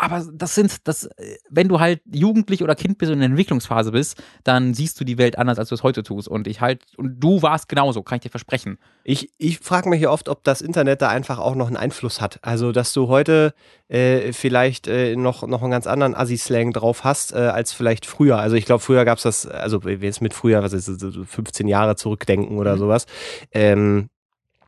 Aber 0.00 0.24
das 0.32 0.54
sind, 0.54 0.86
das, 0.86 1.08
wenn 1.50 1.66
du 1.66 1.80
halt 1.80 2.00
Jugendlich 2.08 2.62
oder 2.62 2.76
Kind 2.76 2.98
bist 2.98 3.10
und 3.10 3.14
in 3.14 3.18
der 3.18 3.30
Entwicklungsphase 3.30 3.90
bist, 3.90 4.22
dann 4.44 4.72
siehst 4.72 5.00
du 5.00 5.04
die 5.04 5.18
Welt 5.18 5.36
anders, 5.36 5.58
als 5.58 5.70
du 5.70 5.74
es 5.74 5.82
heute 5.82 6.04
tust. 6.04 6.28
Und 6.28 6.46
ich 6.46 6.60
halt, 6.60 6.84
und 6.96 7.18
du 7.18 7.42
warst 7.42 7.68
genauso, 7.68 8.04
kann 8.04 8.16
ich 8.18 8.22
dir 8.22 8.30
versprechen. 8.30 8.78
Ich, 9.02 9.32
ich 9.38 9.58
frage 9.58 9.88
mich 9.88 9.98
hier 9.98 10.12
oft, 10.12 10.28
ob 10.28 10.44
das 10.44 10.60
Internet 10.60 11.02
da 11.02 11.08
einfach 11.08 11.40
auch 11.40 11.56
noch 11.56 11.66
einen 11.66 11.76
Einfluss 11.76 12.20
hat. 12.20 12.38
Also, 12.42 12.70
dass 12.70 12.92
du 12.92 13.08
heute 13.08 13.54
äh, 13.88 14.32
vielleicht 14.32 14.86
äh, 14.86 15.16
noch, 15.16 15.44
noch 15.44 15.62
einen 15.62 15.72
ganz 15.72 15.88
anderen 15.88 16.14
Assi-Slang 16.14 16.72
drauf 16.72 17.02
hast, 17.02 17.32
äh, 17.32 17.38
als 17.38 17.72
vielleicht 17.72 18.06
früher. 18.06 18.38
Also, 18.38 18.54
ich 18.54 18.66
glaube, 18.66 18.84
früher 18.84 19.04
gab 19.04 19.16
es 19.16 19.24
das, 19.24 19.46
also, 19.48 19.82
wenn 19.82 20.00
jetzt 20.00 20.22
mit 20.22 20.32
früher, 20.32 20.62
was 20.62 20.74
ist 20.74 20.86
das, 20.86 20.98
so 21.00 21.24
15 21.24 21.66
Jahre 21.66 21.96
zurückdenken 21.96 22.56
oder 22.56 22.76
Mhm. 22.76 22.78
sowas, 22.78 23.06
ähm, 23.50 24.10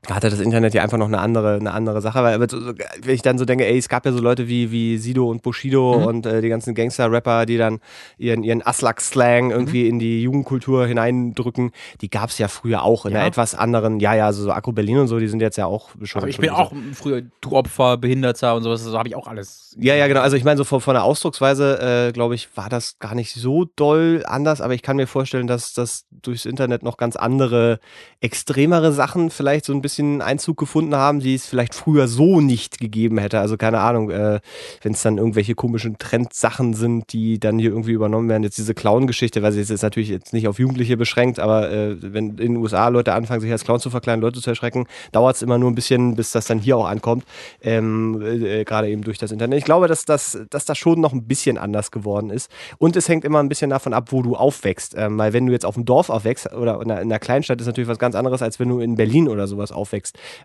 hatte 0.08 0.30
das 0.30 0.40
Internet 0.40 0.72
ja 0.72 0.82
einfach 0.82 0.96
noch 0.96 1.08
eine 1.08 1.18
andere, 1.18 1.56
eine 1.56 1.72
andere 1.72 2.00
Sache. 2.00 2.22
Weil, 2.22 2.40
wenn 2.40 3.14
ich 3.14 3.20
dann 3.22 3.36
so 3.36 3.44
denke, 3.44 3.66
ey, 3.66 3.76
es 3.76 3.88
gab 3.90 4.06
ja 4.06 4.12
so 4.12 4.18
Leute 4.20 4.48
wie, 4.48 4.70
wie 4.70 4.96
Sido 4.96 5.28
und 5.30 5.42
Bushido 5.42 5.98
Mhm. 6.00 6.04
und 6.06 6.26
äh, 6.26 6.40
die 6.40 6.48
ganzen 6.48 6.74
Gangster-Rapper, 6.74 7.44
die 7.44 7.58
dann 7.58 7.80
ihren, 8.16 8.42
ihren 8.42 8.66
Aslak-Slang 8.66 9.50
irgendwie 9.50 9.86
in 9.88 9.98
die 9.98 10.22
Jugendkultur 10.22 10.86
hineindrücken, 10.86 11.72
die 12.00 12.08
gab 12.08 12.30
es 12.30 12.38
ja 12.38 12.48
früher 12.48 12.82
auch 12.82 13.04
in 13.04 13.12
Ja. 13.12 13.18
einer 13.18 13.26
etwas 13.28 13.54
anderen, 13.54 14.00
ja, 14.00 14.14
ja, 14.14 14.32
so, 14.32 14.44
so 14.44 14.52
Akku 14.52 14.72
Berlin 14.72 14.98
und 14.98 15.08
so, 15.08 15.18
die 15.18 15.28
sind 15.28 15.42
jetzt 15.42 15.58
ja 15.58 15.66
auch 15.66 15.90
schon. 16.04 16.22
Aber 16.22 16.28
ich 16.30 16.36
schon 16.36 16.42
bin 16.42 16.50
so- 16.50 16.56
auch 16.56 16.72
früher 16.94 17.22
du 17.42 17.52
Opfer, 17.52 17.98
Behinderter 17.98 18.54
und 18.56 18.62
sowas, 18.62 18.82
so 18.82 18.96
habe 18.98 19.08
ich 19.08 19.14
auch 19.16 19.26
alles. 19.28 19.76
Ja, 19.78 19.94
ja, 19.94 20.08
genau. 20.08 20.20
Also 20.20 20.36
ich 20.36 20.44
meine, 20.44 20.56
so 20.56 20.64
von, 20.64 20.80
von 20.80 20.94
der 20.94 21.04
Ausdrucksweise, 21.04 22.08
äh, 22.08 22.12
glaube 22.12 22.34
ich, 22.34 22.48
war 22.56 22.68
das 22.70 22.98
gar 22.98 23.14
nicht 23.14 23.34
so 23.34 23.66
doll 23.76 24.24
anders, 24.26 24.60
aber 24.62 24.72
ich 24.74 24.82
kann 24.82 24.96
mir 24.96 25.06
vorstellen, 25.06 25.46
dass 25.46 25.74
das 25.74 26.06
durchs 26.10 26.46
Internet 26.46 26.82
noch 26.82 26.96
ganz 26.96 27.16
andere, 27.16 27.80
extremere 28.20 28.92
Sachen 28.92 29.30
vielleicht 29.30 29.64
so 29.66 29.72
ein 29.72 29.80
bisschen 29.82 29.89
Einzug 29.98 30.56
gefunden 30.56 30.94
haben, 30.94 31.20
die 31.20 31.34
es 31.34 31.46
vielleicht 31.46 31.74
früher 31.74 32.08
so 32.08 32.40
nicht 32.40 32.78
gegeben 32.78 33.18
hätte. 33.18 33.40
Also 33.40 33.56
keine 33.56 33.80
Ahnung, 33.80 34.10
äh, 34.10 34.40
wenn 34.82 34.92
es 34.92 35.02
dann 35.02 35.18
irgendwelche 35.18 35.54
komischen 35.54 35.98
Trendsachen 35.98 36.74
sind, 36.74 37.12
die 37.12 37.38
dann 37.38 37.58
hier 37.58 37.70
irgendwie 37.70 37.92
übernommen 37.92 38.28
werden. 38.28 38.42
Jetzt 38.42 38.58
diese 38.58 38.74
Clown-Geschichte, 38.74 39.42
weil 39.42 39.52
sie 39.52 39.60
jetzt 39.60 39.70
ist 39.70 39.82
natürlich 39.82 40.08
jetzt 40.08 40.32
nicht 40.32 40.48
auf 40.48 40.58
Jugendliche 40.58 40.96
beschränkt, 40.96 41.38
aber 41.38 41.70
äh, 41.70 41.96
wenn 42.00 42.30
in 42.30 42.36
den 42.36 42.56
USA 42.56 42.88
Leute 42.88 43.12
anfangen, 43.14 43.40
sich 43.40 43.50
als 43.50 43.64
Clown 43.64 43.80
zu 43.80 43.90
verkleiden, 43.90 44.20
Leute 44.20 44.40
zu 44.40 44.50
erschrecken, 44.50 44.86
dauert 45.12 45.36
es 45.36 45.42
immer 45.42 45.58
nur 45.58 45.70
ein 45.70 45.74
bisschen, 45.74 46.16
bis 46.16 46.32
das 46.32 46.46
dann 46.46 46.58
hier 46.58 46.76
auch 46.76 46.86
ankommt. 46.86 47.24
Ähm, 47.62 48.20
äh, 48.22 48.64
Gerade 48.64 48.88
eben 48.88 49.02
durch 49.02 49.18
das 49.18 49.32
Internet. 49.32 49.58
Ich 49.58 49.64
glaube, 49.64 49.88
dass 49.88 50.04
das, 50.04 50.38
dass 50.50 50.64
das 50.64 50.78
schon 50.78 51.00
noch 51.00 51.12
ein 51.12 51.24
bisschen 51.24 51.58
anders 51.58 51.90
geworden 51.90 52.30
ist. 52.30 52.50
Und 52.78 52.96
es 52.96 53.08
hängt 53.08 53.24
immer 53.24 53.40
ein 53.40 53.48
bisschen 53.48 53.70
davon 53.70 53.92
ab, 53.92 54.08
wo 54.10 54.22
du 54.22 54.36
aufwächst. 54.36 54.94
Ähm, 54.96 55.18
weil 55.18 55.32
wenn 55.32 55.46
du 55.46 55.52
jetzt 55.52 55.66
auf 55.66 55.74
dem 55.74 55.84
Dorf 55.84 56.10
aufwächst 56.10 56.52
oder 56.52 56.80
in 56.80 56.90
einer, 56.90 57.00
in 57.00 57.08
einer 57.08 57.18
Kleinstadt, 57.18 57.60
ist 57.60 57.66
natürlich 57.66 57.88
was 57.88 57.98
ganz 57.98 58.14
anderes, 58.14 58.42
als 58.42 58.58
wenn 58.60 58.68
du 58.68 58.80
in 58.80 58.96
Berlin 58.96 59.28
oder 59.28 59.46
sowas 59.46 59.72
aufwächst. 59.72 59.79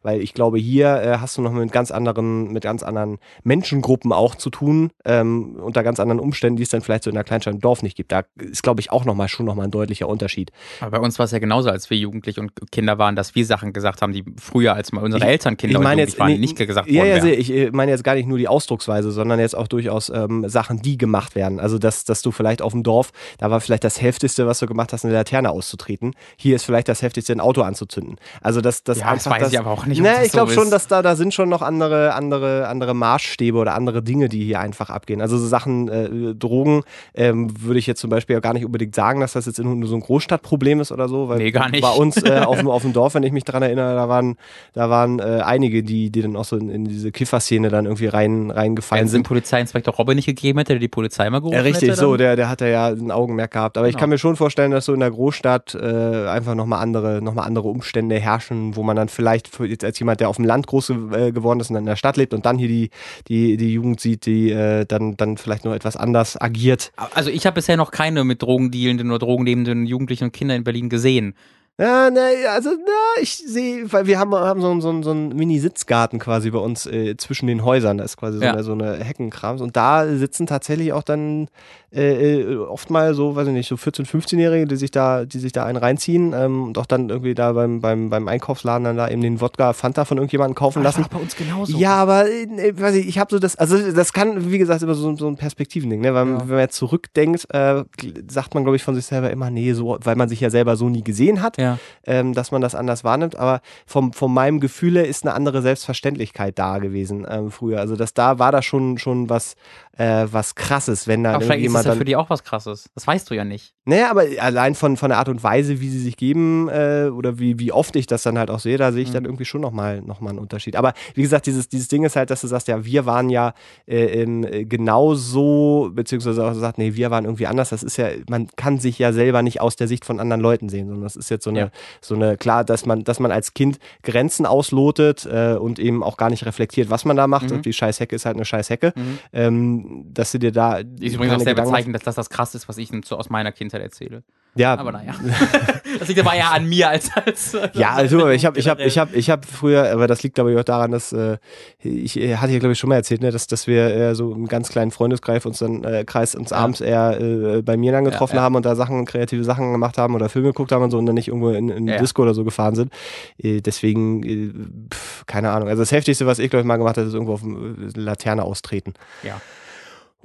Weil 0.04 0.22
ich 0.22 0.34
glaube, 0.34 0.58
hier 0.58 1.02
äh, 1.02 1.18
hast 1.20 1.38
du 1.38 1.42
noch 1.42 1.52
mit 1.52 1.72
ganz 1.72 1.92
anderen, 1.92 2.52
mit 2.52 2.64
ganz 2.64 2.84
anderen 2.84 3.20
Menschengruppen 3.44 4.12
auch 4.12 4.36
zu 4.36 4.50
tun, 4.50 4.92
ähm, 5.06 5.56
unter 5.56 5.84
ganz 5.84 6.00
anderen 6.00 6.20
Umständen, 6.20 6.58
die 6.58 6.64
es 6.64 6.70
dann 6.70 6.82
vielleicht 6.82 7.04
so 7.04 7.10
in 7.10 7.16
einer 7.16 7.24
Kleinstadt 7.24 7.54
im 7.54 7.60
Dorf 7.62 7.84
nicht 7.84 7.96
gibt. 7.96 8.12
Da 8.12 8.24
ist, 8.40 8.64
glaube 8.64 8.82
ich, 8.82 8.92
auch 8.92 9.06
nochmal 9.06 9.28
schon 9.30 9.46
nochmal 9.46 9.66
ein 9.68 9.72
deutlicher 9.72 10.08
Unterschied. 10.10 10.52
Aber 10.82 11.00
bei 11.00 11.06
uns 11.06 11.20
war 11.20 11.26
es 11.26 11.32
ja 11.32 11.40
genauso, 11.40 11.70
als 11.70 11.90
wir 11.90 11.98
Jugendliche 11.98 12.42
und 12.42 12.52
Kinder 12.72 12.98
waren, 12.98 13.16
dass 13.16 13.36
wir 13.36 13.46
Sachen 13.46 13.72
gesagt 13.74 14.02
haben, 14.02 14.14
die 14.14 14.24
früher, 14.42 14.74
als 14.74 14.92
mal 14.92 15.04
unsere 15.04 15.24
Ich- 15.24 15.30
Eltern 15.30 15.58
Kinder 15.58 15.80
ich 15.80 15.84
meine 15.84 16.02
jetzt- 16.02 16.20
waren, 16.20 16.32
nee, 16.32 16.38
nicht 16.38 16.56
gesagt 16.58 16.90
Ja, 16.90 17.02
worden 17.02 17.10
ja, 17.18 17.24
wären. 17.24 17.40
ich 17.40 17.72
meine 17.72 17.92
jetzt 17.92 18.04
gar 18.04 18.16
nicht 18.16 18.28
nur 18.28 18.38
die 18.38 18.48
Ausdrucksweise, 18.48 19.12
sondern 19.12 19.40
jetzt 19.40 19.56
auch 19.56 19.68
durchaus 19.68 20.10
ähm, 20.10 20.48
Sachen, 20.50 20.82
die 20.82 20.98
gemacht 20.98 21.36
werden. 21.36 21.60
Also, 21.60 21.78
dass, 21.78 22.04
dass 22.06 22.22
du 22.22 22.32
vielleicht 22.32 22.62
auf 22.62 22.72
dem 22.72 22.84
Dorf, 22.84 23.12
da 23.38 23.52
war 23.52 23.62
vielleicht 23.62 23.84
das 23.84 24.02
Heftigste, 24.02 24.48
was 24.48 24.60
du 24.60 24.66
gemacht 24.66 24.94
hast, 24.94 25.06
eine 25.06 25.14
Laterne 25.14 25.50
auszutreten. 25.52 26.16
Hier 26.38 26.56
ist 26.56 26.64
vielleicht 26.66 26.88
das 26.88 27.02
Heftigste, 27.02 27.34
ein 27.34 27.40
Auto 27.40 27.62
anzuzünden. 27.62 28.16
Also, 28.42 28.62
das, 28.62 28.84
das 28.84 29.00
Ja, 29.00 29.06
das 29.26 29.42
weiß 29.44 29.52
ich 29.54 29.60
aber 29.60 29.72
auch 29.72 29.86
nicht, 29.86 30.02
Ne, 30.02 30.10
das 30.18 30.26
ich 30.28 30.32
glaube 30.32 30.52
so 30.52 30.62
schon, 30.62 30.72
dass 30.72 30.88
da, 30.88 31.02
da 31.02 31.16
sind 31.16 31.34
schon 31.34 31.50
noch 31.50 31.62
andere, 31.62 32.14
andere, 32.14 32.68
andere 32.68 32.94
Maßstäbe 32.94 33.58
oder 33.58 33.74
andere 33.76 34.02
Dinge, 34.02 34.30
die 34.30 34.44
hier 34.44 34.60
einfach 34.60 34.90
abgehen. 34.90 35.22
Also, 35.22 35.38
so 35.38 35.48
Sachen, 35.48 35.88
äh, 35.90 36.34
Drogen, 36.36 36.84
ähm, 37.14 37.50
würde 37.62 37.80
ich 37.80 37.88
jetzt 37.88 38.00
zum 38.02 38.10
Beispiel 38.10 38.38
auch 38.38 38.42
gar 38.42 38.54
nicht 38.54 38.66
unbedingt 38.66 38.96
sagen, 38.96 39.20
dass 39.20 39.34
das 39.34 39.46
jetzt 39.46 39.60
nur 39.60 39.88
so 39.88 39.96
ein 39.96 40.02
Großstadtproblem 40.02 40.80
ist 40.80 40.92
oder 40.92 41.08
so. 41.10 41.30
Weil 41.30 41.38
Nee, 41.40 41.52
gar 41.52 41.70
nicht. 41.70 41.82
Bei 41.82 41.92
uns 41.92 42.22
äh, 42.24 42.40
auf, 42.40 42.58
dem, 42.58 42.68
auf 42.70 42.82
dem 42.82 42.94
Dorf, 42.94 43.14
wenn 43.16 43.24
ich 43.24 43.32
mich 43.32 43.44
daran 43.44 43.64
erinnere, 43.64 43.96
da 43.96 44.10
waren, 44.10 44.36
da 44.74 44.90
waren 44.90 45.20
äh, 45.20 45.42
einige, 45.44 45.84
die, 45.84 46.10
die 46.10 46.22
dann 46.22 46.36
auch 46.36 46.46
so 46.46 46.58
in, 46.58 46.70
in 46.70 46.86
diese 46.86 47.12
Kifferszene 47.12 47.70
dann 47.70 47.86
irgendwie 47.86 48.08
rein, 48.08 48.50
Wenn 48.50 48.52
reingefallen 48.52 49.06
es 49.06 49.12
den 49.12 49.18
sind. 49.18 49.28
Polizeiinspektor 49.28 49.94
Robin 49.96 50.16
nicht 50.16 50.26
gegeben 50.26 50.60
hätte, 50.60 50.74
der 50.74 50.80
die 50.80 50.88
Polizei 50.88 51.30
mal 51.30 51.40
gerufen 51.40 51.56
Ja, 51.56 51.62
richtig, 51.62 51.90
hätte, 51.90 52.00
so, 52.00 52.18
der, 52.18 52.36
der 52.36 52.50
hat 52.50 52.62
ja 52.62 52.88
ein 52.88 53.12
Augenmerk 53.12 53.52
gehabt. 53.52 53.78
Aber 53.78 53.88
ich 53.88 53.94
Genau. 53.96 54.02
kann 54.02 54.10
mir 54.10 54.18
schon 54.18 54.36
vorstellen, 54.36 54.72
dass 54.72 54.86
so 54.86 54.94
in 54.94 55.00
der 55.00 55.12
Großstadt 55.12 55.76
äh, 55.76 56.28
einfach 56.28 56.56
nochmal 56.56 56.82
andere, 56.82 57.22
noch 57.22 57.34
mal 57.34 57.44
andere 57.44 57.68
Umstände 57.70 58.20
herrschen, 58.20 58.76
wo 58.76 58.84
man 58.84 58.96
dann 58.96 59.08
vielleicht 59.16 59.48
für, 59.48 59.66
jetzt 59.66 59.84
als 59.84 59.98
jemand, 60.00 60.20
der 60.20 60.30
auf 60.30 60.36
dem 60.36 60.46
Land 60.46 60.68
groß 60.68 60.90
äh, 60.90 61.32
geworden 61.32 61.60
ist 61.60 61.70
und 61.70 61.76
dann 61.76 61.84
in 61.84 61.88
der 61.88 61.96
Stadt 61.96 62.18
lebt 62.18 62.34
und 62.34 62.46
dann 62.46 62.58
hier 62.58 62.68
die, 62.68 62.90
die, 63.28 63.58
die 63.58 63.74
Jugend 63.74 64.00
sieht, 64.00 64.26
die 64.26 64.52
äh, 64.52 64.86
dann, 64.86 65.18
dann 65.18 65.38
vielleicht 65.38 65.66
noch 65.66 65.74
etwas 65.74 65.96
anders 65.96 66.40
agiert. 66.40 66.92
Also 67.14 67.30
ich 67.30 67.46
habe 67.46 67.56
bisher 67.56 67.78
noch 67.78 67.92
keine 67.92 68.24
mit 68.24 68.42
Drogen 68.42 68.72
dealenden 68.72 69.10
oder 69.10 69.20
drogennehmenden 69.20 69.86
Jugendlichen 69.86 70.26
und 70.26 70.34
Kindern 70.34 70.58
in 70.58 70.64
Berlin 70.64 70.90
gesehen. 70.90 71.36
Ja, 71.78 72.10
ne, 72.10 72.22
also, 72.54 72.70
na, 72.70 73.22
ich 73.22 73.36
sehe, 73.36 73.92
weil 73.92 74.08
wir 74.08 74.18
haben, 74.18 74.34
haben 74.34 74.62
so, 74.62 74.72
einen- 74.72 74.80
so, 74.82 75.02
so 75.04 75.12
einen 75.12 75.36
Mini-Sitzgarten 75.36 76.20
quasi 76.20 76.50
bei 76.52 76.60
uns 76.60 76.86
äh, 76.86 77.18
zwischen 77.18 77.48
den 77.48 77.66
Häusern. 77.66 77.98
Da 77.98 78.06
ist 78.06 78.16
quasi 78.16 78.38
so, 78.38 78.46
Ja. 78.46 78.54
eine, 78.54 78.64
so 78.64 78.72
eine 78.72 78.96
Heckenkrams. 79.04 79.60
Und 79.60 79.76
da 79.76 80.08
sitzen 80.08 80.48
tatsächlich 80.48 80.94
auch 80.94 81.04
dann 81.04 81.50
äh, 81.94 82.42
äh, 82.42 82.58
oft 82.58 82.90
mal 82.90 83.14
so, 83.14 83.36
weiß 83.38 83.48
ich 83.48 83.54
nicht, 83.54 83.68
so 83.70 83.76
14-, 83.76 84.06
15-Jährige, 84.06 84.68
die 84.68 84.76
sich 84.78 84.92
da, 84.92 85.24
die 85.26 85.40
sich 85.40 85.52
da 85.54 85.66
einen 85.66 85.78
reinziehen 85.78 86.34
ähm, 86.34 86.64
und 86.64 86.78
auch 86.78 86.86
dann 86.86 87.10
irgendwie 87.10 87.34
da 87.34 87.52
beim, 87.54 87.80
beim, 87.82 88.10
beim 88.10 88.28
Einkaufsladen 88.28 88.84
dann 88.86 88.98
da 88.98 89.08
eben 89.10 89.22
den 89.22 89.40
Wodka 89.42 89.72
Fanta 89.74 90.04
von 90.06 90.18
irgendjemandem 90.18 90.56
kaufen 90.56 90.84
lassen. 90.84 91.06
bei 91.10 91.18
uns 91.20 91.36
genauso. 91.38 91.78
Ja, 91.78 91.96
aber 91.96 92.30
äh, 92.30 92.46
nee, 92.48 92.74
weiß 92.78 92.96
ich, 92.96 93.08
ich 93.08 93.18
habe 93.20 93.32
so 93.32 93.40
das, 93.40 93.56
also 93.58 93.78
das 93.92 94.12
kann, 94.14 94.52
wie 94.52 94.58
gesagt, 94.58 94.82
immer 94.82 94.94
so, 94.96 95.14
so 95.16 95.28
ein 95.28 95.36
Perspektivending, 95.38 96.02
ne? 96.02 96.14
Weil 96.14 96.26
Ja. 96.28 96.40
wenn 96.42 96.48
man 96.50 96.60
jetzt 96.60 96.76
zurückdenkt, 96.76 97.48
äh, 97.54 97.84
sagt 98.30 98.54
man, 98.56 98.64
glaube 98.64 98.76
ich, 98.76 98.84
von 98.84 98.96
sich 98.96 99.06
selber 99.06 99.30
immer, 99.30 99.50
nee, 99.50 99.72
so, 99.74 99.98
weil 100.04 100.16
man 100.18 100.28
sich 100.30 100.40
ja 100.42 100.50
selber 100.50 100.76
so 100.78 100.90
nie 100.90 101.04
gesehen 101.04 101.42
hat, 101.42 101.58
Ja. 101.58 101.65
Ähm, 102.06 102.34
dass 102.34 102.52
man 102.52 102.62
das 102.62 102.76
anders 102.76 103.04
wahrnimmt. 103.04 103.36
Aber 103.36 103.62
vom, 103.86 104.14
von 104.14 104.34
meinem 104.34 104.60
Gefühl 104.60 104.96
her 104.96 105.08
ist 105.08 105.26
eine 105.26 105.34
andere 105.34 105.62
Selbstverständlichkeit 105.62 106.58
da 106.58 106.80
gewesen 106.80 107.26
ähm, 107.30 107.52
früher. 107.52 107.80
Also 107.80 107.96
das 107.96 108.14
da 108.14 108.40
war 108.40 108.52
da 108.52 108.62
schon, 108.62 108.98
schon 108.98 109.30
was, 109.30 109.56
äh, 109.98 110.26
was 110.32 110.56
krasses, 110.56 111.08
wenn 111.08 111.24
da 111.24 111.34
Aber 111.36 111.46
vielleicht 111.46 111.66
ist 111.66 111.74
das 111.74 111.86
ja 111.86 111.90
dann. 111.92 111.98
für 112.00 112.06
die 112.06 112.16
auch 112.16 112.30
was 112.30 112.44
krasses. 112.44 112.90
Das 112.96 113.08
weißt 113.08 113.30
du 113.30 113.34
ja 113.36 113.46
nicht. 113.46 113.74
Naja, 113.86 114.10
aber 114.10 114.24
allein 114.40 114.74
von, 114.76 114.98
von 114.98 115.10
der 115.10 115.20
Art 115.20 115.30
und 115.30 115.44
Weise, 115.44 115.80
wie 115.80 115.90
sie 115.90 116.00
sich 116.00 116.18
geben 116.18 116.68
äh, 116.70 117.10
oder 117.14 117.38
wie, 117.40 117.60
wie 117.60 117.72
oft 117.72 117.96
ich 117.96 118.08
das 118.08 118.24
dann 118.24 118.38
halt 118.38 118.50
auch 118.50 118.60
sehe, 118.60 118.78
da 118.78 118.92
sehe 118.92 119.04
ich 119.04 119.12
dann 119.12 119.24
Mhm. 119.24 119.30
irgendwie 119.30 119.46
schon 119.46 119.62
nochmal 119.62 120.02
noch 120.02 120.22
mal 120.22 120.32
einen 120.32 120.40
Unterschied. 120.40 120.76
Aber 120.76 120.94
wie 121.14 121.22
gesagt, 121.22 121.46
dieses, 121.46 121.70
dieses 121.70 121.88
Ding 121.88 122.04
ist 122.04 122.16
halt, 122.16 122.30
dass 122.32 122.42
du 122.42 122.48
sagst, 122.48 122.68
ja, 122.68 122.84
wir 122.84 123.06
waren 123.06 123.30
ja 123.30 123.54
äh, 123.88 124.22
ähm, 124.24 124.44
äh, 124.44 124.66
genauso, 124.66 125.92
beziehungsweise 125.94 126.44
auch 126.46 126.54
sagt, 126.54 126.78
nee, 126.78 126.96
wir 126.96 127.12
waren 127.12 127.26
irgendwie 127.26 127.48
anders. 127.48 127.70
Das 127.70 127.84
ist 127.84 127.98
ja, 127.98 128.08
man 128.30 128.48
kann 128.56 128.80
sich 128.80 129.00
ja 129.00 129.14
selber 129.14 129.42
nicht 129.42 129.62
aus 129.62 129.76
der 129.76 129.88
Sicht 129.88 130.04
von 130.06 130.20
anderen 130.20 130.42
Leuten 130.42 130.68
sehen, 130.70 130.88
sondern 130.88 131.04
das 131.04 131.16
ist 131.16 131.30
jetzt 131.30 131.44
so 131.44 131.50
eine, 131.52 131.60
Ja. 131.60 131.70
so 132.02 132.16
eine, 132.16 132.38
klar, 132.38 132.64
dass 132.64 132.86
man, 132.86 133.04
dass 133.04 133.20
man 133.20 133.32
als 133.32 133.54
Kind 133.54 133.80
Grenzen 134.04 134.46
auslotet 134.46 135.26
äh, 135.26 135.56
und 135.56 135.80
eben 135.80 136.04
auch 136.04 136.18
gar 136.18 136.30
nicht 136.30 136.46
reflektiert, 136.46 136.90
was 136.90 137.06
man 137.06 137.16
da 137.18 137.28
macht. 137.28 137.50
Mhm. 137.50 137.58
Und 137.58 137.66
die 137.66 137.74
Scheißhecke 137.74 138.16
ist 138.16 138.26
halt 138.26 138.36
eine 138.36 138.46
Scheißhecke. 138.46 138.94
Mhm. 138.96 139.20
Ähm, 139.34 139.85
dass 140.06 140.32
du 140.32 140.40
dir 140.40 140.52
da. 140.52 140.78
Ist 140.78 141.16
übrigens 141.16 141.36
auch 141.36 141.40
sehr 141.40 141.54
Gedanken 141.54 141.72
bezeichnend, 141.72 141.96
dass 141.96 142.04
das 142.04 142.16
das 142.16 142.30
krass 142.30 142.56
ist, 142.56 142.68
was 142.70 142.78
ich 142.78 142.92
so 143.06 143.18
aus 143.18 143.30
meiner 143.30 143.52
Kindheit 143.52 143.82
erzähle. 143.82 144.24
Ja, 144.58 144.78
Aber 144.78 144.94
naja. 144.94 145.14
das 146.00 146.08
liegt 146.08 146.20
aber 146.22 146.34
eher 146.34 146.52
an 146.54 146.66
mir 146.66 146.88
als 146.88 147.12
als. 147.14 147.58
Ja, 147.74 147.92
also 147.92 148.30
ich 148.30 148.46
habe 148.46 148.58
ich 148.58 148.70
hab, 148.70 148.80
ich 148.80 148.98
hab, 148.98 149.14
ich 149.14 149.30
hab 149.30 149.46
früher, 149.46 149.92
aber 149.92 150.08
das 150.08 150.24
liegt 150.24 150.36
glaube 150.36 150.54
ich 150.54 150.58
auch 150.58 150.64
daran, 150.64 150.92
dass 150.92 151.12
äh, 151.12 151.38
ich 151.80 152.18
äh, 152.18 152.38
hatte 152.38 152.54
ja 152.54 152.60
glaube 152.60 152.72
ich 152.72 152.80
schon 152.80 152.88
mal 152.88 152.96
erzählt, 152.96 153.20
ne, 153.22 153.32
dass, 153.32 153.48
dass 153.48 153.68
wir 153.68 153.94
äh, 153.94 154.16
so 154.16 154.34
im 154.34 154.48
ganz 154.48 154.70
kleinen 154.70 154.92
Freundeskreis 154.92 155.46
uns 155.46 155.60
dann 155.60 155.84
äh, 155.84 156.06
Kreis 156.06 156.36
uns 156.36 156.52
Ja. 156.52 156.58
abends 156.58 156.80
eher 156.80 157.20
äh, 157.20 157.62
bei 157.64 157.76
mir 157.76 157.92
dann 157.92 158.06
getroffen 158.06 158.36
Ja, 158.36 158.42
ja. 158.42 158.44
haben 158.44 158.56
und 158.56 158.66
da 158.66 158.76
Sachen, 158.76 159.04
kreative 159.06 159.44
Sachen 159.44 159.74
gemacht 159.74 159.98
haben 159.98 160.16
oder 160.16 160.30
Filme 160.30 160.48
geguckt 160.50 160.72
haben 160.72 160.84
und 160.84 160.92
so 160.92 161.00
und 161.00 161.06
dann 161.06 161.16
nicht 161.16 161.28
irgendwo 161.28 161.50
in, 161.50 161.68
in. 161.68 161.88
Disco 161.88 162.22
oder 162.22 162.34
so 162.34 162.46
gefahren 162.46 162.76
sind. 162.76 162.94
Äh, 163.38 163.60
deswegen, 163.60 164.24
äh, 164.24 164.54
pf, 164.94 165.26
keine 165.26 165.52
Ahnung. 165.52 165.68
Also 165.68 165.82
das 165.82 165.92
Heftigste, 165.92 166.28
was 166.28 166.40
ich 166.40 166.50
glaube 166.50 166.62
ich 166.62 166.66
mal 166.68 166.78
gemacht 166.78 166.96
habe, 166.96 167.08
ist 167.08 167.14
irgendwo 167.14 167.34
auf 167.34 167.44
eine 167.44 167.76
Laterne 167.96 168.44
austreten. 168.44 168.94
Ja. 169.22 169.42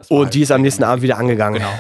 Und 0.09 0.25
halt- 0.25 0.35
die 0.35 0.43
ist 0.43 0.53
am 0.53 0.63
nächsten 0.63 0.85
Abend 0.85 1.03
wieder 1.03 1.19
angegangen. 1.19 1.59
Genau. 1.61 1.71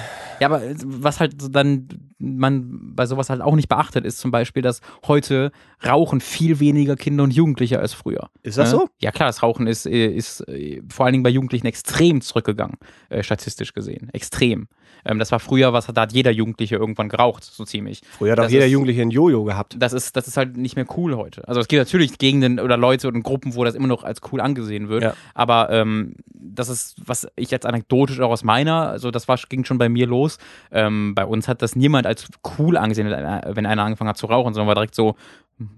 Ja, 0.40 0.46
aber 0.48 0.62
was 0.84 1.20
halt 1.20 1.34
dann 1.54 1.86
man 2.18 2.94
bei 2.94 3.04
sowas 3.06 3.28
halt 3.30 3.40
auch 3.42 3.54
nicht 3.56 3.68
beachtet, 3.68 4.04
ist 4.06 4.18
zum 4.18 4.30
Beispiel, 4.30 4.62
dass 4.62 4.80
heute 5.06 5.52
rauchen 5.86 6.20
viel 6.20 6.60
weniger 6.60 6.96
Kinder 6.96 7.24
und 7.24 7.32
Jugendliche 7.32 7.78
als 7.78 7.92
früher. 7.94 8.28
Ist 8.42 8.56
das 8.58 8.72
Ne? 8.72 8.78
so? 8.78 8.88
Ja 9.00 9.10
klar, 9.10 9.28
das 9.28 9.42
Rauchen 9.42 9.66
ist, 9.66 9.86
äh, 9.86 10.06
ist 10.08 10.40
äh, 10.48 10.80
vor 10.88 11.04
allen 11.06 11.12
Dingen 11.12 11.22
bei 11.22 11.30
Jugendlichen 11.30 11.66
extrem 11.66 12.20
zurückgegangen, 12.22 12.76
äh, 13.10 13.22
statistisch 13.22 13.72
gesehen. 13.74 14.08
Extrem. 14.12 14.68
Ähm, 15.04 15.18
das 15.18 15.32
war 15.32 15.40
früher 15.40 15.72
was, 15.72 15.86
da 15.86 16.02
hat 16.02 16.12
jeder 16.12 16.30
Jugendliche 16.30 16.76
irgendwann 16.76 17.08
geraucht, 17.08 17.44
so 17.44 17.64
ziemlich. 17.64 18.02
Früher 18.18 18.32
hat 18.32 18.40
auch 18.40 18.48
jeder 18.48 18.66
ist- 18.66 18.72
Jugendliche 18.72 19.02
ein 19.02 19.10
Jojo 19.10 19.44
gehabt. 19.44 19.76
Das 19.78 19.92
ist, 19.92 20.16
das 20.16 20.26
ist 20.28 20.36
halt 20.36 20.56
nicht 20.56 20.76
mehr 20.76 20.86
cool 20.96 21.16
heute. 21.16 21.46
Also 21.48 21.60
es 21.60 21.68
gibt 21.68 21.80
natürlich 21.80 22.18
Gegenden 22.18 22.60
oder 22.60 22.76
Leute 22.76 23.08
und 23.08 23.22
Gruppen, 23.22 23.54
wo 23.54 23.64
das 23.64 23.74
immer 23.74 23.88
noch 23.88 24.04
als 24.04 24.20
cool 24.32 24.40
angesehen 24.40 24.88
wird. 24.88 25.02
Ja. 25.02 25.14
Aber 25.34 25.70
ähm, 25.70 26.14
das 26.26 26.68
ist, 26.68 26.96
was 27.06 27.26
ich 27.36 27.50
jetzt 27.50 27.66
anekdotisch 27.66 28.20
auch 28.20 28.30
aus 28.30 28.44
meiner, 28.44 28.88
also 28.88 29.10
das 29.10 29.28
war, 29.28 29.38
ging 29.48 29.64
schon 29.64 29.78
bei 29.78 29.88
mir 29.88 30.06
los. 30.06 30.38
Ähm, 30.70 31.14
bei 31.14 31.24
uns 31.24 31.48
hat 31.48 31.62
das 31.62 31.76
niemand 31.76 32.06
als 32.06 32.26
cool 32.58 32.76
angesehen, 32.76 33.06
wenn 33.08 33.14
einer- 33.14 33.56
wenn 33.56 33.66
einer 33.66 33.82
angefangen 33.84 34.10
hat 34.10 34.18
zu 34.18 34.26
rauchen, 34.26 34.54
sondern 34.54 34.68
war 34.68 34.74
direkt 34.74 34.94
so, 34.94 35.14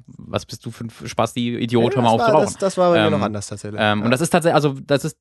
was 0.07 0.47
bist 0.47 0.65
du 0.65 0.71
für 0.71 0.85
ein 0.85 0.91
Spasti, 0.91 1.57
Idiot, 1.57 1.97
hör 1.97 2.03
mal 2.03 2.11
auf 2.11 2.21
war, 2.21 2.27
zu 2.29 2.33
rauchen. 2.33 2.45
das, 2.45 2.57
das 2.59 2.77
war 2.77 2.91
bei 2.91 3.01
mir 3.01 3.07
Ähm, 3.07 3.13
noch 3.13 3.23
anders 3.23 3.49
tatsächlich. 3.49 3.81
Ähm, 3.81 3.99
Ja. 3.99 4.05
Und 4.05 4.11
das 4.11 4.21
ist 4.21 4.31
tatsächlich, 4.31 4.55
also 4.55 4.75
das 4.87 5.05
ist 5.05 5.19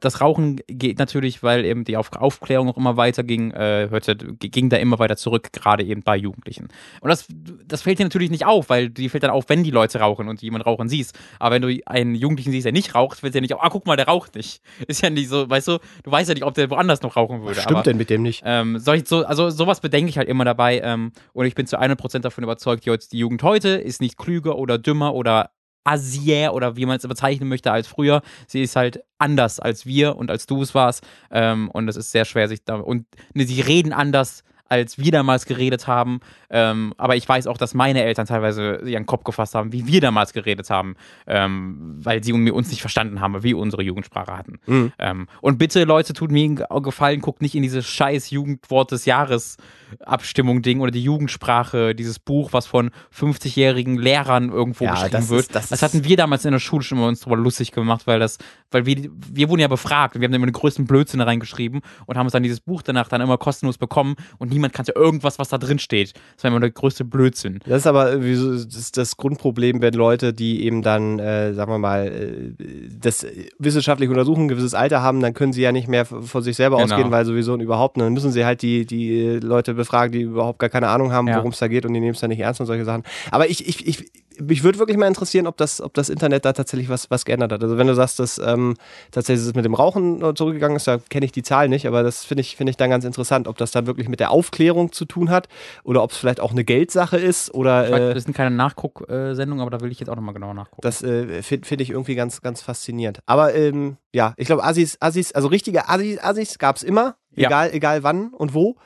das 0.00 0.20
Rauchen 0.20 0.60
geht 0.66 0.98
natürlich, 0.98 1.42
weil 1.42 1.64
eben 1.64 1.84
die 1.84 1.96
Auf 1.96 2.12
Aufklärung 2.12 2.68
auch 2.68 2.76
immer 2.76 2.96
weiter 2.96 3.22
ging, 3.22 3.50
äh, 3.52 3.88
hörte, 3.90 4.16
ging 4.16 4.68
da 4.68 4.76
immer 4.76 4.98
weiter 4.98 5.16
zurück, 5.16 5.52
gerade 5.52 5.84
eben 5.84 6.02
bei 6.02 6.16
Jugendlichen. 6.16 6.68
Und 7.00 7.08
das, 7.08 7.26
das 7.66 7.82
fällt 7.82 7.98
dir 7.98 8.04
natürlich 8.04 8.30
nicht 8.30 8.44
auf, 8.44 8.68
weil 8.68 8.90
die 8.90 9.08
fällt 9.08 9.22
dann 9.22 9.30
auf, 9.30 9.48
wenn 9.48 9.64
die 9.64 9.70
Leute 9.70 10.00
rauchen 10.00 10.28
und 10.28 10.42
jemand 10.42 10.66
rauchen 10.66 10.88
siehst. 10.88 11.18
Aber 11.38 11.54
wenn 11.54 11.62
du 11.62 11.80
einen 11.86 12.14
Jugendlichen 12.14 12.50
siehst, 12.50 12.64
der 12.64 12.72
nicht 12.72 12.94
raucht, 12.94 13.20
fällt 13.20 13.34
dir 13.34 13.40
nicht 13.40 13.54
auf, 13.54 13.62
ah, 13.62 13.68
guck 13.70 13.86
mal, 13.86 13.96
der 13.96 14.06
raucht 14.06 14.34
nicht. 14.34 14.60
Ist 14.86 15.02
ja 15.02 15.10
nicht 15.10 15.28
so, 15.28 15.48
weißt 15.48 15.68
du, 15.68 15.78
du 16.02 16.10
weißt 16.10 16.28
ja 16.28 16.34
nicht, 16.34 16.44
ob 16.44 16.54
der 16.54 16.70
woanders 16.70 17.02
noch 17.02 17.16
rauchen 17.16 17.40
würde. 17.40 17.56
Was 17.56 17.62
stimmt 17.62 17.78
aber, 17.78 17.84
denn 17.84 17.96
mit 17.96 18.10
dem 18.10 18.22
nicht? 18.22 18.42
ähm, 18.44 18.78
so, 18.78 19.24
also 19.24 19.50
sowas 19.50 19.80
bedenke 19.80 20.10
ich 20.10 20.18
halt 20.18 20.28
immer 20.28 20.44
dabei 20.44 20.80
ähm, 20.80 21.12
und 21.32 21.46
ich 21.46 21.54
bin 21.54 21.66
zu 21.66 21.80
100% 21.80 22.20
davon 22.20 22.44
überzeugt, 22.44 22.84
die, 22.84 22.96
die 23.10 23.18
Jugend 23.18 23.42
heute 23.42 23.70
ist 23.70 24.00
nicht 24.02 24.18
klüger 24.18 24.56
oder 24.56 24.78
dümmer 24.78 25.14
oder 25.14 25.50
asier 25.84 26.52
oder 26.54 26.76
wie 26.76 26.86
man 26.86 26.96
es 26.96 27.06
bezeichnen 27.06 27.48
möchte 27.48 27.72
als 27.72 27.88
früher. 27.88 28.22
Sie 28.46 28.62
ist 28.62 28.76
halt 28.76 29.02
anders 29.18 29.58
als 29.58 29.86
wir 29.86 30.16
und 30.16 30.30
als 30.30 30.46
du 30.46 30.62
es 30.62 30.74
warst 30.74 31.04
ähm, 31.30 31.70
und 31.70 31.88
es 31.88 31.96
ist 31.96 32.12
sehr 32.12 32.24
schwer 32.24 32.48
sich 32.48 32.64
da 32.64 32.76
und 32.76 33.06
ne, 33.34 33.44
sie 33.44 33.60
reden 33.60 33.92
anders 33.92 34.44
als 34.72 34.96
wir 34.98 35.12
damals 35.12 35.44
geredet 35.46 35.86
haben. 35.86 36.20
Ähm, 36.50 36.94
aber 36.96 37.16
ich 37.16 37.28
weiß 37.28 37.46
auch, 37.46 37.58
dass 37.58 37.74
meine 37.74 38.02
Eltern 38.02 38.26
teilweise 38.26 38.76
ihren 38.84 39.06
Kopf 39.06 39.24
gefasst 39.24 39.54
haben, 39.54 39.72
wie 39.72 39.86
wir 39.86 40.00
damals 40.00 40.32
geredet 40.32 40.70
haben, 40.70 40.96
ähm, 41.26 41.96
weil 42.02 42.22
sie 42.24 42.32
uns 42.32 42.70
nicht 42.70 42.80
verstanden 42.80 43.20
haben, 43.20 43.34
wie 43.38 43.42
wir 43.50 43.58
unsere 43.58 43.82
Jugendsprache 43.82 44.36
hatten. 44.36 44.58
Mhm. 44.66 44.92
Ähm, 44.98 45.26
und 45.40 45.58
bitte, 45.58 45.84
Leute, 45.84 46.12
tut 46.14 46.30
mir 46.30 46.44
einen 46.44 46.82
Gefallen, 46.82 47.20
guckt 47.20 47.42
nicht 47.42 47.54
in 47.54 47.62
diese 47.62 47.82
scheiß 47.82 48.30
Jugendwort 48.30 48.90
des 48.92 49.04
Jahres 49.04 49.56
Abstimmung 50.04 50.62
Ding 50.62 50.80
oder 50.80 50.90
die 50.90 51.02
Jugendsprache, 51.02 51.94
dieses 51.94 52.18
Buch, 52.18 52.52
was 52.52 52.66
von 52.66 52.90
50-jährigen 53.14 53.98
Lehrern 53.98 54.48
irgendwo 54.50 54.84
Ja, 54.84 54.92
geschrieben 54.94 55.28
wird. 55.28 55.40
ist- 55.42 55.54
das 55.54 55.68
das 55.68 55.82
hatten 55.82 56.04
wir 56.04 56.16
damals 56.16 56.44
in 56.44 56.52
der 56.52 56.58
Schule 56.60 56.82
schon 56.82 56.98
mal 56.98 57.08
uns 57.08 57.20
drüber 57.20 57.36
lustig 57.36 57.72
gemacht, 57.72 58.06
weil 58.06 58.18
das, 58.18 58.38
weil 58.70 58.86
wir, 58.86 59.10
wir 59.32 59.48
wurden 59.48 59.60
ja 59.60 59.68
befragt 59.68 60.14
und 60.14 60.20
wir 60.20 60.28
haben 60.28 60.34
immer 60.34 60.46
den 60.46 60.52
größten 60.52 60.86
Blödsinn 60.86 61.20
reingeschrieben 61.20 61.80
und 62.06 62.16
haben 62.16 62.26
uns 62.26 62.32
dann 62.32 62.42
dieses 62.42 62.60
Buch 62.60 62.82
danach 62.82 63.08
dann 63.08 63.20
immer 63.20 63.38
kostenlos 63.38 63.78
bekommen 63.78 64.14
und 64.38 64.50
niemand 64.50 64.61
niemand 64.62 64.72
kannte 64.74 64.92
irgendwas, 64.94 65.38
was 65.38 65.48
da 65.48 65.58
drin 65.58 65.78
steht. 65.80 66.14
Das 66.36 66.44
war 66.44 66.50
immer 66.52 66.60
der 66.60 66.70
größte 66.70 67.04
Blödsinn. 67.04 67.58
Das 67.66 67.78
ist 67.78 67.86
aber 67.86 68.12
so, 68.34 68.52
das, 68.54 68.64
ist 68.76 68.96
das 68.96 69.16
Grundproblem, 69.16 69.82
wenn 69.82 69.94
Leute, 69.94 70.32
die 70.32 70.64
eben 70.64 70.82
dann, 70.82 71.18
äh, 71.18 71.52
sagen 71.52 71.70
wir 71.72 71.78
mal, 71.78 72.06
äh, 72.06 72.52
das 73.00 73.26
wissenschaftlich 73.58 74.08
untersuchen, 74.08 74.44
ein 74.44 74.48
gewisses 74.48 74.74
Alter 74.74 75.02
haben, 75.02 75.20
dann 75.20 75.34
können 75.34 75.52
sie 75.52 75.62
ja 75.62 75.72
nicht 75.72 75.88
mehr 75.88 76.04
von 76.06 76.42
sich 76.42 76.56
selber 76.56 76.76
Genau. 76.76 76.94
ausgehen, 76.94 77.10
weil 77.10 77.24
sowieso 77.24 77.52
und 77.54 77.60
überhaupt. 77.60 77.96
Dann 77.98 78.12
müssen 78.12 78.30
sie 78.30 78.44
halt 78.44 78.62
die, 78.62 78.86
die 78.86 79.40
Leute 79.42 79.74
befragen, 79.74 80.12
die 80.12 80.22
überhaupt 80.22 80.60
gar 80.60 80.70
keine 80.70 80.88
Ahnung 80.88 81.12
haben, 81.12 81.26
Ja. 81.26 81.36
worum 81.38 81.50
es 81.50 81.58
da 81.58 81.66
geht 81.68 81.84
und 81.84 81.92
die 81.92 82.00
nehmen 82.00 82.14
es 82.14 82.20
dann 82.20 82.30
nicht 82.30 82.40
ernst 82.40 82.60
und 82.60 82.66
solche 82.66 82.84
Sachen. 82.84 83.02
Aber 83.30 83.50
ich, 83.50 83.66
ich, 83.68 83.86
ich, 83.86 84.10
mich 84.40 84.64
würde 84.64 84.78
wirklich 84.78 84.96
mal 84.96 85.06
interessieren, 85.06 85.46
ob 85.46 85.56
das, 85.58 85.80
ob 85.80 85.92
das 85.94 86.08
Internet 86.08 86.44
da 86.44 86.52
tatsächlich 86.52 86.88
was, 86.88 87.10
was 87.10 87.24
geändert 87.24 87.52
hat. 87.52 87.62
Also 87.62 87.76
wenn 87.76 87.86
du 87.86 87.94
sagst, 87.94 88.18
dass 88.18 88.38
ähm, 88.38 88.74
tatsächlich 89.10 89.46
es 89.46 89.54
mit 89.54 89.64
dem 89.64 89.74
Rauchen 89.74 90.22
zurückgegangen 90.34 90.76
ist, 90.76 90.88
da 90.88 90.98
kenne 91.10 91.26
ich 91.26 91.32
die 91.32 91.42
Zahl 91.42 91.68
nicht, 91.68 91.86
aber 91.86 92.02
das 92.02 92.24
finde 92.24 92.40
ich, 92.40 92.56
finde 92.56 92.70
ich 92.70 92.76
dann 92.76 92.88
ganz 92.90 93.04
interessant, 93.04 93.46
ob 93.46 93.58
das 93.58 93.72
dann 93.72 93.86
wirklich 93.86 94.08
mit 94.08 94.20
der 94.20 94.30
Aufklärung 94.52 94.92
zu 94.92 95.04
tun 95.06 95.30
hat 95.30 95.48
oder 95.82 96.02
ob 96.02 96.10
es 96.10 96.16
vielleicht 96.18 96.40
auch 96.40 96.50
eine 96.52 96.64
Geldsache 96.64 97.16
ist 97.16 97.52
oder 97.54 97.90
weiß, 97.90 98.00
äh, 98.00 98.14
das 98.14 98.24
sind 98.24 98.34
keine 98.36 98.54
Nachguck-Sendungen, 98.54 99.60
aber 99.62 99.70
da 99.70 99.80
will 99.80 99.90
ich 99.90 99.98
jetzt 100.00 100.08
auch 100.10 100.16
nochmal 100.16 100.34
genauer 100.34 100.54
nachgucken. 100.54 100.82
das 100.82 101.02
äh, 101.02 101.42
finde 101.42 101.66
find 101.66 101.80
ich 101.80 101.90
irgendwie 101.90 102.14
ganz, 102.14 102.42
ganz 102.42 102.60
faszinierend. 102.60 103.20
Aber 103.26 103.54
ähm, 103.54 103.96
ja, 104.12 104.34
ich 104.36 104.46
glaube, 104.46 104.62
Assis, 104.64 104.98
Assis, 105.00 105.32
also 105.32 105.48
richtige 105.48 105.88
Assis, 105.88 106.18
Assis 106.22 106.58
gab 106.58 106.76
es 106.76 106.82
immer, 106.82 107.16
Ja. 107.34 107.48
egal, 107.48 107.70
egal 107.72 108.02
wann 108.02 108.28
und 108.34 108.52
wo. 108.52 108.76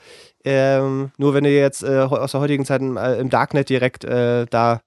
Ähm, 0.44 1.10
nur 1.18 1.34
wenn 1.34 1.42
du 1.42 1.50
jetzt 1.50 1.82
äh, 1.82 1.98
aus 2.02 2.30
der 2.30 2.40
heutigen 2.40 2.64
Zeit 2.64 2.80
im, 2.80 2.96
äh, 2.96 3.16
im 3.16 3.28
Darknet 3.30 3.68
direkt 3.68 4.04
äh, 4.04 4.46
da 4.48 4.82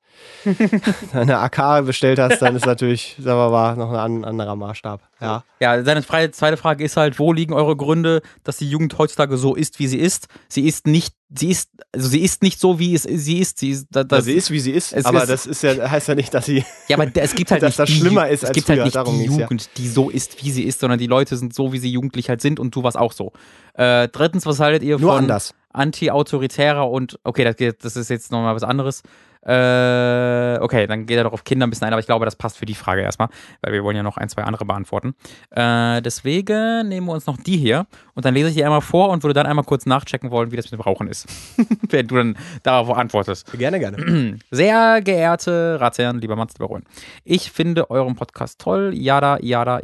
eine 1.14 1.40
AK 1.40 1.86
bestellt 1.86 2.20
hast, 2.20 2.42
dann 2.42 2.56
ist 2.56 2.66
natürlich, 2.66 3.16
sagen 3.20 3.38
wir 3.40 3.50
mal, 3.50 3.76
noch 3.76 3.90
ein 3.92 3.96
an- 3.98 4.26
anderer 4.26 4.56
Maßstab. 4.56 5.02
Ja. 5.22 5.44
Ja, 5.60 5.84
seine 5.84 6.02
zweite 6.04 6.56
Frage 6.58 6.84
ist 6.84 6.96
halt, 6.96 7.20
wo 7.20 7.34
liegen 7.34 7.54
eure 7.54 7.76
Gründe, 7.76 8.22
dass 8.44 8.58
die 8.58 8.70
Jugend 8.70 8.98
heutzutage 8.98 9.38
so 9.38 9.56
ist, 9.56 9.80
wie 9.80 9.88
sie 9.88 9.98
ist? 10.00 10.28
Sie 10.48 10.66
ist 10.66 10.88
nicht, 10.88 11.14
sie 11.36 11.50
ist, 11.50 11.70
also 11.94 12.08
sie 12.08 12.22
ist 12.22 12.42
nicht 12.42 12.60
so, 12.60 12.80
wie 12.80 12.96
es 12.96 13.04
sie 13.04 13.40
ist. 13.40 13.60
Sie 13.60 13.72
ist 13.72 13.88
da, 13.92 14.04
Das 14.04 14.20
das, 14.20 14.26
sie 14.26 14.34
ist, 14.34 14.52
wie 14.52 14.60
sie 14.60 14.72
ist, 14.72 14.94
es 14.94 15.06
aber 15.06 15.24
ist- 15.24 15.30
das 15.30 15.46
ist 15.46 15.62
ja, 15.64 15.90
heißt 15.90 16.08
ja 16.08 16.16
nicht, 16.16 16.34
dass 16.34 16.46
sie. 16.46 16.64
ja, 16.88 16.98
aber 16.98 17.08
es 17.14 17.36
gibt 17.36 17.52
halt 17.52 17.62
dass 17.64 17.72
nicht 17.72 17.80
das 17.80 17.90
die, 17.90 17.96
schlimmer 17.96 18.30
ist 18.30 18.44
es 18.44 18.50
als 18.50 18.56
gibt 18.56 18.68
früher, 18.68 18.76
halt 18.78 18.86
nicht 18.86 18.96
darum 18.96 19.16
die 19.18 19.24
ging's 19.26 19.36
ja. 19.38 19.42
Jugend, 19.44 19.70
die 19.78 19.88
so 19.90 20.10
ist, 20.10 20.42
wie 20.44 20.52
sie 20.52 20.64
ist, 20.64 20.80
sondern 20.80 21.00
die 21.00 21.08
Leute 21.08 21.36
sind 21.36 21.54
so, 21.54 21.74
wie 21.74 21.80
sie 21.80 21.92
jugendlich 21.92 22.30
halt 22.30 22.40
sind 22.42 22.60
und 22.60 22.74
du 22.76 22.84
warst 22.84 22.98
auch 22.98 23.12
so. 23.12 23.34
Äh, 23.74 24.08
drittens, 24.08 24.46
was 24.46 24.60
haltet 24.60 24.84
ihr 24.84 24.98
Nur 25.00 25.12
von 25.12 25.20
anders. 25.24 25.54
Anti-autoritärer 25.74 26.90
und 26.90 27.20
okay, 27.24 27.44
das, 27.44 27.56
geht- 27.56 27.84
das 27.84 27.96
ist 27.96 28.10
jetzt 28.10 28.32
nochmal 28.32 28.56
was 28.56 28.64
anderes. 28.64 29.04
Äh, 29.42 30.58
okay, 30.60 30.86
dann 30.86 31.06
geht 31.06 31.16
er 31.18 31.24
doch 31.24 31.32
auf 31.32 31.46
Kinder 31.46 31.66
ein 31.66 31.70
bisschen 31.70 31.88
ein, 31.88 31.94
aber 31.94 32.02
ich 32.02 32.06
glaube, 32.06 32.26
das 32.26 32.36
passt 32.36 32.58
für 32.58 32.66
die 32.66 32.76
Frage 32.76 33.02
erstmal, 33.02 33.30
weil 33.62 33.72
wir 33.72 33.84
wollen 33.86 33.96
ja 33.96 34.04
noch 34.04 34.18
ein, 34.18 34.28
zwei 34.28 34.44
andere 34.44 34.66
beantworten. 34.66 35.16
Äh, 35.52 36.02
deswegen 36.02 36.90
nehmen 36.90 37.08
wir 37.08 37.14
uns 37.14 37.26
noch 37.26 37.38
die 37.38 37.56
hier 37.56 37.88
und 38.16 38.26
dann 38.26 38.34
lese 38.34 38.50
ich 38.50 38.56
die 38.56 38.66
einmal 38.66 38.82
vor 38.82 39.10
und 39.10 39.24
würde 39.24 39.34
dann 39.36 39.46
einmal 39.46 39.64
kurz 39.64 39.86
nachchecken 39.86 40.30
wollen, 40.32 40.52
wie 40.52 40.58
das 40.58 40.66
mit 40.70 40.74
dem 40.80 40.82
Rauchen 40.82 41.08
ist. 41.08 41.26
Wenn 41.90 42.08
du 42.08 42.16
dann 42.18 42.38
darauf 42.64 42.96
antwortest. 42.98 43.50
Gerne, 43.58 43.80
gerne. 43.80 44.38
Sehr 44.52 45.02
geehrte 45.02 45.78
Ratsherren, 45.80 46.20
lieber 46.20 46.36
Mats, 46.36 46.56
lieber 46.56 46.68
Roland. 46.68 46.86
Ich 47.24 47.50
finde 47.50 47.90
euren 47.90 48.16
Podcast 48.16 48.60
toll. 48.60 48.92
Yada, 48.94 49.40
yada. 49.42 49.80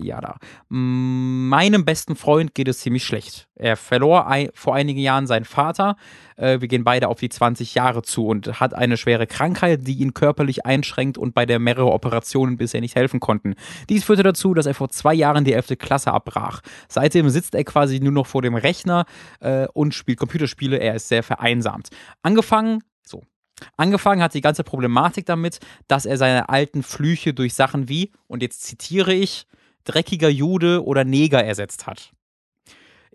Mm, 0.67 1.47
Meinem 1.47 1.85
besten 1.85 2.17
Freund 2.17 2.53
geht 2.55 2.67
es 2.67 2.79
ziemlich 2.79 3.05
schlecht. 3.05 3.47
Er 3.55 3.77
verlor 3.77 4.29
ei 4.29 4.49
vor 4.53 4.75
einigen 4.75 4.99
Jahren 4.99 5.27
seinen 5.27 5.45
Vater. 5.45 5.95
Äh, 6.35 6.59
wir 6.59 6.67
gehen 6.67 6.83
beide 6.83 7.07
auf 7.07 7.19
die 7.19 7.29
20 7.29 7.73
Jahre 7.75 8.01
zu 8.01 8.27
und 8.27 8.59
hat 8.59 8.73
eine 8.73 8.97
schwere 8.97 9.27
Krankheit, 9.27 9.87
die 9.87 9.95
ihn 9.95 10.13
körperlich 10.13 10.65
einschränkt 10.65 11.17
und 11.17 11.33
bei 11.33 11.45
der 11.45 11.59
mehrere 11.59 11.91
Operationen 11.91 12.57
bisher 12.57 12.81
nicht 12.81 12.95
helfen 12.95 13.19
konnten. 13.19 13.55
Dies 13.89 14.03
führte 14.03 14.23
dazu, 14.23 14.53
dass 14.53 14.65
er 14.65 14.73
vor 14.73 14.89
zwei 14.89 15.13
Jahren 15.13 15.45
die 15.45 15.53
11. 15.53 15.77
Klasse 15.79 16.11
abbrach. 16.11 16.61
Seitdem 16.89 17.29
sitzt 17.29 17.55
er 17.55 17.63
quasi 17.63 17.99
nur 17.99 18.11
noch 18.11 18.27
vor 18.27 18.41
dem 18.41 18.55
Rechner 18.55 19.05
äh, 19.39 19.67
und 19.73 19.93
spielt 19.93 20.19
Computerspiele. 20.19 20.77
Er 20.77 20.95
ist 20.95 21.07
sehr 21.07 21.23
vereinsamt. 21.23 21.89
Angefangen, 22.23 22.83
so, 23.03 23.23
Angefangen 23.77 24.21
hat 24.21 24.33
die 24.33 24.41
ganze 24.41 24.65
Problematik 24.65 25.25
damit, 25.25 25.59
dass 25.87 26.05
er 26.05 26.17
seine 26.17 26.49
alten 26.49 26.83
Flüche 26.83 27.33
durch 27.33 27.53
Sachen 27.53 27.87
wie, 27.87 28.11
und 28.27 28.41
jetzt 28.41 28.63
zitiere 28.63 29.13
ich, 29.13 29.47
dreckiger 29.85 30.29
Jude 30.29 30.83
oder 30.83 31.05
Neger 31.05 31.43
ersetzt 31.43 31.87
hat. 31.87 32.11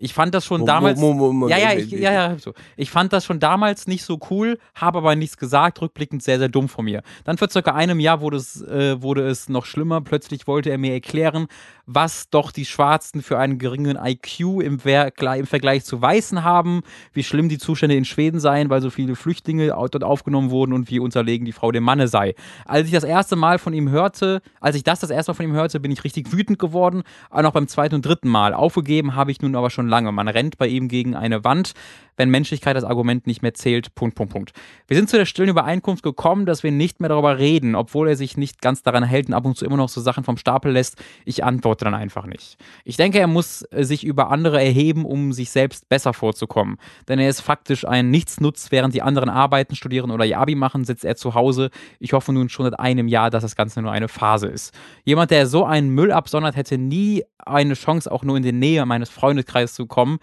Ich 0.01 0.15
fand 0.15 0.33
das 0.33 0.45
schon 0.45 0.65
damals. 0.65 0.99
Ja, 0.99 1.57
ja, 1.57 1.73
ich, 1.73 1.91
ja, 1.91 2.11
ja, 2.11 2.37
so. 2.39 2.53
Ich 2.75 2.89
fand 2.89 3.13
das 3.13 3.23
schon 3.23 3.39
damals 3.39 3.85
nicht 3.85 4.03
so 4.03 4.19
cool, 4.31 4.57
habe 4.73 4.97
aber 4.97 5.15
nichts 5.15 5.37
gesagt, 5.37 5.79
rückblickend 5.79 6.23
sehr, 6.23 6.39
sehr 6.39 6.49
dumm 6.49 6.69
von 6.69 6.85
mir. 6.85 7.03
Dann 7.23 7.37
vor 7.37 7.49
circa 7.51 7.75
einem 7.75 7.99
Jahr 7.99 8.19
wurde 8.19 8.37
es, 8.37 8.63
äh, 8.63 8.99
wurde 9.01 9.27
es 9.27 9.47
noch 9.47 9.65
schlimmer. 9.65 10.01
Plötzlich 10.01 10.47
wollte 10.47 10.71
er 10.71 10.79
mir 10.79 10.93
erklären, 10.93 11.47
was 11.93 12.29
doch 12.29 12.51
die 12.51 12.65
Schwarzen 12.65 13.21
für 13.21 13.37
einen 13.37 13.57
geringen 13.57 13.97
IQ 14.01 14.61
im, 14.61 14.79
Vergleich, 14.79 15.39
im 15.39 15.47
Vergleich 15.47 15.83
zu 15.83 16.01
Weißen 16.01 16.43
haben, 16.43 16.81
wie 17.13 17.23
schlimm 17.23 17.49
die 17.49 17.57
Zustände 17.57 17.95
in 17.95 18.05
Schweden 18.05 18.39
seien, 18.39 18.69
weil 18.69 18.81
so 18.81 18.89
viele 18.89 19.15
Flüchtlinge 19.15 19.67
dort 19.67 20.03
aufgenommen 20.03 20.51
wurden 20.51 20.73
und 20.73 20.89
wie 20.89 20.99
unterlegen 20.99 21.45
die 21.45 21.51
Frau 21.51 21.71
dem 21.71 21.83
Manne 21.83 22.07
sei. 22.07 22.35
Als 22.65 22.87
ich 22.87 22.93
das 22.93 23.03
erste 23.03 23.35
Mal 23.35 23.59
von 23.59 23.73
ihm 23.73 23.89
hörte, 23.89 24.41
als 24.59 24.75
ich 24.75 24.83
das 24.83 24.99
das 24.99 25.09
erste 25.09 25.31
Mal 25.31 25.35
von 25.35 25.45
ihm 25.45 25.53
hörte, 25.53 25.79
bin 25.79 25.91
ich 25.91 26.03
richtig 26.03 26.31
wütend 26.31 26.59
geworden, 26.59 27.03
aber 27.29 27.43
noch 27.43 27.53
beim 27.53 27.67
zweiten 27.67 27.95
und 27.95 28.05
dritten 28.05 28.29
Mal. 28.29 28.53
Aufgegeben 28.53 29.15
habe 29.15 29.31
ich 29.31 29.41
nun 29.41 29.55
aber 29.55 29.69
schon 29.69 29.87
lange. 29.87 30.11
Man 30.11 30.27
rennt 30.27 30.57
bei 30.57 30.67
ihm 30.67 30.87
gegen 30.87 31.15
eine 31.15 31.43
Wand, 31.43 31.73
wenn 32.21 32.29
Menschlichkeit 32.29 32.75
das 32.75 32.83
Argument 32.83 33.25
nicht 33.25 33.41
mehr 33.41 33.55
zählt. 33.55 33.95
Punkt, 33.95 34.15
Punkt, 34.15 34.31
Punkt. 34.31 34.51
Wir 34.87 34.95
sind 34.95 35.09
zu 35.09 35.17
der 35.17 35.25
stillen 35.25 35.49
Übereinkunft 35.49 36.03
gekommen, 36.03 36.45
dass 36.45 36.61
wir 36.61 36.71
nicht 36.71 36.99
mehr 36.99 37.09
darüber 37.09 37.39
reden, 37.39 37.73
obwohl 37.73 38.09
er 38.09 38.15
sich 38.15 38.37
nicht 38.37 38.61
ganz 38.61 38.83
daran 38.83 39.03
hält 39.03 39.27
und 39.27 39.33
ab 39.33 39.43
und 39.43 39.57
zu 39.57 39.65
immer 39.65 39.77
noch 39.77 39.89
so 39.89 40.01
Sachen 40.01 40.23
vom 40.23 40.37
Stapel 40.37 40.71
lässt. 40.71 41.01
Ich 41.25 41.43
antworte 41.43 41.83
dann 41.85 41.95
einfach 41.95 42.27
nicht. 42.27 42.57
Ich 42.85 42.95
denke, 42.95 43.17
er 43.17 43.25
muss 43.25 43.63
äh, 43.71 43.83
sich 43.83 44.03
über 44.03 44.29
andere 44.29 44.63
erheben, 44.63 45.03
um 45.03 45.33
sich 45.33 45.49
selbst 45.49 45.89
besser 45.89 46.13
vorzukommen. 46.13 46.77
Denn 47.07 47.17
er 47.17 47.27
ist 47.27 47.41
faktisch 47.41 47.87
ein 47.87 48.11
Nichtsnutz, 48.11 48.71
während 48.71 48.93
die 48.93 49.01
anderen 49.01 49.29
arbeiten, 49.29 49.75
studieren 49.75 50.11
oder 50.11 50.23
ihr 50.23 50.37
Abi 50.37 50.53
machen, 50.53 50.85
sitzt 50.85 51.03
er 51.03 51.15
zu 51.15 51.33
Hause. 51.33 51.71
Ich 51.99 52.13
hoffe 52.13 52.33
nun 52.33 52.49
schon 52.49 52.65
seit 52.65 52.79
einem 52.79 53.07
Jahr, 53.07 53.31
dass 53.31 53.41
das 53.41 53.55
Ganze 53.55 53.81
nur 53.81 53.91
eine 53.91 54.09
Phase 54.09 54.45
ist. 54.45 54.75
Jemand, 55.05 55.31
der 55.31 55.47
so 55.47 55.65
einen 55.65 55.89
Müll 55.89 56.11
absondert, 56.11 56.55
hätte 56.55 56.77
nie 56.77 57.23
eine 57.39 57.73
Chance, 57.73 58.11
auch 58.11 58.21
nur 58.21 58.37
in 58.37 58.43
die 58.43 58.51
Nähe 58.51 58.85
meines 58.85 59.09
Freundeskreises 59.09 59.73
zu 59.73 59.87
kommen. 59.87 60.19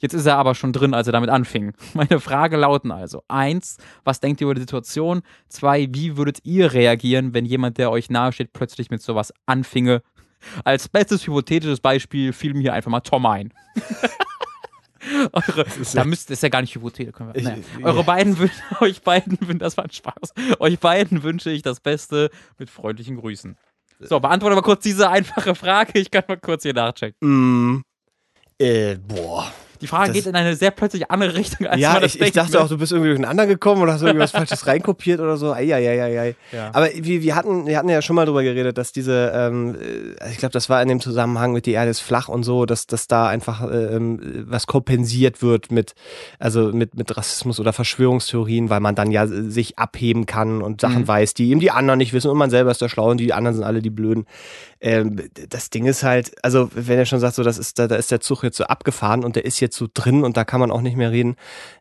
Jetzt 0.00 0.14
ist 0.14 0.26
er 0.26 0.36
aber 0.36 0.54
schon 0.54 0.72
drin, 0.72 0.94
als 0.94 1.06
er 1.08 1.12
damit 1.12 1.30
anfing. 1.30 1.72
Meine 1.94 2.20
Frage 2.20 2.56
lauten 2.56 2.90
also: 2.92 3.22
eins, 3.28 3.78
was 4.04 4.20
denkt 4.20 4.40
ihr 4.40 4.46
über 4.46 4.54
die 4.54 4.60
Situation? 4.60 5.22
Zwei, 5.48 5.88
wie 5.90 6.16
würdet 6.16 6.38
ihr 6.44 6.72
reagieren, 6.72 7.34
wenn 7.34 7.44
jemand, 7.44 7.78
der 7.78 7.90
euch 7.90 8.08
nahesteht, 8.10 8.52
plötzlich 8.52 8.90
mit 8.90 9.02
sowas 9.02 9.32
anfinge? 9.46 10.02
Als 10.64 10.88
bestes 10.88 11.26
hypothetisches 11.26 11.80
Beispiel 11.80 12.32
fiel 12.32 12.54
mir 12.54 12.60
hier 12.60 12.72
einfach 12.72 12.90
mal 12.92 13.00
Tom 13.00 13.26
ein. 13.26 13.52
Eure, 15.32 15.64
da 15.94 16.04
müsst, 16.04 16.30
ist 16.30 16.42
ja 16.42 16.48
gar 16.48 16.60
nicht 16.60 16.74
hypothetisch. 16.74 17.14
Können 17.14 17.32
wir, 17.34 17.56
ich- 17.56 17.84
Eure 17.84 18.04
beiden, 18.04 18.36
euch 18.80 19.02
beiden, 19.02 19.58
das 19.58 19.76
war 19.76 19.84
ein 19.84 19.90
Spaß. 19.90 20.34
Euch 20.58 20.78
beiden 20.78 21.22
wünsche 21.22 21.50
ich 21.50 21.62
das 21.62 21.80
Beste 21.80 22.30
mit 22.58 22.68
freundlichen 22.68 23.16
Grüßen. 23.16 23.56
So, 24.00 24.20
beantworte 24.20 24.54
mal 24.54 24.62
kurz 24.62 24.82
diese 24.82 25.08
einfache 25.10 25.54
Frage. 25.54 25.98
Ich 25.98 26.10
kann 26.10 26.24
mal 26.28 26.36
kurz 26.36 26.62
hier 26.62 26.74
nachchecken. 26.74 27.16
Mm, 27.20 27.82
äh, 28.60 28.96
boah. 28.96 29.50
Die 29.80 29.86
Frage 29.86 30.08
Das- 30.08 30.14
geht 30.16 30.26
in 30.26 30.34
eine 30.36 30.54
sehr 30.56 30.70
plötzlich 30.70 31.10
andere 31.10 31.34
Richtung, 31.34 31.66
als 31.66 31.80
ja, 31.80 31.92
man 31.94 32.02
das 32.02 32.14
ich, 32.14 32.20
ich 32.20 32.32
dachte 32.32 32.60
auch, 32.60 32.68
du 32.68 32.78
bist 32.78 32.92
irgendwie 32.92 33.10
durcheinander 33.10 33.46
gekommen 33.46 33.82
oder 33.82 33.92
hast 33.94 34.02
irgendwas 34.02 34.30
Falsches 34.32 34.66
reinkopiert 34.66 35.20
oder 35.20 35.36
so. 35.36 35.52
Eieieiei. 35.52 36.34
Ja. 36.52 36.70
Aber 36.72 36.88
wir, 36.94 37.22
wir, 37.22 37.34
hatten, 37.34 37.66
wir 37.66 37.76
hatten 37.78 37.88
ja 37.88 38.02
schon 38.02 38.16
mal 38.16 38.26
drüber 38.26 38.42
geredet, 38.42 38.78
dass 38.78 38.92
diese, 38.92 39.32
ähm, 39.34 39.76
äh, 40.20 40.30
ich 40.30 40.38
glaube, 40.38 40.52
das 40.52 40.68
war 40.68 40.82
in 40.82 40.88
dem 40.88 41.00
Zusammenhang 41.00 41.52
mit 41.52 41.66
die 41.66 41.72
Erde 41.72 41.90
ist 41.90 42.00
flach 42.00 42.28
und 42.28 42.42
so, 42.42 42.66
dass, 42.66 42.86
dass 42.86 43.06
da 43.06 43.28
einfach 43.28 43.62
ähm, 43.70 44.44
was 44.48 44.66
kompensiert 44.66 45.42
wird 45.42 45.70
mit, 45.70 45.94
also 46.38 46.72
mit, 46.72 46.94
mit 46.96 47.16
Rassismus 47.16 47.60
oder 47.60 47.72
Verschwörungstheorien, 47.72 48.70
weil 48.70 48.80
man 48.80 48.94
dann 48.94 49.10
ja 49.10 49.24
äh, 49.24 49.50
sich 49.50 49.78
abheben 49.78 50.26
kann 50.26 50.62
und 50.62 50.80
Sachen 50.80 51.02
Mhm. 51.02 51.08
weiß, 51.08 51.34
die 51.34 51.50
eben 51.50 51.60
die 51.60 51.70
anderen 51.70 51.98
nicht 51.98 52.12
wissen 52.12 52.30
und 52.30 52.38
man 52.38 52.50
selber 52.50 52.70
ist 52.70 52.80
der 52.80 52.88
Schlaue 52.88 53.10
und 53.12 53.18
die 53.18 53.32
anderen 53.32 53.54
sind 53.56 53.64
alle 53.64 53.82
die 53.82 53.90
Blöden. 53.90 54.26
Ähm, 54.80 55.20
das 55.48 55.70
Ding 55.70 55.86
ist 55.86 56.02
halt, 56.02 56.32
also 56.44 56.70
wenn 56.74 56.98
er 56.98 57.04
schon 57.06 57.18
sagt, 57.20 57.34
so, 57.34 57.42
das 57.42 57.58
ist, 57.58 57.78
da, 57.78 57.86
da 57.88 57.96
ist 57.96 58.10
der 58.10 58.20
Zug 58.20 58.42
jetzt 58.44 58.56
so 58.56 58.64
abgefahren 58.64 59.24
und 59.24 59.34
der 59.36 59.44
ist 59.44 59.60
jetzt 59.60 59.67
so 59.76 59.86
drin 59.92 60.24
und 60.24 60.36
da 60.36 60.44
kann 60.44 60.60
man 60.60 60.70
auch 60.70 60.80
nicht 60.80 60.96
mehr 60.96 61.10
reden. 61.12 61.36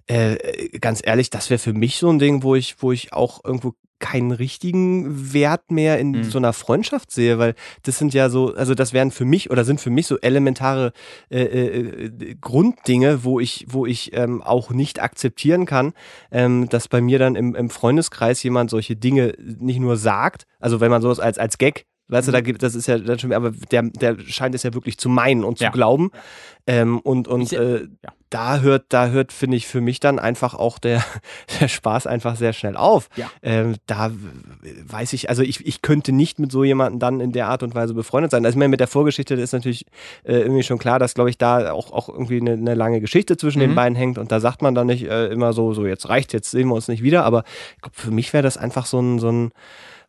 Äh, 0.07 0.37
ganz 0.79 1.01
ehrlich, 1.05 1.29
das 1.29 1.49
wäre 1.49 1.59
für 1.59 1.73
mich 1.73 1.97
so 1.97 2.09
ein 2.09 2.19
Ding, 2.19 2.43
wo 2.43 2.55
ich, 2.55 2.75
wo 2.79 2.91
ich 2.91 3.13
auch 3.13 3.43
irgendwo 3.43 3.73
keinen 3.99 4.31
richtigen 4.31 5.33
Wert 5.33 5.71
mehr 5.71 5.97
in 5.97 6.11
Mhm. 6.11 6.23
so 6.25 6.37
einer 6.37 6.53
Freundschaft 6.53 7.09
sehe, 7.09 7.39
weil 7.39 7.55
das 7.81 7.97
sind 7.97 8.13
ja 8.13 8.29
so, 8.29 8.53
also 8.53 8.75
das 8.75 8.93
wären 8.93 9.09
für 9.09 9.25
mich 9.25 9.49
oder 9.49 9.65
sind 9.65 9.81
für 9.81 9.89
mich 9.89 10.05
so 10.05 10.19
elementare 10.19 10.93
äh, 11.31 11.41
äh, 11.41 12.35
Grunddinge, 12.39 13.23
wo 13.23 13.39
ich, 13.39 13.65
wo 13.69 13.87
ich 13.87 14.15
ähm, 14.15 14.43
auch 14.43 14.69
nicht 14.69 15.01
akzeptieren 15.01 15.65
kann, 15.65 15.93
ähm, 16.31 16.69
dass 16.69 16.87
bei 16.87 17.01
mir 17.01 17.17
dann 17.17 17.35
im, 17.35 17.55
im 17.55 17.71
Freundeskreis 17.71 18.43
jemand 18.43 18.69
solche 18.69 18.95
Dinge 18.95 19.33
nicht 19.39 19.79
nur 19.79 19.97
sagt, 19.97 20.45
also 20.59 20.79
wenn 20.79 20.91
man 20.91 21.01
sowas 21.01 21.19
als, 21.19 21.39
als 21.39 21.57
Gag 21.57 21.85
Weißt 22.09 22.27
du, 22.27 22.31
da 22.31 22.39
gibt, 22.41 22.63
das 22.63 22.73
ist 22.75 22.87
ja 22.87 22.97
dann 22.97 23.19
schon, 23.19 23.33
aber 23.33 23.51
der, 23.71 23.83
der 23.83 24.17
scheint 24.27 24.55
es 24.55 24.63
ja 24.63 24.73
wirklich 24.73 24.97
zu 24.97 25.09
meinen 25.09 25.43
und 25.43 25.57
zu 25.57 25.65
Ja. 25.65 25.71
glauben. 25.71 26.11
Ähm, 26.65 26.99
und 26.99 27.27
und 27.27 27.41
Ich- 27.41 27.53
äh, 27.57 27.81
ja. 27.81 27.87
da 28.29 28.59
hört, 28.59 28.85
da 28.89 29.07
hört, 29.07 29.31
finde 29.33 29.55
ich, 29.57 29.67
für 29.67 29.79
mich 29.81 29.99
dann 29.99 30.17
einfach 30.19 30.53
auch 30.53 30.79
der, 30.79 31.03
der 31.61 31.67
Spaß 31.67 32.07
einfach 32.07 32.35
sehr 32.37 32.53
schnell 32.53 32.75
auf. 32.77 33.09
Ja. 33.17 33.29
Ähm, 33.41 33.75
da 33.87 34.11
weiß 34.87 35.13
ich, 35.13 35.29
also 35.29 35.43
ich, 35.43 35.65
ich 35.65 35.81
könnte 35.81 36.11
nicht 36.11 36.39
mit 36.39 36.51
so 36.51 36.63
jemandem 36.63 36.99
dann 36.99 37.19
in 37.19 37.31
der 37.31 37.47
Art 37.47 37.63
und 37.63 37.75
Weise 37.75 37.93
befreundet 37.93 38.31
sein. 38.31 38.45
Also 38.45 38.55
ich 38.55 38.59
meine, 38.59 38.69
mit 38.69 38.79
der 38.79 38.87
Vorgeschichte 38.87 39.35
ist 39.35 39.53
natürlich 39.53 39.85
äh, 40.23 40.33
irgendwie 40.39 40.63
schon 40.63 40.77
klar, 40.77 40.99
dass, 40.99 41.13
glaube 41.13 41.29
ich, 41.29 41.37
da 41.37 41.71
auch, 41.71 41.91
auch 41.91 42.09
irgendwie 42.09 42.39
eine, 42.41 42.53
eine 42.53 42.73
lange 42.75 42.99
Geschichte 43.01 43.37
zwischen 43.37 43.59
den 43.59 43.71
Mhm. 43.71 43.75
beiden 43.75 43.95
hängt 43.95 44.17
und 44.17 44.31
da 44.31 44.39
sagt 44.39 44.61
man 44.61 44.75
dann 44.75 44.87
nicht 44.87 45.03
äh, 45.05 45.27
immer 45.27 45.51
so, 45.53 45.73
so 45.73 45.85
jetzt 45.85 46.07
reicht, 46.09 46.31
jetzt 46.33 46.51
sehen 46.51 46.67
wir 46.69 46.75
uns 46.75 46.87
nicht 46.87 47.03
wieder, 47.03 47.23
aber 47.25 47.43
ich 47.75 47.81
glaub, 47.81 47.95
für 47.95 48.11
mich 48.11 48.31
wäre 48.33 48.43
das 48.43 48.57
einfach 48.57 48.85
so 48.85 48.99
ein, 48.99 49.19
so 49.19 49.29
ein 49.29 49.51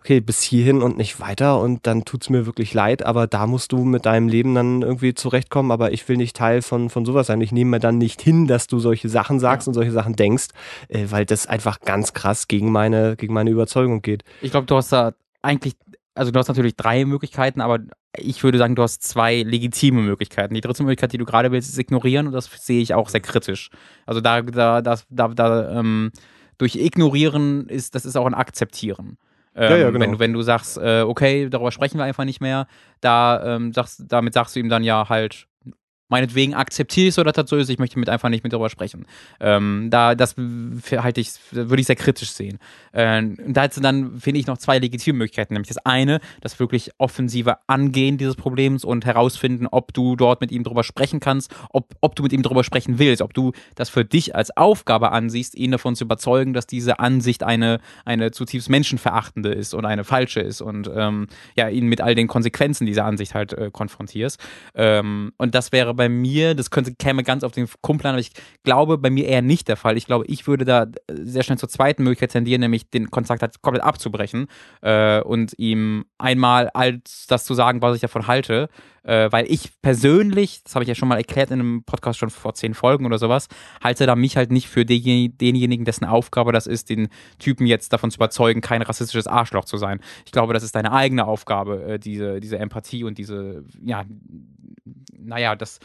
okay, 0.00 0.20
bis 0.20 0.42
hierhin 0.42 0.82
und 0.82 0.96
nicht 0.96 1.20
weiter 1.20 1.60
und 1.60 1.86
dann 1.86 2.04
tut's 2.04 2.30
mir 2.30 2.46
wirklich 2.46 2.72
leid, 2.72 3.04
aber 3.04 3.26
da 3.26 3.46
musst 3.46 3.72
du 3.72 3.84
mit 3.84 4.06
deinem 4.06 4.28
Leben 4.28 4.54
dann 4.54 4.82
irgendwie 4.82 5.14
zurechtkommen, 5.14 5.72
aber 5.72 5.92
ich 5.92 6.08
will 6.08 6.16
nicht 6.16 6.36
Teil 6.36 6.62
von, 6.62 6.88
von 6.88 7.04
sowas 7.04 7.26
sein. 7.26 7.40
Ich 7.40 7.52
nehme 7.52 7.72
mir 7.72 7.80
dann 7.80 7.98
nicht 7.98 8.22
hin, 8.22 8.46
dass 8.46 8.68
du 8.68 8.78
solche 8.78 9.08
Sachen 9.08 9.40
sagst 9.40 9.66
und 9.66 9.74
solche 9.74 9.92
Sachen 9.92 10.14
denkst, 10.14 10.48
äh, 10.88 11.06
weil 11.08 11.26
das 11.26 11.46
einfach 11.46 11.80
ganz 11.80 12.12
krass 12.12 12.48
gegen 12.48 12.70
meine, 12.70 13.16
gegen 13.16 13.34
meine 13.34 13.50
Überzeugung 13.50 14.02
geht. 14.02 14.22
Ich 14.40 14.52
glaube, 14.52 14.66
du 14.66 14.76
hast 14.76 14.92
da 14.92 15.12
eigentlich, 15.42 15.74
also 16.14 16.30
du 16.30 16.38
hast 16.38 16.48
natürlich 16.48 16.76
drei 16.76 17.04
Möglichkeiten, 17.04 17.60
aber 17.60 17.80
ich 18.16 18.42
würde 18.42 18.58
sagen, 18.58 18.76
du 18.76 18.82
hast 18.82 19.02
zwei 19.02 19.42
legitime 19.42 20.00
Möglichkeiten. 20.00 20.54
Die 20.54 20.60
dritte 20.60 20.82
Möglichkeit, 20.82 21.12
die 21.12 21.18
du 21.18 21.24
gerade 21.24 21.50
willst, 21.52 21.68
ist 21.68 21.78
ignorieren 21.78 22.26
und 22.26 22.32
das 22.32 22.46
sehe 22.46 22.80
ich 22.80 22.94
auch 22.94 23.08
sehr 23.08 23.20
kritisch. 23.20 23.70
Also 24.06 24.20
da, 24.20 24.42
da, 24.42 24.80
das, 24.80 25.06
da, 25.10 25.28
da 25.28 25.78
ähm, 25.78 26.12
durch 26.56 26.76
ignorieren 26.76 27.68
ist, 27.68 27.94
das 27.94 28.04
ist 28.04 28.16
auch 28.16 28.26
ein 28.26 28.34
Akzeptieren. 28.34 29.18
Ähm, 29.58 29.70
Ja, 29.72 29.76
ja, 29.76 29.90
genau. 29.90 30.00
wenn, 30.04 30.12
du, 30.12 30.18
wenn 30.20 30.32
du 30.32 30.42
sagst, 30.42 30.78
äh, 30.78 31.00
okay, 31.02 31.48
darüber 31.50 31.72
sprechen 31.72 31.98
wir 31.98 32.04
einfach 32.04 32.24
nicht 32.24 32.40
mehr, 32.40 32.68
da 33.00 33.56
ähm, 33.56 33.72
sagst, 33.72 34.04
damit 34.06 34.32
sagst 34.32 34.54
du 34.54 34.60
ihm 34.60 34.68
dann 34.68 34.84
ja 34.84 35.08
halt, 35.08 35.47
meinetwegen 36.08 36.54
akzeptiere 36.54 37.08
ich 37.08 37.14
so, 37.14 37.22
dass 37.22 37.34
das 37.34 37.50
so 37.50 37.56
ist, 37.56 37.68
ich 37.68 37.78
möchte 37.78 37.98
mit 37.98 38.08
einfach 38.08 38.28
nicht 38.28 38.44
mit 38.44 38.52
darüber 38.52 38.70
sprechen. 38.70 39.06
Ähm, 39.40 39.88
da, 39.90 40.14
das 40.14 40.36
halte 40.36 41.20
ich, 41.20 41.32
würde 41.50 41.80
ich 41.80 41.86
sehr 41.86 41.96
kritisch 41.96 42.30
sehen. 42.30 42.58
Äh, 42.92 43.18
und 43.18 43.54
da 43.54 43.62
hättest 43.62 43.78
du 43.78 43.82
dann, 43.82 44.18
finde 44.18 44.40
ich, 44.40 44.46
noch 44.46 44.58
zwei 44.58 44.78
legitime 44.78 45.18
Möglichkeiten. 45.18 45.54
Nämlich 45.54 45.68
das 45.68 45.78
eine, 45.78 46.20
das 46.40 46.58
wirklich 46.58 46.90
offensive 46.98 47.58
Angehen 47.66 48.18
dieses 48.18 48.36
Problems 48.36 48.84
und 48.84 49.04
herausfinden, 49.04 49.66
ob 49.66 49.92
du 49.92 50.16
dort 50.16 50.40
mit 50.40 50.50
ihm 50.52 50.64
drüber 50.64 50.84
sprechen 50.84 51.20
kannst, 51.20 51.54
ob, 51.70 51.94
ob 52.00 52.16
du 52.16 52.22
mit 52.22 52.32
ihm 52.32 52.42
drüber 52.42 52.64
sprechen 52.64 52.98
willst, 52.98 53.22
ob 53.22 53.34
du 53.34 53.52
das 53.74 53.90
für 53.90 54.04
dich 54.04 54.34
als 54.34 54.56
Aufgabe 54.56 55.12
ansiehst, 55.12 55.54
ihn 55.54 55.70
davon 55.70 55.94
zu 55.94 56.04
überzeugen, 56.04 56.54
dass 56.54 56.66
diese 56.66 56.98
Ansicht 57.00 57.42
eine, 57.42 57.80
eine 58.04 58.30
zutiefst 58.30 58.70
menschenverachtende 58.70 59.50
ist 59.50 59.74
und 59.74 59.84
eine 59.84 60.04
falsche 60.04 60.40
ist 60.40 60.60
und 60.60 60.90
ähm, 60.94 61.28
ja, 61.56 61.68
ihn 61.68 61.86
mit 61.86 62.00
all 62.00 62.14
den 62.14 62.28
Konsequenzen 62.28 62.86
dieser 62.86 63.04
Ansicht 63.04 63.34
halt 63.34 63.52
äh, 63.52 63.70
konfrontierst. 63.72 64.40
Ähm, 64.74 65.32
und 65.36 65.54
das 65.54 65.72
wäre 65.72 65.97
bei 65.98 66.08
mir, 66.08 66.54
das 66.54 66.70
könnte, 66.70 66.94
käme 66.94 67.22
ganz 67.22 67.44
auf 67.44 67.52
den 67.52 67.68
Kumpel 67.82 68.06
an, 68.06 68.14
aber 68.14 68.20
ich 68.20 68.32
glaube 68.62 68.96
bei 68.96 69.10
mir 69.10 69.26
eher 69.26 69.42
nicht 69.42 69.68
der 69.68 69.76
Fall. 69.76 69.98
Ich 69.98 70.06
glaube, 70.06 70.24
ich 70.26 70.46
würde 70.46 70.64
da 70.64 70.86
sehr 71.12 71.42
schnell 71.42 71.58
zur 71.58 71.68
zweiten 71.68 72.02
Möglichkeit 72.04 72.32
tendieren, 72.32 72.62
nämlich 72.62 72.88
den 72.88 73.10
Kontakt 73.10 73.42
halt 73.42 73.60
komplett 73.60 73.84
abzubrechen 73.84 74.46
äh, 74.80 75.20
und 75.20 75.52
ihm 75.58 76.06
einmal 76.16 76.70
als 76.70 77.26
das 77.28 77.44
zu 77.44 77.52
sagen, 77.52 77.82
was 77.82 77.96
ich 77.96 78.00
davon 78.00 78.26
halte. 78.26 78.70
Äh, 79.08 79.32
weil 79.32 79.50
ich 79.50 79.70
persönlich, 79.80 80.62
das 80.64 80.74
habe 80.74 80.82
ich 80.82 80.88
ja 80.88 80.94
schon 80.94 81.08
mal 81.08 81.16
erklärt 81.16 81.50
in 81.50 81.60
einem 81.60 81.82
Podcast 81.82 82.18
schon 82.18 82.28
vor 82.28 82.52
zehn 82.52 82.74
Folgen 82.74 83.06
oder 83.06 83.16
sowas, 83.16 83.48
halte 83.82 84.04
da 84.04 84.14
mich 84.14 84.36
halt 84.36 84.52
nicht 84.52 84.68
für 84.68 84.84
den, 84.84 85.38
denjenigen, 85.38 85.86
dessen 85.86 86.04
Aufgabe 86.04 86.52
das 86.52 86.66
ist, 86.66 86.90
den 86.90 87.08
Typen 87.38 87.66
jetzt 87.66 87.90
davon 87.94 88.10
zu 88.10 88.16
überzeugen, 88.16 88.60
kein 88.60 88.82
rassistisches 88.82 89.26
Arschloch 89.26 89.64
zu 89.64 89.78
sein. 89.78 90.00
Ich 90.26 90.32
glaube, 90.32 90.52
das 90.52 90.62
ist 90.62 90.74
deine 90.74 90.92
eigene 90.92 91.26
Aufgabe, 91.26 91.84
äh, 91.84 91.98
diese, 91.98 92.40
diese 92.40 92.58
Empathie 92.58 93.02
und 93.04 93.16
diese, 93.16 93.64
ja, 93.82 94.04
naja, 95.16 95.54
das 95.56 95.78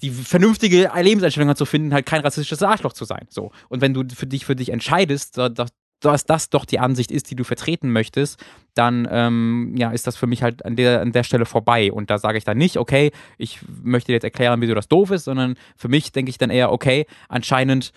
die 0.00 0.10
vernünftige 0.10 0.90
Lebenseinstellung 0.94 1.56
zu 1.56 1.64
finden, 1.64 1.92
halt 1.92 2.06
kein 2.06 2.20
rassistisches 2.20 2.62
Arschloch 2.62 2.92
zu 2.92 3.04
sein. 3.04 3.26
So. 3.30 3.50
Und 3.68 3.80
wenn 3.80 3.94
du 3.94 4.04
für 4.14 4.26
dich 4.26 4.44
für 4.44 4.54
dich 4.54 4.70
entscheidest, 4.70 5.36
da- 5.36 5.48
da- 5.48 5.66
dass 6.00 6.24
das 6.24 6.48
doch 6.50 6.64
die 6.64 6.78
Ansicht 6.78 7.10
ist, 7.10 7.28
die 7.30 7.34
du 7.34 7.42
vertreten 7.42 7.90
möchtest, 7.90 8.38
dann 8.74 9.08
ähm, 9.10 9.74
ja, 9.76 9.90
ist 9.90 10.06
das 10.06 10.16
für 10.16 10.28
mich 10.28 10.44
halt 10.44 10.64
an 10.64 10.76
der, 10.76 11.00
an 11.00 11.10
der 11.10 11.24
Stelle 11.24 11.44
vorbei. 11.44 11.90
Und 11.90 12.10
da 12.10 12.18
sage 12.18 12.38
ich 12.38 12.44
dann 12.44 12.56
nicht, 12.58 12.76
okay, 12.76 13.10
ich 13.36 13.58
möchte 13.82 14.06
dir 14.08 14.12
jetzt 14.12 14.22
erklären, 14.24 14.60
wieso 14.60 14.74
das 14.74 14.86
doof 14.86 15.10
ist, 15.10 15.24
sondern 15.24 15.56
für 15.76 15.88
mich 15.88 16.12
denke 16.12 16.30
ich 16.30 16.38
dann 16.38 16.50
eher, 16.50 16.70
okay, 16.70 17.04
anscheinend 17.28 17.92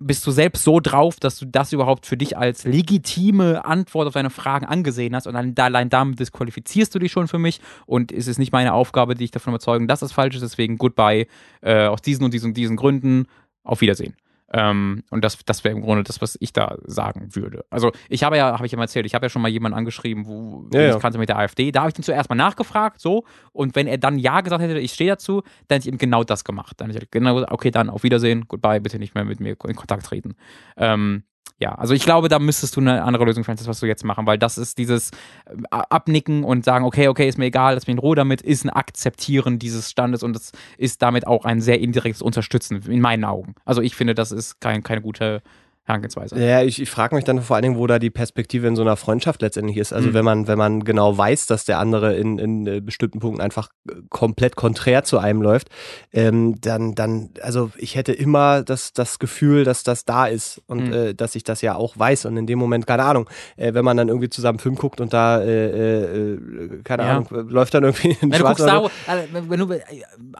bist 0.00 0.26
du 0.26 0.30
selbst 0.30 0.64
so 0.64 0.80
drauf, 0.80 1.16
dass 1.20 1.38
du 1.38 1.46
das 1.46 1.72
überhaupt 1.72 2.06
für 2.06 2.16
dich 2.16 2.36
als 2.36 2.64
legitime 2.64 3.64
Antwort 3.64 4.06
auf 4.08 4.14
deine 4.14 4.30
Fragen 4.30 4.66
angesehen 4.66 5.14
hast 5.14 5.26
und 5.26 5.34
dann 5.34 5.54
da- 5.54 5.64
allein 5.64 5.88
damit 5.90 6.18
disqualifizierst 6.20 6.94
du 6.94 6.98
dich 6.98 7.12
schon 7.12 7.28
für 7.28 7.38
mich 7.38 7.60
und 7.86 8.12
es 8.12 8.26
ist 8.26 8.38
nicht 8.38 8.52
meine 8.52 8.72
Aufgabe, 8.74 9.14
dich 9.14 9.30
davon 9.30 9.52
überzeugen, 9.52 9.88
dass 9.88 10.00
das 10.00 10.12
falsch 10.12 10.34
ist, 10.36 10.42
deswegen 10.42 10.78
goodbye, 10.78 11.26
äh, 11.62 11.86
aus 11.86 12.02
diesen 12.02 12.24
und 12.24 12.34
diesen 12.34 12.48
und 12.50 12.56
diesen 12.56 12.76
Gründen, 12.76 13.26
auf 13.62 13.80
Wiedersehen. 13.80 14.14
Ähm, 14.52 15.02
und 15.10 15.24
das, 15.24 15.38
das 15.44 15.64
wäre 15.64 15.74
im 15.74 15.82
Grunde 15.82 16.04
das, 16.04 16.20
was 16.20 16.36
ich 16.40 16.52
da 16.52 16.76
sagen 16.84 17.34
würde. 17.34 17.64
Also 17.70 17.92
ich 18.08 18.22
habe 18.24 18.36
ja, 18.36 18.52
habe 18.52 18.66
ich 18.66 18.72
ja 18.72 18.76
mal 18.78 18.84
erzählt, 18.84 19.06
ich 19.06 19.14
habe 19.14 19.24
ja 19.26 19.30
schon 19.30 19.42
mal 19.42 19.48
jemanden 19.48 19.76
angeschrieben, 19.76 20.26
wo 20.26 20.64
Ja, 20.72 20.80
den 20.80 20.88
ja. 20.90 20.96
ich 20.96 21.02
kannte 21.02 21.18
mit 21.18 21.28
der 21.28 21.38
AfD. 21.38 21.72
Da 21.72 21.80
habe 21.80 21.90
ich 21.90 21.98
ihn 21.98 22.02
zuerst 22.02 22.28
mal 22.28 22.36
nachgefragt, 22.36 23.00
so. 23.00 23.24
Und 23.52 23.74
wenn 23.74 23.86
er 23.86 23.98
dann 23.98 24.18
Ja 24.18 24.40
gesagt 24.42 24.62
hätte, 24.62 24.78
ich 24.78 24.92
stehe 24.92 25.10
dazu, 25.10 25.42
dann 25.68 25.76
hätte 25.76 25.88
ich 25.88 25.94
ihm 25.94 25.98
genau 25.98 26.24
das 26.24 26.44
gemacht. 26.44 26.80
Dann 26.80 26.90
hätte 26.90 27.04
ich 27.04 27.10
genau, 27.10 27.34
gesagt, 27.34 27.52
okay, 27.52 27.70
dann 27.70 27.90
auf 27.90 28.02
Wiedersehen, 28.02 28.44
goodbye, 28.46 28.80
bitte 28.80 28.98
nicht 28.98 29.14
mehr 29.14 29.24
mit 29.24 29.40
mir 29.40 29.56
in 29.66 29.76
Kontakt 29.76 30.04
treten. 30.06 30.34
Ähm, 30.76 31.24
ja, 31.60 31.72
also 31.74 31.94
ich 31.94 32.02
glaube, 32.02 32.28
da 32.28 32.40
müsstest 32.40 32.74
du 32.76 32.80
eine 32.80 33.04
andere 33.04 33.24
Lösung 33.24 33.44
finden, 33.44 33.58
das, 33.58 33.68
was 33.68 33.80
du 33.80 33.86
jetzt 33.86 34.04
machen, 34.04 34.26
weil 34.26 34.38
das 34.38 34.58
ist 34.58 34.76
dieses 34.76 35.10
äh, 35.46 35.54
Abnicken 35.70 36.42
und 36.42 36.64
sagen, 36.64 36.84
okay, 36.84 37.06
okay, 37.08 37.28
ist 37.28 37.38
mir 37.38 37.46
egal, 37.46 37.74
lass 37.74 37.86
mich 37.86 37.94
in 37.94 38.00
Ruhe 38.00 38.16
damit, 38.16 38.42
ist 38.42 38.64
ein 38.64 38.70
Akzeptieren 38.70 39.60
dieses 39.60 39.90
Standes 39.90 40.24
und 40.24 40.34
das 40.34 40.50
ist 40.78 41.00
damit 41.02 41.26
auch 41.26 41.44
ein 41.44 41.60
sehr 41.60 41.80
indirektes 41.80 42.22
Unterstützen, 42.22 42.82
in 42.88 43.00
meinen 43.00 43.24
Augen. 43.24 43.54
Also 43.64 43.82
ich 43.82 43.94
finde, 43.94 44.14
das 44.14 44.32
ist 44.32 44.60
kein, 44.60 44.82
keine 44.82 45.00
gute 45.00 45.42
Herangehensweise. 45.86 46.38
Ja, 46.42 46.62
ich, 46.62 46.80
ich 46.80 46.88
frage 46.90 47.14
mich 47.14 47.24
dann 47.24 47.42
vor 47.42 47.56
allen 47.56 47.62
Dingen, 47.62 47.76
wo 47.76 47.86
da 47.86 47.98
die 47.98 48.08
Perspektive 48.10 48.66
in 48.66 48.74
so 48.74 48.80
einer 48.82 48.96
Freundschaft 48.96 49.42
letztendlich 49.42 49.76
ist. 49.76 49.92
Also 49.92 50.08
Mhm. 50.08 50.14
wenn 50.14 50.24
man, 50.24 50.48
wenn 50.48 50.56
man 50.58 50.82
genau 50.84 51.16
weiß, 51.18 51.46
dass 51.46 51.66
der 51.66 51.78
andere 51.78 52.14
in, 52.16 52.38
in 52.38 52.66
äh, 52.66 52.80
bestimmten 52.80 53.18
Punkten 53.20 53.42
einfach 53.42 53.68
äh, 53.90 53.94
komplett 54.08 54.56
konträr 54.56 55.04
zu 55.04 55.18
einem 55.18 55.42
läuft, 55.42 55.68
ähm, 56.12 56.54
dann, 56.60 56.94
dann, 56.94 57.30
also 57.42 57.70
ich 57.76 57.96
hätte 57.96 58.12
immer 58.12 58.62
das, 58.62 58.94
das 58.94 59.18
Gefühl, 59.18 59.64
dass 59.64 59.82
das 59.82 60.04
da 60.06 60.26
ist 60.26 60.62
und 60.66 60.86
Mhm. 60.88 60.92
äh, 60.92 61.14
dass 61.14 61.34
ich 61.34 61.44
das 61.44 61.60
ja 61.60 61.74
auch 61.74 61.98
weiß. 61.98 62.24
Und 62.24 62.36
in 62.38 62.46
dem 62.46 62.58
Moment, 62.58 62.86
keine 62.86 63.04
Ahnung, 63.04 63.28
äh, 63.56 63.74
wenn 63.74 63.84
man 63.84 63.96
dann 63.98 64.08
irgendwie 64.08 64.30
zusammen 64.30 64.58
Film 64.58 64.76
guckt 64.76 65.00
und 65.02 65.12
da, 65.12 65.42
äh, 65.42 66.32
äh, 66.32 66.38
keine 66.82 67.02
Ja. 67.02 67.10
Ahnung, 67.10 67.28
äh, 67.30 67.52
läuft 67.52 67.74
dann 67.74 67.84
irgendwie 67.84 68.16
ein 68.22 68.32
Wenn 68.32 68.38
du 68.40 68.44
guckst 68.46 68.62
Star. 68.62 68.82
Wars, 68.84 68.92
also, 69.06 69.24
wenn 69.50 69.60
du, 69.60 69.70
äh, 69.70 69.80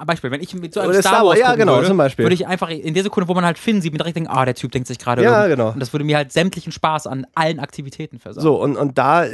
Beispiel, 0.06 0.30
wenn 0.30 0.40
ich 0.40 0.54
mit 0.54 0.72
so 0.72 0.80
einem 0.80 0.92
Star, 0.94 1.02
Star 1.02 1.12
Wars, 1.20 1.24
Wars 1.26 1.38
ja, 1.38 1.44
gucken 1.48 1.60
genau, 1.60 1.74
würde, 1.76 1.88
zum 1.88 1.96
Beispiel. 1.98 2.24
würde 2.24 2.34
ich 2.34 2.46
einfach 2.46 2.70
in 2.70 2.94
der 2.94 3.02
Sekunde, 3.02 3.28
wo 3.28 3.34
man 3.34 3.44
halt 3.44 3.58
Finn 3.58 3.80
sieht, 3.82 3.92
mir 3.92 3.98
direkt 3.98 4.16
denken, 4.16 4.30
ah, 4.30 4.44
der 4.44 4.54
Typ 4.54 4.72
denkt 4.72 4.88
sich 4.88 4.98
gerade 4.98 5.22
Ja, 5.22 5.33
genau. 5.48 5.70
Und 5.72 5.80
das 5.80 5.92
würde 5.92 6.04
mir 6.04 6.16
halt 6.16 6.32
sämtlichen 6.32 6.72
Spaß 6.72 7.06
an 7.06 7.26
allen 7.34 7.58
Aktivitäten 7.60 8.18
versauen. 8.18 8.42
So, 8.42 8.60
und, 8.62 8.76
und 8.76 8.98
da 8.98 9.24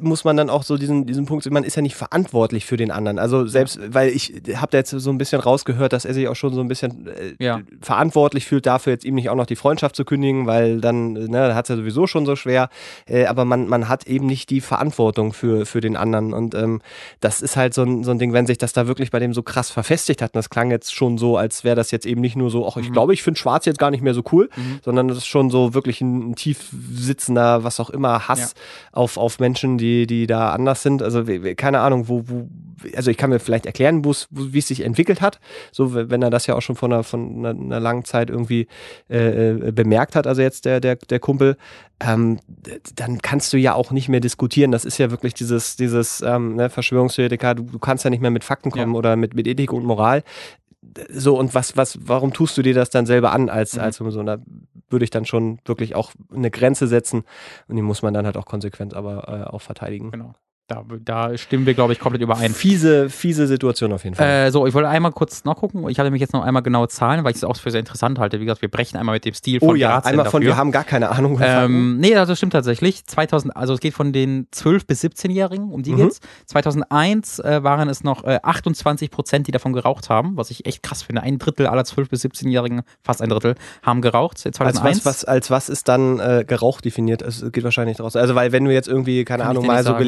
muss 0.00 0.24
man 0.24 0.36
dann 0.36 0.50
auch 0.50 0.62
so 0.62 0.76
diesen, 0.76 1.06
diesen 1.06 1.26
Punkt, 1.26 1.50
man 1.50 1.64
ist 1.64 1.76
ja 1.76 1.82
nicht 1.82 1.96
verantwortlich 1.96 2.66
für 2.66 2.76
den 2.76 2.90
anderen. 2.90 3.18
Also 3.18 3.46
selbst, 3.46 3.78
weil 3.92 4.08
ich 4.10 4.32
habe 4.56 4.70
da 4.72 4.78
jetzt 4.78 4.90
so 4.90 5.10
ein 5.10 5.18
bisschen 5.18 5.40
rausgehört, 5.40 5.92
dass 5.92 6.04
er 6.04 6.14
sich 6.14 6.28
auch 6.28 6.36
schon 6.36 6.54
so 6.54 6.60
ein 6.60 6.68
bisschen 6.68 7.06
äh, 7.08 7.34
Ja. 7.44 7.60
verantwortlich 7.80 8.46
fühlt 8.46 8.66
dafür, 8.66 8.92
jetzt 8.92 9.04
ihm 9.04 9.14
nicht 9.14 9.30
auch 9.30 9.36
noch 9.36 9.46
die 9.46 9.56
Freundschaft 9.56 9.96
zu 9.96 10.04
kündigen, 10.04 10.46
weil 10.46 10.80
dann, 10.80 11.12
ne, 11.12 11.54
hat 11.54 11.66
es 11.66 11.68
ja 11.68 11.76
sowieso 11.76 12.06
schon 12.06 12.26
so 12.26 12.36
schwer. 12.36 12.68
Äh, 13.06 13.26
aber 13.26 13.44
man, 13.44 13.68
man 13.68 13.88
hat 13.88 14.06
eben 14.06 14.26
nicht 14.26 14.50
die 14.50 14.60
Verantwortung 14.60 15.32
für, 15.32 15.66
für 15.66 15.80
den 15.80 15.96
anderen. 15.96 16.32
Und 16.32 16.54
ähm, 16.54 16.80
das 17.20 17.42
ist 17.42 17.56
halt 17.56 17.74
so 17.74 17.82
ein, 17.82 18.04
so 18.04 18.10
ein 18.10 18.18
Ding, 18.18 18.32
wenn 18.32 18.46
sich 18.46 18.58
das 18.58 18.72
da 18.72 18.86
wirklich 18.86 19.10
bei 19.10 19.18
dem 19.18 19.32
so 19.34 19.42
krass 19.42 19.70
verfestigt 19.70 20.22
hat. 20.22 20.30
Und 20.34 20.36
das 20.38 20.50
klang 20.50 20.70
jetzt 20.70 20.94
schon 20.94 21.18
so, 21.18 21.36
als 21.36 21.64
wäre 21.64 21.76
das 21.76 21.90
jetzt 21.90 22.06
eben 22.06 22.20
nicht 22.20 22.36
nur 22.36 22.50
so, 22.50 22.66
ach, 22.66 22.76
ich 22.76 22.92
glaube, 22.92 23.12
ich 23.14 23.22
finde 23.22 23.38
Schwarz 23.38 23.66
jetzt 23.66 23.78
gar 23.78 23.90
nicht 23.90 24.02
mehr 24.02 24.14
so 24.14 24.22
cool, 24.32 24.48
sondern 24.84 25.08
das 25.08 25.18
ist 25.18 25.26
schon 25.26 25.43
so 25.50 25.74
wirklich 25.74 26.00
ein, 26.00 26.30
ein 26.30 26.34
tief 26.34 26.70
sitzender, 26.92 27.64
was 27.64 27.80
auch 27.80 27.90
immer, 27.90 28.28
Hass 28.28 28.54
Ja. 28.56 28.62
auf, 28.92 29.16
auf 29.16 29.38
Menschen, 29.40 29.78
die, 29.78 30.06
die 30.06 30.26
da 30.26 30.50
anders 30.52 30.82
sind. 30.82 31.02
Also 31.02 31.24
keine 31.56 31.80
Ahnung, 31.80 32.08
wo, 32.08 32.24
wo, 32.26 32.48
also 32.96 33.10
ich 33.10 33.16
kann 33.16 33.30
mir 33.30 33.38
vielleicht 33.38 33.66
erklären, 33.66 34.04
wo 34.04 34.12
wie 34.30 34.58
es 34.58 34.68
sich 34.68 34.80
entwickelt 34.82 35.20
hat. 35.20 35.40
So, 35.72 35.94
we- 35.94 36.10
wenn 36.10 36.22
er 36.22 36.30
das 36.30 36.46
ja 36.46 36.54
auch 36.54 36.60
schon 36.62 36.76
von 36.76 36.92
einer, 36.92 37.02
von 37.04 37.38
einer, 37.44 37.50
einer 37.58 37.80
langen 37.80 38.04
Zeit 38.04 38.30
irgendwie 38.30 38.66
äh, 39.08 39.50
äh, 39.68 39.72
bemerkt 39.72 40.16
hat, 40.16 40.26
also 40.26 40.42
jetzt 40.42 40.64
der, 40.64 40.80
der, 40.80 40.96
der 40.96 41.18
Kumpel, 41.20 41.56
ähm, 42.00 42.38
dann 42.96 43.22
kannst 43.22 43.52
du 43.52 43.56
ja 43.56 43.74
auch 43.74 43.90
nicht 43.92 44.08
mehr 44.08 44.20
diskutieren. 44.20 44.72
Das 44.72 44.84
ist 44.84 44.98
ja 44.98 45.10
wirklich 45.10 45.32
dieses, 45.34 45.76
dieses 45.76 46.20
ähm, 46.22 46.56
ne, 46.56 46.68
Verschwörungstheoretiker, 46.68 47.54
du, 47.54 47.62
du 47.62 47.78
kannst 47.78 48.04
ja 48.04 48.10
nicht 48.10 48.20
mehr 48.20 48.30
mit 48.32 48.44
Fakten 48.44 48.70
kommen 48.70 48.92
Ja. 48.92 48.98
oder 48.98 49.16
mit, 49.16 49.34
mit 49.34 49.46
Ethik 49.46 49.72
und 49.72 49.84
Moral. 49.84 50.22
So, 51.10 51.38
und 51.38 51.54
was, 51.54 51.76
was, 51.76 51.98
warum 52.02 52.32
tust 52.32 52.56
du 52.56 52.62
dir 52.62 52.74
das 52.74 52.90
dann 52.90 53.06
selber 53.06 53.32
an 53.32 53.48
als, 53.48 53.74
Mhm. 53.74 53.82
als 53.82 53.96
so, 53.96 54.22
da 54.22 54.38
würde 54.88 55.04
ich 55.04 55.10
dann 55.10 55.24
schon 55.24 55.58
wirklich 55.64 55.94
auch 55.94 56.12
eine 56.32 56.50
Grenze 56.50 56.86
setzen 56.86 57.24
und 57.68 57.76
die 57.76 57.82
muss 57.82 58.02
man 58.02 58.14
dann 58.14 58.26
halt 58.26 58.36
auch 58.36 58.46
konsequent 58.46 58.94
aber 58.94 59.28
äh, 59.28 59.50
auch 59.50 59.62
verteidigen. 59.62 60.10
Genau. 60.10 60.34
Da, 60.66 60.82
da 61.04 61.36
stimmen 61.36 61.66
wir, 61.66 61.74
glaube 61.74 61.92
ich, 61.92 61.98
komplett 62.00 62.22
überein. 62.22 62.54
Fiese, 62.54 63.10
fiese 63.10 63.46
Situation 63.46 63.92
auf 63.92 64.02
jeden 64.04 64.16
Fall. 64.16 64.46
Äh, 64.46 64.50
so, 64.50 64.66
ich 64.66 64.72
wollte 64.72 64.88
einmal 64.88 65.12
kurz 65.12 65.44
nachgucken. 65.44 65.86
Ich 65.90 65.98
hatte 65.98 66.10
mich 66.10 66.22
jetzt 66.22 66.32
noch 66.32 66.42
einmal 66.42 66.62
genau 66.62 66.86
Zahlen, 66.86 67.22
weil 67.22 67.32
ich 67.32 67.36
es 67.36 67.44
auch 67.44 67.54
für 67.58 67.70
sehr 67.70 67.80
interessant 67.80 68.18
halte. 68.18 68.40
Wie 68.40 68.46
gesagt, 68.46 68.62
wir 68.62 68.70
brechen 68.70 68.96
einmal 68.96 69.12
mit 69.14 69.26
dem 69.26 69.34
Stil 69.34 69.60
von 69.60 69.68
oh 69.68 69.74
ja, 69.74 69.90
Grazien 69.96 70.12
einmal 70.12 70.24
von, 70.30 70.40
dafür. 70.40 70.54
wir 70.54 70.56
haben 70.56 70.72
gar 70.72 70.84
keine 70.84 71.10
Ahnung. 71.10 71.38
Ähm, 71.42 71.98
nee, 71.98 72.16
also 72.16 72.32
das 72.32 72.38
stimmt 72.38 72.54
tatsächlich. 72.54 73.04
2000, 73.04 73.54
also 73.54 73.74
es 73.74 73.80
geht 73.80 73.92
von 73.92 74.14
den 74.14 74.46
12- 74.54 74.86
bis 74.86 75.04
17-Jährigen, 75.04 75.70
um 75.70 75.82
die 75.82 75.92
Mhm. 75.92 75.96
geht's. 75.96 76.20
2001 76.46 77.40
äh, 77.40 77.62
waren 77.62 77.90
es 77.90 78.02
noch 78.02 78.24
äh, 78.24 78.40
28 78.42 79.10
Prozent, 79.10 79.46
die 79.46 79.52
davon 79.52 79.74
geraucht 79.74 80.08
haben, 80.08 80.38
was 80.38 80.50
ich 80.50 80.64
echt 80.64 80.82
krass 80.82 81.02
finde. 81.02 81.22
Ein 81.22 81.38
Drittel 81.38 81.66
aller 81.66 81.82
12- 81.82 82.08
bis 82.08 82.24
17-Jährigen, 82.24 82.82
fast 83.02 83.20
ein 83.20 83.28
Drittel, 83.28 83.54
haben 83.82 84.00
geraucht. 84.00 84.40
als 84.46 84.56
2001. 84.56 84.98
was, 84.98 85.04
was, 85.04 85.24
als 85.26 85.50
was 85.50 85.68
ist 85.68 85.88
dann 85.88 86.20
äh, 86.20 86.44
Gerauch 86.46 86.80
definiert? 86.80 87.20
Es 87.20 87.44
geht 87.52 87.64
wahrscheinlich 87.64 87.98
daraus. 87.98 88.16
Also, 88.16 88.34
weil 88.34 88.52
wenn 88.52 88.64
du 88.64 88.72
jetzt 88.72 88.88
irgendwie, 88.88 89.26
keine 89.26 89.42
Kann 89.42 89.50
Ahnung, 89.50 89.66
mal 89.66 89.82
so 89.82 89.90
sagen, 89.90 89.98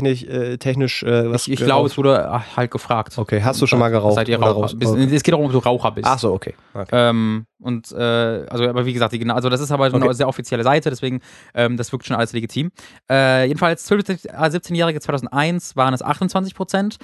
nee. 0.00 0.14
gelegenheitstechnisch 0.14 0.52
äh, 0.52 0.58
technisch 0.58 1.02
äh, 1.02 1.30
was 1.30 1.46
ich 1.46 1.54
ich 1.54 1.60
glaube, 1.60 1.86
es 1.88 1.96
wurde 1.96 2.16
äh, 2.16 2.56
halt 2.56 2.70
gefragt. 2.70 3.16
Okay, 3.16 3.42
hast 3.42 3.60
du 3.60 3.66
schon 3.66 3.78
mal 3.78 3.88
geraucht? 3.88 4.14
Seid 4.14 4.28
ihr 4.28 4.38
Raucher? 4.38 4.76
Bist, 4.76 4.92
okay. 4.92 5.14
Es 5.14 5.22
geht 5.22 5.32
darum, 5.32 5.46
ob 5.46 5.52
du 5.52 5.58
Raucher 5.58 5.90
bist. 5.92 6.06
Ach 6.06 6.18
so, 6.18 6.32
okay. 6.32 6.54
okay. 6.74 6.88
Ähm, 6.92 7.46
und 7.60 7.90
äh, 7.92 7.96
also, 7.96 8.68
aber 8.68 8.86
wie 8.86 8.92
gesagt, 8.92 9.12
die, 9.12 9.28
also 9.30 9.48
das 9.48 9.60
ist 9.60 9.70
aber 9.70 9.86
Okay. 9.86 10.04
eine 10.04 10.14
sehr 10.14 10.28
offizielle 10.28 10.62
Seite, 10.62 10.90
deswegen 10.90 11.20
ähm, 11.54 11.76
das 11.76 11.92
wirkt 11.92 12.06
schon 12.06 12.16
alles 12.16 12.32
legitim. 12.32 12.70
Äh, 13.10 13.46
jedenfalls 13.46 13.84
12 13.84 14.04
bis 14.04 14.28
17-Jährige 14.28 15.00
2001 15.00 15.76
waren 15.76 15.94
es 15.94 16.02
28 16.02 16.54
Prozent, 16.54 16.96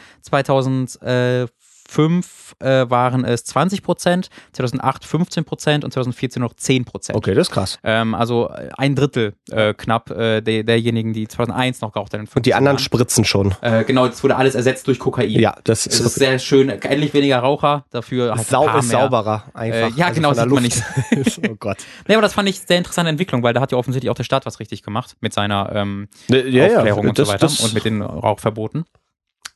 2005 1.88 2.56
äh, 2.60 2.90
waren 2.90 3.24
es 3.24 3.44
20 3.44 3.82
Prozent, 3.82 4.28
2008 4.52 5.04
15 5.04 5.44
Prozent 5.44 5.84
und 5.84 5.92
2014 5.92 6.40
noch 6.42 6.54
10 6.54 6.84
Prozent. 6.84 7.16
Okay, 7.16 7.34
das 7.34 7.48
ist 7.48 7.54
krass. 7.54 7.78
Ähm, 7.84 8.14
also 8.14 8.48
äh, 8.50 8.70
ein 8.76 8.94
Drittel 8.94 9.34
äh, 9.50 9.74
knapp 9.74 10.10
äh, 10.10 10.40
der, 10.40 10.62
derjenigen, 10.64 11.12
die 11.12 11.28
2001 11.28 11.80
noch 11.80 11.92
geraucht 11.92 12.14
haben. 12.14 12.28
Und 12.34 12.46
die 12.46 12.54
anderen 12.54 12.78
spritzen 12.78 13.24
schon. 13.24 13.54
Äh, 13.60 13.84
genau, 13.84 14.06
das 14.06 14.22
wurde 14.22 14.36
alles 14.36 14.54
ersetzt 14.54 14.86
durch 14.86 14.98
Kokain. 14.98 15.30
Ja, 15.30 15.56
das 15.64 15.86
Es 15.86 16.00
ist, 16.00 16.06
ist 16.06 16.14
sehr 16.16 16.38
schön, 16.38 16.68
endlich 16.68 17.14
weniger 17.14 17.38
Raucher, 17.38 17.84
dafür 17.90 18.34
halt 18.36 18.46
Sau 18.46 18.64
ist 18.78 18.88
mehr. 18.88 19.00
sauberer 19.00 19.44
einfach. 19.54 19.96
Äh, 19.96 19.98
ja, 20.00 20.10
genau, 20.10 20.34
von 20.34 20.50
der 20.50 20.60
sieht 20.60 20.82
man 21.12 21.14
Luft. 21.14 21.40
oh 21.50 21.56
Gott. 21.58 21.78
Nee, 22.08 22.14
aber 22.14 22.22
das 22.22 22.34
fand 22.34 22.48
ich 22.48 22.60
sehr 22.60 22.78
interessante 22.78 23.10
Entwicklung, 23.10 23.42
weil 23.42 23.54
da 23.54 23.60
hat 23.60 23.72
ja 23.72 23.78
offensichtlich 23.78 24.10
auch 24.10 24.14
der 24.14 24.24
Staat 24.24 24.44
was 24.46 24.60
richtig 24.60 24.82
gemacht 24.82 25.16
mit 25.20 25.32
seiner 25.32 25.70
ähm, 25.74 26.08
Ja, 26.28 26.38
ja, 26.38 26.66
Aufklärung 26.76 27.08
und 27.08 27.18
das- 27.18 27.28
so 27.28 27.32
weiter 27.32 27.46
das- 27.46 27.60
und 27.60 27.74
mit 27.74 27.84
den 27.84 28.02
Rauchverboten. 28.02 28.84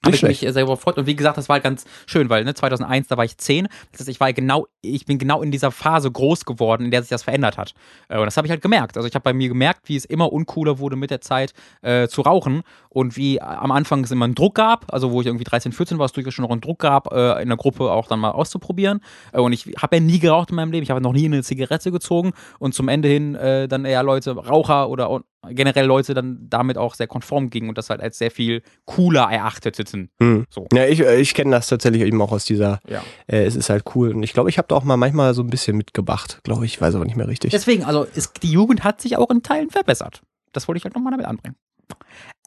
Habe 0.06 0.16
ich 0.16 0.22
mich 0.22 0.46
äh, 0.46 0.52
sehr 0.52 0.66
gefreut. 0.66 0.98
Und 0.98 1.06
wie 1.06 1.16
gesagt, 1.16 1.36
das 1.38 1.48
war 1.48 1.60
ganz 1.60 1.84
schön, 2.06 2.28
weil 2.30 2.44
ne, 2.44 2.54
2001, 2.54 3.08
da 3.08 3.16
war 3.16 3.24
ich 3.24 3.36
10. 3.36 3.68
Das 3.92 4.00
heißt, 4.00 4.08
ich 4.08 4.20
war 4.20 4.32
genau, 4.32 4.66
ich 4.82 5.06
bin 5.06 5.18
genau 5.18 5.42
in 5.42 5.50
dieser 5.50 5.70
Phase 5.70 6.10
groß 6.10 6.44
geworden, 6.44 6.84
in 6.84 6.90
der 6.90 7.02
sich 7.02 7.10
das 7.10 7.22
verändert 7.22 7.58
hat. 7.58 7.74
Äh, 8.08 8.18
und 8.18 8.26
das 8.26 8.36
habe 8.36 8.46
ich 8.46 8.50
halt 8.50 8.62
gemerkt. 8.62 8.96
Also 8.96 9.08
ich 9.08 9.14
habe 9.14 9.22
bei 9.22 9.32
mir 9.32 9.48
gemerkt, 9.48 9.88
wie 9.88 9.96
es 9.96 10.04
immer 10.04 10.32
uncooler 10.32 10.78
wurde 10.78 10.96
mit 10.96 11.10
der 11.10 11.20
Zeit 11.20 11.52
äh, 11.82 12.08
zu 12.08 12.22
rauchen 12.22 12.62
und 12.88 13.16
wie 13.16 13.40
am 13.42 13.72
Anfang 13.72 14.04
es 14.04 14.10
immer 14.10 14.24
einen 14.24 14.34
Druck 14.34 14.54
gab, 14.54 14.92
also 14.92 15.10
wo 15.10 15.20
ich 15.20 15.26
irgendwie 15.26 15.44
13, 15.44 15.72
14 15.72 15.98
war, 15.98 16.06
es 16.06 16.12
durchaus 16.12 16.34
schon 16.34 16.44
noch 16.44 16.50
einen 16.50 16.60
Druck 16.60 16.78
gab, 16.78 17.12
äh, 17.12 17.42
in 17.42 17.48
der 17.48 17.58
Gruppe 17.58 17.90
auch 17.90 18.06
dann 18.08 18.20
mal 18.20 18.30
auszuprobieren. 18.30 19.00
Äh, 19.32 19.40
und 19.40 19.52
ich 19.52 19.66
habe 19.78 19.96
ja 19.96 20.00
nie 20.00 20.18
geraucht 20.18 20.50
in 20.50 20.56
meinem 20.56 20.72
Leben, 20.72 20.82
ich 20.82 20.90
habe 20.90 21.00
noch 21.00 21.12
nie 21.12 21.26
eine 21.26 21.42
Zigarette 21.42 21.92
gezogen 21.92 22.32
und 22.58 22.74
zum 22.74 22.88
Ende 22.88 23.08
hin 23.08 23.34
äh, 23.34 23.68
dann 23.68 23.84
eher 23.84 24.02
Leute, 24.02 24.36
Raucher 24.36 24.88
oder 24.88 25.20
generell 25.50 25.86
Leute 25.86 26.14
dann 26.14 26.46
damit 26.48 26.78
auch 26.78 26.94
sehr 26.94 27.06
konform 27.06 27.50
gingen 27.50 27.68
und 27.68 27.78
das 27.78 27.90
halt 27.90 28.00
als 28.00 28.18
sehr 28.18 28.30
viel 28.30 28.62
cooler 28.84 29.28
erachteten. 29.30 30.10
Hm. 30.20 30.44
So. 30.50 30.66
Ja, 30.72 30.86
ich, 30.86 31.00
äh, 31.00 31.20
ich 31.20 31.34
kenne 31.34 31.50
das 31.52 31.68
tatsächlich 31.68 32.02
eben 32.02 32.20
auch 32.22 32.32
aus 32.32 32.44
dieser, 32.44 32.80
Ja. 32.88 33.02
äh, 33.26 33.44
es 33.44 33.56
ist 33.56 33.70
halt 33.70 33.84
cool. 33.94 34.12
Und 34.14 34.22
ich 34.22 34.32
glaube, 34.32 34.48
ich 34.50 34.58
habe 34.58 34.68
da 34.68 34.74
auch 34.74 34.84
mal 34.84 34.96
manchmal 34.96 35.34
so 35.34 35.42
ein 35.42 35.50
bisschen 35.50 35.76
mitgebracht, 35.76 36.40
glaube 36.44 36.64
ich, 36.64 36.80
weiß 36.80 36.94
aber 36.94 37.04
nicht 37.04 37.16
mehr 37.16 37.28
richtig. 37.28 37.50
Deswegen, 37.50 37.84
also 37.84 38.04
ist, 38.04 38.42
die 38.42 38.50
Jugend 38.50 38.84
hat 38.84 39.00
sich 39.00 39.16
auch 39.16 39.30
in 39.30 39.42
Teilen 39.42 39.70
verbessert. 39.70 40.22
Das 40.52 40.68
wollte 40.68 40.78
ich 40.78 40.84
halt 40.84 40.94
nochmal 40.94 41.12
damit 41.12 41.26
anbringen. 41.26 41.56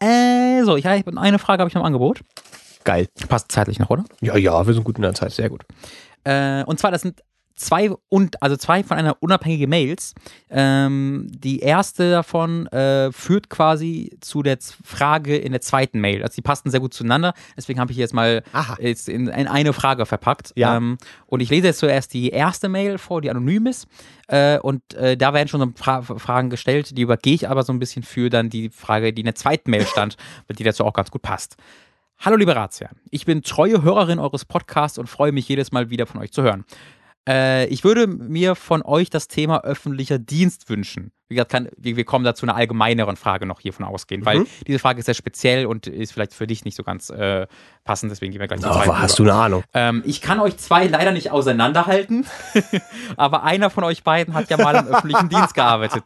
Äh, 0.01 0.63
so, 0.63 0.75
ich 0.77 0.85
habe 0.85 1.03
eine 1.17 1.39
Frage 1.39 1.61
habe 1.61 1.69
ich 1.69 1.73
noch 1.75 1.81
im 1.81 1.85
Angebot. 1.87 2.21
Geil. 2.83 3.07
Passt 3.27 3.51
zeitlich 3.51 3.79
noch, 3.79 3.89
oder? 3.89 4.05
Ja, 4.21 4.37
ja, 4.37 4.65
wir 4.65 4.73
sind 4.73 4.83
gut 4.83 4.95
in 4.95 5.01
der 5.01 5.13
Zeit. 5.13 5.31
Sehr 5.31 5.49
gut. 5.49 5.63
Äh, 6.23 6.63
und 6.63 6.79
zwar, 6.79 6.91
das 6.91 7.01
sind 7.01 7.21
zwei 7.59 7.91
und 8.09 8.41
also 8.41 8.55
zwei 8.57 8.83
von 8.83 8.97
einer 8.97 9.17
unabhängige 9.21 9.67
Mails. 9.67 10.13
Ähm, 10.49 11.27
die 11.29 11.59
erste 11.59 12.09
davon 12.09 12.67
äh, 12.67 13.11
führt 13.11 13.49
quasi 13.49 14.17
zu 14.21 14.41
der 14.41 14.59
Z- 14.59 14.77
Frage 14.83 15.37
in 15.37 15.51
der 15.51 15.61
zweiten 15.61 15.99
Mail. 15.99 16.23
Also 16.23 16.35
die 16.35 16.41
passen 16.41 16.71
sehr 16.71 16.79
gut 16.79 16.93
zueinander. 16.93 17.33
Deswegen 17.57 17.79
habe 17.79 17.91
ich 17.91 17.97
jetzt 17.97 18.13
mal 18.13 18.43
Aha. 18.53 18.77
jetzt 18.79 19.09
in, 19.09 19.27
in 19.27 19.47
eine 19.47 19.73
Frage 19.73 20.05
verpackt. 20.05 20.53
Ja. 20.55 20.77
Ähm, 20.77 20.97
und 21.27 21.41
ich 21.41 21.49
lese 21.49 21.67
jetzt 21.67 21.79
zuerst 21.79 22.13
die 22.13 22.29
erste 22.29 22.69
Mail 22.69 22.97
vor, 22.97 23.21
die 23.21 23.29
anonym 23.29 23.67
ist. 23.67 23.87
Äh, 24.27 24.59
und 24.59 24.93
äh, 24.93 25.17
da 25.17 25.33
werden 25.33 25.47
schon 25.49 25.59
so 25.59 25.71
Fra 25.75 26.01
Fragen 26.01 26.49
gestellt, 26.49 26.97
die 26.97 27.01
übergehe 27.01 27.33
ich 27.35 27.49
aber 27.49 27.63
so 27.63 27.73
ein 27.73 27.79
bisschen 27.79 28.03
für 28.03 28.29
dann 28.29 28.49
die 28.49 28.69
Frage, 28.69 29.11
die 29.13 29.21
in 29.21 29.25
der 29.25 29.35
zweiten 29.35 29.69
Mail 29.69 29.85
stand, 29.85 30.15
weil 30.47 30.55
die 30.55 30.63
dazu 30.63 30.85
auch 30.85 30.93
ganz 30.93 31.11
gut 31.11 31.21
passt. 31.21 31.57
Hallo 32.19 32.35
liebe 32.35 32.53
Ratsherren, 32.53 32.97
ich 33.11 33.25
bin 33.25 33.43
treue 33.43 33.81
Hörerin 33.81 34.19
eures 34.19 34.43
Podcasts 34.43 34.97
und 34.97 35.07
freue 35.07 35.31
mich 35.31 35.47
jedes 35.47 35.71
Mal 35.71 35.89
wieder 35.89 36.05
von 36.05 36.19
euch 36.19 36.33
zu 36.33 36.41
hören. 36.41 36.65
Äh, 37.27 37.67
ich 37.67 37.83
würde 37.83 38.07
mir 38.07 38.55
von 38.55 38.81
euch 38.81 39.09
das 39.09 39.27
Thema 39.27 39.63
öffentlicher 39.63 40.19
Dienst 40.19 40.69
wünschen. 40.69 41.11
Wie 41.29 41.35
gesagt, 41.35 41.51
kann, 41.51 41.69
wir, 41.77 41.95
wir 41.95 42.05
kommen 42.05 42.25
da 42.25 42.33
zu 42.35 42.45
einer 42.45 42.55
allgemeineren 42.55 43.15
Frage 43.15 43.45
noch 43.45 43.59
hiervon 43.59 43.85
ausgehen, 43.85 44.25
weil 44.25 44.39
Mhm. 44.39 44.47
diese 44.67 44.79
Frage 44.79 44.99
ist 44.99 45.05
sehr 45.05 45.13
speziell 45.13 45.65
und 45.67 45.85
ist 45.87 46.11
vielleicht 46.11 46.33
für 46.33 46.47
dich 46.47 46.65
nicht 46.65 46.75
so 46.75 46.83
ganz 46.83 47.09
äh, 47.11 47.45
passend, 47.85 48.11
deswegen 48.11 48.31
gehen 48.31 48.41
wir 48.41 48.47
gleich 48.47 48.63
Aber 48.65 48.99
hast 48.99 49.19
rüber. 49.19 49.29
du 49.29 49.33
eine 49.35 49.41
Ahnung? 49.43 49.63
Ähm, 49.73 50.03
ich 50.05 50.21
kann 50.21 50.39
euch 50.39 50.57
zwei 50.57 50.87
leider 50.87 51.11
nicht 51.11 51.31
auseinanderhalten, 51.31 52.25
aber 53.17 53.43
einer 53.43 53.69
von 53.69 53.83
euch 53.83 54.03
beiden 54.03 54.33
hat 54.33 54.49
ja 54.49 54.57
mal 54.57 54.75
im 54.75 54.87
öffentlichen 54.87 55.29
Dienst 55.29 55.53
gearbeitet. 55.53 56.03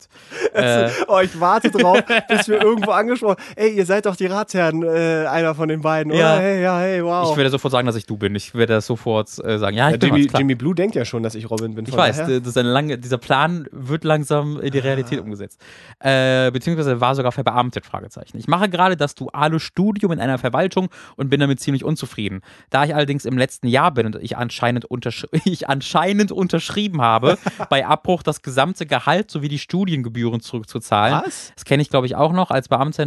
Äh, 0.53 0.89
Oh, 1.07 1.19
ich 1.19 1.39
warte 1.39 1.71
drauf, 1.71 2.01
bis 2.27 2.47
wir 2.47 2.61
irgendwo 2.61 2.91
angesprochen 2.91 3.37
Ey, 3.55 3.69
ihr 3.75 3.85
seid 3.85 4.05
doch 4.05 4.15
die 4.15 4.25
Ratsherren, 4.25 4.83
äh, 4.83 5.25
einer 5.27 5.55
von 5.55 5.67
den 5.69 5.81
beiden, 5.81 6.11
oder? 6.11 6.19
Ja. 6.35 6.37
Hey, 6.39 6.61
ja, 6.61 6.79
hey, 6.79 7.03
wow. 7.03 7.29
ich 7.31 7.37
werde 7.37 7.49
sofort 7.49 7.71
sagen, 7.71 7.85
dass 7.87 7.95
ich 7.95 8.05
du 8.05 8.17
bin. 8.17 8.35
Ich 8.35 8.53
werde 8.55 8.79
sofort 8.81 9.29
äh, 9.43 9.57
sagen, 9.57 9.75
ja, 9.77 9.89
ich 9.89 10.01
ja, 10.03 10.09
bin 10.13 10.27
Jimmy, 10.37 10.55
Blue 10.55 10.75
denkt 10.75 10.95
ja 10.95 11.05
schon, 11.05 11.23
dass 11.23 11.35
ich 11.35 11.49
Robin 11.49 11.75
bin. 11.75 11.85
Ich 11.85 11.95
weiß, 11.95 12.17
daher. 12.17 12.39
das 12.39 12.49
ist 12.49 12.57
eine 12.57 12.71
lange, 12.71 12.97
dieser 12.97 13.17
Plan 13.17 13.67
wird 13.71 14.03
langsam 14.03 14.59
in 14.59 14.71
die 14.71 14.79
Realität 14.79 15.12
umgesetzt. 15.19 15.61
Äh, 15.99 16.51
beziehungsweise 16.51 17.01
war 17.01 17.15
sogar 17.15 17.31
verbeamtet, 17.31 17.85
Fragezeichen. 17.85 18.37
Ich 18.37 18.47
mache 18.47 18.69
gerade 18.69 18.97
das 18.97 19.15
duale 19.15 19.59
Studium 19.59 20.11
in 20.11 20.19
einer 20.19 20.37
Verwaltung 20.37 20.89
und 21.15 21.29
bin 21.29 21.39
damit 21.39 21.59
ziemlich 21.59 21.83
unzufrieden. 21.83 22.41
Da 22.69 22.83
ich 22.85 22.95
allerdings 22.95 23.25
im 23.25 23.37
letzten 23.37 23.67
Jahr 23.67 23.91
bin 23.91 24.05
und 24.05 24.15
ich 24.15 24.37
anscheinend, 24.37 24.85
untersch 24.85 25.27
ich 25.45 25.69
anscheinend 25.69 26.31
unterschrieben 26.31 27.01
habe, 27.01 27.37
bei 27.69 27.85
Abbruch 27.85 28.23
das 28.23 28.41
gesamte 28.41 28.85
Gehalt 28.85 29.31
sowie 29.31 29.49
die 29.49 29.59
Studiengebühren 29.59 30.41
zurückzuzahlen. 30.41 31.21
Was? 31.25 31.53
Das 31.55 31.65
kenne 31.65 31.81
ich, 31.81 31.89
glaube 31.89 32.05
ich, 32.05 32.15
auch 32.15 32.33
noch 32.33 32.51
als 32.51 32.69
Beamter. 32.69 33.03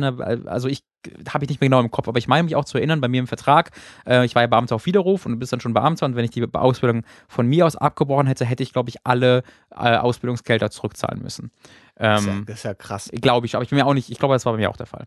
Also 0.46 0.68
ich 0.68 0.82
habe 1.28 1.44
ich 1.44 1.48
nicht 1.48 1.60
mehr 1.60 1.68
genau 1.68 1.80
im 1.80 1.90
Kopf, 1.90 2.08
aber 2.08 2.18
ich 2.18 2.28
meine 2.28 2.44
mich 2.44 2.56
auch 2.56 2.64
zu 2.64 2.78
erinnern, 2.78 3.00
bei 3.00 3.08
mir 3.08 3.20
im 3.20 3.26
Vertrag, 3.26 3.70
äh, 4.06 4.24
ich 4.24 4.34
war 4.34 4.42
ja 4.42 4.46
Beamter 4.46 4.74
auf 4.74 4.86
Widerruf 4.86 5.26
und 5.26 5.32
du 5.32 5.38
bist 5.38 5.52
dann 5.52 5.60
schon 5.60 5.74
Beamter 5.74 6.06
und 6.06 6.16
wenn 6.16 6.24
ich 6.24 6.30
die 6.30 6.46
Ausbildung 6.52 7.04
von 7.28 7.46
mir 7.46 7.66
aus 7.66 7.76
abgebrochen 7.76 8.26
hätte, 8.26 8.44
hätte 8.44 8.62
ich, 8.62 8.72
glaube 8.72 8.90
ich, 8.90 8.96
alle 9.04 9.42
äh, 9.70 9.96
Ausbildungsgelder 9.96 10.70
zurückzahlen 10.70 11.22
müssen. 11.22 11.50
Das 11.98 12.20
ist 12.20 12.26
ja- 12.26 12.32
Ähm, 12.32 12.44
das 12.46 12.56
ist 12.58 12.62
ja 12.64 12.74
krass. 12.74 13.10
Glaube 13.20 13.46
ich, 13.46 13.54
aber 13.54 13.62
ich 13.64 13.70
bin 13.70 13.78
mir 13.78 13.86
auch 13.86 13.94
nicht, 13.94 14.10
ich 14.10 14.18
glaube, 14.18 14.34
das 14.34 14.44
war 14.44 14.52
bei 14.52 14.58
mir 14.58 14.70
auch 14.70 14.76
der 14.76 14.86
Fall. 14.86 15.06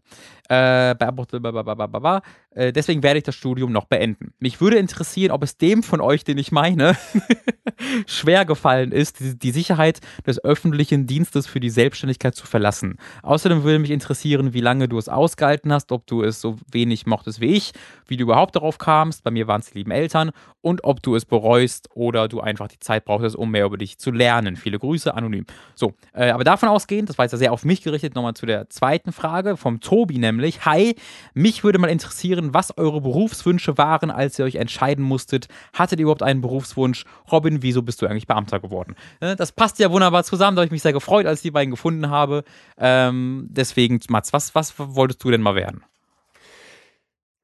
Äh, 0.50 0.96
bei. 1.88 2.22
Äh, 2.52 2.74
deswegen 2.74 3.04
werde 3.04 3.20
ich 3.20 3.24
das 3.24 3.36
Studium 3.36 3.72
noch 3.72 3.86
beenden. 3.86 4.34
Mich 4.40 4.60
würde 4.60 4.78
interessieren, 4.78 5.32
ob 5.32 5.44
es 5.44 5.58
dem 5.58 5.84
von 5.84 6.02
euch, 6.02 6.24
den 6.24 6.38
ich 6.38 6.52
meine, 6.52 6.98
schwer 8.08 8.46
gefallen 8.46 8.92
ist, 8.92 9.20
die, 9.20 9.38
die 9.38 9.52
Sicherheit 9.52 10.00
des 10.26 10.44
öffentlichen 10.44 11.08
Dienstes 11.08 11.48
für 11.48 11.60
die 11.60 11.70
Selbstständigkeit 11.70 12.36
zu 12.36 12.48
verlassen. 12.48 12.98
Außerdem 13.24 13.64
würde 13.64 13.80
mich 13.80 13.92
interessieren, 13.92 14.54
wie 14.54 14.62
lange 14.62 14.88
du 14.88 14.98
es 14.98 15.10
ausgehalten 15.10 15.72
hast, 15.72 15.92
ob 15.92 16.08
du 16.08 16.24
es 16.24 16.42
so 16.42 16.58
wenig 16.72 17.06
mochtest 17.06 17.40
wie 17.40 17.56
ich, 17.56 17.74
wie 18.08 18.18
du 18.18 18.24
überhaupt 18.24 18.56
darauf 18.56 18.78
kamst, 18.78 19.24
bei 19.24 19.32
mir 19.32 19.48
waren 19.48 19.62
es 19.62 19.72
die 19.72 19.78
lieben 19.78 19.92
Eltern, 19.92 20.32
und 20.62 20.84
ob 20.84 21.02
du 21.02 21.16
es 21.16 21.26
bereust 21.26 21.90
oder 21.94 22.28
du 22.28 22.42
einfach 22.42 22.68
die 22.68 22.80
Zeit 22.80 23.06
brauchtest, 23.06 23.36
um 23.36 23.52
mehr 23.52 23.66
über 23.66 23.78
dich 23.78 23.98
zu 23.98 24.12
lernen. 24.12 24.56
Viele 24.56 24.78
Grüße, 24.78 25.14
anonym. 25.14 25.46
So, 25.76 25.94
äh, 26.14 26.32
aber 26.32 26.44
davon 26.44 26.70
ausgehend, 26.70 27.10
das 27.10 27.18
war 27.18 27.26
jetzt 27.26 27.38
sehr 27.38 27.54
auf 27.54 27.64
mich 27.64 27.82
gerichtet, 27.82 28.16
nochmal 28.16 28.34
zu 28.34 28.46
der 28.46 28.70
zweiten 28.70 29.12
Frage 29.12 29.56
vom 29.56 29.80
Tobi 29.80 30.18
nämlich. 30.18 30.66
Hi, 30.66 30.96
mich 31.34 31.64
würde 31.64 31.80
mal 31.80 31.88
interessieren, 31.88 32.39
was 32.54 32.78
eure 32.78 33.02
Berufswünsche 33.02 33.78
waren, 33.78 34.12
als 34.12 34.40
ihr 34.40 34.46
euch 34.46 34.56
entscheiden 34.56 35.04
musstet. 35.04 35.48
Hattet 35.74 36.00
ihr 36.00 36.04
überhaupt 36.04 36.24
einen 36.24 36.42
Berufswunsch? 36.42 37.06
Robin, 37.32 37.62
wieso 37.62 37.82
bist 37.82 38.02
du 38.02 38.08
eigentlich 38.08 38.28
Beamter 38.28 38.60
geworden? 38.60 38.96
Äh, 39.20 39.36
das 39.36 39.52
passt 39.52 39.80
ja 39.80 39.92
wunderbar 39.92 40.24
zusammen, 40.24 40.56
da 40.56 40.62
habe 40.62 40.68
ich 40.68 40.72
mich 40.72 40.82
sehr 40.82 40.94
gefreut, 40.94 41.26
als 41.26 41.40
ich 41.40 41.44
die 41.44 41.52
beiden 41.52 41.72
gefunden 41.72 42.10
habe. 42.10 42.44
Ähm, 42.78 43.48
deswegen, 43.50 44.00
Mats, 44.10 44.34
was, 44.34 44.56
was 44.56 44.74
wolltest 44.78 45.24
du 45.24 45.32
denn 45.32 45.42
mal 45.42 45.56
werden? 45.56 45.84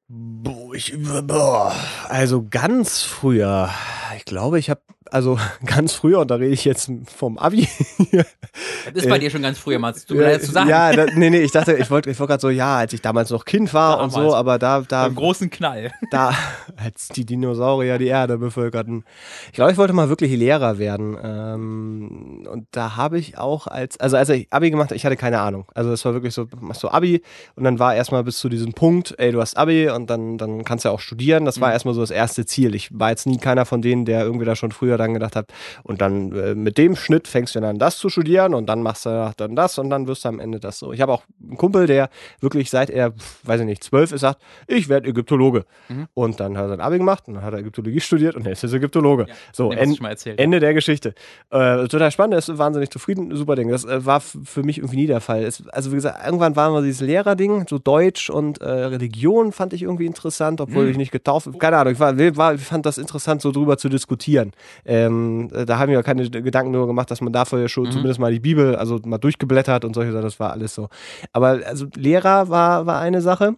Boah, 0.08 0.76
ich, 0.76 0.94
boah, 1.24 1.74
also 2.10 2.46
ganz 2.48 3.02
früher, 3.02 3.72
ich 4.16 4.26
glaube, 4.26 4.60
ich 4.60 4.70
habe, 4.70 4.82
also 5.12 5.38
ganz 5.66 5.94
früher, 5.94 6.20
und 6.20 6.32
da 6.32 6.36
rede 6.36 6.54
ich 6.54 6.66
jetzt 6.66 6.90
vom 7.06 7.38
Abi. 7.38 7.68
das 8.12 9.04
ist 9.04 9.10
bei 9.10 9.20
dir 9.20 9.30
schon 9.30 9.42
ganz 9.42 9.58
früher, 9.58 9.80
Mats. 9.80 10.06
Du 10.06 10.16
äh, 10.20 10.40
zu 10.40 10.52
sagen. 10.52 10.70
Ja, 10.70 10.92
da, 10.92 11.06
nee, 11.16 11.30
nee, 11.30 11.42
ich 11.42 11.52
dachte, 11.52 11.74
ich 11.74 11.90
wollte 11.92 12.10
ich 12.10 12.20
wollt 12.20 12.30
gerade 12.30 12.42
so, 12.42 12.50
ja, 12.50 12.78
als 12.78 12.94
ich 12.94 13.02
damals 13.02 13.30
noch 13.30 13.46
Kind 13.46 13.74
war 13.74 13.98
damals. 13.98 14.16
und 14.16 14.24
so, 14.24 14.36
aber 14.36 14.60
da. 14.60 14.82
da 14.82 15.04
Beim 15.06 15.16
großen 15.16 15.50
Knall. 15.50 15.92
Da, 16.12 16.34
als 16.78 17.10
die 17.10 17.26
Dinosaurier 17.26 17.98
die 17.98 18.08
Erde 18.08 18.38
bevölkerten. 18.38 19.04
Ich 19.48 19.54
glaube, 19.54 19.72
ich 19.72 19.78
wollte 19.78 19.92
mal 19.92 20.08
wirklich 20.08 20.32
Lehrer 20.32 20.78
werden. 20.78 21.18
Ähm, 21.22 22.48
und 22.50 22.68
da 22.72 22.96
habe 22.96 23.18
ich 23.18 23.38
auch 23.38 23.68
als, 23.68 24.00
also 24.00 24.16
als 24.16 24.30
ich 24.30 24.48
Abi 24.52 24.70
gemacht 24.70 24.90
habe, 24.90 24.96
ich 24.96 25.06
hatte 25.06 25.18
keine 25.18 25.42
Ahnung. 25.42 25.66
Also 25.74 25.92
es 25.92 26.06
war 26.06 26.14
wirklich 26.14 26.34
so, 26.34 26.48
machst 26.62 26.84
du 26.84 26.90
Abi 26.90 27.22
und 27.56 27.64
dann 27.64 27.80
war 27.80 27.96
erstmal 27.96 28.24
bis 28.24 28.38
zu 28.38 28.50
diesem 28.50 28.74
Punkt, 28.74 29.16
ey, 29.18 29.32
du 29.32 29.42
hast 29.42 29.58
Abi 29.58 29.90
und 29.90 30.10
dann, 30.10 30.38
dann 30.38 30.64
kannst 30.64 30.86
du 30.86 30.90
ja 30.90 30.94
auch 30.94 31.00
studieren. 31.00 31.44
Das 31.44 31.60
war 31.60 31.70
mhm. 31.70 31.74
erstmal 31.74 31.94
so 31.96 32.02
das 32.02 32.12
erste 32.12 32.46
Ziel. 32.46 32.76
Ich 32.76 32.90
war 32.98 33.10
jetzt 33.10 33.26
nie 33.26 33.38
keiner 33.38 33.66
von 33.66 33.82
denen, 33.82 34.05
der 34.06 34.24
irgendwie 34.24 34.46
da 34.46 34.56
schon 34.56 34.72
früher 34.72 34.98
dann 34.98 35.14
gedacht 35.14 35.36
hat, 35.36 35.52
und 35.84 36.02
dann 36.02 36.32
äh, 36.32 36.56
mit 36.56 36.78
dem 36.78 36.96
Schnitt 36.96 37.28
fängst 37.28 37.56
du 37.56 37.60
dann 37.60 37.80
das 37.80 37.98
zu 37.98 38.10
studieren 38.10 38.54
und 38.54 38.68
dann 38.68 38.82
machst 38.82 39.06
du 39.06 39.34
dann 39.38 39.56
das 39.56 39.78
und 39.78 39.90
dann 39.90 40.08
wirst 40.08 40.26
du 40.26 40.30
am 40.30 40.40
Ende 40.40 40.60
das 40.60 40.80
so. 40.80 40.94
Ich 40.94 41.02
habe 41.02 41.12
auch 41.12 41.24
einen 41.42 41.58
Kumpel, 41.58 41.88
der 41.88 42.10
wirklich 42.40 42.70
seit 42.70 42.90
er, 42.90 43.14
weiß 43.44 43.62
ich 43.62 43.66
nicht, 43.66 43.84
zwölf 43.84 44.12
ist, 44.12 44.22
sagt, 44.22 44.42
ich 44.68 44.90
werde 44.90 45.10
Ägyptologe. 45.10 45.66
Mhm. 45.90 46.08
Und 46.14 46.40
dann 46.40 46.58
hat 46.58 46.66
er 46.66 46.70
sein 46.70 46.82
Abi 46.82 46.98
gemacht 46.98 47.28
und 47.28 47.36
dann 47.36 47.44
hat 47.44 47.54
er 47.54 47.60
Ägyptologie 47.60 48.00
studiert 48.00 48.36
und 48.36 48.46
jetzt 48.46 48.64
ist 48.64 48.72
er 48.72 48.78
Ägyptologe. 48.78 49.26
Ja, 49.28 49.36
so, 49.54 49.72
en 49.72 49.96
erzählt, 50.04 50.40
Ende 50.40 50.58
ja. 50.58 50.62
der 50.62 50.74
Geschichte. 50.74 51.14
Äh, 51.50 51.88
total 51.88 52.12
spannend, 52.12 52.34
er 52.34 52.40
ist 52.40 52.58
wahnsinnig 52.58 52.90
zufrieden, 52.90 53.36
super 53.36 53.56
Ding. 53.56 53.70
Das 53.70 53.86
äh, 53.86 54.06
war 54.06 54.22
für 54.22 54.64
mich 54.64 54.78
irgendwie 54.78 54.98
nie 54.98 55.08
der 55.08 55.22
Fall. 55.22 55.44
Es, 55.44 55.68
also 55.70 55.92
wie 55.92 55.96
gesagt, 55.96 56.26
irgendwann 56.26 56.56
war 56.56 56.72
mal 56.72 56.84
dieses 56.84 57.02
Lehrerding, 57.02 57.66
so 57.70 57.80
Deutsch 57.80 58.30
und 58.30 58.62
äh, 58.62 58.70
Religion 58.70 59.52
fand 59.52 59.74
ich 59.74 59.84
irgendwie 59.84 60.06
interessant, 60.06 60.62
obwohl 60.62 60.86
mhm. 60.86 60.92
ich 60.92 60.98
nicht 60.98 61.12
getauft, 61.12 61.50
keine 61.60 61.78
Ahnung, 61.78 61.94
ich, 61.94 62.00
war, 62.00 62.18
war, 62.36 62.56
ich 62.56 62.62
fand 62.62 62.86
das 62.86 62.98
interessant, 62.98 63.42
so 63.42 63.52
drüber 63.52 63.78
zu 63.78 63.90
diskutieren. 63.90 63.95
Ähm, 64.86 65.50
da 65.66 65.80
haben 65.80 65.92
wir 65.92 66.02
keine 66.04 66.30
Gedanken 66.30 66.72
nur 66.72 66.88
gemacht, 66.88 67.12
dass 67.12 67.22
man 67.22 67.34
dafür 67.34 67.60
ja 67.60 67.68
schon 67.68 67.86
mhm. 67.86 67.92
zumindest 67.92 68.20
mal 68.20 68.32
die 68.32 68.40
Bibel, 68.40 68.76
also 68.76 69.00
mal 69.06 69.18
durchgeblättert 69.18 69.86
und 69.86 69.94
solche 69.94 70.12
Sachen, 70.12 70.24
das 70.24 70.40
war 70.40 70.52
alles 70.52 70.76
so. 70.76 70.90
Aber 71.32 71.60
also 71.66 71.88
Lehrer 71.96 72.50
war, 72.50 72.86
war 72.86 73.00
eine 73.00 73.22
Sache. 73.22 73.56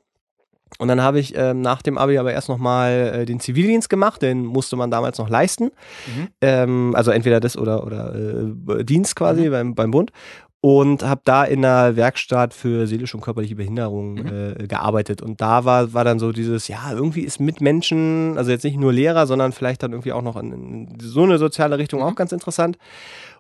Und 0.80 0.90
dann 0.90 1.02
habe 1.02 1.20
ich 1.20 1.34
ähm, 1.36 1.62
nach 1.62 1.82
dem 1.82 1.98
Abi 1.98 2.18
aber 2.18 2.34
erst 2.34 2.50
nochmal 2.50 3.22
äh, 3.22 3.26
den 3.26 3.40
Zivildienst 3.40 3.90
gemacht, 3.90 4.22
den 4.22 4.46
musste 4.46 4.76
man 4.76 4.92
damals 4.92 5.18
noch 5.18 5.30
leisten. 5.30 5.72
Mhm. 6.06 6.28
Ähm, 6.42 6.96
also 6.96 7.12
entweder 7.12 7.40
das 7.40 7.58
oder, 7.58 7.86
oder 7.86 8.14
äh, 8.14 8.84
Dienst 8.84 9.16
quasi 9.16 9.48
mhm. 9.48 9.52
beim, 9.52 9.76
beim 9.76 9.92
Bund 9.92 10.12
und 10.60 11.04
habe 11.04 11.22
da 11.24 11.44
in 11.44 11.64
einer 11.64 11.96
Werkstatt 11.96 12.54
für 12.54 12.88
seelische 12.88 13.16
und 13.16 13.24
körperliche 13.24 13.56
Behinderung 13.56 14.16
mhm. 14.16 14.56
äh, 14.62 14.68
gearbeitet. 14.68 15.22
Und 15.22 15.40
da 15.40 15.66
war, 15.66 15.94
war 15.94 16.04
dann 16.04 16.20
so 16.20 16.32
dieses, 16.32 16.68
ja, 16.68 16.92
irgendwie 16.92 17.22
ist 17.22 17.40
mit 17.40 17.62
Menschen, 17.62 18.38
also 18.38 18.52
jetzt 18.52 18.64
nicht 18.64 18.78
nur 18.78 18.92
Lehrer, 18.92 19.28
sondern 19.28 19.52
vielleicht 19.52 19.84
dann 19.84 19.92
irgendwie 19.92 20.14
auch 20.14 20.24
noch 20.24 20.36
in, 20.36 20.52
in 20.52 21.00
so 21.00 21.24
eine 21.24 21.38
soziale 21.38 21.78
Richtung 21.78 22.00
mhm. 22.00 22.08
auch 22.08 22.16
ganz 22.16 22.32
interessant. 22.32 22.78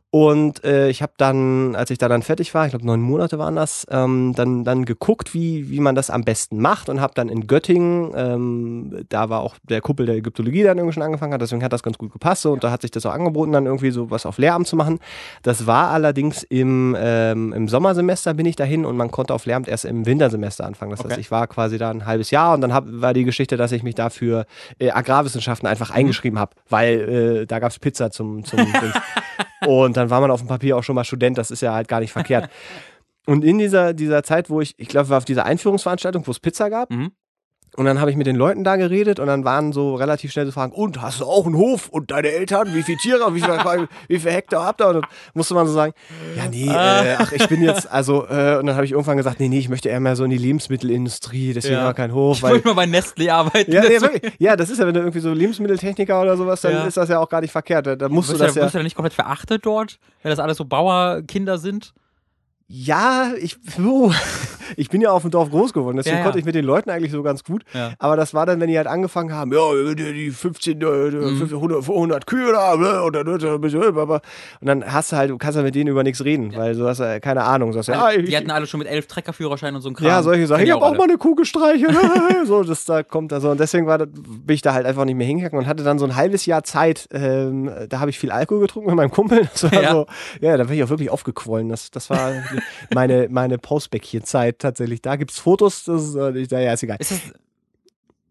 Und 0.10 0.64
äh, 0.64 0.88
ich 0.88 1.02
habe 1.02 1.12
dann, 1.18 1.76
als 1.76 1.90
ich 1.90 1.98
da 1.98 2.08
dann 2.08 2.22
fertig 2.22 2.54
war, 2.54 2.66
ich 2.66 2.72
glaube 2.72 2.86
neun 2.86 3.02
Monate 3.02 3.40
waren 3.40 3.58
das, 3.58 3.86
ähm, 3.92 4.32
dann, 4.38 4.64
dann 4.64 4.86
geguckt, 4.86 5.34
wie, 5.34 5.70
wie 5.70 5.82
man 5.82 5.96
das 5.96 6.10
am 6.10 6.24
besten 6.24 6.62
macht 6.62 6.88
und 6.88 7.02
habe 7.02 7.14
dann 7.14 7.28
in 7.28 7.46
Göttingen, 7.46 8.14
ähm, 8.16 9.06
da 9.10 9.30
war 9.30 9.42
auch 9.42 9.56
der 9.64 9.82
Kuppel 9.82 10.06
der 10.06 10.16
Ägyptologie 10.16 10.64
dann 10.64 10.78
irgendwie 10.78 10.94
schon 10.94 11.04
angefangen 11.04 11.34
hat, 11.34 11.42
deswegen 11.42 11.62
hat 11.62 11.74
das 11.74 11.84
ganz 11.84 11.98
gut 11.98 12.14
gepasst 12.14 12.44
so, 12.44 12.54
und 12.54 12.64
da 12.64 12.72
hat 12.72 12.84
sich 12.84 12.92
das 12.92 13.06
auch 13.06 13.12
angeboten, 13.12 13.52
dann 13.52 13.66
irgendwie 13.66 13.92
so 13.92 14.10
was 14.10 14.26
auf 14.26 14.38
Lehramt 14.38 14.66
zu 14.66 14.78
machen. 14.78 15.00
Das 15.44 15.68
war 15.68 15.90
allerdings 15.90 16.44
im, 16.44 16.96
ähm, 16.98 17.52
im 17.52 17.68
Sommersemester 17.68 18.34
bin 18.34 18.46
ich 18.46 18.56
dahin 18.56 18.86
und 18.86 18.96
man 18.96 19.12
konnte 19.12 19.34
auf 19.34 19.46
Lehramt 19.46 19.68
erst 19.68 19.84
im 19.84 20.06
Wintersemester 20.06 20.66
anfangen. 20.66 20.92
Das 20.92 21.02
okay. 21.02 21.10
heißt, 21.10 21.20
ich 21.20 21.32
war 21.32 21.48
quasi 21.48 21.78
da 21.78 21.90
ein 21.90 22.06
halbes 22.06 22.32
Jahr 22.32 22.54
und 22.54 22.62
dann 22.62 22.74
hab, 22.74 22.86
war 22.88 23.14
die 23.14 23.26
Geschichte, 23.26 23.58
dass 23.58 23.74
ich 23.74 23.84
mich 23.84 23.96
dafür 23.96 24.46
äh, 24.80 24.90
Agrarwissenschaften 24.90 25.68
einfach 25.68 25.90
mhm. 25.90 25.98
eingeschrieben 25.98 26.40
habe, 26.40 26.56
weil 26.70 27.42
äh, 27.42 27.46
da 27.46 27.60
gab 27.60 27.72
es 27.72 27.80
Pizza 27.80 28.10
zum, 28.10 28.46
zum 28.46 28.60
Und 29.66 29.97
dann 29.98 30.10
war 30.10 30.22
man 30.22 30.32
auf 30.32 30.42
dem 30.42 30.48
Papier 30.48 30.78
auch 30.78 30.84
schon 30.84 30.96
mal 30.96 31.04
Student, 31.04 31.38
das 31.38 31.52
ist 31.52 31.62
ja 31.62 31.74
halt 31.74 31.88
gar 31.88 32.00
nicht 32.00 32.12
verkehrt. 32.12 32.50
Und 33.28 33.44
in 33.44 33.58
dieser, 33.58 33.94
dieser 33.94 34.24
Zeit, 34.24 34.50
wo 34.50 34.62
ich, 34.62 34.74
ich 34.78 34.88
glaube, 34.88 35.10
war 35.10 35.18
auf 35.18 35.26
dieser 35.26 35.46
Einführungsveranstaltung, 35.46 36.26
wo 36.26 36.32
es 36.32 36.40
Pizza 36.40 36.70
gab, 36.70 36.90
mhm. 36.90 37.12
Und 37.78 37.86
dann 37.86 38.02
habe 38.02 38.10
ich 38.10 38.18
mit 38.18 38.26
den 38.26 38.36
Leuten 38.36 38.64
da 38.64 38.76
geredet 38.76 39.20
und 39.20 39.28
dann 39.28 39.46
waren 39.46 39.72
so 39.72 39.94
relativ 39.94 40.32
schnell 40.32 40.48
so 40.48 40.52
Fragen, 40.52 40.72
und 40.72 41.00
hast 41.00 41.22
du 41.22 41.26
auch 41.26 41.46
einen 41.46 41.56
Hof 41.56 41.90
und 41.90 42.10
deine 42.10 42.30
Eltern, 42.30 42.74
wie 42.74 42.82
viele 42.82 42.98
Tiere, 42.98 43.36
wie 43.36 43.40
viele, 43.40 43.60
wie 44.08 44.18
viele 44.18 44.34
Hektar 44.34 44.66
habt 44.66 44.82
ihr? 44.82 44.88
Und 44.88 44.94
dann 44.96 45.04
musste 45.36 45.54
man 45.54 45.68
so 45.68 45.74
sagen, 45.74 45.94
ja 46.36 46.48
nee, 46.50 46.68
ah. 46.72 47.06
äh, 47.06 47.16
ach 47.20 47.32
ich 47.32 47.48
bin 47.48 47.62
jetzt, 47.62 47.88
also, 47.92 48.26
äh, 48.28 48.58
und 48.58 48.66
dann 48.66 48.74
habe 48.74 48.86
ich 48.86 48.94
irgendwann 48.94 49.18
gesagt, 49.18 49.40
nee, 49.40 49.48
nee, 49.48 49.60
ich 49.60 49.70
möchte 49.70 49.90
eher 49.90 50.00
mehr 50.00 50.16
so 50.16 50.24
in 50.24 50.32
die 50.32 50.40
Lebensmittelindustrie, 50.40 51.54
deswegen 51.54 51.76
ja. 51.76 51.94
kein 51.94 52.16
Hof. 52.16 52.38
Ich 52.38 52.44
wollte 52.44 52.68
mal 52.68 52.74
bei 52.74 52.88
Nestle 52.88 53.32
arbeiten. 53.32 53.72
Ja, 53.72 53.82
nee, 53.84 54.02
wirklich, 54.02 54.34
ja, 54.40 54.56
das 54.56 54.72
ist 54.72 54.80
ja, 54.80 54.88
wenn 54.88 54.96
du 54.96 55.02
irgendwie 55.02 55.20
so 55.20 55.32
Lebensmitteltechniker 55.32 56.20
oder 56.20 56.36
sowas, 56.36 56.62
dann 56.62 56.72
ja. 56.72 56.86
ist 56.86 56.98
das 56.98 57.10
ja 57.10 57.20
auch 57.20 57.30
gar 57.30 57.42
nicht 57.42 57.52
verkehrt. 57.52 58.02
Da, 58.02 58.10
musst 58.10 58.32
du 58.32 58.38
das 58.38 58.56
ja. 58.56 58.64
Wirst 58.64 58.74
du 58.74 58.80
ja 58.80 58.84
nicht 58.84 58.96
komplett 58.96 59.14
verachtet 59.14 59.64
dort, 59.64 60.00
wenn 60.24 60.32
das 60.32 60.40
alles 60.40 60.58
so 60.58 60.66
Bauerkinder 60.66 61.60
sind? 61.60 61.94
Ja, 62.70 63.32
ich, 63.40 63.56
uh, 63.80 64.12
ich 64.76 64.90
bin 64.90 65.00
ja 65.00 65.12
auf 65.12 65.22
dem 65.22 65.32
Dorf 65.32 65.50
groß 65.52 65.72
geworden, 65.72 65.96
deswegen 65.96 66.16
ja, 66.16 66.20
ja. 66.20 66.24
konnte 66.26 66.40
ich 66.40 66.44
mit 66.44 66.54
den 66.54 66.66
Leuten 66.66 66.90
eigentlich 66.90 67.14
so 67.14 67.24
ganz 67.24 67.46
gut. 67.46 67.64
Ja. 67.74 67.94
Aber 67.98 68.18
das 68.18 68.34
war 68.34 68.46
dann, 68.46 68.60
wenn 68.60 68.68
die 68.68 68.76
halt 68.76 68.88
angefangen 68.88 69.32
haben, 69.32 69.54
ja, 69.54 69.94
die 69.94 70.32
15, 70.32 70.78
mhm. 70.78 71.50
100, 71.54 71.84
100 71.88 72.28
Kühe 72.28 72.52
da, 72.52 72.74
oder, 72.74 73.06
und 73.06 73.16
dann 74.62 74.94
hast 74.94 75.12
du 75.14 75.16
halt, 75.16 75.30
du 75.30 75.38
kannst 75.38 75.56
ja 75.56 75.64
mit 75.64 75.76
denen 75.76 75.88
über 75.88 76.04
nichts 76.04 76.26
reden, 76.26 76.54
weil 76.56 76.76
du 76.76 76.86
hast 76.88 77.00
ja 77.00 77.22
keine 77.22 77.44
Ahnung. 77.44 77.72
Du 77.72 77.78
hast 77.78 77.88
ja, 77.88 78.18
die 78.18 78.36
hatten 78.36 78.52
alle 78.52 78.68
schon 78.68 78.80
mit 78.80 78.90
elf 78.90 79.08
Treckerführerschein 79.08 79.74
und 79.74 79.82
so 79.82 79.90
ein 79.90 79.96
Kram. 79.96 80.08
Ja, 80.08 80.22
solche 80.22 80.46
Sachen. 80.48 80.66
Ich 80.66 80.72
habe 80.72 80.84
auch 80.84 80.96
mal 80.96 81.04
eine 81.04 81.18
Kuh 81.18 81.36
gestreichelt. 81.36 81.96
so, 82.46 82.64
das 82.64 82.84
da 82.84 83.04
kommt 83.04 83.32
also. 83.32 83.52
Und 83.52 83.60
deswegen 83.60 83.88
war, 83.88 84.00
bin 84.00 84.54
ich 84.54 84.62
da 84.62 84.74
halt 84.74 84.86
einfach 84.86 85.06
nicht 85.06 85.16
mehr 85.16 85.28
hingegangen 85.28 85.60
und 85.60 85.68
hatte 85.68 85.84
dann 85.84 86.00
so 86.00 86.06
ein 86.06 86.16
halbes 86.16 86.46
Jahr 86.46 86.64
Zeit. 86.64 87.08
Ähm, 87.12 87.72
da 87.88 88.00
habe 88.00 88.10
ich 88.10 88.20
viel 88.20 88.32
Alkohol 88.32 88.62
getrunken 88.62 88.90
mit 88.90 88.98
meinem 88.98 89.12
Kumpel. 89.12 89.48
Das 89.58 89.72
war 89.72 89.92
so, 89.92 90.06
ja, 90.42 90.56
da 90.56 90.66
bin 90.66 90.76
ich 90.76 90.84
auch 90.84 90.90
wirklich 90.90 91.10
aufgequollen. 91.10 91.70
Das, 91.70 91.90
das 91.90 92.10
war 92.10 92.32
meine, 92.94 93.28
meine 93.30 93.58
Postbäckchen-Zeit 93.58 94.60
tatsächlich. 94.60 95.02
Da 95.02 95.16
gibt 95.16 95.32
es 95.32 95.40
Fotos, 95.40 95.84
das 95.86 96.10
ist, 96.10 96.16
äh, 96.16 96.64
ja, 96.64 96.74
ist 96.74 96.84
egal. 96.84 96.98
Ist 97.00 97.12
das, 97.12 97.22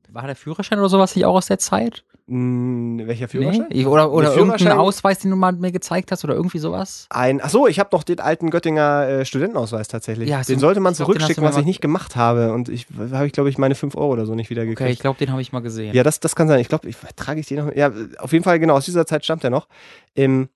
war 0.08 0.26
der 0.26 0.36
Führerschein 0.36 0.78
oder 0.78 0.88
sowas 0.88 1.14
nicht 1.14 1.24
auch 1.24 1.34
aus 1.34 1.46
der 1.46 1.58
Zeit? 1.58 2.04
Hm, 2.28 3.02
welcher 3.04 3.28
Führerschein? 3.28 3.68
Nee? 3.70 3.86
Oder, 3.86 4.10
oder 4.10 4.34
irgendein 4.34 4.72
Ausweis, 4.72 5.20
den 5.20 5.30
du 5.30 5.36
mal 5.36 5.52
mir 5.52 5.70
gezeigt 5.70 6.10
hast 6.10 6.24
oder 6.24 6.34
irgendwie 6.34 6.58
sowas? 6.58 7.06
Ein, 7.10 7.40
ach 7.40 7.50
so, 7.50 7.68
ich 7.68 7.78
habe 7.78 7.90
noch 7.92 8.02
den 8.02 8.18
alten 8.18 8.50
Göttinger 8.50 9.06
äh, 9.06 9.24
Studentenausweis 9.24 9.86
tatsächlich. 9.86 10.28
Ja, 10.28 10.42
den 10.42 10.58
sollte 10.58 10.80
man 10.80 10.96
zurückschicken, 10.96 11.44
was 11.44 11.56
ich 11.56 11.64
nicht 11.64 11.80
gemacht 11.80 12.16
habe. 12.16 12.52
Und 12.52 12.68
ich 12.68 12.88
habe 13.12 13.28
ich, 13.28 13.32
glaube 13.32 13.48
ich, 13.48 13.58
meine 13.58 13.76
5 13.76 13.94
Euro 13.96 14.12
oder 14.12 14.26
so 14.26 14.34
nicht 14.34 14.50
wieder 14.50 14.64
gekriegt. 14.64 14.80
Okay, 14.80 14.92
ich 14.92 14.98
glaube, 14.98 15.18
den 15.20 15.30
habe 15.30 15.40
ich 15.40 15.52
mal 15.52 15.60
gesehen. 15.60 15.94
Ja, 15.94 16.02
das, 16.02 16.18
das 16.18 16.34
kann 16.34 16.48
sein. 16.48 16.58
Ich 16.58 16.68
glaube, 16.68 16.88
ich 16.88 16.96
trage 17.14 17.38
ich 17.38 17.46
den 17.46 17.64
noch. 17.64 17.72
Ja, 17.76 17.92
auf 18.18 18.32
jeden 18.32 18.42
Fall, 18.42 18.58
genau, 18.58 18.74
aus 18.74 18.86
dieser 18.86 19.06
Zeit 19.06 19.24
stammt 19.24 19.44
er 19.44 19.50
noch. 19.50 19.68
Ähm, 20.16 20.48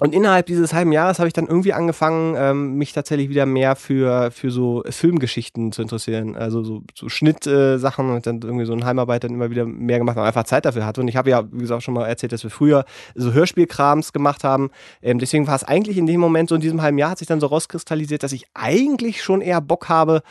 und 0.00 0.14
innerhalb 0.14 0.46
dieses 0.46 0.72
halben 0.72 0.90
Jahres 0.90 1.18
habe 1.18 1.28
ich 1.28 1.34
dann 1.34 1.46
irgendwie 1.46 1.74
angefangen, 1.74 2.34
ähm, 2.38 2.74
mich 2.76 2.94
tatsächlich 2.94 3.28
wieder 3.28 3.44
mehr 3.44 3.76
für, 3.76 4.30
für 4.30 4.50
so 4.50 4.82
Filmgeschichten 4.88 5.70
zu 5.70 5.82
interessieren. 5.82 6.34
Also 6.34 6.64
so, 6.64 6.82
so 6.94 7.10
Schnittsachen 7.10 8.08
äh, 8.08 8.12
und 8.12 8.26
dann 8.26 8.40
irgendwie 8.40 8.64
so 8.64 8.72
ein 8.72 8.86
Heimarbeit 8.86 9.24
dann 9.24 9.32
immer 9.32 9.50
wieder 9.50 9.66
mehr 9.66 9.98
gemacht, 9.98 10.16
weil 10.16 10.22
man 10.22 10.28
einfach 10.28 10.44
Zeit 10.44 10.64
dafür 10.64 10.86
hatte. 10.86 11.02
Und 11.02 11.08
ich 11.08 11.16
habe 11.16 11.28
ja, 11.28 11.44
wie 11.52 11.58
gesagt, 11.58 11.82
schon 11.82 11.92
mal 11.92 12.06
erzählt, 12.06 12.32
dass 12.32 12.42
wir 12.42 12.50
früher 12.50 12.86
so 13.14 13.34
Hörspielkrams 13.34 14.14
gemacht 14.14 14.44
haben. 14.44 14.70
Ähm, 15.02 15.18
deswegen 15.18 15.46
war 15.46 15.56
es 15.56 15.64
eigentlich 15.64 15.98
in 15.98 16.06
dem 16.06 16.20
Moment, 16.20 16.48
so 16.48 16.54
in 16.54 16.62
diesem 16.62 16.80
halben 16.80 16.96
Jahr, 16.96 17.10
hat 17.10 17.18
sich 17.18 17.28
dann 17.28 17.40
so 17.40 17.48
rauskristallisiert, 17.48 18.22
dass 18.22 18.32
ich 18.32 18.46
eigentlich 18.54 19.22
schon 19.22 19.42
eher 19.42 19.60
Bock 19.60 19.90
habe, 19.90 20.22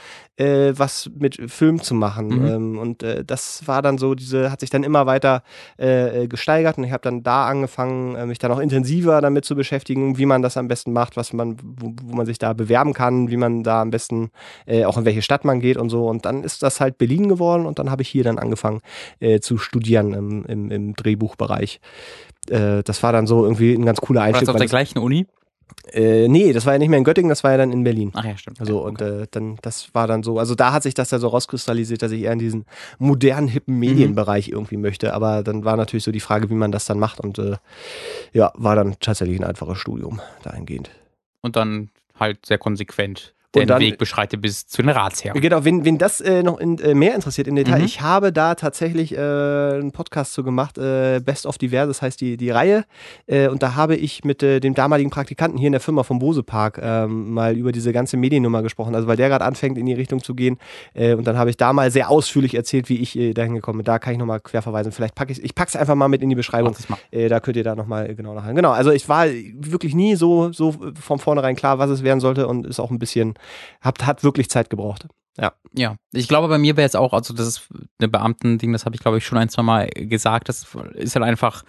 äh, 0.41 0.73
was 0.77 1.09
mit 1.17 1.39
Film 1.51 1.81
zu 1.81 1.93
machen. 1.93 2.27
Mhm. 2.27 2.47
Ähm, 2.47 2.79
und 2.79 3.03
äh, 3.03 3.23
das 3.23 3.67
war 3.67 3.81
dann 3.81 3.97
so, 3.97 4.15
diese, 4.15 4.51
hat 4.51 4.61
sich 4.61 4.69
dann 4.69 4.83
immer 4.83 5.05
weiter 5.05 5.43
äh, 5.77 6.27
gesteigert 6.27 6.77
und 6.77 6.83
ich 6.83 6.91
habe 6.91 7.03
dann 7.03 7.21
da 7.21 7.45
angefangen, 7.45 8.15
äh, 8.15 8.25
mich 8.25 8.39
dann 8.39 8.51
auch 8.51 8.59
intensiver 8.59 9.21
damit 9.21 9.45
zu 9.45 9.55
beschäftigen, 9.55 10.17
wie 10.17 10.25
man 10.25 10.41
das 10.41 10.57
am 10.57 10.67
besten 10.67 10.93
macht, 10.93 11.15
was 11.15 11.33
man, 11.33 11.57
wo, 11.61 11.93
wo 12.03 12.15
man 12.15 12.25
sich 12.25 12.39
da 12.39 12.53
bewerben 12.53 12.93
kann, 12.93 13.29
wie 13.29 13.37
man 13.37 13.63
da 13.63 13.81
am 13.81 13.91
besten 13.91 14.31
äh, 14.65 14.85
auch 14.85 14.97
in 14.97 15.05
welche 15.05 15.21
Stadt 15.21 15.45
man 15.45 15.59
geht 15.59 15.77
und 15.77 15.89
so. 15.89 16.07
Und 16.07 16.25
dann 16.25 16.43
ist 16.43 16.63
das 16.63 16.81
halt 16.81 16.97
Berlin 16.97 17.29
geworden 17.29 17.67
und 17.67 17.77
dann 17.77 17.91
habe 17.91 18.01
ich 18.01 18.09
hier 18.09 18.23
dann 18.23 18.39
angefangen 18.39 18.81
äh, 19.19 19.39
zu 19.39 19.59
studieren 19.59 20.13
im, 20.13 20.45
im, 20.45 20.71
im 20.71 20.95
Drehbuchbereich. 20.95 21.79
das 22.47 23.03
war 23.03 23.13
dann 23.13 23.27
so 23.27 23.43
irgendwie 23.43 23.73
ein 23.73 23.85
ganz 23.85 24.01
cooler 24.01 24.23
Einstieg. 24.23 24.47
Warst 24.47 24.47
du 24.47 24.51
auf 24.53 24.57
der 24.57 24.67
gleichen 24.67 24.97
Uni? 24.97 25.27
Äh, 25.91 26.27
nee, 26.27 26.53
das 26.53 26.65
war 26.65 26.73
ja 26.73 26.79
nicht 26.79 26.89
mehr 26.89 26.97
in 26.97 27.03
Göttingen, 27.03 27.29
das 27.29 27.43
war 27.43 27.51
ja 27.51 27.57
dann 27.57 27.71
in 27.71 27.83
Berlin. 27.83 28.11
Ach 28.13 28.23
ja, 28.23 28.37
stimmt. 28.37 28.59
Also 28.59 28.79
okay. 28.79 28.87
und 28.87 29.01
äh, 29.01 29.27
dann, 29.31 29.57
das 29.61 29.93
war 29.93 30.07
dann 30.07 30.23
so, 30.23 30.39
also 30.39 30.55
da 30.55 30.71
hat 30.73 30.83
sich 30.83 30.93
das 30.93 31.11
ja 31.11 31.19
so 31.19 31.27
rauskristallisiert, 31.27 32.01
dass 32.01 32.11
ich 32.11 32.23
eher 32.23 32.33
in 32.33 32.39
diesen 32.39 32.65
modernen, 32.99 33.47
hippen 33.47 33.73
mhm. 33.73 33.79
Medienbereich 33.79 34.47
mhm. 34.47 34.53
irgendwie 34.53 34.77
möchte. 34.77 35.13
Aber 35.13 35.43
dann 35.43 35.65
war 35.65 35.77
natürlich 35.77 36.03
so 36.03 36.11
die 36.11 36.19
Frage, 36.19 36.49
wie 36.49 36.55
man 36.55 36.71
das 36.71 36.85
dann 36.85 36.99
macht 36.99 37.19
und 37.19 37.39
äh, 37.39 37.57
ja, 38.33 38.51
war 38.55 38.75
dann 38.75 38.95
tatsächlich 38.99 39.39
ein 39.39 39.45
einfaches 39.45 39.77
Studium 39.77 40.21
dahingehend. 40.43 40.89
Und 41.41 41.55
dann 41.55 41.89
halt 42.19 42.45
sehr 42.45 42.57
konsequent 42.57 43.33
der 43.53 43.65
dann- 43.65 43.81
Weg 43.81 43.97
beschreitet 43.97 44.41
bis 44.41 44.65
zu 44.67 44.81
den 44.81 44.89
Ratsherren. 44.89 45.39
Genau, 45.41 45.65
wen, 45.65 45.83
wen 45.85 45.97
das 45.97 46.21
äh, 46.21 46.41
noch 46.43 46.59
in, 46.59 46.77
äh, 46.79 46.93
mehr 46.93 47.15
interessiert 47.15 47.47
im 47.47 47.55
Detail, 47.55 47.79
Mhm. 47.79 47.85
ich 47.85 48.01
habe 48.01 48.31
da 48.31 48.55
tatsächlich 48.55 49.13
äh, 49.13 49.17
einen 49.19 49.91
Podcast 49.91 50.33
zu 50.33 50.43
gemacht, 50.43 50.77
äh, 50.77 51.19
Best 51.23 51.45
of 51.45 51.57
Diverses 51.57 52.01
heißt 52.01 52.21
die, 52.21 52.37
die 52.37 52.49
Reihe. 52.49 52.85
Äh, 53.27 53.47
und 53.49 53.61
da 53.63 53.75
habe 53.75 53.95
ich 53.95 54.23
mit 54.23 54.41
äh, 54.43 54.59
dem 54.59 54.73
damaligen 54.73 55.09
Praktikanten 55.09 55.57
hier 55.57 55.67
in 55.67 55.73
der 55.73 55.81
Firma 55.81 56.03
vom 56.03 56.19
Bose 56.19 56.43
Park 56.43 56.79
ähm, 56.81 57.33
mal 57.33 57.57
über 57.57 57.71
diese 57.71 57.91
ganze 57.91 58.15
Mediennummer 58.17 58.61
gesprochen. 58.63 58.95
Also 58.95 59.07
weil 59.07 59.17
der 59.17 59.29
gerade 59.29 59.43
anfängt, 59.45 59.77
in 59.77 59.85
die 59.85 59.93
Richtung 59.93 60.23
zu 60.23 60.33
gehen. 60.35 60.57
Äh, 60.93 61.15
und 61.15 61.25
dann 61.27 61.37
habe 61.37 61.49
ich 61.49 61.57
da 61.57 61.73
mal 61.73 61.91
sehr 61.91 62.09
ausführlich 62.09 62.55
erzählt, 62.55 62.87
wie 62.89 62.97
ich 62.97 63.17
äh, 63.17 63.33
dahin 63.33 63.55
gekommen 63.55 63.79
bin. 63.79 63.85
Da 63.85 63.99
kann 63.99 64.13
ich 64.13 64.19
nochmal 64.19 64.39
quer 64.39 64.61
verweisen. 64.61 64.91
Vielleicht 64.91 65.15
packe 65.15 65.31
ich 65.33 65.43
ich 65.43 65.55
pack's 65.55 65.75
einfach 65.75 65.95
mal 65.95 66.07
mit 66.07 66.21
in 66.21 66.29
die 66.29 66.35
Beschreibung. 66.35 66.73
Das. 66.73 66.87
Äh, 67.11 67.27
da 67.27 67.39
könnt 67.39 67.57
ihr 67.57 67.63
da 67.63 67.75
nochmal 67.75 68.15
genau 68.15 68.33
nachher. 68.33 68.53
Genau, 68.53 68.71
also 68.71 68.91
ich 68.91 69.09
war 69.09 69.25
wirklich 69.27 69.93
nie 69.93 70.15
so, 70.15 70.51
so 70.53 70.73
von 70.99 71.19
vornherein 71.19 71.55
klar, 71.55 71.79
was 71.79 71.89
es 71.89 72.03
werden 72.03 72.19
sollte 72.19 72.47
und 72.47 72.65
ist 72.65 72.79
auch 72.79 72.91
ein 72.91 72.99
bisschen, 72.99 73.33
hat, 73.81 74.05
hat 74.05 74.23
wirklich 74.23 74.49
Zeit 74.49 74.69
gebraucht. 74.69 75.07
Ja. 75.37 75.53
Ja, 75.73 75.95
ich 76.11 76.27
glaube, 76.27 76.49
bei 76.49 76.57
mir 76.57 76.75
wäre 76.75 76.85
jetzt 76.85 76.97
auch, 76.97 77.13
also 77.13 77.33
das 77.33 77.47
ist 77.47 77.69
eine 77.99 78.09
Beamtending, 78.09 78.73
das 78.73 78.85
habe 78.85 78.95
ich 78.95 79.01
glaube 79.01 79.17
ich 79.17 79.25
schon 79.25 79.37
ein, 79.37 79.49
zwei 79.49 79.63
Mal 79.63 79.87
gesagt. 79.87 80.49
Das 80.49 80.75
ist 80.95 81.15
halt 81.15 81.25
einfach, 81.25 81.63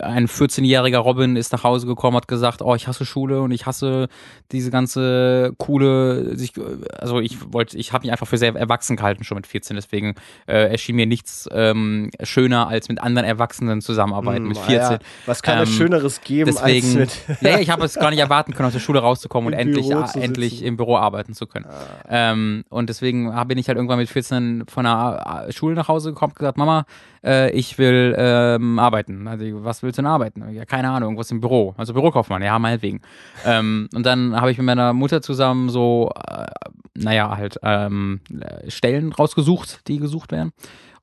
ein 0.00 0.28
14-jähriger 0.28 0.98
Robin 0.98 1.36
ist 1.36 1.52
nach 1.52 1.64
Hause 1.64 1.86
gekommen, 1.86 2.16
hat 2.16 2.28
gesagt, 2.28 2.62
oh, 2.62 2.74
ich 2.74 2.86
hasse 2.86 3.04
Schule 3.04 3.40
und 3.40 3.50
ich 3.50 3.66
hasse 3.66 4.08
diese 4.52 4.70
ganze 4.70 5.52
coole, 5.58 6.36
sich, 6.36 6.52
also 6.98 7.20
ich 7.20 7.52
wollte, 7.52 7.76
ich 7.76 7.92
habe 7.92 8.04
mich 8.04 8.12
einfach 8.12 8.26
für 8.26 8.38
sehr 8.38 8.54
erwachsen 8.54 8.96
gehalten 8.96 9.24
schon 9.24 9.36
mit 9.36 9.46
14, 9.46 9.76
deswegen 9.76 10.14
äh, 10.46 10.70
erschien 10.70 10.96
mir 10.96 11.06
nichts 11.06 11.48
ähm, 11.52 12.10
schöner 12.22 12.68
als 12.68 12.88
mit 12.88 13.00
anderen 13.00 13.26
Erwachsenen 13.26 13.80
zusammenarbeiten 13.80 14.46
mit 14.46 14.56
Hm, 14.58 14.64
14. 14.64 14.92
ja. 14.92 14.98
Was 15.26 15.42
kann 15.42 15.58
es 15.58 15.68
Ähm, 15.68 15.74
Schöneres 15.76 16.20
geben 16.20 16.52
Deswegen, 16.52 17.00
als 17.00 17.18
mit. 17.26 17.40
ja, 17.40 17.58
ich 17.58 17.70
habe 17.70 17.84
es 17.84 17.94
gar 17.94 18.10
nicht 18.10 18.20
erwarten 18.20 18.54
können, 18.54 18.66
aus 18.66 18.72
der 18.72 18.80
Schule 18.80 19.00
rauszukommen 19.00 19.46
und 19.52 19.52
Im 19.52 19.68
endlich, 19.68 19.88
Büro 19.88 20.00
ah, 20.00 20.06
zu 20.06 20.20
endlich 20.20 20.62
im 20.62 20.76
Büro 20.76 20.96
arbeiten 20.96 21.34
zu 21.34 21.46
können. 21.46 21.66
Ähm, 22.08 22.64
und 22.68 22.88
deswegen 22.88 23.32
bin 23.46 23.58
ich 23.58 23.68
halt 23.68 23.76
irgendwann 23.76 23.98
mit 23.98 24.08
14 24.08 24.64
von 24.68 24.84
der 24.84 25.46
äh, 25.48 25.52
Schule 25.52 25.74
nach 25.74 25.88
Hause 25.88 26.10
gekommen 26.10 26.32
und 26.32 26.38
gesagt, 26.38 26.58
Mama, 26.58 26.84
äh, 27.24 27.50
ich 27.50 27.78
will 27.78 28.14
ähm, 28.16 28.78
arbeiten. 28.78 29.26
Also, 29.28 29.44
was 29.64 29.82
willst 29.86 29.98
du 29.98 30.02
denn 30.02 30.10
arbeiten? 30.10 30.52
Ja, 30.52 30.64
keine 30.64 30.90
Ahnung, 30.90 31.10
irgendwas 31.10 31.30
im 31.30 31.40
Büro. 31.40 31.74
Also 31.76 31.94
Bürokaufmann, 31.94 32.42
ja, 32.42 32.58
meinetwegen. 32.58 33.00
ähm, 33.44 33.88
und 33.94 34.04
dann 34.04 34.38
habe 34.38 34.50
ich 34.50 34.58
mit 34.58 34.66
meiner 34.66 34.92
Mutter 34.92 35.22
zusammen 35.22 35.68
so, 35.68 36.12
äh, 36.28 36.46
naja, 36.94 37.36
halt 37.36 37.58
ähm, 37.62 38.20
äh, 38.38 38.70
Stellen 38.70 39.12
rausgesucht, 39.12 39.88
die 39.88 39.98
gesucht 39.98 40.32
werden. 40.32 40.52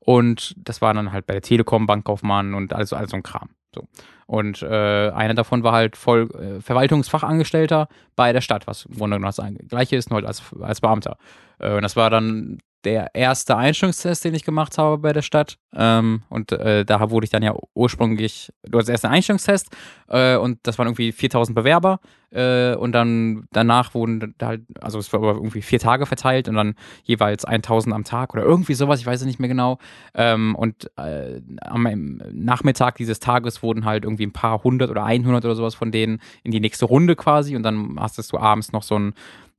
Und 0.00 0.54
das 0.56 0.82
war 0.82 0.92
dann 0.94 1.12
halt 1.12 1.26
bei 1.26 1.32
der 1.32 1.42
Telekom, 1.42 1.86
Bankkaufmann 1.86 2.54
und 2.54 2.72
alles, 2.74 2.92
alles 2.92 3.10
so 3.10 3.16
ein 3.16 3.22
Kram. 3.22 3.50
So. 3.74 3.88
Und 4.26 4.62
äh, 4.62 5.10
einer 5.10 5.34
davon 5.34 5.62
war 5.62 5.72
halt 5.72 5.96
voll 5.96 6.30
äh, 6.30 6.60
Verwaltungsfachangestellter 6.60 7.88
bei 8.16 8.32
der 8.32 8.40
Stadt, 8.40 8.66
was 8.66 8.86
im 8.86 8.96
Grunde 8.96 9.16
genommen 9.16 9.32
das 9.36 9.68
gleiche 9.68 9.96
ist, 9.96 10.10
nur 10.10 10.18
halt 10.18 10.26
als, 10.26 10.42
als 10.60 10.80
Beamter. 10.80 11.16
Äh, 11.58 11.74
und 11.74 11.82
das 11.82 11.96
war 11.96 12.10
dann 12.10 12.58
der 12.84 13.14
erste 13.14 13.56
Einstellungstest, 13.56 14.24
den 14.24 14.34
ich 14.34 14.44
gemacht 14.44 14.78
habe 14.78 14.98
bei 14.98 15.12
der 15.12 15.22
Stadt. 15.22 15.58
Ähm, 15.74 16.22
und 16.28 16.52
äh, 16.52 16.84
da 16.84 17.10
wurde 17.10 17.24
ich 17.24 17.30
dann 17.30 17.42
ja 17.42 17.54
ursprünglich, 17.74 18.52
du 18.62 18.78
hast 18.78 18.88
erst 18.88 19.04
einen 19.04 19.14
Einstellungstest 19.14 19.68
äh, 20.08 20.36
und 20.36 20.58
das 20.62 20.78
waren 20.78 20.86
irgendwie 20.86 21.12
4000 21.12 21.54
Bewerber. 21.54 22.00
Äh, 22.34 22.74
und 22.74 22.92
dann 22.92 23.46
danach 23.52 23.94
wurden 23.94 24.34
da 24.38 24.48
halt, 24.48 24.62
also 24.80 24.98
es 24.98 25.12
war 25.12 25.22
irgendwie 25.22 25.62
vier 25.62 25.78
Tage 25.78 26.04
verteilt 26.04 26.48
und 26.48 26.56
dann 26.56 26.74
jeweils 27.04 27.44
1000 27.44 27.94
am 27.94 28.02
Tag 28.02 28.34
oder 28.34 28.42
irgendwie 28.42 28.74
sowas, 28.74 28.98
ich 28.98 29.06
weiß 29.06 29.20
es 29.20 29.26
nicht 29.26 29.38
mehr 29.38 29.48
genau. 29.48 29.78
Ähm, 30.14 30.56
und 30.56 30.90
äh, 30.96 31.40
am 31.60 31.86
am 31.86 32.20
Nachmittag 32.32 32.96
dieses 32.96 33.20
Tages 33.20 33.62
wurden 33.62 33.84
halt 33.84 34.04
irgendwie 34.04 34.26
ein 34.26 34.32
paar 34.32 34.64
hundert 34.64 34.90
oder 34.90 35.04
100 35.04 35.44
oder 35.44 35.54
sowas 35.54 35.76
von 35.76 35.92
denen 35.92 36.20
in 36.42 36.50
die 36.50 36.60
nächste 36.60 36.86
Runde 36.86 37.14
quasi 37.14 37.54
und 37.54 37.62
dann 37.62 37.96
hast 38.00 38.32
du 38.32 38.38
abends 38.38 38.72
noch 38.72 38.82
so 38.82 38.98
ein 38.98 39.14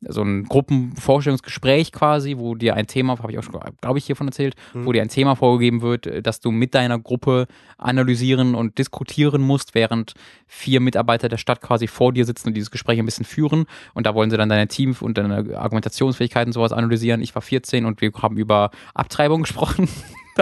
so 0.07 0.21
ein 0.21 0.43
Gruppenvorstellungsgespräch 0.43 1.91
quasi, 1.91 2.37
wo 2.37 2.55
dir 2.55 2.75
ein 2.75 2.87
Thema, 2.87 3.17
habe 3.17 3.31
ich 3.31 3.39
auch 3.39 3.43
schon, 3.43 3.59
glaube 3.81 3.97
ich, 3.97 4.05
hiervon 4.05 4.27
erzählt, 4.27 4.55
wo 4.73 4.91
dir 4.91 5.01
ein 5.01 5.09
Thema 5.09 5.35
vorgegeben 5.35 5.81
wird, 5.81 6.07
äh, 6.07 6.21
dass 6.21 6.39
du 6.39 6.51
mit 6.51 6.73
deiner 6.75 6.99
Gruppe 6.99 7.47
analysieren 7.77 8.55
und 8.55 8.77
diskutieren 8.77 9.41
musst, 9.41 9.75
während 9.75 10.13
vier 10.47 10.79
Mitarbeiter 10.79 11.29
der 11.29 11.37
Stadt 11.37 11.61
quasi 11.61 11.87
vor 11.87 12.13
dir 12.13 12.25
sitzen 12.25 12.49
und 12.49 12.53
dieses 12.53 12.71
Gespräch 12.71 12.99
ein 12.99 13.05
bisschen 13.05 13.25
führen. 13.25 13.65
Und 13.93 14.05
da 14.05 14.13
wollen 14.13 14.29
sie 14.29 14.37
dann 14.37 14.49
deine 14.49 14.67
Team 14.67 14.95
und 14.99 15.17
deine 15.17 15.57
Argumentationsfähigkeiten 15.57 16.53
sowas 16.53 16.71
analysieren. 16.71 17.21
Ich 17.21 17.33
war 17.35 17.41
14 17.41 17.85
und 17.85 18.01
wir 18.01 18.11
haben 18.21 18.37
über 18.37 18.71
Abtreibung 18.93 19.41
gesprochen. 19.43 19.87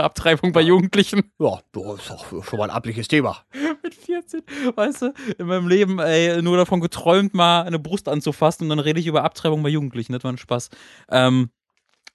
Abtreibung 0.01 0.51
bei 0.51 0.61
Jugendlichen 0.61 1.31
Ja, 1.39 1.59
das 1.71 1.99
ist 1.99 2.09
doch 2.09 2.43
schon 2.43 2.59
mal 2.59 2.69
ein 2.69 2.75
amtliches 2.75 3.07
Thema. 3.07 3.43
mit 3.83 3.93
14, 3.93 4.41
weißt 4.75 5.01
du, 5.03 5.13
in 5.37 5.47
meinem 5.47 5.67
Leben 5.67 5.99
ey, 5.99 6.41
nur 6.41 6.57
davon 6.57 6.79
geträumt, 6.79 7.33
mal 7.33 7.63
eine 7.63 7.79
Brust 7.79 8.07
anzufassen 8.07 8.63
und 8.63 8.69
dann 8.69 8.79
rede 8.79 8.99
ich 8.99 9.07
über 9.07 9.23
Abtreibung 9.23 9.61
bei 9.61 9.69
Jugendlichen. 9.69 10.13
Das 10.13 10.23
war 10.23 10.31
ein 10.31 10.37
Spaß. 10.37 10.69
Ähm, 11.11 11.49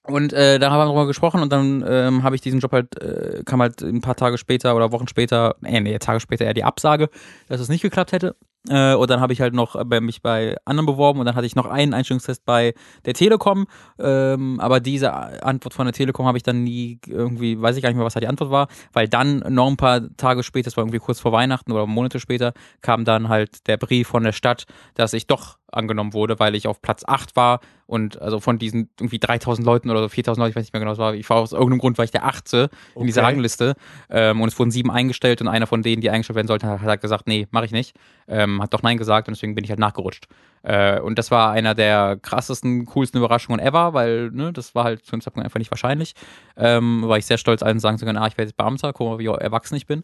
und 0.03 0.33
äh, 0.33 0.59
da 0.59 0.71
haben 0.71 0.79
wir 0.79 0.85
drüber 0.85 1.07
gesprochen 1.07 1.41
und 1.41 1.51
dann 1.51 1.83
ähm, 1.87 2.23
habe 2.23 2.35
ich 2.35 2.41
diesen 2.41 2.59
Job 2.59 2.71
halt, 2.71 3.01
äh, 3.01 3.43
kam 3.45 3.61
halt 3.61 3.81
ein 3.81 4.01
paar 4.01 4.15
Tage 4.15 4.37
später 4.37 4.75
oder 4.75 4.91
Wochen 4.91 5.07
später, 5.07 5.55
nee, 5.61 5.79
nee, 5.81 5.99
Tage 5.99 6.19
später 6.19 6.45
eher 6.45 6.53
die 6.53 6.63
Absage, 6.63 7.09
dass 7.47 7.59
es 7.61 7.69
nicht 7.69 7.81
geklappt 7.81 8.11
hätte. 8.11 8.35
Äh, 8.67 8.93
und 8.93 9.09
dann 9.09 9.21
habe 9.21 9.31
ich 9.31 9.39
halt 9.39 9.53
noch 9.53 9.81
bei 9.85 10.01
mich 10.01 10.21
bei 10.21 10.57
anderen 10.65 10.85
beworben 10.85 11.19
und 11.19 11.25
dann 11.25 11.35
hatte 11.35 11.47
ich 11.47 11.55
noch 11.55 11.65
einen 11.65 11.93
Einstellungstest 11.93 12.43
bei 12.45 12.73
der 13.05 13.13
Telekom. 13.13 13.67
Ähm, 13.97 14.59
aber 14.59 14.79
diese 14.79 15.13
Antwort 15.43 15.73
von 15.73 15.85
der 15.85 15.93
Telekom 15.93 16.25
habe 16.25 16.37
ich 16.37 16.43
dann 16.43 16.63
nie 16.63 16.99
irgendwie, 17.07 17.61
weiß 17.61 17.77
ich 17.77 17.83
gar 17.83 17.89
nicht 17.89 17.97
mehr, 17.97 18.05
was 18.05 18.15
da 18.15 18.19
die 18.19 18.27
Antwort 18.27 18.51
war, 18.51 18.67
weil 18.91 19.07
dann 19.07 19.39
noch 19.49 19.67
ein 19.67 19.77
paar 19.77 20.01
Tage 20.17 20.43
später, 20.43 20.65
das 20.65 20.77
war 20.77 20.83
irgendwie 20.83 20.99
kurz 20.99 21.19
vor 21.19 21.31
Weihnachten 21.31 21.71
oder 21.71 21.85
Monate 21.85 22.19
später, 22.19 22.53
kam 22.81 23.05
dann 23.05 23.29
halt 23.29 23.67
der 23.67 23.77
Brief 23.77 24.07
von 24.09 24.23
der 24.23 24.33
Stadt, 24.33 24.65
dass 24.93 25.13
ich 25.13 25.27
doch 25.27 25.57
angenommen 25.71 26.13
wurde, 26.13 26.39
weil 26.39 26.55
ich 26.55 26.67
auf 26.67 26.81
Platz 26.81 27.03
8 27.05 27.35
war 27.35 27.59
und 27.85 28.21
also 28.21 28.39
von 28.39 28.59
diesen 28.59 28.89
irgendwie 28.99 29.19
3000 29.19 29.65
Leuten 29.65 29.89
oder 29.89 30.01
so 30.01 30.09
4000 30.09 30.39
Leuten, 30.39 30.51
ich 30.51 30.55
weiß 30.55 30.63
nicht 30.63 30.73
mehr 30.73 30.79
genau, 30.79 30.91
was 30.91 30.97
war, 30.99 31.13
ich 31.15 31.29
war 31.29 31.37
aus 31.37 31.51
irgendeinem 31.51 31.79
Grund, 31.79 31.97
war 31.97 32.05
ich 32.05 32.11
der 32.11 32.25
Achte 32.25 32.69
in 32.95 33.05
dieser 33.05 33.21
Okay. 33.21 33.31
Rangliste 33.31 33.75
ähm, 34.09 34.41
und 34.41 34.49
es 34.49 34.59
wurden 34.59 34.71
sieben 34.71 34.91
eingestellt 34.91 35.41
und 35.41 35.47
einer 35.47 35.67
von 35.67 35.81
denen, 35.81 36.01
die 36.01 36.09
eingestellt 36.09 36.35
werden 36.35 36.47
sollten, 36.47 36.67
hat 36.67 36.81
halt 36.81 37.01
gesagt, 37.01 37.27
nee, 37.27 37.47
mache 37.51 37.65
ich 37.65 37.71
nicht, 37.71 37.95
ähm, 38.27 38.61
hat 38.61 38.73
doch 38.73 38.83
nein 38.83 38.97
gesagt 38.97 39.27
und 39.27 39.35
deswegen 39.35 39.55
bin 39.55 39.63
ich 39.63 39.69
halt 39.69 39.79
nachgerutscht. 39.79 40.27
Äh, 40.63 40.99
und 40.99 41.17
das 41.17 41.31
war 41.31 41.51
einer 41.51 41.73
der 41.75 42.19
krassesten, 42.21 42.85
coolsten 42.85 43.17
Überraschungen 43.17 43.59
ever, 43.59 43.93
weil 43.93 44.29
ne, 44.31 44.53
das 44.53 44.75
war 44.75 44.83
halt 44.83 45.05
zu 45.05 45.11
dem 45.11 45.21
Zeitpunkt 45.21 45.45
einfach 45.45 45.59
nicht 45.59 45.71
wahrscheinlich. 45.71 46.13
Ähm, 46.57 47.03
war 47.07 47.17
ich 47.17 47.25
sehr 47.25 47.37
stolz, 47.37 47.63
allen 47.63 47.79
sagen 47.79 47.97
zu 47.97 48.05
können, 48.05 48.17
ah, 48.17 48.27
ich 48.27 48.37
werde 48.37 48.49
jetzt 48.49 48.57
Beamter, 48.57 48.93
guck 48.93 49.09
mal, 49.09 49.19
wie 49.19 49.25
erwachsen 49.25 49.75
ich 49.75 49.87
bin. 49.87 50.03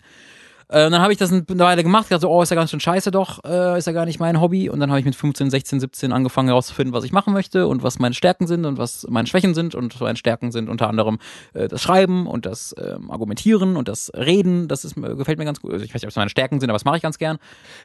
Äh, 0.69 0.85
und 0.85 0.91
dann 0.91 1.01
habe 1.01 1.11
ich 1.13 1.19
das 1.19 1.31
eine 1.31 1.43
Weile 1.47 1.83
gemacht, 1.83 2.05
dachte 2.11 2.21
so, 2.21 2.29
oh, 2.29 2.41
ist 2.41 2.49
ja 2.49 2.55
ganz 2.55 2.71
schön 2.71 2.79
scheiße 2.79 3.11
doch, 3.11 3.43
äh, 3.43 3.77
ist 3.77 3.87
ja 3.87 3.93
gar 3.93 4.05
nicht 4.05 4.19
mein 4.19 4.41
Hobby. 4.41 4.69
Und 4.69 4.79
dann 4.79 4.89
habe 4.89 4.99
ich 4.99 5.05
mit 5.05 5.15
15, 5.15 5.49
16, 5.49 5.79
17 5.79 6.11
angefangen 6.11 6.47
herauszufinden, 6.47 6.93
was 6.93 7.03
ich 7.03 7.11
machen 7.11 7.33
möchte 7.33 7.67
und 7.67 7.83
was 7.83 7.99
meine 7.99 8.15
Stärken 8.15 8.47
sind 8.47 8.65
und 8.65 8.77
was 8.77 9.05
meine 9.09 9.27
Schwächen 9.27 9.53
sind. 9.53 9.75
Und 9.75 9.99
meine 10.01 10.17
Stärken 10.17 10.51
sind 10.51 10.69
unter 10.69 10.87
anderem 10.89 11.19
äh, 11.53 11.67
das 11.67 11.81
Schreiben 11.81 12.27
und 12.27 12.45
das 12.45 12.75
ähm, 12.79 13.11
Argumentieren 13.11 13.77
und 13.77 13.87
das 13.87 14.11
Reden. 14.15 14.67
Das 14.67 14.85
ist, 14.85 14.95
gefällt 14.95 15.37
mir 15.37 15.45
ganz 15.45 15.61
gut. 15.61 15.73
Also 15.73 15.85
ich 15.85 15.91
weiß 15.93 16.01
nicht, 16.01 16.05
ob 16.07 16.09
es 16.11 16.15
meine 16.15 16.29
Stärken 16.29 16.59
sind, 16.59 16.69
aber 16.69 16.75
das 16.75 16.85
mache 16.85 16.97
ich 16.97 17.03
ganz 17.03 17.17
gern. 17.17 17.37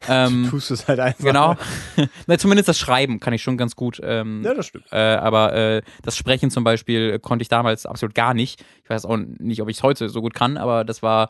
Ähm, 0.08 0.46
Tust 0.50 0.70
es 0.70 0.88
halt 0.88 1.00
einfach. 1.00 1.24
genau. 1.24 1.56
Na, 2.26 2.38
zumindest 2.38 2.68
das 2.68 2.78
Schreiben 2.78 3.20
kann 3.20 3.32
ich 3.32 3.42
schon 3.42 3.56
ganz 3.56 3.76
gut. 3.76 4.00
Ähm, 4.02 4.42
Ja, 4.44 4.54
das 4.54 4.66
stimmt. 4.66 4.84
äh, 4.90 4.96
aber 4.96 5.52
äh, 5.54 5.82
das 6.02 6.16
Sprechen 6.16 6.50
zum 6.50 6.64
Beispiel 6.64 7.18
konnte 7.18 7.42
ich 7.42 7.48
damals 7.48 7.86
absolut 7.86 8.14
gar 8.14 8.34
nicht. 8.34 8.64
Ich 8.84 8.90
weiß 8.90 9.04
auch 9.04 9.16
nicht, 9.16 9.60
ob 9.62 9.68
ich 9.68 9.76
es 9.76 9.82
heute 9.82 10.08
so 10.08 10.20
gut 10.20 10.34
kann, 10.34 10.56
aber 10.56 10.84
das 10.84 11.02
war 11.02 11.28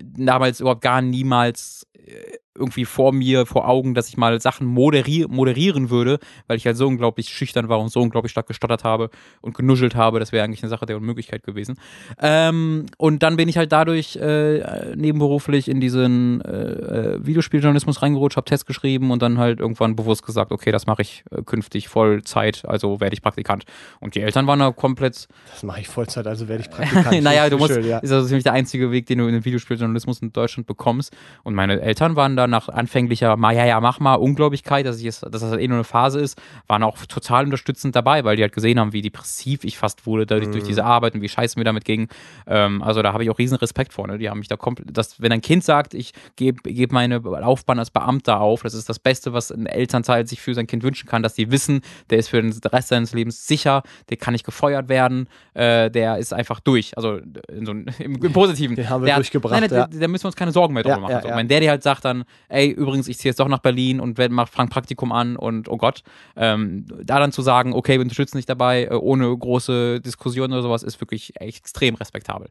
damals 0.00 0.60
überhaupt 0.60 0.82
gar 0.82 1.02
niemals 1.02 1.86
äh, 1.94 2.38
irgendwie 2.56 2.84
vor 2.84 3.12
mir, 3.12 3.46
vor 3.46 3.68
Augen, 3.68 3.94
dass 3.94 4.08
ich 4.08 4.16
mal 4.16 4.40
Sachen 4.40 4.66
moderi 4.66 5.26
moderieren 5.28 5.90
würde, 5.90 6.18
weil 6.46 6.56
ich 6.56 6.66
halt 6.66 6.76
so 6.76 6.86
unglaublich 6.86 7.28
schüchtern 7.28 7.68
war 7.68 7.80
und 7.80 7.90
so 7.90 8.00
unglaublich 8.00 8.32
stark 8.32 8.46
gestottert 8.46 8.84
habe 8.84 9.10
und 9.40 9.54
genuschelt 9.54 9.94
habe. 9.94 10.18
Das 10.20 10.32
wäre 10.32 10.44
eigentlich 10.44 10.62
eine 10.62 10.70
Sache 10.70 10.86
der 10.86 10.96
Unmöglichkeit 10.96 11.42
gewesen. 11.42 11.76
Ähm, 12.20 12.86
und 12.98 13.22
dann 13.22 13.36
bin 13.36 13.48
ich 13.48 13.56
halt 13.56 13.72
dadurch 13.72 14.16
äh, 14.16 14.94
nebenberuflich 14.94 15.68
in 15.68 15.80
diesen 15.80 16.40
äh, 16.42 16.50
äh, 16.50 17.26
Videospieljournalismus 17.26 18.02
reingerutscht, 18.02 18.36
habe 18.36 18.44
Tests 18.44 18.66
geschrieben 18.66 19.10
und 19.10 19.22
dann 19.22 19.38
halt 19.38 19.60
irgendwann 19.60 19.96
bewusst 19.96 20.24
gesagt, 20.24 20.52
okay, 20.52 20.72
das 20.72 20.86
mache 20.86 21.02
ich 21.02 21.24
äh, 21.30 21.42
künftig 21.42 21.88
Vollzeit, 21.88 22.64
also 22.66 23.00
werde 23.00 23.14
ich 23.14 23.22
Praktikant. 23.22 23.64
Und 24.00 24.14
die 24.14 24.20
Eltern 24.20 24.46
waren 24.46 24.58
da 24.58 24.72
komplett, 24.72 25.28
Das 25.50 25.62
mache 25.62 25.80
ich 25.80 25.88
Vollzeit, 25.88 26.26
also 26.26 26.48
werde 26.48 26.62
ich 26.62 26.70
Praktikant. 26.70 27.22
naja, 27.22 27.48
du 27.48 27.56
musst, 27.56 27.72
schön, 27.72 27.86
ja. 27.86 27.98
ist 27.98 28.12
also 28.12 28.26
ziemlich 28.26 28.44
der 28.44 28.52
einzige 28.52 28.90
Weg, 28.90 29.06
den 29.06 29.18
du 29.18 29.26
in 29.26 29.32
den 29.32 29.44
Videospieljournalismus 29.44 30.20
in 30.20 30.32
Deutschland 30.32 30.66
bekommst. 30.66 31.14
Und 31.44 31.54
meine 31.54 31.80
Eltern 31.80 32.16
waren 32.16 32.36
da 32.36 32.41
nach 32.46 32.68
anfänglicher, 32.68 33.36
ja, 33.52 33.64
ja, 33.64 33.80
mach 33.80 34.00
mal, 34.00 34.14
Ungläubigkeit, 34.14 34.86
dass, 34.86 34.98
ich 35.00 35.06
es, 35.06 35.20
dass 35.20 35.30
das 35.42 35.50
halt 35.50 35.60
eh 35.60 35.68
nur 35.68 35.76
eine 35.78 35.84
Phase 35.84 36.20
ist, 36.20 36.40
waren 36.66 36.82
auch 36.82 36.98
total 37.06 37.44
unterstützend 37.44 37.94
dabei, 37.96 38.24
weil 38.24 38.36
die 38.36 38.42
halt 38.42 38.52
gesehen 38.52 38.78
haben, 38.80 38.92
wie 38.92 39.02
depressiv 39.02 39.64
ich 39.64 39.78
fast 39.78 40.06
wurde 40.06 40.26
dadurch, 40.26 40.48
Mhm. 40.48 40.52
durch 40.52 40.64
diese 40.64 40.84
Arbeit 40.84 41.14
und 41.14 41.22
wie 41.22 41.28
scheiße 41.28 41.58
mir 41.58 41.64
damit 41.64 41.84
ging. 41.84 42.08
Ähm, 42.46 42.82
also 42.82 43.02
da 43.02 43.12
habe 43.12 43.24
ich 43.24 43.30
auch 43.30 43.38
riesen 43.38 43.56
Respekt 43.56 43.92
vor. 43.92 44.06
Ne? 44.06 44.18
Die 44.18 44.28
haben 44.30 44.38
mich 44.38 44.48
da 44.48 44.56
komplett, 44.56 44.96
dass, 44.96 45.20
wenn 45.20 45.32
ein 45.32 45.40
Kind 45.40 45.64
sagt, 45.64 45.94
ich 45.94 46.12
gebe 46.36 46.62
geb 46.70 46.92
meine 46.92 47.18
Laufbahn 47.18 47.78
als 47.78 47.90
Beamter 47.90 48.40
auf, 48.40 48.62
das 48.62 48.74
ist 48.74 48.88
das 48.88 48.98
Beste, 48.98 49.32
was 49.32 49.50
ein 49.50 49.66
Elternteil 49.66 50.26
sich 50.26 50.40
für 50.40 50.54
sein 50.54 50.66
Kind 50.66 50.82
wünschen 50.82 51.08
kann, 51.08 51.22
dass 51.22 51.34
die 51.34 51.50
wissen, 51.50 51.80
der 52.10 52.18
ist 52.18 52.28
für 52.28 52.40
den 52.42 52.52
Rest 52.64 52.88
seines 52.88 53.12
Lebens 53.14 53.46
sicher, 53.46 53.82
der 54.10 54.16
kann 54.16 54.32
nicht 54.32 54.44
gefeuert 54.44 54.88
werden, 54.88 55.28
äh, 55.54 55.90
der 55.90 56.18
ist 56.18 56.32
einfach 56.32 56.60
durch. 56.60 56.96
Also 56.96 57.18
so, 57.62 57.72
im, 57.72 57.86
im 57.98 58.32
Positiven. 58.32 58.76
Den 58.76 58.88
haben 58.90 59.02
wir 59.02 59.06
der 59.06 59.14
hat- 59.14 59.20
durchgebracht, 59.20 59.60
Nein, 59.60 59.70
ja. 59.70 59.86
da, 59.86 60.08
müssen 60.08 60.24
wir 60.24 60.28
uns 60.28 60.36
keine 60.36 60.52
Sorgen 60.52 60.74
mehr 60.74 60.82
drüber 60.82 60.96
Ja, 60.96 61.00
machen. 61.00 61.12
ja, 61.12 61.22
so. 61.22 61.28
ja. 61.28 61.34
Mein 61.34 61.48
Daddy 61.48 61.66
halt 61.66 61.82
sagt 61.82 62.04
dann, 62.04 62.24
ey, 62.48 62.68
übrigens, 62.70 63.08
ich 63.08 63.18
ziehe 63.18 63.30
jetzt 63.30 63.40
doch 63.40 63.48
nach 63.48 63.58
Berlin 63.58 64.00
und 64.00 64.16
Frank 64.16 64.70
Praktikum 64.70 65.12
an 65.12 65.36
und 65.36 65.68
oh 65.68 65.76
Gott, 65.76 66.02
ähm, 66.36 66.86
da 67.02 67.18
dann 67.18 67.32
zu 67.32 67.42
sagen, 67.42 67.72
okay, 67.72 67.94
wir 67.94 68.02
unterstützen 68.02 68.38
dich 68.38 68.46
dabei, 68.46 68.84
äh, 68.84 68.94
ohne 68.94 69.36
große 69.36 70.00
Diskussionen 70.00 70.52
oder 70.52 70.62
sowas, 70.62 70.82
ist 70.82 71.00
wirklich 71.00 71.40
extrem 71.40 71.94
respektabel. 71.94 72.48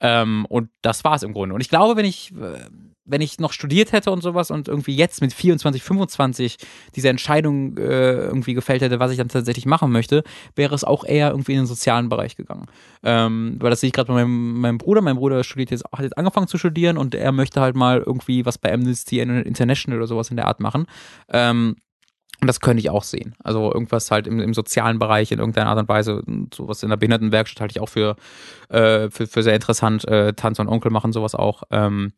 Ähm, 0.00 0.46
und 0.48 0.70
das 0.82 1.04
war 1.04 1.14
es 1.14 1.22
im 1.22 1.32
Grunde. 1.32 1.54
Und 1.54 1.60
ich 1.60 1.68
glaube, 1.68 1.96
wenn 1.96 2.06
ich, 2.06 2.32
äh, 2.32 2.68
wenn 3.04 3.20
ich 3.20 3.40
noch 3.40 3.52
studiert 3.52 3.92
hätte 3.92 4.10
und 4.10 4.22
sowas 4.22 4.50
und 4.50 4.68
irgendwie 4.68 4.94
jetzt 4.94 5.20
mit 5.20 5.32
24, 5.32 5.82
25 5.82 6.56
diese 6.94 7.08
Entscheidung 7.08 7.76
äh, 7.76 8.12
irgendwie 8.12 8.54
gefällt 8.54 8.82
hätte, 8.82 9.00
was 9.00 9.10
ich 9.10 9.18
dann 9.18 9.28
tatsächlich 9.28 9.66
machen 9.66 9.90
möchte, 9.90 10.22
wäre 10.54 10.74
es 10.74 10.84
auch 10.84 11.04
eher 11.04 11.30
irgendwie 11.30 11.52
in 11.52 11.58
den 11.58 11.66
sozialen 11.66 12.08
Bereich 12.08 12.36
gegangen. 12.36 12.66
Ähm, 13.02 13.56
weil 13.60 13.70
das 13.70 13.80
sehe 13.80 13.88
ich 13.88 13.92
gerade 13.92 14.08
bei 14.08 14.14
meinem, 14.14 14.60
meinem 14.60 14.78
Bruder. 14.78 15.00
Mein 15.00 15.16
Bruder 15.16 15.42
studiert 15.42 15.70
jetzt, 15.70 15.84
hat 15.92 16.02
jetzt 16.02 16.16
angefangen 16.16 16.46
zu 16.46 16.58
studieren 16.58 16.96
und 16.96 17.14
er 17.14 17.32
möchte 17.32 17.60
halt 17.60 17.74
mal 17.74 18.02
irgendwie 18.04 18.46
was 18.46 18.58
bei 18.58 18.72
Amnesty 18.72 19.20
International 19.20 19.98
oder 19.98 20.06
sowas 20.06 20.30
in 20.30 20.36
der 20.36 20.46
Art 20.46 20.60
machen. 20.60 20.86
Ähm, 21.28 21.76
und 22.40 22.48
das 22.48 22.60
könnte 22.60 22.80
ich 22.80 22.90
auch 22.90 23.04
sehen. 23.04 23.36
Also 23.44 23.72
irgendwas 23.72 24.10
halt 24.10 24.26
im, 24.26 24.40
im, 24.40 24.52
sozialen 24.52 24.98
Bereich 24.98 25.30
in 25.30 25.38
irgendeiner 25.38 25.70
Art 25.70 25.78
und 25.78 25.88
Weise, 25.88 26.24
sowas 26.52 26.82
in 26.82 26.88
der 26.88 26.96
Behindertenwerkstatt 26.96 27.60
halte 27.60 27.72
ich 27.72 27.80
auch 27.80 27.88
für, 27.88 28.16
äh, 28.68 29.10
für, 29.10 29.28
für 29.28 29.44
sehr 29.44 29.54
interessant. 29.54 30.06
Äh, 30.08 30.32
Tanz 30.32 30.58
und 30.58 30.66
Onkel 30.66 30.90
machen 30.90 31.12
sowas 31.12 31.36
auch. 31.36 31.62
Ähm, 31.70 32.12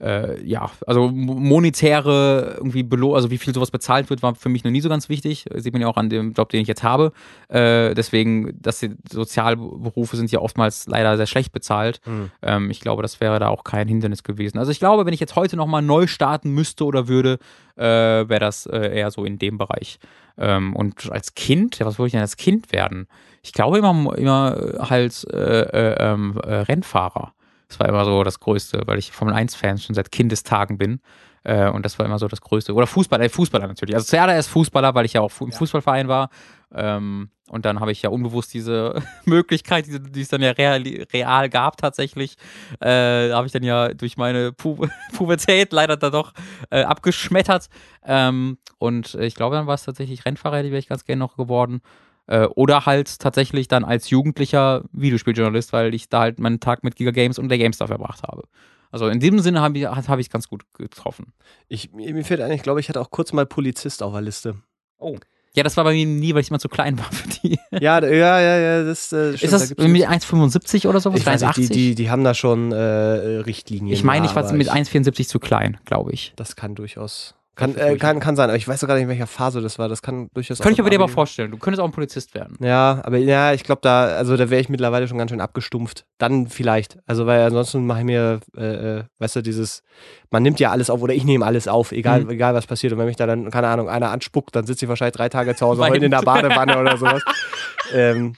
äh, 0.00 0.42
ja, 0.44 0.70
also 0.86 1.08
monetäre 1.08 2.54
irgendwie 2.58 2.82
belo 2.82 3.14
also 3.14 3.30
wie 3.30 3.38
viel 3.38 3.54
sowas 3.54 3.70
bezahlt 3.70 4.10
wird, 4.10 4.22
war 4.22 4.34
für 4.34 4.48
mich 4.48 4.62
noch 4.62 4.70
nie 4.70 4.80
so 4.80 4.88
ganz 4.88 5.08
wichtig. 5.08 5.46
Sieht 5.54 5.72
man 5.72 5.82
ja 5.82 5.88
auch 5.88 5.96
an 5.96 6.10
dem 6.10 6.32
Job, 6.32 6.50
den 6.50 6.60
ich 6.60 6.68
jetzt 6.68 6.82
habe. 6.82 7.12
Äh, 7.48 7.94
deswegen, 7.94 8.60
dass 8.60 8.80
die 8.80 8.94
Sozialberufe 9.10 10.16
sind 10.16 10.30
ja 10.30 10.40
oftmals 10.40 10.86
leider 10.86 11.16
sehr 11.16 11.26
schlecht 11.26 11.52
bezahlt. 11.52 12.00
Mhm. 12.04 12.30
Ähm, 12.42 12.70
ich 12.70 12.80
glaube, 12.80 13.02
das 13.02 13.20
wäre 13.20 13.38
da 13.38 13.48
auch 13.48 13.64
kein 13.64 13.88
Hindernis 13.88 14.22
gewesen. 14.22 14.58
Also 14.58 14.70
ich 14.70 14.78
glaube, 14.78 15.06
wenn 15.06 15.14
ich 15.14 15.20
jetzt 15.20 15.36
heute 15.36 15.56
nochmal 15.56 15.82
neu 15.82 16.06
starten 16.06 16.50
müsste 16.50 16.84
oder 16.84 17.08
würde, 17.08 17.38
äh, 17.76 17.82
wäre 17.82 18.40
das 18.40 18.66
äh, 18.66 18.98
eher 18.98 19.10
so 19.10 19.24
in 19.24 19.38
dem 19.38 19.56
Bereich. 19.56 19.98
Ähm, 20.38 20.76
und 20.76 21.10
als 21.10 21.34
Kind, 21.34 21.78
ja, 21.78 21.86
was 21.86 21.98
wollte 21.98 22.08
ich 22.08 22.12
denn 22.12 22.20
als 22.20 22.36
Kind 22.36 22.72
werden? 22.72 23.06
Ich 23.42 23.52
glaube 23.52 23.78
immer, 23.78 24.18
immer 24.18 24.56
halt 24.78 25.26
äh, 25.32 25.62
äh, 25.62 25.96
ähm, 26.00 26.36
Rennfahrer. 26.36 27.32
Das 27.68 27.80
war 27.80 27.88
immer 27.88 28.04
so 28.04 28.22
das 28.22 28.40
Größte, 28.40 28.82
weil 28.86 28.98
ich 28.98 29.12
Formel 29.12 29.34
1-Fan 29.34 29.78
schon 29.78 29.94
seit 29.94 30.12
Kindestagen 30.12 30.78
bin. 30.78 31.00
Äh, 31.46 31.68
und 31.70 31.84
das 31.84 31.98
war 31.98 32.06
immer 32.06 32.18
so 32.18 32.26
das 32.26 32.40
Größte. 32.40 32.74
Oder 32.74 32.86
Fußballer, 32.86 33.24
äh, 33.24 33.28
Fußballer 33.28 33.68
natürlich. 33.68 33.94
Also 33.94 34.06
zuerst 34.06 34.48
Fußballer, 34.48 34.94
weil 34.94 35.04
ich 35.04 35.12
ja 35.12 35.20
auch 35.20 35.32
im. 35.40 35.52
Fußballverein 35.52 36.08
war. 36.08 36.30
Ähm, 36.74 37.30
und 37.48 37.64
dann 37.64 37.78
habe 37.78 37.92
ich 37.92 38.02
ja 38.02 38.10
unbewusst 38.10 38.52
diese 38.52 39.00
Möglichkeit, 39.24 39.86
die, 39.86 40.00
die 40.00 40.22
es 40.22 40.28
dann 40.28 40.42
ja 40.42 40.50
real, 40.50 40.82
real 41.12 41.48
gab 41.48 41.76
tatsächlich, 41.76 42.36
äh, 42.80 43.30
habe 43.30 43.46
ich 43.46 43.52
dann 43.52 43.62
ja 43.62 43.94
durch 43.94 44.16
meine 44.16 44.52
Pu 44.52 44.88
Pubertät 45.16 45.72
leider 45.72 45.96
da 45.96 46.10
doch 46.10 46.32
äh, 46.70 46.82
abgeschmettert. 46.82 47.68
Ähm, 48.04 48.58
und 48.78 49.14
ich 49.14 49.36
glaube, 49.36 49.54
dann 49.54 49.68
war 49.68 49.74
es 49.74 49.84
tatsächlich 49.84 50.24
Rennfahrer, 50.24 50.64
die 50.64 50.70
wäre 50.70 50.80
ich 50.80 50.88
ganz 50.88 51.04
gerne 51.04 51.20
noch 51.20 51.36
geworden. 51.36 51.80
Äh, 52.26 52.46
oder 52.46 52.86
halt 52.86 53.18
tatsächlich 53.18 53.68
dann 53.68 53.84
als 53.84 54.10
jugendlicher 54.10 54.82
Videospieljournalist, 54.92 55.72
weil 55.72 55.94
ich 55.94 56.08
da 56.08 56.20
halt 56.20 56.40
meinen 56.40 56.60
Tag 56.60 56.82
mit 56.82 56.96
Giga 56.96 57.12
Games 57.12 57.38
und 57.38 57.48
der 57.48 57.58
GameStar 57.58 57.88
verbracht 57.88 58.22
habe. 58.22 58.42
Also 58.90 59.08
in 59.08 59.20
diesem 59.20 59.40
Sinne 59.40 59.60
habe 59.60 59.78
ich 59.78 59.84
es 59.84 60.08
hab 60.08 60.30
ganz 60.30 60.48
gut 60.48 60.62
getroffen. 60.74 61.32
Ich, 61.68 61.92
mir 61.92 62.24
fällt 62.24 62.40
ein, 62.40 62.52
ich 62.52 62.62
glaube, 62.62 62.80
ich 62.80 62.88
hatte 62.88 63.00
auch 63.00 63.10
kurz 63.10 63.32
mal 63.32 63.46
Polizist 63.46 64.02
auf 64.02 64.12
der 64.12 64.22
Liste. 64.22 64.56
Oh. 64.98 65.16
Ja, 65.54 65.62
das 65.62 65.76
war 65.76 65.84
bei 65.84 65.94
mir 65.94 66.04
nie, 66.04 66.34
weil 66.34 66.42
ich 66.42 66.50
immer 66.50 66.58
zu 66.58 66.68
klein 66.68 66.98
war 66.98 67.10
für 67.10 67.28
die. 67.28 67.58
Ja, 67.80 68.02
ja, 68.02 68.40
ja, 68.40 68.58
ja. 68.58 68.84
Das, 68.84 69.12
äh, 69.12 69.34
ist 69.34 69.52
das 69.52 69.74
da 69.74 69.88
mit 69.88 70.06
1,75 70.06 70.86
oder 70.86 71.00
sowas? 71.00 71.20
Ich 71.20 71.26
weiß 71.26 71.42
nicht, 71.42 71.56
die, 71.56 71.68
die, 71.68 71.94
die 71.94 72.10
haben 72.10 72.24
da 72.24 72.34
schon 72.34 72.72
äh, 72.72 72.76
Richtlinien. 72.76 73.92
Ich 73.92 74.04
meine, 74.04 74.26
ich 74.26 74.34
war 74.34 74.50
mit 74.52 74.70
1,74 74.70 75.28
zu 75.28 75.38
klein, 75.38 75.78
glaube 75.84 76.12
ich. 76.12 76.34
Das 76.36 76.56
kann 76.56 76.74
durchaus. 76.74 77.35
Kann, 77.56 77.74
äh, 77.74 77.96
kann, 77.96 78.20
kann 78.20 78.36
sein, 78.36 78.50
aber 78.50 78.58
ich 78.58 78.68
weiß 78.68 78.80
sogar 78.80 78.96
nicht, 78.96 79.04
in 79.04 79.08
welcher 79.08 79.26
Phase 79.26 79.62
das 79.62 79.78
war. 79.78 79.88
Das 79.88 80.02
kann 80.02 80.28
durchaus 80.34 80.58
Könnte 80.58 80.74
ich 80.74 80.80
aber 80.80 80.90
dir 80.90 81.00
aber 81.00 81.08
vorstellen. 81.08 81.50
Du 81.50 81.56
könntest 81.56 81.80
auch 81.80 81.86
ein 81.86 81.90
Polizist 81.90 82.34
werden. 82.34 82.54
Ja, 82.60 83.00
aber 83.02 83.16
ja, 83.16 83.54
ich 83.54 83.64
glaube, 83.64 83.80
da, 83.82 84.04
also 84.08 84.36
da 84.36 84.50
wäre 84.50 84.60
ich 84.60 84.68
mittlerweile 84.68 85.08
schon 85.08 85.16
ganz 85.16 85.30
schön 85.30 85.40
abgestumpft. 85.40 86.04
Dann 86.18 86.48
vielleicht. 86.48 86.98
Also, 87.06 87.24
weil 87.26 87.40
ansonsten 87.40 87.86
mache 87.86 88.00
ich 88.00 88.04
mir, 88.04 88.40
äh, 88.58 88.98
äh, 88.98 89.04
weißt 89.20 89.36
du, 89.36 89.42
dieses, 89.42 89.82
man 90.30 90.42
nimmt 90.42 90.60
ja 90.60 90.70
alles 90.70 90.90
auf 90.90 91.00
oder 91.00 91.14
ich 91.14 91.24
nehme 91.24 91.46
alles 91.46 91.66
auf, 91.66 91.92
egal, 91.92 92.24
mhm. 92.24 92.30
egal 92.30 92.54
was 92.54 92.66
passiert. 92.66 92.92
Und 92.92 92.98
wenn 92.98 93.06
mich 93.06 93.16
da 93.16 93.26
dann, 93.26 93.50
keine 93.50 93.68
Ahnung, 93.68 93.88
einer 93.88 94.10
anspuckt, 94.10 94.54
dann 94.54 94.66
sitze 94.66 94.84
ich 94.84 94.88
wahrscheinlich 94.90 95.16
drei 95.16 95.30
Tage 95.30 95.56
zu 95.56 95.64
Hause 95.64 95.80
heulend 95.80 96.04
in 96.04 96.10
der 96.10 96.20
Badewanne 96.20 96.78
oder 96.78 96.98
sowas. 96.98 97.22
ähm, 97.94 98.34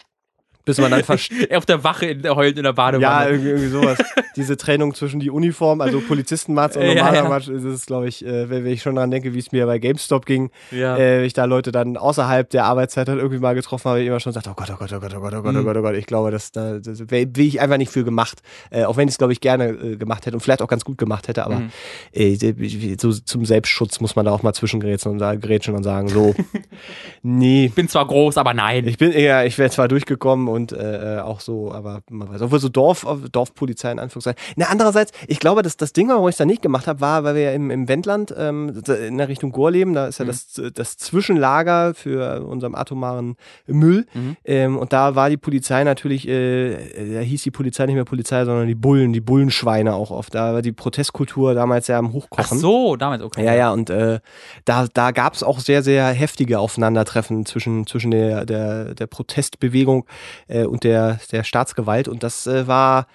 bis 0.68 0.78
man 0.78 0.90
dann 0.90 1.02
versteht. 1.02 1.54
Auf 1.56 1.64
der 1.64 1.82
Wache 1.82 2.06
in, 2.06 2.28
heulend 2.28 2.58
in 2.58 2.64
der 2.64 2.74
Badewanne. 2.74 3.02
Ja, 3.02 3.26
irgendwie, 3.26 3.68
sowas. 3.68 3.98
Diese 4.36 4.58
Trennung 4.58 4.94
zwischen 4.94 5.18
die 5.18 5.30
Uniform, 5.30 5.80
also 5.80 6.00
Polizistenmatz 6.00 6.76
und 6.76 6.86
normaler 6.86 7.14
ja, 7.14 7.22
ja. 7.22 7.28
Match, 7.28 7.48
ist 7.48 7.64
es, 7.64 7.86
glaube 7.86 8.06
ich, 8.06 8.24
äh, 8.24 8.50
wenn, 8.50 8.66
ich 8.66 8.82
schon 8.82 8.94
daran 8.94 9.10
denke, 9.10 9.32
wie 9.32 9.38
es 9.38 9.50
mir 9.50 9.64
bei 9.64 9.78
GameStop 9.78 10.26
ging, 10.26 10.50
ja. 10.70 10.96
äh, 10.96 11.24
ich 11.24 11.32
da 11.32 11.46
Leute 11.46 11.72
dann 11.72 11.96
außerhalb 11.96 12.50
der 12.50 12.66
Arbeitszeit 12.66 13.08
halt 13.08 13.18
irgendwie 13.18 13.40
mal 13.40 13.54
getroffen 13.54 13.88
habe, 13.88 14.02
ich 14.02 14.06
immer 14.06 14.20
schon 14.20 14.30
gesagt, 14.30 14.46
oh 14.46 14.54
Gott, 14.54 14.68
oh 14.70 14.76
Gott, 14.78 14.92
oh 14.92 15.00
Gott, 15.00 15.14
oh 15.14 15.20
Gott, 15.20 15.34
oh 15.34 15.42
Gott, 15.42 15.56
oh 15.56 15.62
Gott, 15.64 15.76
oh 15.78 15.82
Gott, 15.82 15.94
ich 15.94 16.06
glaube, 16.06 16.30
das, 16.30 16.52
da 16.52 16.78
das 16.78 17.10
wäre 17.10 17.28
ich 17.34 17.60
einfach 17.60 17.78
nicht 17.78 17.90
für 17.90 18.04
gemacht. 18.04 18.42
Äh, 18.70 18.84
auch 18.84 18.98
wenn 18.98 19.08
ich 19.08 19.14
es, 19.14 19.18
glaube 19.18 19.32
ich, 19.32 19.40
gerne 19.40 19.68
äh, 19.68 19.96
gemacht 19.96 20.26
hätte 20.26 20.36
und 20.36 20.40
vielleicht 20.40 20.60
auch 20.60 20.68
ganz 20.68 20.84
gut 20.84 20.98
gemacht 20.98 21.28
hätte, 21.28 21.44
aber 21.44 21.60
mhm. 21.60 21.70
äh, 22.12 22.96
so 23.00 23.12
zum 23.12 23.46
Selbstschutz 23.46 24.00
muss 24.00 24.16
man 24.16 24.26
da 24.26 24.32
auch 24.32 24.42
mal 24.42 24.52
zwischengrätschen 24.52 25.12
und, 25.12 25.18
sagen, 25.18 25.40
und 25.74 25.82
sagen, 25.82 26.08
so, 26.08 26.34
nee. 27.22 27.66
Ich 27.66 27.74
bin 27.74 27.88
zwar 27.88 28.06
groß, 28.06 28.36
aber 28.36 28.52
nein. 28.52 28.86
Ich 28.86 28.98
bin 28.98 29.12
eher, 29.12 29.46
ich 29.46 29.56
wäre 29.56 29.70
zwar 29.70 29.88
durchgekommen 29.88 30.48
und 30.48 30.57
äh, 30.66 31.16
äh 31.16 31.20
auch 31.20 31.40
so, 31.40 31.72
aber 31.72 32.00
man 32.10 32.30
weiß, 32.30 32.42
obwohl 32.42 32.60
so 32.60 32.68
Dorf, 32.68 33.06
Dorfpolizei 33.30 33.92
in 33.92 33.98
Anführungszeichen. 33.98 34.40
Na, 34.56 34.66
andererseits, 34.66 35.12
ich 35.26 35.40
glaube, 35.40 35.62
dass 35.62 35.76
das 35.76 35.92
Ding, 35.92 36.08
warum 36.08 36.28
ich 36.28 36.34
es 36.34 36.38
da 36.38 36.44
nicht 36.44 36.62
gemacht 36.62 36.86
habe, 36.86 37.00
war, 37.00 37.24
weil 37.24 37.34
wir 37.34 37.42
ja 37.42 37.52
im, 37.52 37.70
im 37.70 37.88
Wendland 37.88 38.34
ähm, 38.36 38.82
in 38.86 39.18
der 39.18 39.28
Richtung 39.28 39.52
Gor 39.52 39.70
leben, 39.70 39.94
da 39.94 40.06
ist 40.06 40.18
ja 40.18 40.24
mhm. 40.24 40.28
das, 40.28 40.60
das 40.74 40.96
Zwischenlager 40.96 41.94
für 41.94 42.44
unseren 42.44 42.74
atomaren 42.74 43.36
Müll. 43.66 44.06
Mhm. 44.14 44.36
Ähm, 44.44 44.78
und 44.78 44.92
da 44.92 45.14
war 45.14 45.30
die 45.30 45.36
Polizei 45.36 45.84
natürlich, 45.84 46.28
äh, 46.28 47.14
da 47.14 47.20
hieß 47.20 47.42
die 47.42 47.50
Polizei 47.50 47.86
nicht 47.86 47.94
mehr 47.94 48.04
Polizei, 48.04 48.44
sondern 48.44 48.66
die 48.66 48.74
Bullen, 48.74 49.12
die 49.12 49.20
Bullenschweine 49.20 49.94
auch 49.94 50.10
oft. 50.10 50.34
Da 50.34 50.54
war 50.54 50.62
die 50.62 50.72
Protestkultur 50.72 51.54
damals 51.54 51.86
ja 51.88 51.98
am 51.98 52.12
Hochkochen. 52.12 52.56
Ach 52.58 52.60
so, 52.60 52.96
damals, 52.96 53.22
okay. 53.22 53.44
Ja, 53.44 53.54
ja, 53.54 53.72
und 53.72 53.90
äh, 53.90 54.20
da, 54.64 54.86
da 54.92 55.10
gab 55.10 55.34
es 55.34 55.42
auch 55.42 55.60
sehr, 55.60 55.82
sehr 55.82 56.06
heftige 56.08 56.58
Aufeinandertreffen 56.58 57.46
zwischen, 57.46 57.86
zwischen 57.86 58.10
der, 58.10 58.46
der, 58.46 58.94
der 58.94 59.06
Protestbewegung 59.06 60.06
äh, 60.48 60.64
und 60.64 60.84
der, 60.84 61.20
der 61.30 61.44
Staatsgewalt. 61.44 62.08
Und 62.08 62.22
das 62.22 62.46
äh, 62.46 62.66
war, 62.66 63.06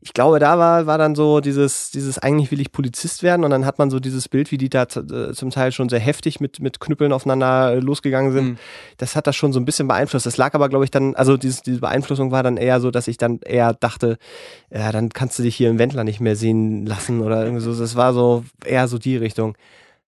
ich 0.00 0.12
glaube, 0.12 0.38
da 0.38 0.58
war, 0.58 0.86
war 0.86 0.98
dann 0.98 1.14
so 1.14 1.40
dieses, 1.40 1.90
dieses 1.90 2.18
eigentlich 2.18 2.50
will 2.50 2.60
ich 2.60 2.70
Polizist 2.70 3.22
werden 3.22 3.44
und 3.44 3.50
dann 3.50 3.66
hat 3.66 3.78
man 3.78 3.90
so 3.90 3.98
dieses 3.98 4.28
Bild, 4.28 4.52
wie 4.52 4.58
die 4.58 4.68
da 4.68 4.84
äh, 4.84 5.32
zum 5.32 5.50
Teil 5.50 5.72
schon 5.72 5.88
sehr 5.88 5.98
heftig 5.98 6.38
mit, 6.38 6.60
mit 6.60 6.80
Knüppeln 6.80 7.12
aufeinander 7.12 7.72
äh, 7.72 7.78
losgegangen 7.80 8.32
sind. 8.32 8.44
Mhm. 8.44 8.58
Das 8.98 9.16
hat 9.16 9.26
das 9.26 9.36
schon 9.36 9.52
so 9.52 9.58
ein 9.58 9.64
bisschen 9.64 9.88
beeinflusst. 9.88 10.26
Das 10.26 10.36
lag 10.36 10.54
aber, 10.54 10.68
glaube 10.68 10.84
ich, 10.84 10.90
dann, 10.90 11.16
also 11.16 11.36
dieses, 11.36 11.62
diese 11.62 11.80
Beeinflussung 11.80 12.30
war 12.30 12.42
dann 12.42 12.56
eher 12.56 12.80
so, 12.80 12.90
dass 12.90 13.08
ich 13.08 13.18
dann 13.18 13.40
eher 13.40 13.74
dachte, 13.74 14.18
ja, 14.70 14.92
dann 14.92 15.08
kannst 15.08 15.38
du 15.38 15.42
dich 15.42 15.56
hier 15.56 15.70
im 15.70 15.78
Wendler 15.78 16.04
nicht 16.04 16.20
mehr 16.20 16.36
sehen 16.36 16.86
lassen 16.86 17.20
oder 17.20 17.42
irgendwie 17.42 17.62
so. 17.62 17.74
Das 17.74 17.96
war 17.96 18.12
so 18.12 18.44
eher 18.64 18.88
so 18.88 18.98
die 18.98 19.16
Richtung. 19.16 19.56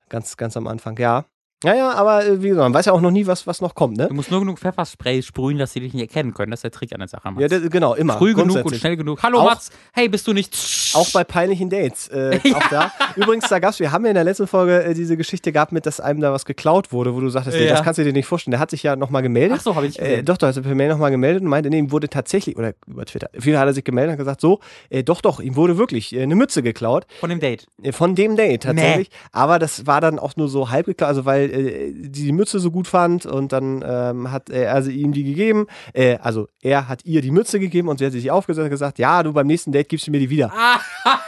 Ganz, 0.08 0.36
ganz 0.36 0.56
am 0.56 0.66
Anfang, 0.66 0.96
ja. 0.98 1.24
Ja, 1.64 1.74
ja, 1.74 1.92
aber 1.92 2.24
äh, 2.24 2.40
wie 2.40 2.50
gesagt, 2.50 2.62
man 2.62 2.72
weiß 2.72 2.86
ja 2.86 2.92
auch 2.92 3.00
noch 3.00 3.10
nie, 3.10 3.26
was, 3.26 3.48
was 3.48 3.60
noch 3.60 3.74
kommt, 3.74 3.96
ne? 3.96 4.06
Du 4.06 4.14
musst 4.14 4.30
nur 4.30 4.38
genug 4.38 4.60
Pfefferspray 4.60 5.22
sprühen, 5.22 5.58
dass 5.58 5.72
sie 5.72 5.80
dich 5.80 5.92
nicht 5.92 6.02
erkennen 6.02 6.32
können. 6.32 6.52
Das 6.52 6.58
ist 6.58 6.62
der 6.62 6.70
Trick 6.70 6.92
an 6.92 7.00
der 7.00 7.08
Sache, 7.08 7.32
Mats. 7.32 7.50
Ja, 7.50 7.58
genau, 7.68 7.94
immer. 7.94 8.16
Früh 8.16 8.32
genug 8.32 8.64
und 8.64 8.76
schnell 8.76 8.96
genug. 8.96 9.20
Hallo, 9.24 9.40
auch, 9.40 9.46
Mats. 9.46 9.70
Hey, 9.92 10.08
bist 10.08 10.28
du 10.28 10.32
nicht... 10.32 10.56
Auch 10.94 11.10
bei 11.10 11.24
peinlichen 11.24 11.68
Dates. 11.68 12.06
Äh, 12.08 12.38
ja. 12.44 12.56
Auch 12.56 12.68
da. 12.70 12.92
Übrigens, 13.16 13.48
da 13.48 13.58
gab's, 13.58 13.80
wir 13.80 13.90
haben 13.90 14.04
ja 14.04 14.10
in 14.10 14.14
der 14.14 14.24
letzten 14.24 14.46
Folge 14.46 14.84
äh, 14.84 14.94
diese 14.94 15.16
Geschichte 15.16 15.50
gehabt 15.52 15.72
mit, 15.72 15.84
dass 15.84 16.00
einem 16.00 16.20
da 16.20 16.32
was 16.32 16.44
geklaut 16.44 16.92
wurde, 16.92 17.14
wo 17.14 17.20
du 17.20 17.28
sagtest, 17.28 17.56
nee, 17.56 17.66
ja. 17.66 17.74
das 17.74 17.82
kannst 17.82 17.98
du 17.98 18.04
dir 18.04 18.12
nicht 18.12 18.26
vorstellen. 18.26 18.52
Der 18.52 18.60
hat 18.60 18.70
sich 18.70 18.84
ja 18.84 18.94
nochmal 18.94 19.22
gemeldet. 19.22 19.58
Ach 19.58 19.64
so, 19.64 19.74
habe 19.74 19.86
ich 19.86 19.98
äh, 19.98 20.22
Doch, 20.22 20.36
da 20.36 20.46
hat 20.46 20.56
er 20.56 20.62
per 20.62 20.74
Mail 20.74 20.88
nochmal 20.88 21.10
gemeldet 21.10 21.42
und 21.42 21.48
meinte, 21.48 21.70
nee, 21.70 21.78
ihm 21.78 21.90
wurde 21.90 22.08
tatsächlich, 22.08 22.56
oder 22.56 22.72
über 22.86 23.04
Twitter, 23.04 23.28
viel 23.38 23.58
hat 23.58 23.66
er 23.66 23.74
sich 23.74 23.84
gemeldet 23.84 24.12
und 24.12 24.18
gesagt, 24.18 24.40
so, 24.40 24.60
äh, 24.90 25.02
doch, 25.02 25.20
doch, 25.20 25.40
ihm 25.40 25.56
wurde 25.56 25.76
wirklich 25.76 26.14
äh, 26.14 26.22
eine 26.22 26.36
Mütze 26.36 26.62
geklaut. 26.62 27.06
Von 27.20 27.30
dem 27.30 27.40
Date? 27.40 27.66
Äh, 27.82 27.92
von 27.92 28.14
dem 28.14 28.36
Date, 28.36 28.62
tatsächlich. 28.62 29.10
Nee. 29.10 29.16
Aber 29.32 29.58
das 29.58 29.86
war 29.86 30.00
dann 30.00 30.18
auch 30.18 30.36
nur 30.36 30.48
so 30.48 30.70
halb 30.70 30.86
geklaut, 30.86 31.08
also 31.08 31.24
weil 31.24 31.47
äh, 31.48 31.92
die 31.92 32.32
Mütze 32.32 32.58
so 32.58 32.70
gut 32.70 32.86
fand 32.86 33.26
und 33.26 33.52
dann 33.52 33.84
ähm, 33.86 34.30
hat 34.30 34.50
er 34.50 34.74
also 34.74 34.90
ihm 34.90 35.12
die 35.12 35.24
gegeben. 35.24 35.66
Äh, 35.92 36.18
also 36.18 36.48
er 36.60 36.88
hat 36.88 37.04
ihr 37.04 37.22
die 37.22 37.30
Mütze 37.30 37.58
gegeben 37.60 37.88
und 37.88 37.98
sie 37.98 38.06
hat 38.06 38.12
sich 38.12 38.30
aufgesetzt 38.30 38.64
und 38.64 38.70
gesagt, 38.70 38.98
ja, 38.98 39.22
du 39.22 39.32
beim 39.32 39.46
nächsten 39.46 39.72
Date 39.72 39.88
gibst 39.88 40.06
du 40.06 40.10
mir 40.10 40.20
die 40.20 40.30
wieder. 40.30 40.52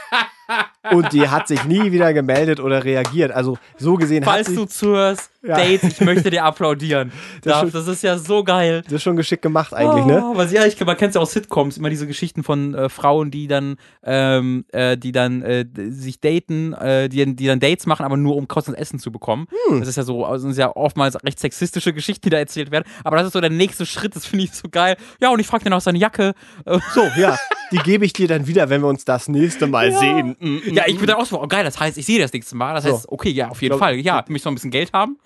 und 0.91 1.11
die 1.13 1.27
hat 1.27 1.47
sich 1.47 1.63
nie 1.65 1.91
wieder 1.91 2.13
gemeldet 2.13 2.59
oder 2.59 2.83
reagiert. 2.83 3.31
Also 3.31 3.57
so 3.77 3.95
gesehen 3.95 4.23
Falls 4.23 4.49
hat 4.49 4.55
du 4.55 4.65
zuhörst, 4.65 5.30
Ja. 5.43 5.55
Dates, 5.57 5.93
ich 5.93 6.01
möchte 6.01 6.29
dir 6.29 6.43
applaudieren. 6.45 7.11
Das 7.41 7.63
ist 7.63 7.73
das 7.73 7.87
ist 7.87 8.03
ja 8.03 8.17
so 8.17 8.43
geil. 8.43 8.81
Das 8.83 8.93
ist 8.93 9.03
schon 9.03 9.15
geschickt 9.15 9.41
gemacht 9.41 9.73
eigentlich, 9.73 10.05
ne? 10.05 10.21
Oh, 10.23 10.37
was, 10.37 10.51
ja, 10.51 10.65
ich, 10.65 10.79
man 10.85 10.95
kennt 10.95 11.09
es 11.09 11.15
ja 11.15 11.21
aus 11.21 11.31
Sitcoms, 11.31 11.77
immer 11.77 11.89
diese 11.89 12.05
Geschichten 12.05 12.43
von 12.43 12.75
äh, 12.75 12.89
Frauen, 12.89 13.31
die 13.31 13.47
dann, 13.47 13.77
ähm, 14.03 14.65
äh, 14.71 14.97
die 14.97 15.11
dann 15.11 15.41
äh, 15.41 15.65
sich 15.89 16.19
daten, 16.19 16.73
äh, 16.73 17.09
die, 17.09 17.35
die 17.35 17.47
dann 17.47 17.59
Dates 17.59 17.87
machen, 17.87 18.05
aber 18.05 18.17
nur 18.17 18.35
um 18.35 18.47
kostenlos 18.47 18.79
Essen 18.79 18.99
zu 18.99 19.11
bekommen. 19.11 19.47
Hm. 19.69 19.79
Das 19.79 19.89
ist 19.89 19.95
ja 19.95 20.03
so, 20.03 20.25
also 20.25 20.47
das 20.47 20.55
sind 20.55 20.61
ja 20.61 20.75
oftmals 20.75 21.15
recht 21.23 21.39
sexistische 21.39 21.93
Geschichten, 21.93 22.21
die 22.23 22.29
da 22.29 22.37
erzählt 22.37 22.69
werden. 22.71 22.85
Aber 23.03 23.17
das 23.17 23.27
ist 23.27 23.33
so 23.33 23.41
der 23.41 23.49
nächste 23.49 23.85
Schritt, 23.87 24.15
das 24.15 24.25
finde 24.27 24.45
ich 24.45 24.53
so 24.53 24.69
geil. 24.69 24.95
Ja, 25.19 25.29
und 25.29 25.39
ich 25.39 25.47
frage 25.47 25.63
dann 25.63 25.71
nach 25.71 25.81
seine 25.81 25.97
Jacke. 25.97 26.33
So, 26.93 27.03
ja. 27.17 27.37
Die 27.71 27.77
gebe 27.77 28.05
ich 28.05 28.11
dir 28.13 28.27
dann 28.27 28.47
wieder, 28.47 28.69
wenn 28.69 28.81
wir 28.81 28.87
uns 28.87 29.05
das 29.05 29.27
nächste 29.29 29.65
Mal 29.65 29.93
sehen. 29.93 30.35
Mm, 30.39 30.55
mm, 30.55 30.61
ja, 30.73 30.83
ich 30.87 30.97
bin 30.97 31.07
dann 31.07 31.15
auch 31.17 31.25
so, 31.25 31.41
oh 31.41 31.47
geil, 31.47 31.63
das 31.63 31.79
heißt, 31.79 31.97
ich 31.97 32.05
sehe 32.05 32.19
das 32.19 32.33
nächste 32.33 32.55
Mal. 32.57 32.73
Das 32.75 32.83
So. 32.83 32.93
heißt, 32.93 33.09
okay, 33.09 33.29
ja, 33.29 33.47
auf 33.49 33.61
jeden 33.61 33.71
Glaub- 33.71 33.79
Fall. 33.79 33.95
Ja, 33.95 34.23
möchtest 34.27 34.45
du 34.45 34.49
noch 34.49 34.51
ein 34.51 34.55
bisschen 34.55 34.71
Geld 34.71 34.91
haben? 34.93 35.17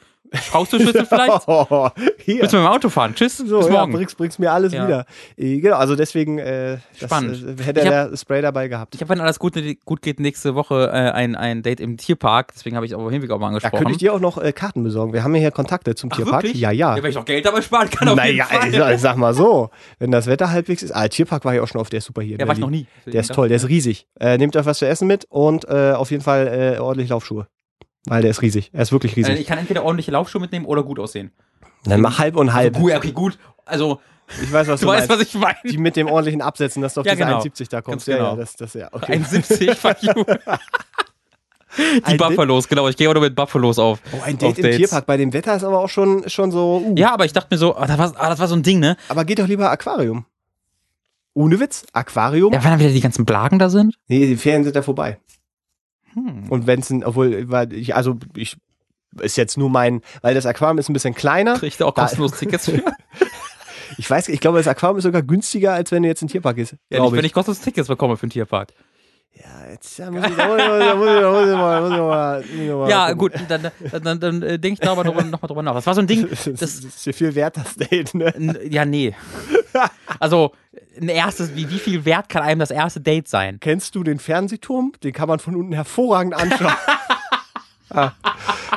Brauchst 0.51 0.73
du 0.73 0.79
Schlüssel 0.79 1.05
vielleicht? 1.09 1.47
Oh, 1.47 1.89
hier. 2.17 2.41
Willst 2.41 2.53
du 2.53 2.57
mit 2.57 2.65
dem 2.65 2.71
Auto 2.71 2.89
fahren? 2.89 3.13
Tschüss, 3.15 3.37
So, 3.37 3.57
bis 3.59 3.67
ja, 3.67 3.73
morgen. 3.73 3.93
bringst, 3.93 4.17
bringst 4.17 4.39
mir 4.39 4.51
alles 4.51 4.73
Ja. 4.73 4.85
wieder. 4.87 5.05
Äh, 5.37 5.59
genau, 5.59 5.77
also 5.77 5.95
deswegen 5.95 6.39
äh, 6.39 6.77
das, 6.99 7.09
Spannend. 7.09 7.59
Äh, 7.59 7.63
hätte 7.63 7.81
er 7.81 8.09
der 8.09 8.17
Spray 8.17 8.41
dabei 8.41 8.67
gehabt. 8.67 8.95
Ich 8.95 9.01
habe, 9.01 9.09
wenn 9.09 9.21
alles 9.21 9.39
gut, 9.39 9.55
gut 9.85 10.01
geht, 10.01 10.19
nächste 10.19 10.55
Woche 10.55 10.87
äh, 10.91 11.11
ein, 11.11 11.35
ein 11.35 11.63
Date 11.63 11.79
im 11.79 11.97
Tierpark. 11.97 12.53
Deswegen 12.53 12.75
habe 12.75 12.85
ich 12.85 12.95
auch 12.95 13.09
Hinweg 13.09 13.31
auch 13.31 13.39
mal 13.39 13.45
Da 13.45 13.47
angesprochen. 13.49 13.77
könnte 13.77 13.91
ich 13.93 13.97
dir 13.97 14.13
auch 14.13 14.19
noch 14.19 14.37
äh, 14.37 14.51
Karten 14.51 14.83
besorgen. 14.83 15.13
Wir 15.13 15.23
haben 15.23 15.33
ja 15.35 15.41
hier 15.41 15.51
Kontakte 15.51 15.95
zum 15.95 16.09
Ach, 16.11 16.17
Tierpark. 16.17 16.43
wirklich? 16.43 16.61
Ja, 16.61 16.71
ja. 16.71 16.95
Ja, 16.95 17.03
wenn 17.03 17.09
ich 17.09 17.15
noch 17.15 17.25
Geld 17.25 17.45
dabei 17.45 17.61
sparen 17.61 17.89
kann, 17.89 18.07
auf 18.09 18.23
jeden 18.23 18.37
Naja, 18.37 18.45
Fall. 18.45 18.93
ich, 18.95 19.01
sag- 19.01 19.17
mal 19.17 19.33
so, 19.33 19.69
wenn 19.99 20.11
das 20.11 20.27
Wetter 20.27 20.51
halbwegs 20.51 20.83
ist. 20.83 20.91
Ah, 20.91 21.07
Tierpark 21.07 21.45
war 21.45 21.53
ich 21.55 21.59
auch 21.61 21.67
schon 21.67 21.79
auf, 21.81 21.89
der 21.89 21.99
ist 21.99 22.05
super 22.05 22.21
hier. 22.21 22.37
Ja, 22.37 22.47
war 22.47 22.53
ich 22.53 22.59
noch 22.59 22.69
nie. 22.69 22.85
Der 23.05 23.21
ist 23.21 23.33
toll, 23.33 23.47
der 23.47 23.57
ist 23.57 23.69
riesig. 23.69 24.07
Nehmt 24.21 24.55
euch 24.55 24.65
was 24.65 24.79
zu 24.79 24.87
essen 24.87 25.07
mit 25.07 25.25
und 25.29 25.67
auf 25.69 26.11
jeden 26.11 26.23
Fall 26.23 26.77
ordentlich 26.79 27.09
Laufschuhe. 27.09 27.47
Weil 28.07 28.21
der 28.21 28.31
ist 28.31 28.41
riesig. 28.41 28.69
Er 28.73 28.81
ist 28.83 28.91
wirklich 28.91 29.13
Äh, 29.13 29.21
riesig. 29.21 29.39
ich 29.41 29.47
kann 29.47 29.57
entweder 29.57 29.83
ordentliche 29.83 30.11
Laufschuhe 30.11 30.41
mitnehmen 30.41 30.65
oder 30.65 30.83
gut 30.83 30.99
aussehen. 30.99 31.31
Dann 31.85 32.01
mach 32.01 32.17
halb 32.19 32.35
und 32.35 32.53
halb. 32.53 32.75
Gut, 32.75 32.93
okay, 32.93 33.11
gut. 33.11 33.37
Also, 33.65 33.99
Ich 34.41 34.51
weiß, 34.51 34.67
was 34.67 34.79
du 34.79 34.87
du, 34.87 34.91
weißt, 34.91 35.07
meinst. 35.09 35.21
was 35.23 35.27
ich 35.27 35.35
meine. 35.39 35.55
Die 35.65 35.77
mit 35.77 35.95
dem 35.95 36.07
ordentlichen 36.07 36.41
Absetzen, 36.41 36.81
dass 36.81 36.93
du 36.95 37.01
auf 37.01 37.05
Ja, 37.05 37.13
diese 37.13 37.25
genau. 37.25 37.37
71 37.37 37.69
da 37.69 37.81
kommst. 37.81 38.05
Ganz 38.07 38.17
Ja, 38.17 38.23
ja, 38.23 38.29
genau. 38.31 38.41
das, 38.41 38.55
das, 38.55 38.73
ja, 38.73 38.89
okay. 38.91 39.13
1,70, 39.17 39.75
fuck 39.75 40.01
you. 40.01 40.23
Die 41.77 42.03
Ein 42.05 42.17
Buffalos, 42.17 42.67
genau. 42.69 42.87
Ich 42.87 42.95
gehe 42.95 43.07
aber 43.07 43.15
nur 43.15 43.23
mit 43.23 43.35
Buffalos 43.35 43.79
auf. 43.79 43.99
Oh, 44.13 44.21
ein 44.23 44.37
Date 44.37 44.57
im 44.59 44.63
Dates. 44.63 44.77
Tierpark 44.77 45.05
bei 45.05 45.17
dem 45.17 45.33
Wetter 45.33 45.55
ist 45.55 45.63
aber 45.63 45.79
auch 45.79 45.89
schon, 45.89 46.27
schon 46.29 46.49
so. 46.49 46.77
Uh. 46.77 46.95
Ja, 46.97 47.13
aber 47.13 47.25
ich 47.25 47.33
dachte 47.33 47.49
mir 47.51 47.57
so, 47.57 47.75
ah, 47.75 47.85
das, 47.85 47.97
war, 47.97 48.13
ah, 48.17 48.29
das 48.29 48.39
war 48.39 48.47
so 48.47 48.55
ein 48.55 48.63
Ding, 48.63 48.79
ne? 48.79 48.95
Aber 49.09 49.25
geht 49.25 49.39
doch 49.39 49.47
lieber 49.47 49.69
Aquarium. 49.69 50.25
Ohne 51.33 51.59
Witz, 51.59 51.85
Aquarium. 51.91 52.53
Ja, 52.53 52.63
wenn 52.63 52.71
dann 52.71 52.79
wieder 52.79 52.91
die 52.91 53.01
ganzen 53.01 53.25
Blagen 53.25 53.59
da 53.59 53.69
sind. 53.69 53.95
Nee, 54.07 54.25
die 54.25 54.37
Ferien 54.37 54.63
sind 54.63 54.73
da 54.75 54.81
vorbei. 54.81 55.17
Hm. 56.15 56.49
Und 56.49 56.65
wenn 56.65 56.79
es, 56.79 56.91
obwohl, 56.91 57.49
weil 57.49 57.73
ich, 57.73 57.95
also 57.95 58.17
ich, 58.35 58.57
ist 59.21 59.37
jetzt 59.37 59.57
nur 59.57 59.69
mein, 59.69 60.01
weil 60.21 60.33
das 60.33 60.45
Aquarium 60.45 60.77
ist 60.77 60.89
ein 60.89 60.93
bisschen 60.93 61.13
kleiner. 61.13 61.57
Kriegt 61.59 61.81
auch 61.83 61.93
kostenlos 61.93 62.33
Tickets 62.39 62.65
für? 62.65 62.81
Ich 63.97 64.09
weiß, 64.09 64.29
ich 64.29 64.41
glaube, 64.41 64.57
das 64.57 64.67
Aquarium 64.67 64.97
ist 64.97 65.03
sogar 65.03 65.21
günstiger, 65.21 65.73
als 65.73 65.91
wenn 65.91 66.03
du 66.03 66.09
jetzt 66.09 66.21
in 66.21 66.27
den 66.27 66.31
Tierpark 66.33 66.55
gehst. 66.57 66.71
Ja, 66.71 66.77
nicht, 66.77 66.97
glaube 66.97 67.17
wenn 67.17 67.23
ich 67.23 67.31
kostenlos 67.31 67.61
Tickets 67.61 67.87
bekomme 67.87 68.17
für 68.17 68.25
den 68.25 68.31
Tierpark. 68.31 68.73
Ja, 69.31 69.69
jetzt 69.69 69.99
da 69.99 70.09
muss 70.11 70.25
ich, 70.25 70.35
da 70.35 70.47
muss 70.47 70.57
ich, 70.57 70.65
da 70.65 70.95
muss 70.95 71.07
ich, 71.07 71.19
da 71.19 71.29
muss 71.29 71.45
ich 71.45 71.55
mal, 71.55 71.81
muss 71.81 71.91
ich 71.91 71.97
mal, 71.97 72.39
muss 72.39 72.49
ich 72.49 72.69
mal 72.71 72.89
Ja, 72.89 73.11
gut, 73.13 73.33
dann, 73.49 73.63
dann, 73.63 74.03
dann, 74.03 74.19
dann 74.19 74.41
äh, 74.41 74.57
denke 74.57 74.73
ich 74.73 74.79
darüber 74.79 75.03
noch, 75.03 75.13
noch 75.23 75.41
mal 75.41 75.47
drüber 75.47 75.61
nach. 75.61 75.75
Das 75.75 75.85
war 75.85 75.93
so 75.93 76.01
ein 76.01 76.07
Ding, 76.07 76.27
Das, 76.29 76.43
das, 76.59 76.75
ist 76.75 77.05
dir 77.05 77.13
viel 77.13 77.35
wert, 77.35 77.57
das 77.57 77.75
Date, 77.75 78.13
ne? 78.13 78.33
Ja, 78.69 78.85
nee. 78.85 79.13
Also, 80.19 80.53
ein 80.99 81.09
erstes, 81.09 81.55
wie, 81.55 81.69
wie 81.69 81.79
viel 81.79 82.05
wert 82.05 82.29
kann 82.29 82.43
einem 82.43 82.59
das 82.59 82.71
erste 82.71 83.01
Date 83.01 83.27
sein? 83.27 83.59
Kennst 83.59 83.95
du 83.95 84.03
den 84.03 84.19
Fernsehturm? 84.19 84.93
Den 85.03 85.13
kann 85.13 85.27
man 85.27 85.39
von 85.39 85.55
unten 85.55 85.73
hervorragend 85.73 86.33
anschauen. 86.33 86.73
ah, 87.89 88.11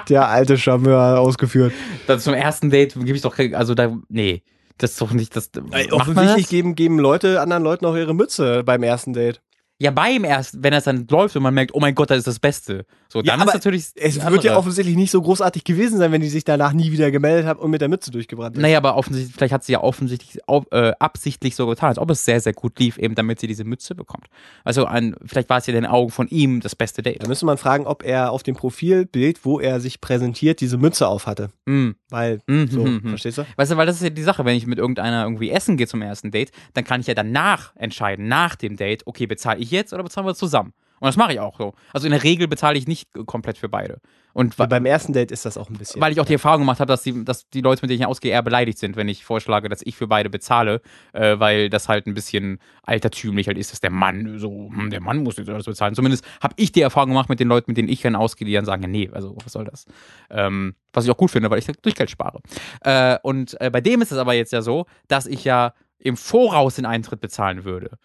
der 0.08 0.28
alte 0.28 0.58
Charmeur 0.58 1.20
ausgeführt. 1.20 1.72
Dann 2.06 2.20
zum 2.20 2.34
ersten 2.34 2.70
Date 2.70 2.94
gebe 2.94 3.12
ich 3.14 3.22
doch, 3.22 3.34
kein- 3.36 3.54
also 3.54 3.74
da, 3.74 3.96
nee, 4.08 4.42
das 4.78 4.92
ist 4.92 5.00
doch 5.00 5.12
nicht, 5.12 5.34
das, 5.36 5.50
Offensichtlich 5.90 6.42
das? 6.44 6.50
geben, 6.50 6.74
geben 6.74 6.98
Leute 6.98 7.40
anderen 7.40 7.62
Leuten 7.62 7.84
auch 7.86 7.96
ihre 7.96 8.14
Mütze 8.14 8.62
beim 8.64 8.82
ersten 8.82 9.12
Date. 9.12 9.40
Ja, 9.80 9.92
beim 9.92 10.24
ersten, 10.24 10.64
wenn 10.64 10.72
das 10.72 10.84
dann 10.84 11.06
läuft 11.08 11.36
und 11.36 11.42
man 11.44 11.54
merkt, 11.54 11.72
oh 11.72 11.78
mein 11.78 11.94
Gott, 11.94 12.10
das 12.10 12.18
ist 12.18 12.26
das 12.26 12.40
Beste. 12.40 12.84
So, 13.08 13.20
Ja, 13.20 13.32
dann 13.32 13.42
aber 13.42 13.50
ist 13.50 13.54
natürlich 13.54 13.86
Es 13.94 14.24
wird 14.24 14.42
ja 14.42 14.56
offensichtlich 14.56 14.96
nicht 14.96 15.12
so 15.12 15.22
großartig 15.22 15.62
gewesen 15.62 15.98
sein, 15.98 16.10
wenn 16.10 16.20
die 16.20 16.28
sich 16.28 16.42
danach 16.42 16.72
nie 16.72 16.90
wieder 16.90 17.12
gemeldet 17.12 17.46
haben 17.46 17.60
und 17.60 17.70
mit 17.70 17.80
der 17.80 17.88
Mütze 17.88 18.10
durchgebrannt 18.10 18.56
ist. 18.56 18.60
Naja, 18.60 18.78
aber 18.78 18.96
offensichtlich, 18.96 19.34
vielleicht 19.36 19.52
hat 19.52 19.62
sie 19.62 19.72
ja 19.72 19.82
offensichtlich 19.82 20.42
äh, 20.72 20.92
absichtlich 20.98 21.54
so 21.54 21.68
getan, 21.68 21.90
als 21.90 21.98
ob 21.98 22.10
es 22.10 22.24
sehr, 22.24 22.40
sehr 22.40 22.54
gut 22.54 22.78
lief, 22.80 22.98
eben 22.98 23.14
damit 23.14 23.38
sie 23.38 23.46
diese 23.46 23.62
Mütze 23.62 23.94
bekommt. 23.94 24.26
Also 24.64 24.84
an, 24.84 25.14
vielleicht 25.24 25.48
war 25.48 25.58
es 25.58 25.66
ja 25.66 25.72
den 25.72 25.86
Augen 25.86 26.10
von 26.10 26.26
ihm 26.26 26.58
das 26.60 26.74
beste 26.74 27.02
Date. 27.02 27.22
Da 27.22 27.28
müsste 27.28 27.46
man 27.46 27.56
fragen, 27.56 27.86
ob 27.86 28.04
er 28.04 28.32
auf 28.32 28.42
dem 28.42 28.56
Profilbild, 28.56 29.44
wo 29.44 29.60
er 29.60 29.78
sich 29.78 30.00
präsentiert, 30.00 30.60
diese 30.60 30.76
Mütze 30.76 31.06
auf 31.06 31.26
hatte. 31.26 31.50
Mm. 31.66 31.90
Weil, 32.10 32.40
Mhm, 32.46 32.68
so, 32.68 32.84
mhm. 32.84 33.08
verstehst 33.10 33.38
du? 33.38 33.46
Weißt 33.56 33.70
du, 33.70 33.76
weil 33.76 33.86
das 33.86 33.96
ist 33.96 34.02
ja 34.02 34.10
die 34.10 34.22
Sache, 34.22 34.44
wenn 34.44 34.56
ich 34.56 34.66
mit 34.66 34.78
irgendeiner 34.78 35.24
irgendwie 35.24 35.50
essen 35.50 35.76
gehe 35.76 35.86
zum 35.86 36.02
ersten 36.02 36.30
Date, 36.30 36.50
dann 36.74 36.84
kann 36.84 37.00
ich 37.00 37.06
ja 37.06 37.14
danach 37.14 37.76
entscheiden, 37.76 38.28
nach 38.28 38.56
dem 38.56 38.76
Date, 38.76 39.06
okay, 39.06 39.26
bezahle 39.26 39.60
ich 39.60 39.67
jetzt 39.70 39.92
oder 39.92 40.02
bezahlen 40.02 40.26
wir 40.26 40.34
zusammen? 40.34 40.72
Und 41.00 41.06
das 41.06 41.16
mache 41.16 41.32
ich 41.32 41.38
auch 41.38 41.56
so. 41.56 41.74
Also 41.92 42.08
in 42.08 42.10
der 42.10 42.24
Regel 42.24 42.48
bezahle 42.48 42.76
ich 42.76 42.88
nicht 42.88 43.08
äh, 43.16 43.22
komplett 43.24 43.56
für 43.56 43.68
beide. 43.68 44.00
Und 44.32 44.58
wa- 44.58 44.66
Beim 44.66 44.84
ersten 44.84 45.12
Date 45.12 45.30
ist 45.30 45.44
das 45.44 45.56
auch 45.56 45.70
ein 45.70 45.76
bisschen. 45.78 46.00
weil 46.00 46.10
ich 46.10 46.18
auch 46.18 46.24
die 46.26 46.32
Erfahrung 46.32 46.62
gemacht 46.62 46.80
habe, 46.80 46.88
dass 46.88 47.02
die, 47.04 47.24
dass 47.24 47.48
die 47.50 47.60
Leute, 47.60 47.82
mit 47.82 47.90
denen 47.90 48.00
ich 48.00 48.06
ausgehe, 48.06 48.32
eher 48.32 48.42
beleidigt 48.42 48.78
sind, 48.78 48.96
wenn 48.96 49.08
ich 49.08 49.24
vorschlage, 49.24 49.68
dass 49.68 49.80
ich 49.82 49.94
für 49.96 50.08
beide 50.08 50.28
bezahle, 50.28 50.80
äh, 51.12 51.38
weil 51.38 51.70
das 51.70 51.88
halt 51.88 52.08
ein 52.08 52.14
bisschen 52.14 52.58
altertümlich 52.82 53.46
halt 53.46 53.58
ist, 53.58 53.70
dass 53.70 53.78
der 53.80 53.90
Mann 53.92 54.40
so, 54.40 54.70
hm, 54.74 54.90
der 54.90 55.00
Mann 55.00 55.22
muss 55.22 55.36
jetzt 55.36 55.48
alles 55.48 55.66
bezahlen. 55.66 55.94
Zumindest 55.94 56.24
habe 56.42 56.54
ich 56.56 56.72
die 56.72 56.80
Erfahrung 56.82 57.10
gemacht 57.10 57.28
mit 57.28 57.38
den 57.38 57.46
Leuten, 57.48 57.70
mit 57.70 57.76
denen 57.76 57.88
ich 57.88 58.02
dann 58.02 58.16
ausgehe, 58.16 58.44
die 58.46 58.54
dann 58.54 58.64
sagen, 58.64 58.82
ja, 58.82 58.88
nee, 58.88 59.08
also 59.12 59.36
was 59.44 59.52
soll 59.52 59.66
das? 59.66 59.86
Ähm, 60.30 60.74
was 60.92 61.04
ich 61.04 61.12
auch 61.12 61.16
gut 61.16 61.30
finde, 61.30 61.48
weil 61.48 61.60
ich 61.60 61.66
da 61.66 61.72
Durchgeld 61.80 62.10
spare. 62.10 62.40
Äh, 62.80 63.18
und 63.22 63.56
äh, 63.60 63.70
bei 63.70 63.80
dem 63.80 64.02
ist 64.02 64.10
es 64.10 64.18
aber 64.18 64.34
jetzt 64.34 64.52
ja 64.52 64.62
so, 64.62 64.86
dass 65.06 65.26
ich 65.26 65.44
ja 65.44 65.74
im 66.00 66.16
Voraus 66.16 66.74
den 66.74 66.86
Eintritt 66.86 67.20
bezahlen 67.20 67.62
würde. 67.62 67.98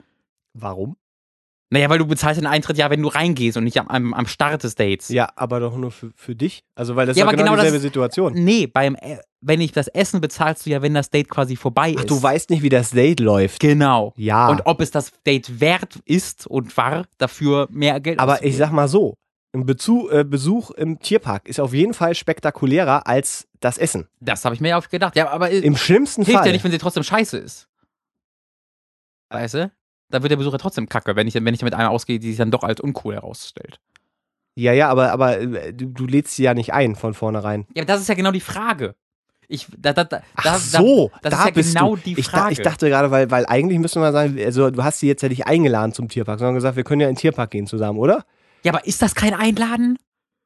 Warum? 0.53 0.95
Naja, 1.73 1.89
weil 1.89 1.97
du 1.97 2.05
bezahlst 2.05 2.39
den 2.39 2.45
Eintritt 2.45 2.77
ja, 2.77 2.91
wenn 2.91 3.01
du 3.01 3.07
reingehst 3.07 3.57
und 3.57 3.63
nicht 3.63 3.79
am, 3.79 3.87
am, 3.87 4.13
am 4.13 4.27
Start 4.27 4.63
des 4.63 4.75
Dates. 4.75 5.09
Ja, 5.09 5.29
aber 5.35 5.59
doch 5.59 5.75
nur 5.75 5.89
für, 5.89 6.11
für 6.15 6.35
dich. 6.35 6.63
Also, 6.75 6.95
weil 6.95 7.07
das 7.07 7.17
Ja, 7.17 7.23
ist 7.23 7.27
aber 7.29 7.35
genau, 7.35 7.45
genau 7.53 7.55
das 7.55 7.63
dieselbe 7.65 7.77
ist- 7.77 7.81
Situation. 7.81 8.33
Nee, 8.35 8.67
beim, 8.67 8.93
äh, 8.93 9.17
wenn 9.41 9.59
ich 9.59 9.71
das 9.71 9.87
Essen 9.87 10.21
bezahlst 10.21 10.67
du 10.67 10.69
ja, 10.69 10.83
wenn 10.83 10.93
das 10.93 11.09
Date 11.09 11.29
quasi 11.29 11.55
vorbei 11.55 11.95
Ach, 11.97 12.01
ist. 12.01 12.11
du 12.11 12.21
weißt 12.21 12.51
nicht, 12.51 12.61
wie 12.61 12.69
das 12.69 12.91
Date 12.91 13.19
läuft. 13.19 13.59
Genau. 13.59 14.13
Ja. 14.17 14.49
Und 14.49 14.67
ob 14.67 14.81
es 14.81 14.91
das 14.91 15.13
Date 15.25 15.59
wert 15.59 15.97
ist 16.05 16.45
und 16.45 16.77
war, 16.77 17.05
dafür 17.17 17.67
mehr 17.71 17.99
Geld 17.99 18.19
aber 18.19 18.43
ich 18.45 18.55
sag 18.55 18.71
mal 18.71 18.87
so: 18.87 19.15
Ein 19.55 19.65
Bezu 19.65 20.11
äh, 20.11 20.23
Besuch 20.23 20.69
im 20.69 20.99
Tierpark 20.99 21.47
ist 21.47 21.59
auf 21.59 21.73
jeden 21.73 21.95
Fall 21.95 22.13
spektakulärer 22.13 23.07
als 23.07 23.47
das 23.61 23.79
Essen. 23.79 24.07
Das 24.19 24.45
habe 24.45 24.53
ich 24.53 24.61
mir 24.61 24.69
ja 24.69 24.77
oft 24.77 24.91
gedacht. 24.91 25.15
Ja, 25.15 25.31
aber 25.31 25.49
äh, 25.49 25.57
Im 25.57 25.75
schlimmsten 25.75 26.23
hilft 26.23 26.37
Fall. 26.37 26.45
ja 26.47 26.53
nicht, 26.53 26.63
wenn 26.63 26.71
sie 26.71 26.77
trotzdem 26.77 27.01
scheiße 27.03 27.35
ist. 27.39 27.67
Weißt 29.29 29.55
du? 29.55 29.71
Da 30.09 30.21
wird 30.21 30.31
der 30.31 30.37
Besucher 30.37 30.57
trotzdem 30.59 30.87
kacke, 30.89 31.15
wenn 31.15 31.27
ich, 31.27 31.33
wenn 31.35 31.53
ich 31.53 31.61
mit 31.63 31.73
einer 31.73 31.89
ausgehe, 31.89 32.19
die 32.19 32.29
sich 32.29 32.37
dann 32.37 32.51
doch 32.51 32.63
als 32.63 32.79
uncool 32.79 33.15
herausstellt. 33.15 33.79
ja, 34.55 34.71
ja, 34.73 34.89
aber, 34.89 35.11
aber 35.11 35.39
äh, 35.39 35.73
du, 35.73 35.87
du 35.87 36.05
lädst 36.05 36.35
sie 36.35 36.43
ja 36.43 36.53
nicht 36.53 36.73
ein 36.73 36.95
von 36.95 37.13
vornherein. 37.13 37.65
Ja, 37.75 37.81
aber 37.81 37.87
das 37.87 38.01
ist 38.01 38.09
ja 38.09 38.15
genau 38.15 38.31
die 38.31 38.39
Frage. 38.39 38.95
Ich, 39.47 39.67
da, 39.77 39.91
da, 39.93 40.03
da, 40.03 40.21
Ach 40.35 40.57
so, 40.57 41.11
da, 41.21 41.29
das 41.29 41.31
da 41.31 41.39
ist 41.39 41.45
ja 41.45 41.51
bist 41.51 41.75
genau 41.75 41.95
du. 41.95 42.01
die 42.03 42.19
ich, 42.19 42.27
Frage. 42.27 42.43
da, 42.45 42.49
ich 42.51 42.61
dachte 42.61 42.89
gerade, 42.89 43.11
weil, 43.11 43.29
weil 43.29 43.45
eigentlich 43.45 43.77
müsste 43.79 43.99
man 43.99 44.13
sagen, 44.13 44.39
also 44.43 44.69
du 44.71 44.83
hast 44.83 44.99
sie 44.99 45.07
jetzt 45.07 45.21
ja 45.21 45.29
nicht 45.29 45.45
eingeladen 45.47 45.91
zum 45.93 46.07
Tierpark, 46.09 46.39
sondern 46.39 46.55
gesagt, 46.55 46.75
wir 46.75 46.83
können 46.83 47.01
ja 47.01 47.09
in 47.09 47.15
den 47.15 47.19
Tierpark 47.19 47.51
gehen 47.51 47.67
zusammen, 47.67 47.99
oder? 47.99 48.25
ja, 48.63 48.71
aber 48.73 48.85
ist 48.87 49.01
das 49.01 49.15
kein 49.15 49.33
Einladen? 49.33 49.97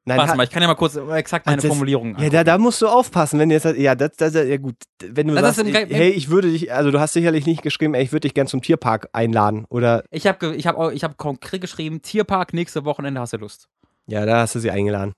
Nein, 0.08 0.20
Warte 0.20 0.38
mal, 0.38 0.44
ich 0.44 0.50
kann 0.50 0.62
ja 0.62 0.70
mal 0.70 0.76
kurz 0.76 0.96
exakt 0.96 1.46
meine 1.46 1.58
das- 1.62 1.68
Formulierung 1.68 2.18
Ja, 2.18 2.30
da, 2.30 2.44
da 2.46 2.58
musst 2.58 2.82
du 2.82 2.88
aufpassen, 2.88 3.40
wenn 3.40 3.50
du 3.50 3.56
jetzt 3.56 3.66
ja, 3.66 3.94
das, 3.94 4.12
das, 4.16 4.34
ja 4.36 4.56
gut, 4.56 4.76
wenn 5.04 5.28
du 5.28 5.36
Das 5.36 5.58
sagst, 5.58 5.70
Ge- 5.72 5.86
hey, 5.90 6.10
ich 6.12 6.30
würde 6.30 6.50
dich, 6.50 6.72
also 6.72 6.92
du 6.92 7.00
hast 7.02 7.12
sicherlich 7.12 7.46
nicht 7.46 7.62
geschrieben, 7.62 7.94
ey, 7.94 8.04
ich 8.04 8.12
würde 8.14 8.22
dich 8.22 8.34
gern 8.34 8.48
zum 8.48 8.62
Tierpark 8.62 9.10
einladen 9.12 9.66
oder, 9.70 10.04
Ich 10.10 10.26
habe 10.26 10.56
ich 10.56 10.66
hab, 10.66 10.94
ich 10.94 11.04
hab 11.04 11.18
konkret 11.18 11.60
geschrieben, 11.60 12.02
Tierpark, 12.02 12.54
nächste 12.54 12.86
Wochenende 12.86 13.20
hast 13.20 13.34
du 13.34 13.38
Lust. 13.38 13.68
ja, 14.08 14.26
da 14.26 14.40
hast 14.40 14.56
du 14.56 14.60
sie 14.60 14.72
eingeladen. 14.72 15.12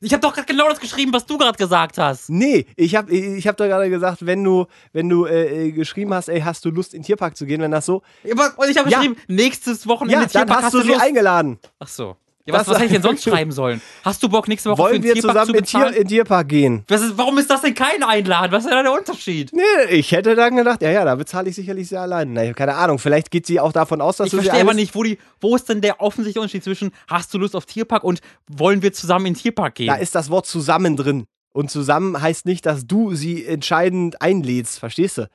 Ich 0.00 0.12
habe 0.12 0.20
doch 0.20 0.34
gerade 0.34 0.46
genau 0.46 0.68
das 0.68 0.78
geschrieben, 0.80 1.12
was 1.14 1.24
du 1.24 1.38
gerade 1.38 1.56
gesagt 1.56 1.96
hast. 1.96 2.28
Nee, 2.28 2.66
ich 2.76 2.94
habe 2.96 3.10
ich 3.14 3.46
hab 3.46 3.56
doch 3.56 3.64
gerade 3.66 3.88
gesagt, 3.90 4.26
wenn 4.26 4.44
du, 4.44 4.66
wenn 4.92 5.08
du 5.08 5.24
äh, 5.24 5.68
äh, 5.68 5.72
geschrieben 5.72 6.12
hast, 6.12 6.28
ey, 6.28 6.40
hast 6.40 6.64
du 6.66 6.70
Lust 6.70 6.92
in 6.92 7.00
den 7.00 7.06
Tierpark 7.06 7.34
zu 7.36 7.46
gehen, 7.46 7.62
wenn 7.62 7.70
das 7.70 7.86
so, 7.86 8.02
Und 8.24 8.68
ich 8.70 8.76
habe 8.78 8.90
Ja. 8.90 8.98
geschrieben, 8.98 9.16
nächstes 9.26 9.86
Wochenende 9.86 10.20
ja, 10.24 10.28
dann 10.32 10.46
Tierpark 10.46 10.64
hast 10.64 10.74
du 10.74 10.82
sie 10.82 10.88
Lust. 10.88 11.00
eingeladen. 11.02 11.58
Ach 11.78 11.88
so. 11.88 12.16
Ja, 12.46 12.54
was, 12.54 12.68
was 12.68 12.76
hätte 12.76 12.86
ich 12.86 12.92
denn 12.92 13.02
sonst 13.02 13.24
schreiben 13.28 13.50
sollen? 13.50 13.80
Hast 14.04 14.22
du 14.22 14.28
Bock, 14.28 14.46
nächste 14.46 14.70
Woche 14.70 14.76
für 14.76 14.82
Wollen 14.84 14.94
den 15.02 15.02
wir 15.02 15.14
Tierpark 15.14 15.32
zusammen 15.32 15.50
zu 15.50 15.56
in, 15.58 15.64
Tier, 15.64 15.86
in 15.88 15.94
den 15.94 16.08
Tierpark 16.08 16.48
gehen? 16.48 16.84
Was 16.86 17.02
ist, 17.02 17.18
warum 17.18 17.36
ist 17.38 17.50
das 17.50 17.62
denn 17.62 17.74
kein 17.74 18.04
Einladen? 18.04 18.52
Was 18.52 18.64
ist 18.64 18.70
denn 18.70 18.76
da 18.76 18.82
der 18.84 18.92
Unterschied? 18.92 19.50
Nee, 19.52 19.62
ich 19.90 20.12
hätte 20.12 20.36
dann 20.36 20.54
gedacht, 20.56 20.80
ja, 20.80 20.90
ja, 20.90 21.04
da 21.04 21.16
bezahle 21.16 21.50
ich 21.50 21.56
sicherlich 21.56 21.88
sie 21.88 21.96
allein. 21.98 22.32
Na, 22.32 22.52
keine 22.52 22.76
Ahnung, 22.76 23.00
vielleicht 23.00 23.32
geht 23.32 23.46
sie 23.46 23.58
auch 23.58 23.72
davon 23.72 24.00
aus, 24.00 24.16
dass 24.18 24.26
Ich 24.28 24.30
du 24.30 24.36
verstehe 24.38 24.60
aber 24.60 24.74
nicht, 24.74 24.94
wo, 24.94 25.02
die, 25.02 25.18
wo 25.40 25.56
ist 25.56 25.68
denn 25.68 25.80
der 25.80 26.00
offensichtliche 26.00 26.40
Unterschied 26.40 26.62
zwischen 26.62 26.92
hast 27.08 27.34
du 27.34 27.38
Lust 27.38 27.56
auf 27.56 27.66
Tierpark 27.66 28.04
und 28.04 28.20
wollen 28.46 28.80
wir 28.80 28.92
zusammen 28.92 29.26
in 29.26 29.34
den 29.34 29.40
Tierpark 29.40 29.74
gehen? 29.74 29.88
Da 29.88 29.96
ist 29.96 30.14
das 30.14 30.30
Wort 30.30 30.46
zusammen 30.46 30.96
drin. 30.96 31.26
Und 31.52 31.70
zusammen 31.70 32.20
heißt 32.20 32.46
nicht, 32.46 32.64
dass 32.66 32.86
du 32.86 33.14
sie 33.14 33.44
entscheidend 33.44 34.22
einlädst, 34.22 34.78
verstehst 34.78 35.18
du? 35.18 35.28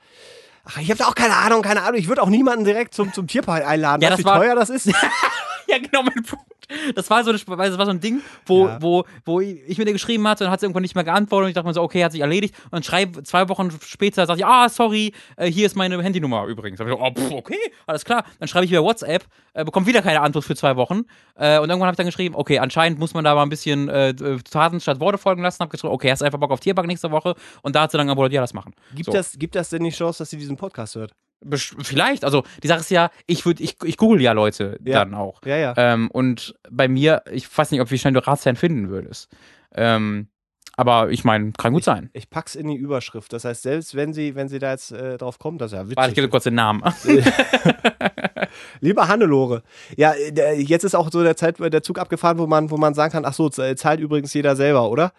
Ach, 0.64 0.78
ich 0.78 0.88
habe 0.88 0.98
da 0.98 1.06
auch 1.08 1.14
keine 1.16 1.34
Ahnung, 1.36 1.62
keine 1.62 1.82
Ahnung. 1.82 1.98
Ich 1.98 2.08
würde 2.08 2.22
auch 2.22 2.28
niemanden 2.28 2.64
direkt 2.64 2.94
zum, 2.94 3.12
zum 3.12 3.26
Tierpark 3.26 3.66
einladen. 3.66 4.00
Ja, 4.02 4.10
das 4.10 4.20
wie 4.20 4.24
war- 4.24 4.38
teuer 4.38 4.54
das 4.54 4.70
ist? 4.70 4.86
ja, 5.66 5.78
genau 5.78 6.02
mein 6.04 6.22
Punkt. 6.22 6.46
Das 6.94 7.10
war 7.10 7.22
so, 7.24 7.30
eine, 7.30 7.38
das 7.38 7.78
war 7.78 7.84
so 7.86 7.90
ein 7.90 8.00
Ding, 8.00 8.20
wo, 8.46 8.66
Ja. 8.66 8.78
wo, 8.80 9.04
wo 9.24 9.40
ich 9.40 9.78
mit 9.78 9.86
ihr 9.86 9.92
geschrieben 9.92 10.26
hatte 10.28 10.44
und 10.44 10.50
hat 10.50 10.60
sie 10.60 10.66
irgendwann 10.66 10.82
nicht 10.82 10.94
mehr 10.94 11.04
geantwortet 11.04 11.44
und 11.44 11.48
ich 11.50 11.54
dachte 11.54 11.66
mir 11.68 11.74
so, 11.74 11.82
okay, 11.82 12.04
hat 12.04 12.12
sich 12.12 12.20
erledigt. 12.20 12.54
Und 12.64 12.72
dann 12.72 12.82
schreibe 12.82 13.22
zwei 13.22 13.48
Wochen 13.48 13.70
später, 13.84 14.26
sagt 14.26 14.38
sie, 14.38 14.44
ah, 14.44 14.68
sorry, 14.68 15.12
äh, 15.36 15.50
hier 15.50 15.66
ist 15.66 15.76
meine 15.76 16.02
Handynummer 16.02 16.46
übrigens. 16.46 16.78
Da 16.78 16.84
hab 16.84 16.90
ich 16.92 16.98
so, 16.98 17.02
oh, 17.04 17.10
pff, 17.28 17.32
okay, 17.32 17.58
alles 17.86 18.04
klar. 18.04 18.24
Dann 18.38 18.48
schreibe 18.48 18.64
ich 18.64 18.70
wieder 18.70 18.82
WhatsApp, 18.84 19.24
äh, 19.54 19.64
bekomme 19.64 19.86
wieder 19.86 20.02
keine 20.02 20.20
Antwort 20.20 20.44
für 20.44 20.56
zwei 20.56 20.76
Wochen. 20.76 21.02
Äh, 21.36 21.58
und 21.58 21.68
irgendwann 21.70 21.86
habe 21.86 21.92
ich 21.92 21.96
dann 21.98 22.06
geschrieben, 22.06 22.34
okay, 22.34 22.58
anscheinend 22.58 22.98
muss 22.98 23.14
man 23.14 23.24
da 23.24 23.34
mal 23.34 23.42
ein 23.42 23.48
bisschen 23.50 23.88
äh, 23.88 24.14
Taten 24.50 24.80
statt 24.80 25.00
Worte 25.00 25.18
folgen 25.18 25.42
lassen. 25.42 25.60
Hab 25.62 25.70
geschrieben, 25.70 25.92
okay, 25.92 26.10
hast 26.10 26.20
du 26.20 26.24
einfach 26.24 26.38
Bock 26.38 26.50
auf 26.50 26.60
Tierpark 26.60 26.86
nächste 26.86 27.10
Woche? 27.10 27.34
Und 27.62 27.74
da 27.76 27.82
hat 27.82 27.90
sie 27.90 27.96
dann 27.98 28.06
geantwortet, 28.06 28.34
ja, 28.34 28.40
das 28.40 28.54
machen. 28.54 28.74
Gibt, 28.94 29.06
So. 29.06 29.12
das, 29.12 29.38
gibt 29.38 29.54
das 29.54 29.70
denn 29.70 29.84
die 29.84 29.90
Chance, 29.90 30.18
dass 30.20 30.30
sie 30.30 30.36
diesen 30.38 30.56
Podcast 30.56 30.94
hört? 30.96 31.12
Vielleicht, 31.50 32.24
also 32.24 32.44
die 32.62 32.68
Sache 32.68 32.80
ist 32.80 32.90
ja, 32.90 33.10
ich 33.26 33.44
würde, 33.46 33.62
ich, 33.62 33.76
ich 33.84 33.96
google 33.96 34.20
ja 34.20 34.32
Leute 34.32 34.78
Ja. 34.84 35.00
dann 35.04 35.14
auch. 35.14 35.40
Ja, 35.44 35.56
ja. 35.56 35.74
Ähm, 35.76 36.10
und 36.10 36.54
bei 36.70 36.88
mir, 36.88 37.22
ich 37.30 37.46
weiß 37.56 37.70
nicht, 37.70 37.80
ob 37.80 37.90
wie 37.90 37.98
schnell 37.98 38.12
du 38.12 38.26
Ratsherrn 38.26 38.56
finden 38.56 38.88
würdest. 38.90 39.28
Ähm, 39.74 40.28
aber 40.76 41.10
ich 41.10 41.22
meine, 41.24 41.52
kann 41.52 41.72
gut 41.74 41.84
sein. 41.84 42.08
Ich 42.14 42.30
pack's 42.30 42.54
in 42.54 42.66
die 42.68 42.76
Überschrift. 42.76 43.32
Das 43.32 43.44
heißt, 43.44 43.62
selbst 43.62 43.94
wenn 43.94 44.14
sie, 44.14 44.34
wenn 44.34 44.48
sie 44.48 44.58
da 44.58 44.70
jetzt 44.70 44.90
äh, 44.92 45.18
drauf 45.18 45.38
kommt, 45.38 45.60
das 45.60 45.72
ist 45.72 45.76
ja 45.76 45.84
witzig. 45.84 45.96
Warte, 45.98 46.08
ich 46.10 46.14
gebe 46.14 46.28
kurz 46.30 46.44
den 46.44 46.54
Namen. 46.54 46.82
Lieber 48.80 49.08
Hannelore. 49.08 49.62
Ja, 49.96 50.14
der- 50.30 50.60
jetzt 50.60 50.84
ist 50.84 50.94
auch 50.94 51.10
so 51.10 51.22
der 51.22 51.36
Zeit, 51.36 51.58
der 51.58 51.82
Zug 51.82 51.98
abgefahren, 51.98 52.38
wo 52.38 52.46
man, 52.46 52.70
wo 52.70 52.76
man 52.76 52.94
sagen 52.94 53.12
kann, 53.12 53.24
ach 53.24 53.34
so, 53.34 53.48
zahlt 53.48 54.00
übrigens 54.00 54.32
jeder 54.34 54.56
selber, 54.56 54.90
oder? 54.90 55.12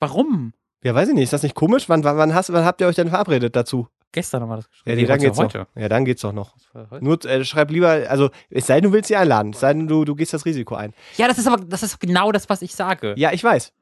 Warum? 0.00 0.52
Ja, 0.84 0.94
weiß 0.94 1.08
ich 1.08 1.14
nicht. 1.14 1.24
Ist 1.24 1.32
das 1.32 1.42
nicht 1.42 1.54
komisch? 1.54 1.88
Wann, 1.88 2.04
wann, 2.04 2.16
wann, 2.16 2.34
hast, 2.34 2.52
wann 2.52 2.64
habt 2.64 2.80
ihr 2.80 2.86
euch 2.86 2.96
denn 2.96 3.08
verabredet 3.08 3.56
dazu? 3.56 3.88
Gestern 4.16 4.48
war 4.48 4.56
das 4.56 4.64
Ja, 4.86 4.94
geschrieben. 4.94 5.00
nee, 5.02 5.06
dann 5.06 5.14
heute- 5.18 5.24
geht's 5.26 5.38
heute. 5.38 5.58
doch. 5.74 5.80
Ja, 5.82 5.88
dann 5.90 6.04
geht's 6.06 6.22
doch 6.22 6.32
noch. 6.32 6.54
Das. 6.72 7.02
Nur 7.02 7.22
äh, 7.26 7.44
schreib 7.44 7.70
lieber, 7.70 7.88
also 8.08 8.30
es 8.48 8.66
sei 8.66 8.80
denn, 8.80 8.90
du 8.90 8.92
willst 8.94 9.08
sie 9.08 9.16
einladen. 9.16 9.52
Es 9.52 9.60
sei 9.60 9.74
denn, 9.74 9.86
du, 9.86 10.06
du 10.06 10.14
gehst 10.14 10.32
das 10.32 10.46
Risiko 10.46 10.74
ein. 10.74 10.94
Ja, 11.18 11.28
das 11.28 11.36
ist 11.36 11.46
aber 11.46 11.62
das 11.62 11.82
ist 11.82 12.00
genau 12.00 12.32
das, 12.32 12.48
was 12.48 12.62
ich 12.62 12.74
sage. 12.74 13.12
Ja, 13.18 13.32
ich 13.32 13.44
weiß. 13.44 13.72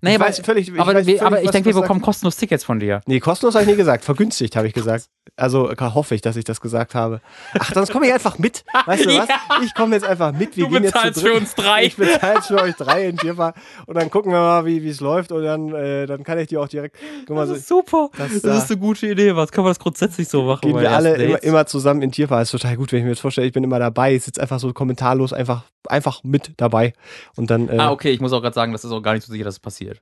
Naja, 0.00 0.16
ich 0.16 0.20
aber, 0.20 0.28
weiß 0.28 0.40
völlig, 0.40 0.68
ich 0.68 0.80
aber, 0.80 0.94
weiß 0.94 1.06
wir, 1.06 1.18
völlig, 1.18 1.22
aber 1.22 1.42
ich 1.42 1.50
denke, 1.50 1.74
wir 1.74 1.80
bekommen 1.80 2.00
kostenlos 2.02 2.36
Tickets 2.36 2.64
von 2.64 2.78
dir. 2.80 3.00
Nee, 3.06 3.20
kostenlos 3.20 3.54
habe 3.54 3.64
ich 3.64 3.70
nie 3.70 3.76
gesagt. 3.76 4.04
Vergünstigt 4.04 4.56
habe 4.56 4.66
ich 4.68 4.74
gesagt. 4.74 5.08
Also 5.36 5.70
äh, 5.70 5.76
hoffe 5.80 6.14
ich, 6.14 6.20
dass 6.20 6.36
ich 6.36 6.44
das 6.44 6.60
gesagt 6.60 6.94
habe. 6.94 7.20
Ach, 7.58 7.72
sonst 7.74 7.90
komme 7.92 8.06
ich 8.06 8.12
einfach 8.12 8.38
mit. 8.38 8.64
Weißt 8.86 9.04
du 9.04 9.08
was? 9.18 9.28
Ja. 9.28 9.36
Ich 9.64 9.74
komme 9.74 9.94
jetzt 9.96 10.04
einfach 10.06 10.32
mit. 10.32 10.56
Wir 10.56 10.64
Du 10.64 10.70
gehen 10.70 10.84
jetzt 10.84 10.94
bezahlst 10.94 11.22
dritt. 11.22 11.32
für 11.32 11.36
uns 11.38 11.54
drei. 11.54 11.84
Ich 11.84 11.96
bezahle 11.96 12.42
für 12.42 12.60
euch 12.62 12.74
drei 12.76 13.06
in 13.08 13.16
Tierpark. 13.16 13.56
Und 13.86 13.96
dann 13.96 14.10
gucken 14.10 14.32
wir 14.32 14.38
mal, 14.40 14.64
wie 14.66 14.88
es 14.88 15.00
läuft. 15.00 15.32
Und 15.32 15.42
dann, 15.44 15.72
äh, 15.74 16.06
dann 16.06 16.22
kann 16.24 16.38
ich 16.38 16.48
die 16.48 16.56
auch 16.58 16.68
direkt. 16.68 16.96
Guck 17.26 17.36
mal, 17.36 17.42
Das 17.42 17.50
so, 17.50 17.54
ist 17.56 17.68
super. 17.68 18.10
das, 18.16 18.40
Das, 18.42 18.64
ist 18.64 18.70
eine 18.70 18.80
gute 18.80 19.06
Idee. 19.08 19.34
Was 19.34 19.50
kann 19.50 19.64
man 19.64 19.70
das 19.70 19.78
grundsätzlich 19.78 20.28
so 20.28 20.42
machen? 20.44 20.60
gehen 20.62 20.78
wir 20.78 20.90
alle 20.90 21.14
immer, 21.16 21.42
immer 21.42 21.66
zusammen 21.66 22.02
in. 22.02 22.10
Das 22.10 22.42
ist 22.42 22.50
total 22.52 22.76
gut, 22.76 22.92
wenn 22.92 23.00
ich 23.00 23.04
mir 23.04 23.10
jetzt 23.10 23.20
vorstelle, 23.20 23.46
ich 23.46 23.52
bin 23.52 23.64
immer 23.64 23.78
dabei. 23.78 24.14
Ich 24.14 24.24
sitze 24.24 24.40
einfach 24.40 24.58
so 24.60 24.72
kommentarlos 24.72 25.32
einfach, 25.32 25.64
einfach 25.88 26.22
mit 26.24 26.52
dabei. 26.56 26.92
Und 27.36 27.50
dann. 27.50 27.68
Äh, 27.68 27.76
Ah, 27.78 27.90
okay, 27.90 28.10
ich 28.10 28.20
muss 28.20 28.32
auch 28.32 28.40
gerade 28.40 28.54
sagen, 28.54 28.72
das 28.72 28.84
ist 28.84 28.90
auch 28.90 29.02
gar 29.02 29.12
nicht 29.14 29.26
so 29.26 29.32
sicher, 29.32 29.44
dass 29.44 29.54
es 29.56 29.60
passiert. 29.60 29.95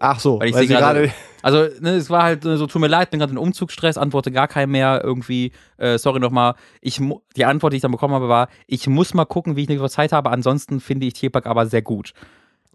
Ach 0.00 0.18
so, 0.18 0.40
Weil 0.40 0.48
ich 0.48 0.56
sehe 0.56 0.66
sie 0.66 0.74
gerade-. 0.74 1.12
Also, 1.42 1.68
ne, 1.80 1.94
es 1.94 2.10
war 2.10 2.24
halt 2.24 2.44
äh, 2.44 2.58
so, 2.58 2.66
tut 2.66 2.82
mir 2.82 2.86
leid, 2.88 3.10
bin 3.10 3.18
gerade 3.18 3.32
in 3.32 3.38
Umzugsstress, 3.38 3.96
antworte 3.96 4.30
gar 4.30 4.46
kein 4.46 4.68
mehr 4.68 5.00
irgendwie, 5.02 5.52
äh, 5.78 5.96
sorry 5.96 6.20
nochmal. 6.20 6.54
Ich 6.82 7.00
die 7.34 7.44
Antwort, 7.46 7.72
die 7.72 7.76
ich 7.76 7.82
dann 7.82 7.92
bekommen 7.92 8.12
habe, 8.12 8.28
war, 8.28 8.48
ich 8.66 8.86
muss 8.88 9.14
mal 9.14 9.24
gucken, 9.24 9.56
wie 9.56 9.62
ich 9.62 9.80
Woche 9.80 9.88
Zeit 9.88 10.12
habe, 10.12 10.28
ansonsten 10.28 10.80
finde 10.80 11.06
ich 11.06 11.14
Tierpark 11.14 11.46
aber 11.46 11.64
sehr 11.64 11.80
gut. 11.80 12.12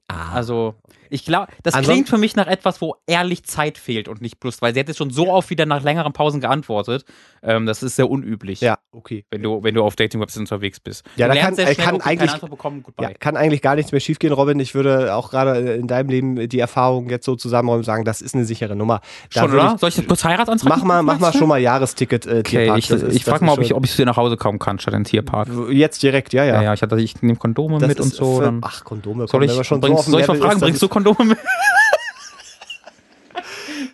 Also, 0.07 0.75
ich 1.09 1.25
glaube, 1.25 1.47
das 1.63 1.73
Anson- 1.73 1.93
klingt 1.93 2.09
für 2.09 2.17
mich 2.19 2.35
nach 2.35 2.45
etwas, 2.45 2.79
wo 2.79 2.95
ehrlich 3.07 3.43
Zeit 3.43 3.77
fehlt 3.79 4.07
und 4.07 4.21
nicht 4.21 4.43
Lust, 4.43 4.61
weil 4.61 4.71
sie 4.73 4.79
hat 4.79 4.87
jetzt 4.87 4.97
schon 4.97 5.09
so 5.09 5.31
oft 5.31 5.49
wieder 5.49 5.65
nach 5.65 5.81
längeren 5.83 6.13
Pausen 6.13 6.41
geantwortet. 6.41 7.05
Ähm, 7.41 7.65
das 7.65 7.81
ist 7.81 7.95
sehr 7.95 8.09
unüblich, 8.09 8.61
Ja, 8.61 8.77
okay. 8.91 9.25
wenn, 9.31 9.41
du, 9.41 9.63
wenn 9.63 9.73
du 9.73 9.83
auf 9.83 9.95
Dating-Websites 9.95 10.39
unterwegs 10.39 10.79
bist. 10.79 11.03
Ja, 11.15 11.27
du 11.27 11.33
da 11.33 11.39
kann- 11.41 11.53
äh, 11.57 11.61
schnell, 11.73 11.75
kann 11.75 12.01
eigentlich- 12.01 12.31
bekommen. 12.39 12.83
Ja, 13.01 13.13
kann 13.13 13.35
eigentlich 13.35 13.63
gar 13.63 13.75
nichts 13.75 13.91
mehr 13.91 13.99
schiefgehen, 14.01 14.31
Robin. 14.33 14.59
Ich 14.59 14.75
würde 14.75 15.15
auch 15.15 15.31
gerade 15.31 15.73
in 15.73 15.87
deinem 15.87 16.09
Leben 16.09 16.49
die 16.49 16.59
Erfahrung 16.59 17.09
jetzt 17.09 17.25
so 17.25 17.35
zusammenräumen 17.35 17.79
und 17.79 17.85
sagen, 17.85 18.03
das 18.05 18.21
ist 18.21 18.35
eine 18.35 18.45
sichere 18.45 18.75
Nummer. 18.75 19.01
Da 19.33 19.41
Schon, 19.41 19.53
oder? 19.53 19.77
Soll 19.79 19.89
ich 19.89 20.07
kurz 20.07 20.23
Heiratsantrag 20.23 20.63
Ich, 20.71 20.77
mach 20.77 20.83
mal, 20.83 21.01
mach 21.01 21.19
mal 21.19 21.33
schon 21.33 21.47
mal 21.47 21.57
Jahresticket 21.57 22.27
äh, 22.27 22.39
Okay, 22.39 22.43
Tierpark. 22.65 22.77
ich, 22.79 22.87
Das 22.89 23.01
ich 23.03 23.23
das 23.23 23.31
frage 23.31 23.45
mal, 23.45 23.53
ob 23.53 23.59
ich, 23.61 23.73
ob 23.73 23.83
ich 23.85 23.91
zu 23.91 23.97
dir 23.97 24.05
nach 24.05 24.17
Hause 24.17 24.37
kommen 24.37 24.59
kann, 24.59 24.77
statt 24.79 24.93
in 24.93 24.99
den 25.01 25.05
Tierpark. 25.05 25.47
Jetzt 25.71 26.03
direkt, 26.03 26.33
ja, 26.33 26.43
ja. 26.43 26.55
Ja, 26.55 26.61
ja, 26.63 26.73
ich, 26.75 26.81
hatte, 26.83 26.99
ich 26.99 27.21
nehme 27.23 27.37
Kondome 27.37 27.79
Das 27.79 27.87
mit 27.87 27.99
und 27.99 28.13
so. 28.13 28.37
für- 28.37 28.43
Dann 28.43 28.61
Ach, 28.63 28.83
Kondome. 28.83 29.27
soll 29.27 29.43
ich, 29.43 29.51
schon 29.65 29.81
so 29.81 29.94
bringst, 29.95 30.11
soll 30.11 30.21
ich 30.21 30.27
mal 30.27 30.37
fragen, 30.37 30.59
bringst 30.59 30.81
du 30.81 30.87
Kondome 30.87 31.25
mit? 31.25 31.39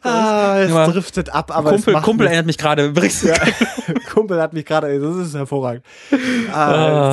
Ah, 0.04 0.60
es 0.62 0.72
Ja. 0.72 0.88
driftet 0.88 1.34
ab, 1.34 1.56
aber 1.56 1.72
Kumpel, 1.72 1.94
Kumpel 2.02 2.28
erinnert 2.28 2.46
mich 2.48 2.58
gerade. 2.58 2.92
Ja. 3.24 3.34
Kumpel 4.14 4.42
hat 4.42 4.54
mich 4.54 4.66
gerade, 4.66 5.00
das 5.00 5.16
ist 5.28 5.36
hervorragend. 5.36 5.84
Ah, 6.54 6.72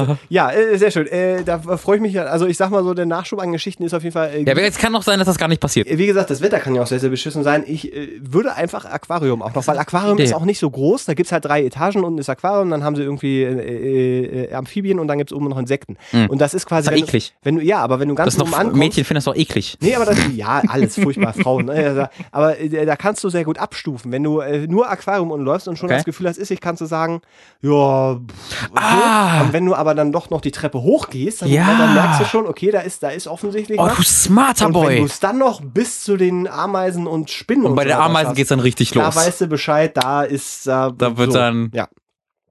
Ah. 0.09 0.19
Ja, 0.29 0.51
äh, 0.51 0.77
sehr 0.79 0.91
schön. 0.91 1.07
Äh, 1.07 1.43
da 1.45 1.59
freue 1.59 1.97
ich 1.97 2.03
mich, 2.03 2.13
ja- 2.15 2.25
also 2.25 2.47
ich 2.47 2.57
sag 2.57 2.71
mal 2.71 2.83
so, 2.83 2.95
der 2.95 3.07
Nachschub 3.07 3.41
an 3.41 3.53
Geschichten 3.53 3.85
ist 3.85 3.95
auf 3.95 4.03
jeden 4.03 4.13
Fall. 4.13 4.31
Äh, 4.35 4.43
Ja, 4.45 4.53
aber 4.53 4.63
jetzt 4.63 4.79
kann 4.79 4.93
doch 4.93 5.03
sein, 5.03 5.19
dass 5.19 5.27
das 5.27 5.39
gar 5.39 5.49
nicht 5.49 5.61
passiert. 5.61 5.89
Wie 5.91 6.07
gesagt, 6.07 6.31
das 6.31 6.41
Wetter 6.41 6.59
kann 6.61 6.75
ja 6.75 6.83
auch 6.83 6.87
sehr, 6.87 6.99
sehr 7.01 7.11
beschissen 7.11 7.43
sein. 7.43 7.65
Ich 7.67 7.93
würde 8.21 8.55
einfach 8.55 8.85
Aquarium 8.85 9.43
auch 9.43 9.55
noch, 9.55 9.67
weil 9.67 9.79
Aquarium 9.79 10.19
ist 10.19 10.35
auch 10.35 10.45
nicht 10.45 10.59
so 10.59 10.71
groß. 10.71 11.05
Da 11.05 11.15
gibt 11.15 11.27
es 11.27 11.33
halt 11.33 11.45
drei 11.45 11.65
Etagen, 11.65 12.05
unten 12.05 12.19
ist 12.19 12.29
Aquarium, 12.29 12.71
dann 12.71 12.85
haben 12.85 12.97
sie 12.97 13.03
irgendwie 13.03 13.43
äh, 13.43 14.45
äh, 14.51 14.55
Amphibien 14.55 14.99
und 14.99 15.09
dann 15.09 15.19
gibt 15.19 15.31
es 15.31 15.37
oben 15.37 15.49
noch 15.49 15.59
Insekten. 15.59 15.97
Mhm. 16.13 16.27
Und 16.31 16.41
das 16.41 16.55
ist 16.55 16.67
quasi. 16.67 16.87
Das 16.87 16.95
ist 16.95 17.01
wenn 17.03 17.09
eklig. 17.09 17.29
Du, 17.31 17.45
wenn 17.47 17.57
du, 17.57 17.63
ja, 17.63 17.79
aber 17.79 18.01
wenn 18.01 18.09
du 18.09 18.15
Das 18.15 18.25
ganz 18.25 18.35
ist 18.35 18.41
oben 18.43 18.51
noch, 18.51 18.59
ankommst. 18.59 18.79
Mädchen 18.79 19.05
finden 19.05 19.17
das 19.19 19.25
doch 19.25 19.37
eklig. 19.37 19.77
Nee, 19.81 19.95
aber 19.95 20.07
das, 20.07 20.17
ja, 20.35 20.63
alles 20.69 20.95
furchtbar, 20.95 21.33
Frauen. 21.33 21.67
Ne? 21.67 22.09
Aber 22.33 22.59
da 22.87 22.97
kannst 22.97 23.23
du 23.25 23.29
sehr 23.29 23.45
gut 23.45 23.59
abstufen. 23.59 24.13
Wenn 24.13 24.23
du 24.23 24.41
äh, 24.41 24.67
nur 24.67 24.91
Aquarium 24.91 25.31
unten 25.31 25.45
läufst 25.45 25.69
und 25.69 25.77
schon 25.79 25.87
Okay. 25.89 25.97
das 25.97 26.05
Gefühl 26.05 26.29
hast, 26.29 26.37
ist, 26.39 26.51
ich 26.51 26.61
kannst 26.61 26.81
du 26.81 26.87
sagen, 26.87 27.21
ja, 27.63 28.15
pff, 28.17 28.69
Ah. 28.75 29.43
Und 29.43 29.53
wenn 29.53 29.65
du 29.67 29.75
aber 29.75 29.95
dann 29.95 30.13
doch 30.13 30.31
noch 30.31 30.41
die 30.41 30.51
Treppe 30.51 30.81
hochgehst, 30.83 31.43
dann, 31.43 31.49
Ja. 31.51 31.67
dann 31.79 31.95
merkst 31.95 32.21
du 32.21 32.25
schon, 32.25 32.47
okay, 32.47 32.71
da 32.71 32.81
ist, 32.81 33.03
da 33.03 33.09
ist 33.11 33.27
offensichtlich 33.27 33.79
Oh, 33.81 33.85
was. 33.87 33.97
du 33.97 34.03
smarter 34.03 34.67
Und 34.67 34.75
wenn 34.75 34.81
du 34.83 34.87
Boy. 34.89 35.03
es 35.03 35.21
dann 35.21 35.39
noch 35.39 35.61
bis 35.63 36.03
zu 36.05 36.17
den 36.17 36.47
Ameisen 36.49 37.07
und 37.07 37.31
Spinnen 37.31 37.65
Und 37.67 37.75
bei 37.75 37.83
so 37.83 37.89
den 37.89 37.97
Ameisen 37.99 38.27
schaffst, 38.27 38.37
geht's 38.37 38.49
dann 38.51 38.61
richtig 38.61 38.91
Da 38.93 39.07
los. 39.07 39.17
weißt 39.17 39.41
du 39.43 39.47
Bescheid, 39.47 39.97
da 39.97 40.23
ist 40.23 40.67
da, 40.67 40.91
Da 40.91 41.17
wird 41.17 41.33
so. 41.33 41.39
dann- 41.39 41.71
Ja, 41.75 41.89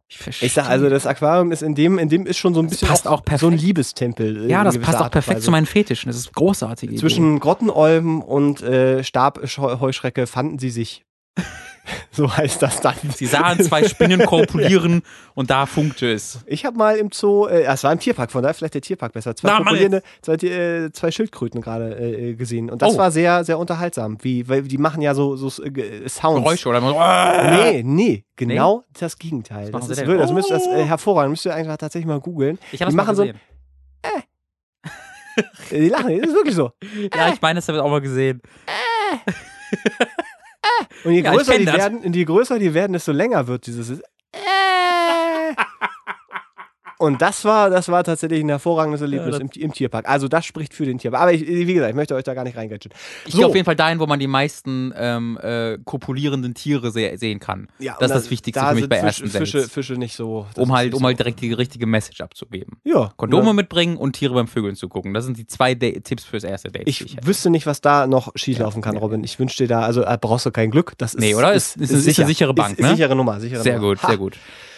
Ich 0.10 0.18
verstehe. 0.18 0.48
ich 0.48 0.54
sag 0.54 0.70
also, 0.70 0.90
das 0.90 1.06
Aquarium 1.06 1.52
ist 1.52 1.62
in 1.62 1.76
dem, 1.76 2.00
in 2.00 2.08
dem 2.08 2.26
ist 2.26 2.38
schon 2.38 2.54
so 2.54 2.62
ein 2.62 2.70
bisschen 2.70 2.88
passt 2.88 3.08
auch 3.08 3.26
perfekt. 3.26 3.42
so 3.42 3.48
ein 3.48 3.58
Liebestempel. 3.58 4.46
äh, 4.46 4.50
ja, 4.50 4.64
das 4.64 4.78
passt 4.78 5.00
auch 5.00 5.12
perfekt 5.12 5.44
zu 5.44 5.52
meinen 5.52 5.66
Fetischen. 5.66 6.08
Das 6.10 6.16
ist 6.16 6.34
großartig. 6.34 6.98
Zwischen 6.98 7.40
Grottenolm 7.40 8.22
und 8.22 8.62
äh, 8.62 9.04
Stabheuschrecke 9.04 10.26
fanden 10.26 10.60
sie 10.60 10.70
sich. 10.70 11.04
so 12.12 12.36
heißt 12.36 12.62
das 12.62 12.82
dann. 12.82 12.96
Sie 13.16 13.26
sahen 13.26 13.62
zwei 13.64 13.88
Spinnen 13.88 14.26
korpulieren 14.26 15.02
und 15.36 15.50
da 15.50 15.66
funkte 15.66 16.12
es. 16.12 16.40
Ich 16.46 16.66
habe 16.66 16.78
mal 16.78 16.98
im 16.98 17.10
Zoo, 17.14 17.48
äh, 17.48 17.64
es 17.64 17.84
war 17.84 17.92
im 17.94 18.00
Tierpark, 18.00 18.32
von 18.32 18.42
daher 18.44 18.54
vielleicht 18.54 18.74
der 18.74 18.82
Tierpark 18.82 19.14
besser, 19.14 19.36
zwei, 19.36 19.50
Na, 19.50 19.56
Mann, 19.56 19.64
kopulierende, 19.66 20.02
zwei, 20.22 20.34
äh, 20.34 20.92
zwei 20.92 21.12
Schildkröten 21.12 21.62
gerade 21.62 21.98
äh, 21.98 22.34
gesehen. 22.36 22.70
Und 22.70 22.82
das 22.82 22.96
Oh. 22.96 22.98
war 22.98 23.12
sehr, 23.12 23.44
sehr 23.44 23.58
unterhaltsam. 23.60 24.18
Wie, 24.22 24.48
weil 24.50 24.64
die 24.64 24.78
machen 24.78 25.02
ja 25.02 25.14
so, 25.16 25.36
so 25.36 25.48
äh, 25.64 26.08
Sounds. 26.10 26.44
Geräusche 26.44 26.70
oder 26.70 26.82
so. 26.82 26.92
Nee, 27.56 27.84
nee, 27.84 28.26
genau 28.36 28.84
das 29.00 29.18
Gegenteil. 29.18 29.72
Das 29.72 29.86
sie 29.86 29.92
ist 29.94 30.02
denn? 30.02 30.08
wild. 30.08 30.20
Das 30.20 30.32
müsst 30.32 30.52
das 30.52 30.66
äh, 30.68 30.70
Oh. 30.84 30.86
hervorragend. 30.86 31.32
Müsst 31.32 31.46
ihr 31.46 31.54
einfach 31.56 31.78
tatsächlich 31.78 32.08
mal 32.08 32.20
googeln. 32.20 32.60
Ich 32.72 32.82
habe 32.82 32.88
das 32.90 32.96
mal 32.96 33.04
machen 33.04 33.16
so- 33.16 33.24
gesehen. 33.24 33.40
Äh, 34.04 34.22
Die 35.72 35.90
lachen, 35.90 36.20
das 36.20 36.30
ist 36.30 36.36
wirklich 36.36 36.56
so. 36.56 36.72
Ja, 37.16 37.30
ich 37.32 37.42
meine, 37.42 37.58
das 37.60 37.68
habe 37.68 37.78
ich 37.78 37.84
auch 37.84 37.90
mal 37.90 38.02
gesehen. 38.02 38.42
Und 41.04 41.14
je 41.14 41.22
Ja, 41.22 41.32
größer 41.32 41.54
kenn 41.54 41.66
die 41.66 41.74
werden, 41.74 42.00
und 42.00 42.16
je 42.16 42.26
größer 42.26 42.60
die 42.60 42.74
werden, 42.74 42.94
desto 42.94 43.12
länger 43.12 43.48
wird 43.48 43.68
dieses. 43.68 44.02
Und 47.00 47.22
das 47.22 47.46
war, 47.46 47.70
das 47.70 47.90
war 47.90 48.04
tatsächlich 48.04 48.42
ein 48.44 48.50
hervorragendes 48.50 49.02
Erlebnis 49.02 49.36
Ja, 49.36 49.42
im, 49.42 49.50
im 49.56 49.72
Tierpark. 49.72 50.10
Also 50.10 50.28
das 50.28 50.46
spricht 50.46 50.74
für 50.74 50.86
den 50.86 50.98
Tierpark. 50.98 51.22
Aber 51.22 51.32
ich, 51.34 51.46
wie 51.48 51.72
gesagt, 51.74 51.92
ich 51.92 51.96
möchte 51.96 52.16
euch 52.16 52.24
da 52.24 52.34
gar 52.34 52.44
nicht 52.44 52.58
reingrätschen. 52.58 52.92
Ich 53.26 53.34
So. 53.34 53.38
gehe 53.38 53.48
auf 53.48 53.54
jeden 53.54 53.66
Fall 53.66 53.76
dahin, 53.76 54.00
wo 54.00 54.08
man 54.08 54.20
die 54.20 54.26
meisten 54.28 54.92
ähm, 54.98 55.38
äh, 55.42 55.78
kopulierenden 55.86 56.56
Tiere 56.56 56.90
se 56.92 57.12
sehen 57.18 57.40
kann. 57.40 57.68
Ja, 57.78 57.96
das 58.00 58.10
ist 58.10 58.10
da- 58.10 58.20
das 58.20 58.32
Wichtigste 58.32 58.60
da 58.60 58.70
für 58.70 58.76
mich 58.76 58.90
bei 58.90 58.96
Fische, 58.96 59.06
ersten 59.24 59.28
Fische, 59.30 59.58
Dates. 59.60 59.72
Fische 59.74 59.94
nicht 59.94 60.16
so. 60.16 60.48
Um 60.56 60.70
ist 60.70 60.76
halt, 60.76 60.94
um 60.96 61.02
so. 61.02 61.06
halt 61.06 61.20
direkt 61.20 61.40
die 61.42 61.54
richtige 61.54 61.86
Message 61.86 62.20
abzugeben. 62.22 62.78
Ja. 62.84 63.12
Kondome 63.16 63.48
Ja. 63.48 63.54
mitbringen 63.54 63.98
und 63.98 64.14
Tiere 64.14 64.34
beim 64.34 64.48
Vögeln 64.48 64.76
zu 64.76 64.90
gucken. 64.90 65.14
Das 65.14 65.26
sind 65.26 65.38
die 65.38 65.46
zwei 65.46 65.76
Da- 65.76 65.92
Tipps 66.04 66.24
fürs 66.24 66.44
erste 66.44 66.72
Date. 66.72 66.88
Ich 66.88 67.02
hätte. 67.02 67.28
wüsste 67.28 67.52
nicht, 67.52 67.68
was 67.68 67.80
da 67.82 68.08
noch 68.08 68.32
schieflaufen 68.36 68.82
kann, 68.82 68.98
Robin. 68.98 69.24
Ich 69.24 69.38
wünsche 69.38 69.58
dir 69.58 69.68
da, 69.68 69.82
also 69.82 70.02
äh, 70.04 70.18
brauchst 70.20 70.48
du 70.48 70.52
kein 70.52 70.72
Glück. 70.72 70.94
Das 70.98 71.14
ist, 71.14 71.20
Nee, 71.20 71.36
oder? 71.36 71.54
Ist- 71.54 71.78
ist 71.78 71.92
eine- 71.92 72.00
ist 72.00 72.18
eine 72.20 72.28
sichere 72.28 72.54
Bank, 72.56 72.80
ist, 72.80 72.82
ne? 72.82 72.90
Sichere 72.96 73.16
Nummer, 73.16 73.40
sichere 73.40 73.62
sehr 73.62 73.76
Nummer. 73.78 73.90
gut, 73.96 74.00
sehr 74.02 74.18
gut. 74.18 74.36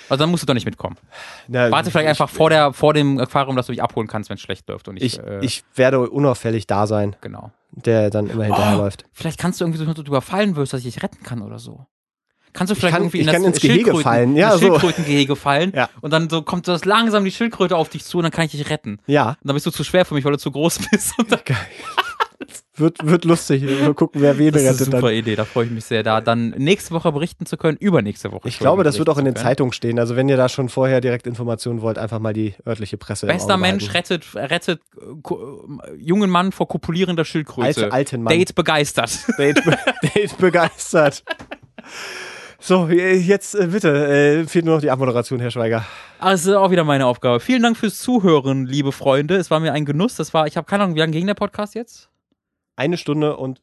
Also 0.09 0.21
dann 0.23 0.29
musst 0.31 0.43
du 0.43 0.47
doch 0.47 0.53
nicht 0.53 0.65
mitkommen. 0.65 0.97
Na, 1.47 1.71
Warte 1.71 1.91
vielleicht 1.91 2.05
ich- 2.05 2.09
einfach 2.09 2.29
vor, 2.29 2.49
der, 2.49 2.73
vor 2.73 2.93
dem 2.93 3.19
Aquarium, 3.19 3.55
dass 3.55 3.67
du 3.67 3.71
dich 3.71 3.81
abholen 3.83 4.07
kannst, 4.07 4.29
wenn 4.29 4.35
es 4.35 4.41
schlecht 4.41 4.67
läuft. 4.67 4.87
Und 4.87 4.97
ich, 4.97 5.17
Ich, 5.17 5.19
äh, 5.19 5.39
ich 5.45 5.63
werde 5.75 6.09
unauffällig 6.09 6.67
da 6.67 6.87
sein, 6.87 7.15
genau. 7.21 7.51
der 7.71 8.09
dann 8.09 8.29
immer 8.29 8.43
hinterherläuft. 8.45 9.05
Vielleicht 9.13 9.39
kannst 9.39 9.59
du 9.61 9.65
irgendwie 9.65 9.79
so, 9.79 9.85
dass 9.85 9.95
du 9.95 10.01
überfallen 10.03 10.55
wirst, 10.55 10.73
dass 10.73 10.83
ich 10.83 10.93
dich 10.93 11.03
retten 11.03 11.23
kann 11.23 11.41
oder 11.41 11.59
so. 11.59 11.85
Kannst 12.51 12.71
du 12.71 12.75
vielleicht 12.75 12.95
kann- 12.95 13.03
irgendwie 13.03 13.19
ich 13.19 13.27
in 13.27 13.31
kann 13.31 13.43
das 13.43 13.51
ins 13.53 13.61
Gehege 13.61 13.95
fallen, 13.99 14.35
ja, 14.35 14.53
so. 14.53 14.57
Schildkrötengehege 14.59 15.35
fallen 15.35 15.71
Ja. 15.75 15.87
und 16.01 16.11
dann 16.11 16.29
so 16.31 16.41
kommt 16.41 16.67
das 16.67 16.83
langsam 16.83 17.23
die 17.23 17.31
Schildkröte 17.31 17.77
auf 17.77 17.89
dich 17.89 18.03
zu 18.03 18.17
und 18.17 18.23
dann 18.23 18.31
kann 18.31 18.45
ich 18.45 18.51
dich 18.51 18.67
retten. 18.71 18.97
Ja. 19.05 19.29
Und 19.29 19.37
dann 19.43 19.53
bist 19.53 19.67
du 19.67 19.71
zu 19.71 19.83
schwer 19.83 20.03
für 20.03 20.15
mich, 20.15 20.25
weil 20.25 20.31
du 20.31 20.39
zu 20.39 20.49
groß 20.51 20.79
bist. 20.91 21.13
Und 21.19 21.31
dann, 21.31 21.41
Wird, 22.75 23.05
wird 23.05 23.25
lustig. 23.25 23.61
Wir 23.61 23.93
gucken, 23.93 24.21
wer 24.21 24.37
wen 24.37 24.53
Das 24.53 24.61
ist 24.61 24.67
eine 24.67 24.75
rettet 24.75 24.85
super 24.85 25.07
dann. 25.07 25.15
Idee, 25.15 25.35
da 25.35 25.43
freue 25.43 25.65
ich 25.65 25.71
mich 25.71 25.83
sehr, 25.83 26.03
da 26.03 26.21
dann 26.21 26.51
nächste 26.51 26.93
Woche 26.93 27.11
berichten 27.11 27.45
zu 27.45 27.57
können, 27.57 27.77
übernächste 27.77 28.31
Woche. 28.31 28.47
Ich 28.47 28.59
glaube, 28.59 28.83
das 28.83 28.97
wird 28.97 29.09
auch 29.09 29.17
in 29.17 29.25
den 29.25 29.35
Zeitungen 29.35 29.73
stehen. 29.73 29.99
Also 29.99 30.15
wenn 30.15 30.29
ihr 30.29 30.37
da 30.37 30.47
schon 30.47 30.69
vorher 30.69 31.01
direkt 31.01 31.27
Informationen 31.27 31.81
wollt, 31.81 31.97
einfach 31.97 32.19
mal 32.19 32.33
die 32.33 32.55
örtliche 32.65 32.97
Presse. 32.97 33.27
Bester 33.27 33.57
Mensch 33.57 33.87
behalten. 33.87 34.13
rettet, 34.13 34.35
rettet 34.35 34.81
äh, 34.97 35.33
äh, 35.33 35.95
jungen 35.97 36.29
Mann 36.29 36.53
vor 36.53 36.69
kopulierender 36.69 37.25
Schildkröte. 37.25 37.67
Alte, 37.67 37.91
alten 37.91 38.23
Mann. 38.23 38.33
Date 38.33 38.55
begeistert. 38.55 39.11
Date, 39.37 39.61
Date 40.15 40.37
begeistert. 40.37 41.23
So, 42.61 42.87
jetzt 42.87 43.55
äh, 43.55 43.67
bitte, 43.67 43.89
äh, 43.89 44.47
fehlt 44.47 44.63
nur 44.63 44.75
noch 44.75 44.81
die 44.81 44.91
Abmoderation, 44.91 45.39
Herr 45.41 45.51
Schweiger. 45.51 45.85
Also 46.19 46.57
auch 46.57 46.71
wieder 46.71 46.85
meine 46.85 47.05
Aufgabe. 47.05 47.39
Vielen 47.41 47.63
Dank 47.63 47.77
fürs 47.77 47.99
Zuhören, 47.99 48.65
liebe 48.65 48.91
Freunde. 48.93 49.35
Es 49.35 49.51
war 49.51 49.59
mir 49.59 49.73
ein 49.73 49.85
Genuss. 49.85 50.15
Das 50.15 50.33
war, 50.33 50.47
ich 50.47 50.55
habe 50.55 50.65
keine 50.65 50.83
Ahnung, 50.83 50.95
wie 50.95 50.99
lange 50.99 51.11
ging 51.11 51.27
der 51.27 51.35
Podcast 51.35 51.75
jetzt? 51.75 52.09
Eine 52.79 52.95
Stunde 52.95 53.35
und 53.35 53.61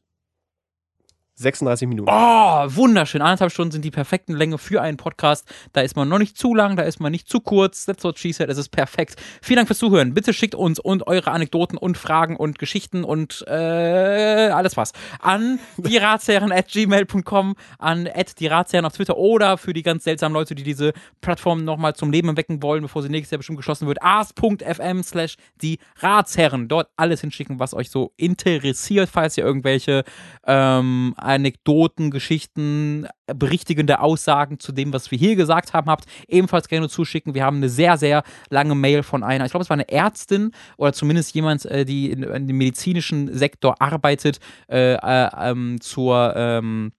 36 1.37 1.87
Minuten. 1.87 2.09
Oh, 2.11 2.65
wunderschön. 2.75 3.21
Eineinhalb 3.21 3.51
Stunden 3.51 3.71
sind 3.71 3.85
die 3.85 3.91
perfekten 3.91 4.35
Länge 4.35 4.57
für 4.57 4.81
einen 4.81 4.97
Podcast. 4.97 5.47
Da 5.71 5.81
ist 5.81 5.95
man 5.95 6.09
noch 6.09 6.17
nicht 6.17 6.35
zu 6.35 6.55
lang, 6.55 6.75
da 6.75 6.83
ist 6.83 6.99
man 6.99 7.11
nicht 7.11 7.29
zu 7.29 7.39
kurz. 7.39 7.85
That's 7.85 8.03
what 8.03 8.17
she 8.17 8.33
said. 8.33 8.49
Es 8.49 8.57
ist 8.57 8.69
perfekt. 8.69 9.15
Vielen 9.41 9.57
Dank 9.57 9.67
fürs 9.67 9.77
Zuhören. 9.77 10.15
Bitte 10.15 10.33
schickt 10.33 10.55
uns 10.55 10.79
und 10.79 11.05
eure 11.05 11.31
Anekdoten 11.31 11.77
und 11.77 11.97
Fragen 11.97 12.35
und 12.35 12.57
Geschichten 12.57 13.03
und 13.03 13.45
äh, 13.47 13.51
alles 13.51 14.77
was 14.77 14.93
an 15.19 15.59
die 15.77 16.01
at 16.01 16.67
gmail.com, 16.67 17.55
an 17.77 18.07
at 18.07 18.39
die 18.39 18.51
auf 18.51 18.93
Twitter 18.93 19.17
oder 19.17 19.57
für 19.57 19.73
die 19.73 19.83
ganz 19.83 20.05
seltsamen 20.05 20.33
Leute, 20.33 20.55
die 20.55 20.63
diese 20.63 20.93
Plattform 21.21 21.63
nochmal 21.63 21.95
zum 21.95 22.11
Leben 22.11 22.35
wecken 22.35 22.63
wollen, 22.63 22.81
bevor 22.81 23.03
sie 23.03 23.09
nächstes 23.09 23.31
Jahr 23.31 23.37
bestimmt 23.37 23.57
geschlossen 23.57 23.87
wird, 23.87 24.01
ars.fm 24.01 25.03
slash 25.03 25.37
die 25.61 25.79
Ratsherren. 25.99 26.67
Dort 26.67 26.89
alles 26.95 27.21
hinschicken, 27.21 27.59
was 27.59 27.73
euch 27.73 27.91
so 27.91 28.11
interessiert, 28.17 29.09
falls 29.11 29.37
ihr 29.37 29.43
irgendwelche 29.43 30.03
ähm, 30.45 31.13
Anekdoten, 31.27 32.09
Geschichten, 32.09 33.07
berichtigende 33.27 33.99
Aussagen 33.99 34.59
zu 34.59 34.71
dem, 34.71 34.93
was 34.93 35.11
wir 35.11 35.17
hier 35.17 35.35
gesagt 35.35 35.73
haben, 35.73 35.89
habt, 35.89 36.05
ebenfalls 36.27 36.69
gerne 36.69 36.87
zuschicken. 36.87 37.35
Wir 37.35 37.43
haben 37.43 37.57
eine 37.57 37.69
sehr, 37.69 37.97
sehr 37.97 38.23
lange 38.49 38.75
Mail 38.75 39.03
von 39.03 39.23
einer, 39.23 39.45
ich 39.45 39.51
glaube, 39.51 39.63
es 39.63 39.69
war 39.69 39.75
eine 39.75 39.89
Ärztin 39.89 40.51
oder 40.77 40.93
zumindest 40.93 41.35
jemand, 41.35 41.65
äh, 41.65 41.85
die 41.85 42.11
in, 42.11 42.23
in 42.23 42.47
dem 42.47 42.57
medizinischen 42.57 43.33
Sektor 43.37 43.81
arbeitet, 43.81 44.39
äh, 44.69 44.93
äh, 44.93 45.29
ähm, 45.37 45.81
zur 45.81 46.33
ähm, 46.35 46.93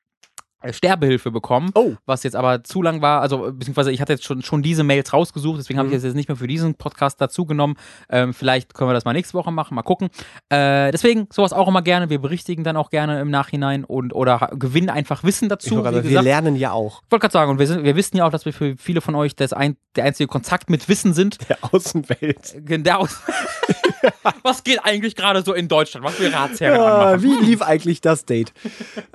Sterbehilfe 0.71 1.31
bekommen, 1.31 1.71
Oh. 1.75 1.93
was 2.07 2.23
jetzt 2.25 2.35
aber 2.37 2.65
zu 2.65 2.83
lang 2.83 3.01
war, 3.03 3.21
also 3.21 3.53
beziehungsweise 3.53 3.93
ich 3.93 4.01
hatte 4.01 4.13
jetzt 4.13 4.25
schon, 4.25 4.43
schon 4.43 4.63
diese 4.63 4.83
Mails 4.85 5.13
rausgesucht, 5.13 5.59
deswegen 5.59 5.79
habe 5.79 5.89
ich 5.89 5.93
Mhm. 5.93 5.97
das 5.99 6.05
jetzt 6.05 6.15
nicht 6.15 6.29
mehr 6.29 6.37
für 6.37 6.47
diesen 6.49 6.75
Podcast 6.75 7.21
dazu 7.21 7.47
genommen. 7.47 7.77
Ähm, 8.11 8.35
vielleicht 8.35 8.75
können 8.75 8.91
wir 8.91 8.95
das 8.95 9.05
mal 9.05 9.13
nächste 9.13 9.35
Woche 9.35 9.51
machen, 9.53 9.75
mal 9.75 9.83
gucken. 9.83 10.09
Äh, 10.49 10.91
deswegen 10.91 11.29
sowas 11.33 11.53
auch 11.53 11.69
immer 11.69 11.83
gerne. 11.83 12.11
Wir 12.11 12.21
berichtigen 12.21 12.65
dann 12.65 12.77
auch 12.77 12.91
gerne 12.91 13.21
im 13.21 13.31
Nachhinein 13.31 13.85
und 13.85 14.15
oder 14.15 14.51
gewinnen 14.57 14.91
einfach 14.91 15.23
Wissen 15.25 15.49
dazu. 15.49 15.79
Wie 15.79 15.83
sagen, 15.83 15.95
wir 15.97 16.03
gesagt, 16.03 16.25
lernen 16.25 16.57
ja 16.57 16.73
auch. 16.73 17.03
ich 17.05 17.13
wollte 17.13 17.23
gerade 17.23 17.33
sagen, 17.33 17.51
und 17.53 17.59
wir, 17.59 17.67
sind, 17.67 17.85
wir 17.85 17.95
wissen 17.97 18.17
ja 18.17 18.27
auch, 18.27 18.31
dass 18.33 18.45
wir 18.45 18.53
für 18.53 18.77
viele 18.77 19.01
von 19.01 19.15
euch 19.15 19.37
das 19.37 19.53
ein, 19.53 19.77
der 19.97 20.05
einzige 20.05 20.27
Kontakt 20.27 20.71
mit 20.71 20.89
Wissen 20.89 21.15
sind. 21.15 21.39
Der 21.49 21.59
Außenwelt. 21.73 22.57
Genau. 22.65 23.07
Was 24.43 24.65
geht 24.65 24.85
eigentlich 24.85 25.15
gerade 25.17 25.43
so 25.43 25.53
in 25.55 25.69
Deutschland? 25.69 26.05
Was 26.07 26.21
wir 26.21 26.33
Ratsherren 26.33 26.81
Ah, 26.81 27.11
anmachen? 27.13 27.23
wie 27.23 27.45
lief 27.45 27.63
eigentlich 27.63 28.01
das 28.01 28.25
Date? 28.25 28.53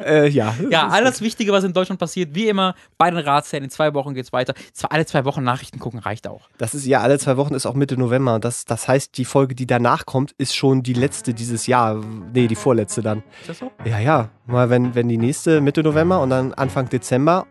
äh, 0.04 0.28
ja. 0.30 0.54
Ja, 0.70 0.88
alles 0.88 1.22
Wichtige, 1.22 1.52
was 1.52 1.64
in 1.64 1.74
Deutschland 1.74 2.00
passiert, 2.00 2.36
wie 2.36 2.48
immer 2.48 2.76
bei 2.98 3.10
den 3.10 3.20
Ratsherren. 3.20 3.64
In 3.64 3.70
zwei 3.70 3.94
Wochen 3.94 4.14
geht's 4.14 4.34
weiter. 4.34 4.54
Zwar 4.74 4.92
alle 4.92 5.06
zwei 5.06 5.26
Wochen 5.26 5.44
Nachrichten 5.44 5.80
gucken 5.80 6.00
reicht 6.00 6.28
auch. 6.28 6.50
Das 6.58 6.74
ist 6.74 6.86
ja 6.86 7.02
alle 7.02 7.20
zwei 7.20 7.38
Wochen 7.38 7.54
ist 7.54 7.66
auch 7.66 7.74
Mitte 7.76 7.98
November. 7.98 8.40
Das, 8.40 8.66
das 8.66 8.88
heißt, 8.88 9.18
die 9.18 9.26
Folge, 9.26 9.56
die 9.56 9.68
danach 9.68 10.06
kommt, 10.06 10.34
ist 10.38 10.56
schon 10.56 10.84
die 10.84 10.94
letzte 10.94 11.34
dieses 11.34 11.68
Jahr. 11.68 12.02
Nee, 12.34 12.48
die 12.48 12.56
vorletzte 12.56 13.02
dann. 13.02 13.24
Ist 13.42 13.50
das 13.50 13.60
so? 13.60 13.72
Ja, 13.86 14.00
ja. 14.00 14.30
Mal 14.46 14.70
wenn, 14.70 14.94
wenn 14.96 15.08
die 15.08 15.18
nächste 15.18 15.62
Mitte 15.62 15.84
November 15.84 16.22
und 16.22 16.30
dann 16.30 16.54
Anfang 16.54 16.90
Dezember 16.90 17.46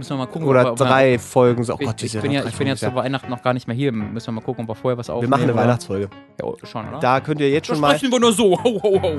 Müssen 0.00 0.14
wir 0.14 0.16
mal 0.24 0.26
gucken. 0.26 0.48
oder 0.48 0.72
ob 0.72 0.78
wir- 0.80 0.86
drei 0.86 1.18
Folgen. 1.18 1.62
So, 1.62 1.74
oh 1.74 1.76
Ich, 1.78 1.86
Gott, 1.86 2.02
ich, 2.02 2.14
ist 2.14 2.22
bin 2.22 2.30
ja, 2.32 2.40
ich 2.40 2.44
bin 2.46 2.52
Folgen, 2.54 2.68
jetzt 2.70 2.80
zu 2.80 2.94
Weihnachten 2.94 3.28
noch 3.30 3.42
gar 3.42 3.52
nicht 3.52 3.66
mehr 3.68 3.76
hier. 3.76 3.92
Müssen 3.92 4.28
wir 4.28 4.32
mal 4.32 4.40
gucken, 4.40 4.64
ob 4.64 4.70
wir 4.70 4.74
vorher 4.74 4.96
was 4.96 5.08
Wir 5.08 5.14
aufnehmen. 5.14 5.30
machen 5.30 5.42
eine 5.42 5.52
oder- 5.52 5.62
Weihnachtsfolge. 5.62 6.08
Ja, 6.40 6.44
oh, 6.46 6.56
schon, 6.64 6.88
oder? 6.88 6.98
Da 7.00 7.20
könnt 7.20 7.40
ihr 7.40 7.50
jetzt 7.50 7.66
schon 7.66 7.78
mal. 7.78 7.96
sprechen 7.96 8.10
wir 8.12 8.18
nur 8.20 8.32
so. 8.32 8.58
Ho, 8.64 8.80
ho, 8.82 9.02
ho. 9.02 9.12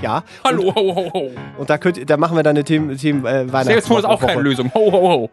Ja. 0.00 0.22
Hallo, 0.44 0.72
ho, 0.74 0.94
ho, 0.94 1.10
ho. 1.12 1.18
Und, 1.18 1.36
und 1.58 1.68
da 1.70 1.78
könnt 1.78 2.08
da 2.08 2.16
machen 2.16 2.36
wir 2.36 2.42
dann 2.44 2.56
eine 2.56 2.62
Themen, 2.64 2.96
Themen 2.96 3.26
äh, 3.26 3.46
Weihnachts 3.52 3.66
Selbstmord 3.66 4.00
ist 4.04 4.06
auch 4.08 4.20
keine. 4.20 4.40
Lösung. 4.40 4.70
Ho, 4.72 4.92
ho, 4.92 5.08
ho. 5.08 5.30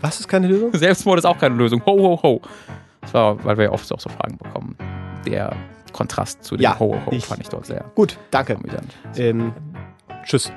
Was 0.00 0.18
ist 0.20 0.28
keine 0.28 0.48
Lösung? 0.48 0.70
Selbstmord 0.74 1.18
ist 1.20 1.24
auch 1.24 1.38
keine 1.38 1.54
Lösung. 1.54 1.80
Ho, 1.86 1.92
ho, 1.98 2.20
ho. 2.22 2.40
Das 3.02 3.14
war, 3.14 3.42
weil 3.44 3.56
wir 3.56 3.64
ja 3.66 3.70
oft 3.70 3.90
auch 3.92 4.00
so 4.00 4.10
Fragen 4.10 4.36
bekommen. 4.36 4.76
Der 5.26 5.54
Kontrast 5.92 6.42
zu 6.44 6.56
dem 6.56 6.62
Ja, 6.62 6.78
Ho, 6.78 6.94
ho, 6.94 7.06
ho 7.06 7.12
ich- 7.12 7.24
fand 7.24 7.40
ich 7.40 7.48
dort 7.48 7.66
sehr 7.66 7.84
Gut, 7.94 8.18
danke. 8.30 8.58
Ähm, 9.16 9.52
tschüss. 10.24 10.52